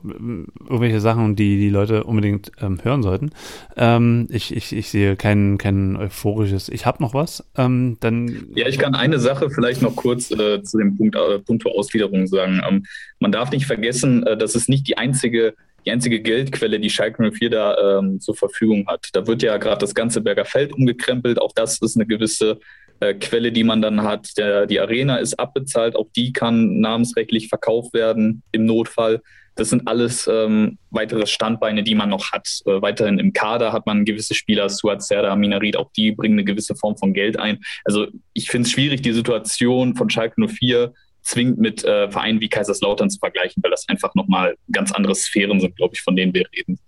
irgendwelche 0.64 1.02
Sachen, 1.02 1.36
die 1.36 1.58
die 1.58 1.70
Leute 1.70 2.04
unbedingt 2.06 2.52
ähm, 2.62 2.80
hören 2.82 3.04
sollten. 3.04 3.32
Ähm, 3.76 4.28
ich, 4.32 4.56
ich, 4.56 4.74
ich 4.74 4.90
sehe 4.90 5.16
kein, 5.16 5.58
kein 5.58 5.98
euphorisches, 5.98 6.70
ich 6.70 6.86
habe 6.86 7.04
noch 7.04 7.14
was. 7.14 7.44
Ähm, 7.58 7.98
dann 8.00 8.48
ja, 8.56 8.68
ich 8.68 8.78
kann 8.78 8.96
eine 8.96 9.20
Sache 9.20 9.50
vielleicht 9.50 9.82
noch 9.82 9.96
kurz 9.96 10.32
äh, 10.32 10.64
zu 10.64 10.78
dem 10.78 10.98
Punkt 10.98 11.16
äh, 11.16 11.40
Punkt 11.40 11.66
Ausgliederung 11.66 12.28
sagen. 12.28 12.62
Ähm, 12.68 12.86
man 13.20 13.32
darf 13.32 13.52
nicht 13.52 13.66
vergessen, 13.66 14.26
äh, 14.26 14.38
dass 14.38 14.56
es 14.56 14.68
nicht 14.68 14.88
die 14.88 14.98
einzige 14.98 15.54
die 15.86 15.92
einzige 15.92 16.22
Geldquelle, 16.22 16.80
die 16.80 16.92
Schalke 16.92 17.32
04 17.32 17.50
da 17.50 18.00
ähm, 18.00 18.20
zur 18.20 18.36
Verfügung 18.36 18.86
hat. 18.88 19.10
Da 19.14 19.26
wird 19.26 19.42
ja 19.42 19.58
gerade 19.58 19.80
das 19.80 19.96
ganze 19.96 20.22
Berger 20.22 20.46
Feld 20.46 20.74
umgekrempelt. 20.74 21.42
Auch 21.42 21.54
das 21.54 21.80
ist 21.82 21.98
eine 21.98 22.06
gewisse 22.06 22.60
äh, 23.02 23.14
Quelle, 23.16 23.52
die 23.52 23.64
man 23.64 23.82
dann 23.82 24.04
hat. 24.04 24.38
Der, 24.38 24.66
die 24.66 24.80
Arena 24.80 25.18
ist 25.18 25.40
abbezahlt, 25.40 25.96
auch 25.96 26.08
die 26.16 26.32
kann 26.32 26.80
namensrechtlich 26.80 27.50
verkauft 27.50 27.94
werden 27.94 28.44
im 28.52 28.66
Notfall. 28.66 29.22
Das 29.56 29.70
sind 29.70 29.86
alles 29.88 30.30
ähm, 30.32 30.78
weitere 30.92 31.28
Standbeine, 31.28 31.84
die 31.84 31.96
man 31.96 32.10
noch 32.10 32.32
hat. 32.32 32.48
Äh, 32.66 32.82
weiterhin 32.82 33.20
im 33.20 33.34
Kader 33.34 33.74
hat 33.74 33.86
man 33.86 34.06
gewisse 34.06 34.34
Spieler, 34.34 34.70
Suat 34.70 35.04
Serda, 35.04 35.36
Minarit, 35.36 35.76
auch 35.76 35.92
die 35.92 36.14
bringen 36.14 36.36
eine 36.36 36.46
gewisse 36.46 36.76
Form 36.76 36.96
von 36.96 37.14
Geld 37.14 37.38
ein. 37.38 37.60
Also 37.84 38.08
ich 38.34 38.50
finde 38.50 38.68
es 38.68 38.72
schwierig, 38.72 39.02
die 39.02 39.14
Situation 39.14 39.96
von 39.96 40.10
Schalke 40.10 40.48
04 40.48 40.94
zwingend 41.24 41.60
mit 41.60 41.84
äh, 41.84 42.10
Vereinen 42.10 42.40
wie 42.40 42.50
Kaiserslautern 42.50 43.10
zu 43.10 43.20
vergleichen, 43.20 43.62
weil 43.62 43.72
das 43.72 43.88
einfach 43.90 44.16
nochmal 44.16 44.56
ganz 44.72 44.92
andere 44.92 45.16
Sphären 45.16 45.60
sind, 45.60 45.76
glaube 45.76 45.96
ich, 45.96 46.02
von 46.02 46.16
denen 46.16 46.34
wir 46.34 46.46
reden. 46.56 46.80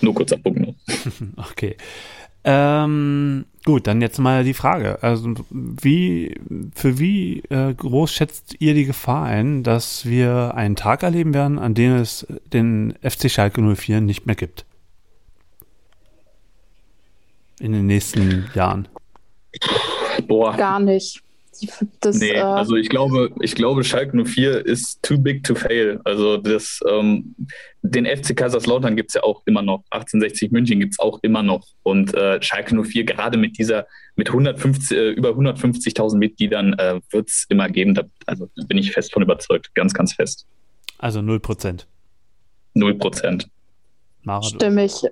Nur 0.00 0.14
kurzer 0.14 0.38
Punkt 0.38 0.60
noch. 0.60 0.74
Okay. 1.50 1.76
Ähm, 2.44 3.46
gut, 3.64 3.86
dann 3.86 4.02
jetzt 4.02 4.18
mal 4.18 4.44
die 4.44 4.54
Frage. 4.54 5.02
Also, 5.02 5.34
wie, 5.50 6.38
für 6.74 6.98
wie 6.98 7.40
äh, 7.48 7.72
groß 7.72 8.12
schätzt 8.12 8.56
ihr 8.58 8.74
die 8.74 8.84
Gefahr 8.84 9.24
ein, 9.24 9.62
dass 9.62 10.04
wir 10.04 10.54
einen 10.54 10.76
Tag 10.76 11.02
erleben 11.02 11.32
werden, 11.32 11.58
an 11.58 11.74
dem 11.74 11.96
es 11.96 12.26
den 12.52 12.94
FC 13.02 13.30
Schalke 13.30 13.62
04 13.62 14.02
nicht 14.02 14.26
mehr 14.26 14.36
gibt? 14.36 14.66
In 17.60 17.72
den 17.72 17.86
nächsten 17.86 18.50
Jahren? 18.54 18.88
Boah. 20.26 20.54
Gar 20.56 20.80
nicht. 20.80 21.22
Das, 22.00 22.18
nee, 22.18 22.30
äh, 22.30 22.40
also 22.40 22.76
ich 22.76 22.88
glaube, 22.88 23.30
ich 23.40 23.54
glaube, 23.54 23.84
Schalke 23.84 24.24
04 24.24 24.64
ist 24.66 25.02
too 25.02 25.18
big 25.18 25.44
to 25.44 25.54
fail. 25.54 26.00
Also 26.04 26.36
das, 26.36 26.80
ähm, 26.88 27.34
den 27.82 28.06
FC 28.06 28.36
Kaiserslautern 28.36 28.96
gibt 28.96 29.10
es 29.10 29.14
ja 29.14 29.22
auch 29.22 29.42
immer 29.46 29.62
noch. 29.62 29.84
1860 29.90 30.52
München 30.52 30.80
gibt 30.80 30.94
es 30.94 30.98
auch 30.98 31.18
immer 31.22 31.42
noch. 31.42 31.66
Und 31.82 32.14
äh, 32.14 32.40
Schalke 32.42 32.74
04, 32.82 33.04
gerade 33.04 33.38
mit 33.38 33.58
dieser, 33.58 33.86
mit 34.16 34.28
150, 34.28 34.96
äh, 34.96 35.10
über 35.10 35.30
150.000 35.30 36.16
Mitgliedern 36.16 36.74
äh, 36.74 37.00
wird 37.10 37.28
es 37.28 37.46
immer 37.48 37.68
geben. 37.68 37.94
Da, 37.94 38.02
also 38.26 38.48
bin 38.66 38.78
ich 38.78 38.92
fest 38.92 39.12
von 39.12 39.22
überzeugt. 39.22 39.74
Ganz, 39.74 39.92
ganz 39.94 40.14
fest. 40.14 40.46
Also 40.98 41.22
0 41.22 41.40
Prozent. 41.40 41.86
0 42.74 42.94
Prozent. 42.94 43.48
Stimme 44.42 44.84
ich, 44.84 45.02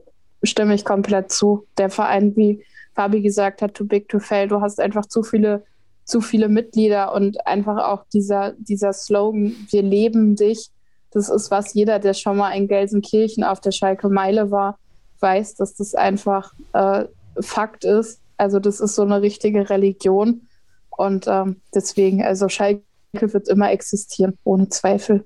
stimme 0.42 0.74
ich 0.74 0.84
komplett 0.84 1.30
zu. 1.30 1.66
Der 1.76 1.90
Verein, 1.90 2.34
wie 2.36 2.64
Fabi 2.94 3.20
gesagt 3.20 3.62
hat, 3.62 3.74
too 3.74 3.84
big 3.84 4.08
to 4.08 4.18
fail. 4.18 4.48
Du 4.48 4.60
hast 4.60 4.80
einfach 4.80 5.06
zu 5.06 5.22
viele 5.22 5.64
zu 6.04 6.20
viele 6.20 6.48
Mitglieder 6.48 7.14
und 7.14 7.46
einfach 7.46 7.78
auch 7.88 8.04
dieser, 8.12 8.52
dieser 8.58 8.92
Slogan, 8.92 9.54
wir 9.70 9.82
leben 9.82 10.36
dich, 10.36 10.70
das 11.12 11.28
ist 11.28 11.50
was 11.50 11.74
jeder, 11.74 11.98
der 11.98 12.14
schon 12.14 12.36
mal 12.38 12.50
in 12.52 12.68
Gelsenkirchen 12.68 13.44
auf 13.44 13.60
der 13.60 13.70
Schalke 13.70 14.08
Meile 14.08 14.50
war, 14.50 14.78
weiß, 15.20 15.54
dass 15.54 15.74
das 15.74 15.94
einfach 15.94 16.52
äh, 16.72 17.04
Fakt 17.40 17.84
ist. 17.84 18.20
Also 18.36 18.58
das 18.58 18.80
ist 18.80 18.94
so 18.94 19.02
eine 19.02 19.22
richtige 19.22 19.70
Religion 19.70 20.42
und 20.90 21.26
ähm, 21.28 21.60
deswegen, 21.74 22.22
also 22.22 22.48
Schalke 22.48 22.82
wird 23.12 23.48
immer 23.48 23.70
existieren, 23.70 24.38
ohne 24.44 24.68
Zweifel. 24.68 25.24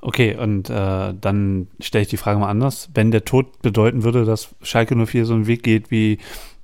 Okay, 0.00 0.36
und 0.36 0.70
äh, 0.70 1.14
dann 1.20 1.68
stelle 1.80 2.02
ich 2.02 2.08
die 2.08 2.16
Frage 2.16 2.38
mal 2.38 2.48
anders. 2.48 2.88
Wenn 2.94 3.10
der 3.10 3.24
Tod 3.24 3.62
bedeuten 3.62 4.04
würde, 4.04 4.24
dass 4.24 4.54
Schalke 4.62 4.94
04 4.94 5.24
so 5.24 5.34
einen 5.34 5.46
Weg 5.48 5.64
geht 5.64 5.90
wie, 5.90 6.18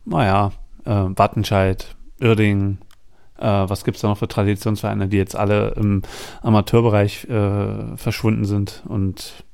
naja, 0.05 0.53
äh, 0.85 0.91
Wattenscheid, 0.91 1.97
Irding, 2.21 2.79
äh, 3.39 3.45
was 3.45 3.85
gibt 3.85 3.97
es 3.97 4.03
da 4.03 4.09
noch 4.09 4.19
für 4.19 4.29
Traditionsvereine, 4.29 5.09
die 5.09 5.17
jetzt 5.17 5.37
alle 5.37 5.75
im 5.77 6.03
Amateurbereich 6.43 7.25
äh, 7.29 7.97
verschwunden 7.97 8.45
sind 8.45 8.83
und 8.87 9.45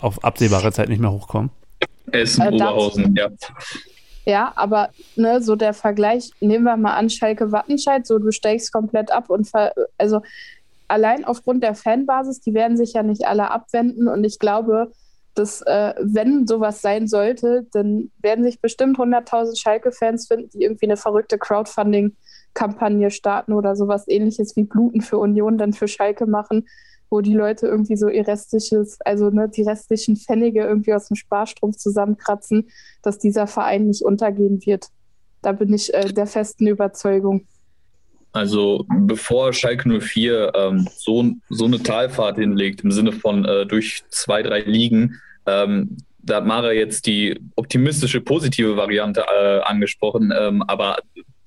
auf 0.00 0.24
absehbare 0.24 0.72
Zeit 0.72 0.88
nicht 0.88 1.00
mehr 1.00 1.12
hochkommen? 1.12 1.50
Essen, 2.12 2.42
äh, 2.42 2.54
Oberhausen, 2.54 3.14
ja. 3.16 3.28
Ja, 4.24 4.52
aber 4.56 4.90
ne, 5.14 5.40
so 5.40 5.54
der 5.54 5.72
Vergleich, 5.72 6.30
nehmen 6.40 6.64
wir 6.64 6.76
mal 6.76 6.94
an, 6.94 7.10
Schalke 7.10 7.52
Wattenscheid, 7.52 8.06
so 8.06 8.18
du 8.18 8.32
steigst 8.32 8.72
komplett 8.72 9.12
ab 9.12 9.30
und 9.30 9.48
also 9.98 10.20
allein 10.88 11.24
aufgrund 11.24 11.62
der 11.62 11.76
Fanbasis, 11.76 12.40
die 12.40 12.52
werden 12.52 12.76
sich 12.76 12.94
ja 12.94 13.04
nicht 13.04 13.26
alle 13.26 13.52
abwenden 13.52 14.08
und 14.08 14.24
ich 14.24 14.40
glaube, 14.40 14.90
dass 15.34 15.62
äh, 15.62 15.94
wenn 16.00 16.46
sowas 16.46 16.82
sein 16.82 17.06
sollte, 17.06 17.66
dann 17.72 18.10
werden 18.20 18.42
sich 18.44 18.60
bestimmt 18.60 18.98
100.000 18.98 19.60
Schalke-Fans 19.60 20.26
finden, 20.26 20.48
die 20.50 20.62
irgendwie 20.62 20.86
eine 20.86 20.96
verrückte 20.96 21.38
Crowdfunding-Kampagne 22.56 23.10
starten 23.10 23.52
oder 23.52 23.76
sowas 23.76 24.08
ähnliches 24.08 24.56
wie 24.56 24.64
Bluten 24.64 25.02
für 25.02 25.18
Union 25.18 25.58
dann 25.58 25.72
für 25.72 25.88
Schalke 25.88 26.26
machen, 26.26 26.66
wo 27.10 27.20
die 27.20 27.34
Leute 27.34 27.66
irgendwie 27.66 27.96
so 27.96 28.08
ihr 28.08 28.26
restliches, 28.26 28.98
also 29.04 29.30
ne, 29.30 29.48
die 29.48 29.62
restlichen 29.62 30.16
Pfennige 30.16 30.64
irgendwie 30.64 30.94
aus 30.94 31.08
dem 31.08 31.16
Sparstrumpf 31.16 31.76
zusammenkratzen, 31.76 32.68
dass 33.02 33.18
dieser 33.18 33.46
Verein 33.46 33.86
nicht 33.86 34.02
untergehen 34.02 34.64
wird. 34.64 34.86
Da 35.42 35.52
bin 35.52 35.72
ich 35.72 35.94
äh, 35.94 36.12
der 36.12 36.26
festen 36.26 36.66
Überzeugung. 36.66 37.46
Also 38.32 38.84
bevor 38.88 39.52
Schalke 39.52 40.00
04 40.00 40.52
ähm, 40.54 40.88
so, 40.94 41.24
so 41.48 41.64
eine 41.66 41.82
Talfahrt 41.82 42.36
hinlegt, 42.36 42.82
im 42.82 42.90
Sinne 42.90 43.12
von 43.12 43.44
äh, 43.44 43.66
durch 43.66 44.02
zwei, 44.10 44.42
drei 44.42 44.60
Ligen, 44.60 45.14
ähm, 45.46 45.96
da 46.18 46.36
hat 46.36 46.46
Mara 46.46 46.72
jetzt 46.72 47.06
die 47.06 47.38
optimistische, 47.54 48.20
positive 48.20 48.76
Variante 48.76 49.24
äh, 49.32 49.60
angesprochen, 49.60 50.32
ähm, 50.36 50.62
aber 50.62 50.96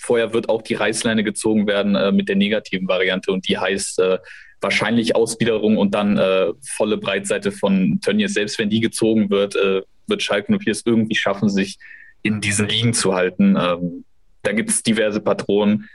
vorher 0.09 0.33
wird 0.33 0.49
auch 0.49 0.63
die 0.63 0.73
Reißleine 0.73 1.23
gezogen 1.23 1.67
werden 1.67 1.93
äh, 1.93 2.11
mit 2.11 2.29
der 2.29 2.35
negativen 2.35 2.87
Variante 2.87 3.31
und 3.31 3.47
die 3.47 3.59
heißt 3.59 3.99
äh, 3.99 4.17
wahrscheinlich 4.59 5.15
Ausgliederung 5.15 5.77
und 5.77 5.93
dann 5.93 6.17
äh, 6.17 6.47
volle 6.61 6.97
Breitseite 6.97 7.51
von 7.51 7.99
Tönnies. 8.01 8.33
Selbst 8.33 8.57
wenn 8.57 8.71
die 8.71 8.79
gezogen 8.79 9.29
wird, 9.29 9.55
äh, 9.55 9.83
wird 10.07 10.23
Schalke 10.23 10.51
04 10.57 10.71
es 10.71 10.83
irgendwie 10.83 11.13
schaffen, 11.13 11.47
sich 11.47 11.77
in 12.23 12.41
diesen 12.41 12.67
Ligen 12.67 12.95
zu 12.95 13.13
halten. 13.13 13.55
Ähm, 13.55 14.03
da 14.41 14.51
gibt 14.51 14.71
es 14.71 14.81
diverse 14.81 15.21
Patronen. 15.21 15.87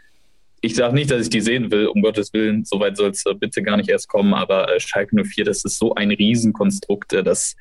Ich 0.61 0.77
sage 0.77 0.95
nicht, 0.95 1.11
dass 1.11 1.23
ich 1.23 1.31
die 1.31 1.41
sehen 1.41 1.73
will, 1.73 1.89
um 1.89 2.01
Gottes 2.01 2.32
Willen, 2.32 2.65
soweit 2.65 2.97
soll 2.97 3.11
es 3.11 3.27
äh, 3.27 3.35
bitte 3.35 3.65
gar 3.65 3.78
nicht 3.78 3.89
erst 3.89 4.09
kommen, 4.09 4.32
aber 4.32 4.73
äh, 4.73 4.78
Schalke 4.78 5.16
04, 5.16 5.45
das 5.45 5.65
ist 5.65 5.77
so 5.77 5.93
ein 5.97 6.12
Riesenkonstrukt, 6.12 7.15
das 7.24 7.57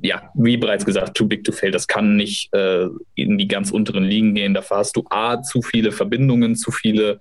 ja, 0.00 0.30
wie 0.34 0.56
bereits 0.56 0.84
gesagt, 0.84 1.16
too 1.16 1.26
big 1.26 1.44
to 1.44 1.52
fail. 1.52 1.70
Das 1.70 1.86
kann 1.86 2.16
nicht 2.16 2.52
äh, 2.54 2.86
in 3.14 3.36
die 3.36 3.48
ganz 3.48 3.70
unteren 3.70 4.04
Ligen 4.04 4.34
gehen. 4.34 4.54
Dafür 4.54 4.78
hast 4.78 4.96
du 4.96 5.04
A, 5.10 5.42
zu 5.42 5.60
viele 5.60 5.92
Verbindungen, 5.92 6.56
zu 6.56 6.70
viele, 6.70 7.20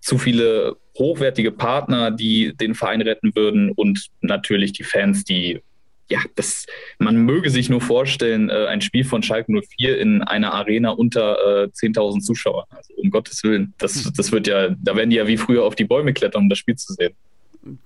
zu 0.00 0.18
viele 0.18 0.76
hochwertige 0.98 1.50
Partner, 1.50 2.10
die 2.10 2.54
den 2.56 2.74
Verein 2.74 3.02
retten 3.02 3.34
würden 3.34 3.70
und 3.72 4.08
natürlich 4.20 4.72
die 4.72 4.84
Fans, 4.84 5.24
die, 5.24 5.60
ja, 6.08 6.20
das, 6.36 6.66
man 6.98 7.16
möge 7.16 7.50
sich 7.50 7.68
nur 7.68 7.80
vorstellen, 7.80 8.50
äh, 8.50 8.66
ein 8.66 8.82
Spiel 8.82 9.04
von 9.04 9.22
Schalke 9.22 9.52
04 9.52 9.98
in 9.98 10.22
einer 10.22 10.52
Arena 10.52 10.90
unter 10.90 11.64
äh, 11.64 11.68
10.000 11.68 12.20
Zuschauern. 12.20 12.66
Also 12.70 12.94
um 12.94 13.10
Gottes 13.10 13.42
Willen, 13.42 13.74
das, 13.78 14.12
das 14.16 14.30
wird 14.32 14.46
ja, 14.46 14.70
da 14.70 14.94
werden 14.94 15.10
die 15.10 15.16
ja 15.16 15.26
wie 15.26 15.38
früher 15.38 15.64
auf 15.64 15.74
die 15.74 15.84
Bäume 15.84 16.12
klettern, 16.12 16.42
um 16.42 16.48
das 16.48 16.58
Spiel 16.58 16.76
zu 16.76 16.92
sehen. 16.92 17.14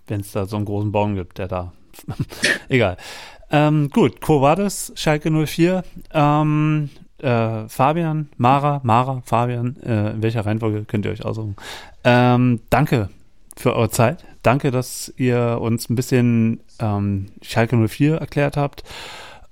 Wenn 0.07 0.21
es 0.21 0.33
da 0.33 0.47
so 0.47 0.57
einen 0.57 0.65
großen 0.65 0.91
Baum 0.91 1.15
gibt, 1.15 1.39
der 1.39 1.49
da. 1.49 1.73
Egal. 2.69 2.97
Ähm, 3.51 3.91
gut, 3.91 4.21
Quo 4.21 4.41
Vadis, 4.41 4.93
Schalke 4.97 5.31
04. 5.31 5.85
Ähm, 6.13 6.91
äh, 7.19 7.69
Fabian, 7.69 8.29
Mara, 8.37 8.81
Mara, 8.83 9.23
Fabian, 9.25 9.77
äh, 9.83 10.11
in 10.11 10.23
welcher 10.23 10.45
Reihenfolge 10.45 10.85
könnt 10.85 11.05
ihr 11.05 11.13
euch 11.13 11.25
aussuchen? 11.25 11.57
Ähm, 12.05 12.61
danke 12.71 13.09
für 13.57 13.75
eure 13.75 13.91
Zeit. 13.91 14.25
Danke, 14.43 14.71
dass 14.71 15.13
ihr 15.17 15.59
uns 15.61 15.89
ein 15.89 15.97
bisschen 15.97 16.61
ähm, 16.79 17.27
Schalke 17.43 17.77
04 17.77 18.17
erklärt 18.17 18.57
habt. 18.57 18.85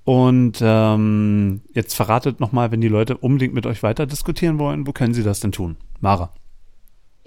Und 0.05 0.59
ähm, 0.61 1.63
jetzt 1.73 1.95
verratet 1.95 2.39
nochmal, 2.39 2.71
wenn 2.71 2.83
die 2.83 2.89
Leute 2.89 3.17
unbedingt 3.17 3.55
mit 3.55 3.65
euch 3.65 3.83
weiter 3.83 4.07
diskutieren 4.07 4.59
wollen, 4.59 4.87
wo 4.87 4.93
können 4.93 5.15
sie 5.15 5.23
das 5.23 5.41
denn 5.41 5.53
tun? 5.53 5.77
Mara. 6.01 6.31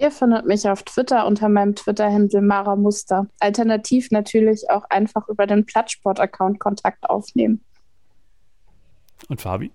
Ihr 0.00 0.12
findet 0.12 0.46
mich 0.46 0.68
auf 0.68 0.84
Twitter 0.84 1.26
unter 1.26 1.48
meinem 1.48 1.74
Twitter-Handle 1.74 2.40
Mara 2.40 2.76
Muster. 2.76 3.26
Alternativ 3.40 4.12
natürlich 4.12 4.70
auch 4.70 4.84
einfach 4.90 5.28
über 5.28 5.46
den 5.46 5.66
Plattsport-Account 5.66 6.60
Kontakt 6.60 7.10
aufnehmen. 7.10 7.60
Und 9.28 9.40
Fabi? 9.40 9.72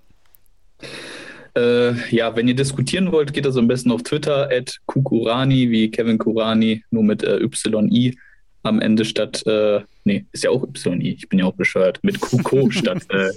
Äh, 1.55 1.93
ja, 2.09 2.35
wenn 2.35 2.47
ihr 2.47 2.55
diskutieren 2.55 3.11
wollt, 3.11 3.33
geht 3.33 3.45
das 3.45 3.57
am 3.57 3.67
besten 3.67 3.91
auf 3.91 4.03
Twitter, 4.03 4.49
at 4.49 4.79
Kukurani, 4.85 5.69
wie 5.69 5.91
Kevin 5.91 6.17
Kurani, 6.17 6.83
nur 6.89 7.03
mit 7.03 7.23
äh, 7.23 7.39
YI 7.39 8.17
am 8.63 8.79
Ende 8.79 9.03
statt, 9.03 9.45
äh, 9.45 9.81
nee, 10.05 10.25
ist 10.31 10.45
ja 10.45 10.49
auch 10.49 10.65
YI, 10.65 11.15
ich 11.15 11.27
bin 11.27 11.39
ja 11.39 11.45
auch 11.45 11.53
bescheuert, 11.53 11.99
mit 12.01 12.19
Kuko 12.21 12.69
statt 12.71 13.05
äh, 13.09 13.29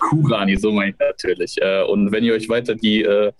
Kurani, 0.00 0.56
so 0.56 0.72
meine 0.72 0.90
ich 0.90 0.98
natürlich. 0.98 1.56
Äh, 1.62 1.84
und 1.84 2.10
wenn 2.10 2.24
ihr 2.24 2.34
euch 2.34 2.48
weiter 2.48 2.74
die 2.74 3.02
äh, 3.02 3.32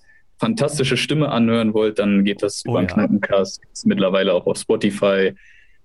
fantastische 0.45 0.97
Stimme 0.97 1.31
anhören 1.31 1.73
wollt, 1.73 1.99
dann 1.99 2.25
geht 2.25 2.43
das 2.43 2.63
oh, 2.67 2.71
über 2.71 2.83
den 2.83 2.89
ja. 2.89 2.95
Knappencast. 2.95 3.61
Ist 3.73 3.87
mittlerweile 3.87 4.35
auch 4.35 4.47
auf 4.47 4.59
Spotify, 4.59 5.33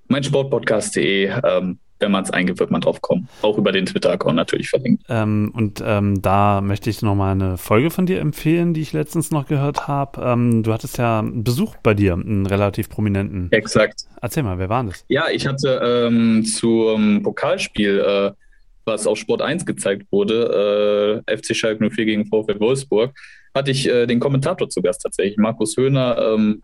meinsportpodcast.de. 0.08 1.32
Ähm, 1.44 1.80
wenn 2.02 2.12
man 2.12 2.24
es 2.24 2.32
eingibt, 2.32 2.60
wird 2.60 2.72
man 2.72 2.80
drauf 2.82 3.02
kommen. 3.02 3.28
Auch 3.42 3.58
über 3.58 3.74
den 3.74 3.86
Twitter-Account 3.86 4.36
natürlich 4.36 4.70
verlinkt. 4.70 5.04
Ähm, 5.10 5.52
und 5.54 5.84
ähm, 5.86 6.22
da 6.22 6.62
möchte 6.62 6.90
ich 6.90 7.02
nochmal 7.02 7.34
eine 7.34 7.58
Folge 7.58 7.90
von 7.90 8.06
dir 8.06 8.22
empfehlen, 8.22 8.74
die 8.74 8.82
ich 8.82 8.94
letztens 8.94 9.32
noch 9.32 9.48
gehört 9.48 9.88
habe. 9.88 10.22
Ähm, 10.22 10.64
du 10.64 10.72
hattest 10.72 10.98
ja 10.98 11.22
Besuch 11.26 11.76
bei 11.84 11.94
dir, 11.94 12.14
einen 12.14 12.46
relativ 12.46 12.90
prominenten. 12.90 13.52
Exakt. 13.52 14.06
Erzähl 14.22 14.44
mal, 14.44 14.58
wer 14.60 14.70
war 14.70 14.84
das? 14.86 15.04
Ja, 15.10 15.26
ich 15.30 15.46
hatte 15.46 15.82
ähm, 15.84 16.46
zum 16.46 17.22
Pokalspiel, 17.22 18.00
äh, 18.00 18.32
was 18.86 19.06
auf 19.06 19.18
Sport 19.18 19.42
1 19.42 19.66
gezeigt 19.66 20.08
wurde, 20.10 21.24
äh, 21.28 21.38
FC 21.38 21.54
Schalke 21.54 21.90
04 21.90 22.06
gegen 22.06 22.26
VfL 22.26 22.60
Wolfsburg, 22.60 23.14
hatte 23.54 23.72
ich 23.72 23.88
äh, 23.88 24.06
den 24.06 24.20
Kommentator 24.20 24.70
zu 24.70 24.82
Gast 24.82 25.02
tatsächlich, 25.02 25.38
Markus 25.38 25.78
Höhner, 25.78 26.18
ähm, 26.36 26.62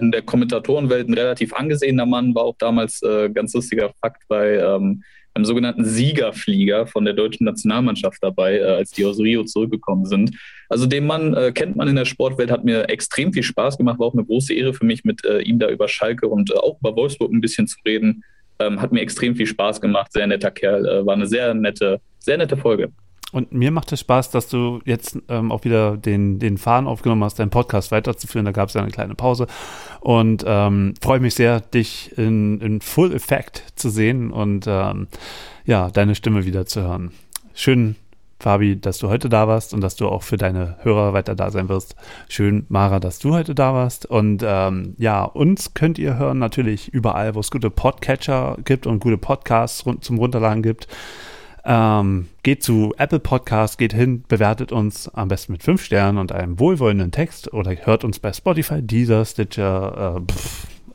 in 0.00 0.10
der 0.10 0.22
Kommentatorenwelt 0.22 1.08
ein 1.08 1.14
relativ 1.14 1.52
angesehener 1.52 2.06
Mann, 2.06 2.34
war 2.34 2.44
auch 2.44 2.56
damals 2.58 3.02
äh, 3.02 3.30
ganz 3.30 3.54
lustiger 3.54 3.92
Fakt 4.00 4.22
bei 4.28 4.56
ähm, 4.56 5.02
einem 5.34 5.44
sogenannten 5.44 5.84
Siegerflieger 5.84 6.86
von 6.86 7.04
der 7.04 7.14
deutschen 7.14 7.44
Nationalmannschaft 7.44 8.18
dabei, 8.20 8.58
äh, 8.58 8.64
als 8.64 8.90
die 8.90 9.04
aus 9.04 9.18
Rio 9.18 9.44
zurückgekommen 9.44 10.06
sind. 10.06 10.36
Also 10.68 10.86
den 10.86 11.06
Mann 11.06 11.34
äh, 11.34 11.52
kennt 11.52 11.76
man 11.76 11.88
in 11.88 11.96
der 11.96 12.04
Sportwelt, 12.04 12.50
hat 12.50 12.64
mir 12.64 12.88
extrem 12.88 13.32
viel 13.32 13.42
Spaß 13.42 13.78
gemacht, 13.78 13.98
war 13.98 14.08
auch 14.08 14.14
eine 14.14 14.24
große 14.24 14.54
Ehre 14.54 14.74
für 14.74 14.84
mich, 14.84 15.04
mit 15.04 15.24
äh, 15.24 15.40
ihm 15.40 15.58
da 15.58 15.68
über 15.68 15.88
Schalke 15.88 16.28
und 16.28 16.50
äh, 16.50 16.54
auch 16.54 16.78
über 16.80 16.96
Wolfsburg 16.96 17.32
ein 17.32 17.40
bisschen 17.40 17.66
zu 17.66 17.78
reden. 17.86 18.24
Ähm, 18.58 18.80
hat 18.80 18.92
mir 18.92 19.00
extrem 19.00 19.36
viel 19.36 19.46
Spaß 19.46 19.80
gemacht, 19.80 20.12
sehr 20.12 20.26
netter 20.26 20.50
Kerl, 20.50 20.86
äh, 20.86 21.06
war 21.06 21.14
eine 21.14 21.26
sehr 21.26 21.54
nette, 21.54 22.00
sehr 22.18 22.36
nette 22.36 22.56
Folge. 22.56 22.92
Und 23.32 23.52
mir 23.52 23.70
macht 23.70 23.92
es 23.92 24.00
Spaß, 24.00 24.30
dass 24.30 24.48
du 24.48 24.80
jetzt 24.84 25.18
ähm, 25.28 25.52
auch 25.52 25.64
wieder 25.64 25.96
den, 25.96 26.38
den 26.38 26.58
Faden 26.58 26.88
aufgenommen 26.88 27.22
hast, 27.22 27.38
deinen 27.38 27.50
Podcast 27.50 27.92
weiterzuführen. 27.92 28.44
Da 28.44 28.52
gab 28.52 28.68
es 28.68 28.74
ja 28.74 28.82
eine 28.82 28.90
kleine 28.90 29.14
Pause. 29.14 29.46
Und 30.00 30.44
ähm, 30.46 30.94
freue 31.00 31.20
mich 31.20 31.34
sehr, 31.34 31.60
dich 31.60 32.16
in, 32.18 32.60
in 32.60 32.80
Full 32.80 33.12
Effect 33.14 33.64
zu 33.76 33.88
sehen 33.88 34.32
und 34.32 34.66
ähm, 34.66 35.08
ja, 35.64 35.90
deine 35.90 36.14
Stimme 36.14 36.44
wieder 36.44 36.66
zu 36.66 36.82
hören. 36.82 37.12
Schön, 37.54 37.96
Fabi, 38.40 38.80
dass 38.80 38.98
du 38.98 39.08
heute 39.08 39.28
da 39.28 39.46
warst 39.46 39.74
und 39.74 39.82
dass 39.82 39.96
du 39.96 40.08
auch 40.08 40.22
für 40.22 40.38
deine 40.38 40.76
Hörer 40.80 41.12
weiter 41.12 41.34
da 41.34 41.50
sein 41.50 41.68
wirst. 41.68 41.94
Schön, 42.28 42.64
Mara, 42.68 42.98
dass 42.98 43.18
du 43.18 43.34
heute 43.34 43.54
da 43.54 43.74
warst. 43.74 44.06
Und 44.06 44.42
ähm, 44.44 44.94
ja, 44.98 45.24
uns 45.24 45.74
könnt 45.74 45.98
ihr 45.98 46.18
hören 46.18 46.38
natürlich 46.38 46.88
überall, 46.88 47.34
wo 47.34 47.40
es 47.40 47.50
gute 47.50 47.70
Podcatcher 47.70 48.56
gibt 48.64 48.86
und 48.86 49.00
gute 49.00 49.18
Podcasts 49.18 49.84
rund 49.84 50.02
zum 50.02 50.18
Runterladen 50.18 50.62
gibt. 50.62 50.88
Ähm, 51.64 52.28
geht 52.42 52.62
zu 52.62 52.94
Apple 52.96 53.20
Podcast, 53.20 53.78
geht 53.78 53.92
hin, 53.92 54.24
bewertet 54.26 54.72
uns 54.72 55.08
am 55.08 55.28
besten 55.28 55.52
mit 55.52 55.62
fünf 55.62 55.84
Sternen 55.84 56.18
und 56.18 56.32
einem 56.32 56.58
wohlwollenden 56.58 57.10
Text 57.10 57.52
oder 57.52 57.72
hört 57.72 58.04
uns 58.04 58.18
bei 58.18 58.32
Spotify, 58.32 58.82
Deezer, 58.82 59.24
Stitcher, 59.24 60.16
äh, 60.16 60.20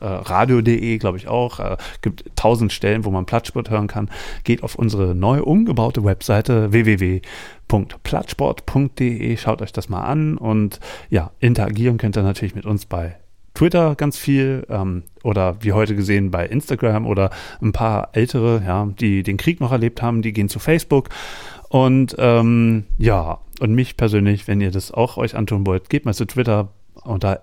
äh, 0.00 0.06
radio.de, 0.06 0.98
glaube 0.98 1.18
ich 1.18 1.28
auch. 1.28 1.60
Äh, 1.60 1.76
gibt 2.02 2.24
tausend 2.36 2.72
Stellen, 2.72 3.04
wo 3.04 3.10
man 3.10 3.26
Plattsport 3.26 3.70
hören 3.70 3.86
kann. 3.86 4.10
Geht 4.44 4.62
auf 4.62 4.76
unsere 4.76 5.14
neu 5.14 5.42
umgebaute 5.42 6.04
Webseite 6.04 6.72
www.plattsport.de, 6.72 9.36
schaut 9.36 9.60
euch 9.62 9.72
das 9.72 9.88
mal 9.88 10.02
an 10.02 10.36
und 10.36 10.80
ja, 11.10 11.32
interagieren 11.40 11.98
könnt 11.98 12.16
ihr 12.16 12.22
natürlich 12.22 12.54
mit 12.54 12.66
uns 12.66 12.86
bei 12.86 13.16
Twitter 13.56 13.94
ganz 13.96 14.18
viel 14.18 14.66
ähm, 14.68 15.04
oder 15.22 15.62
wie 15.62 15.72
heute 15.72 15.96
gesehen 15.96 16.30
bei 16.30 16.46
Instagram 16.46 17.06
oder 17.06 17.30
ein 17.60 17.72
paar 17.72 18.10
ältere, 18.12 18.62
ja, 18.64 18.86
die 18.86 19.22
den 19.22 19.38
Krieg 19.38 19.60
noch 19.60 19.72
erlebt 19.72 20.02
haben, 20.02 20.22
die 20.22 20.32
gehen 20.32 20.48
zu 20.48 20.58
Facebook. 20.58 21.08
Und 21.68 22.14
ähm, 22.18 22.84
ja, 22.98 23.40
und 23.60 23.74
mich 23.74 23.96
persönlich, 23.96 24.46
wenn 24.46 24.60
ihr 24.60 24.70
das 24.70 24.92
auch 24.92 25.16
euch 25.16 25.34
antun 25.34 25.66
wollt, 25.66 25.88
geht 25.88 26.04
mal 26.04 26.14
zu 26.14 26.26
Twitter 26.26 26.68
unter 27.02 27.42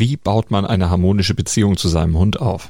Wie 0.01 0.17
baut 0.17 0.49
man 0.49 0.65
eine 0.65 0.89
harmonische 0.89 1.35
Beziehung 1.35 1.77
zu 1.77 1.87
seinem 1.87 2.17
Hund 2.17 2.41
auf? 2.41 2.69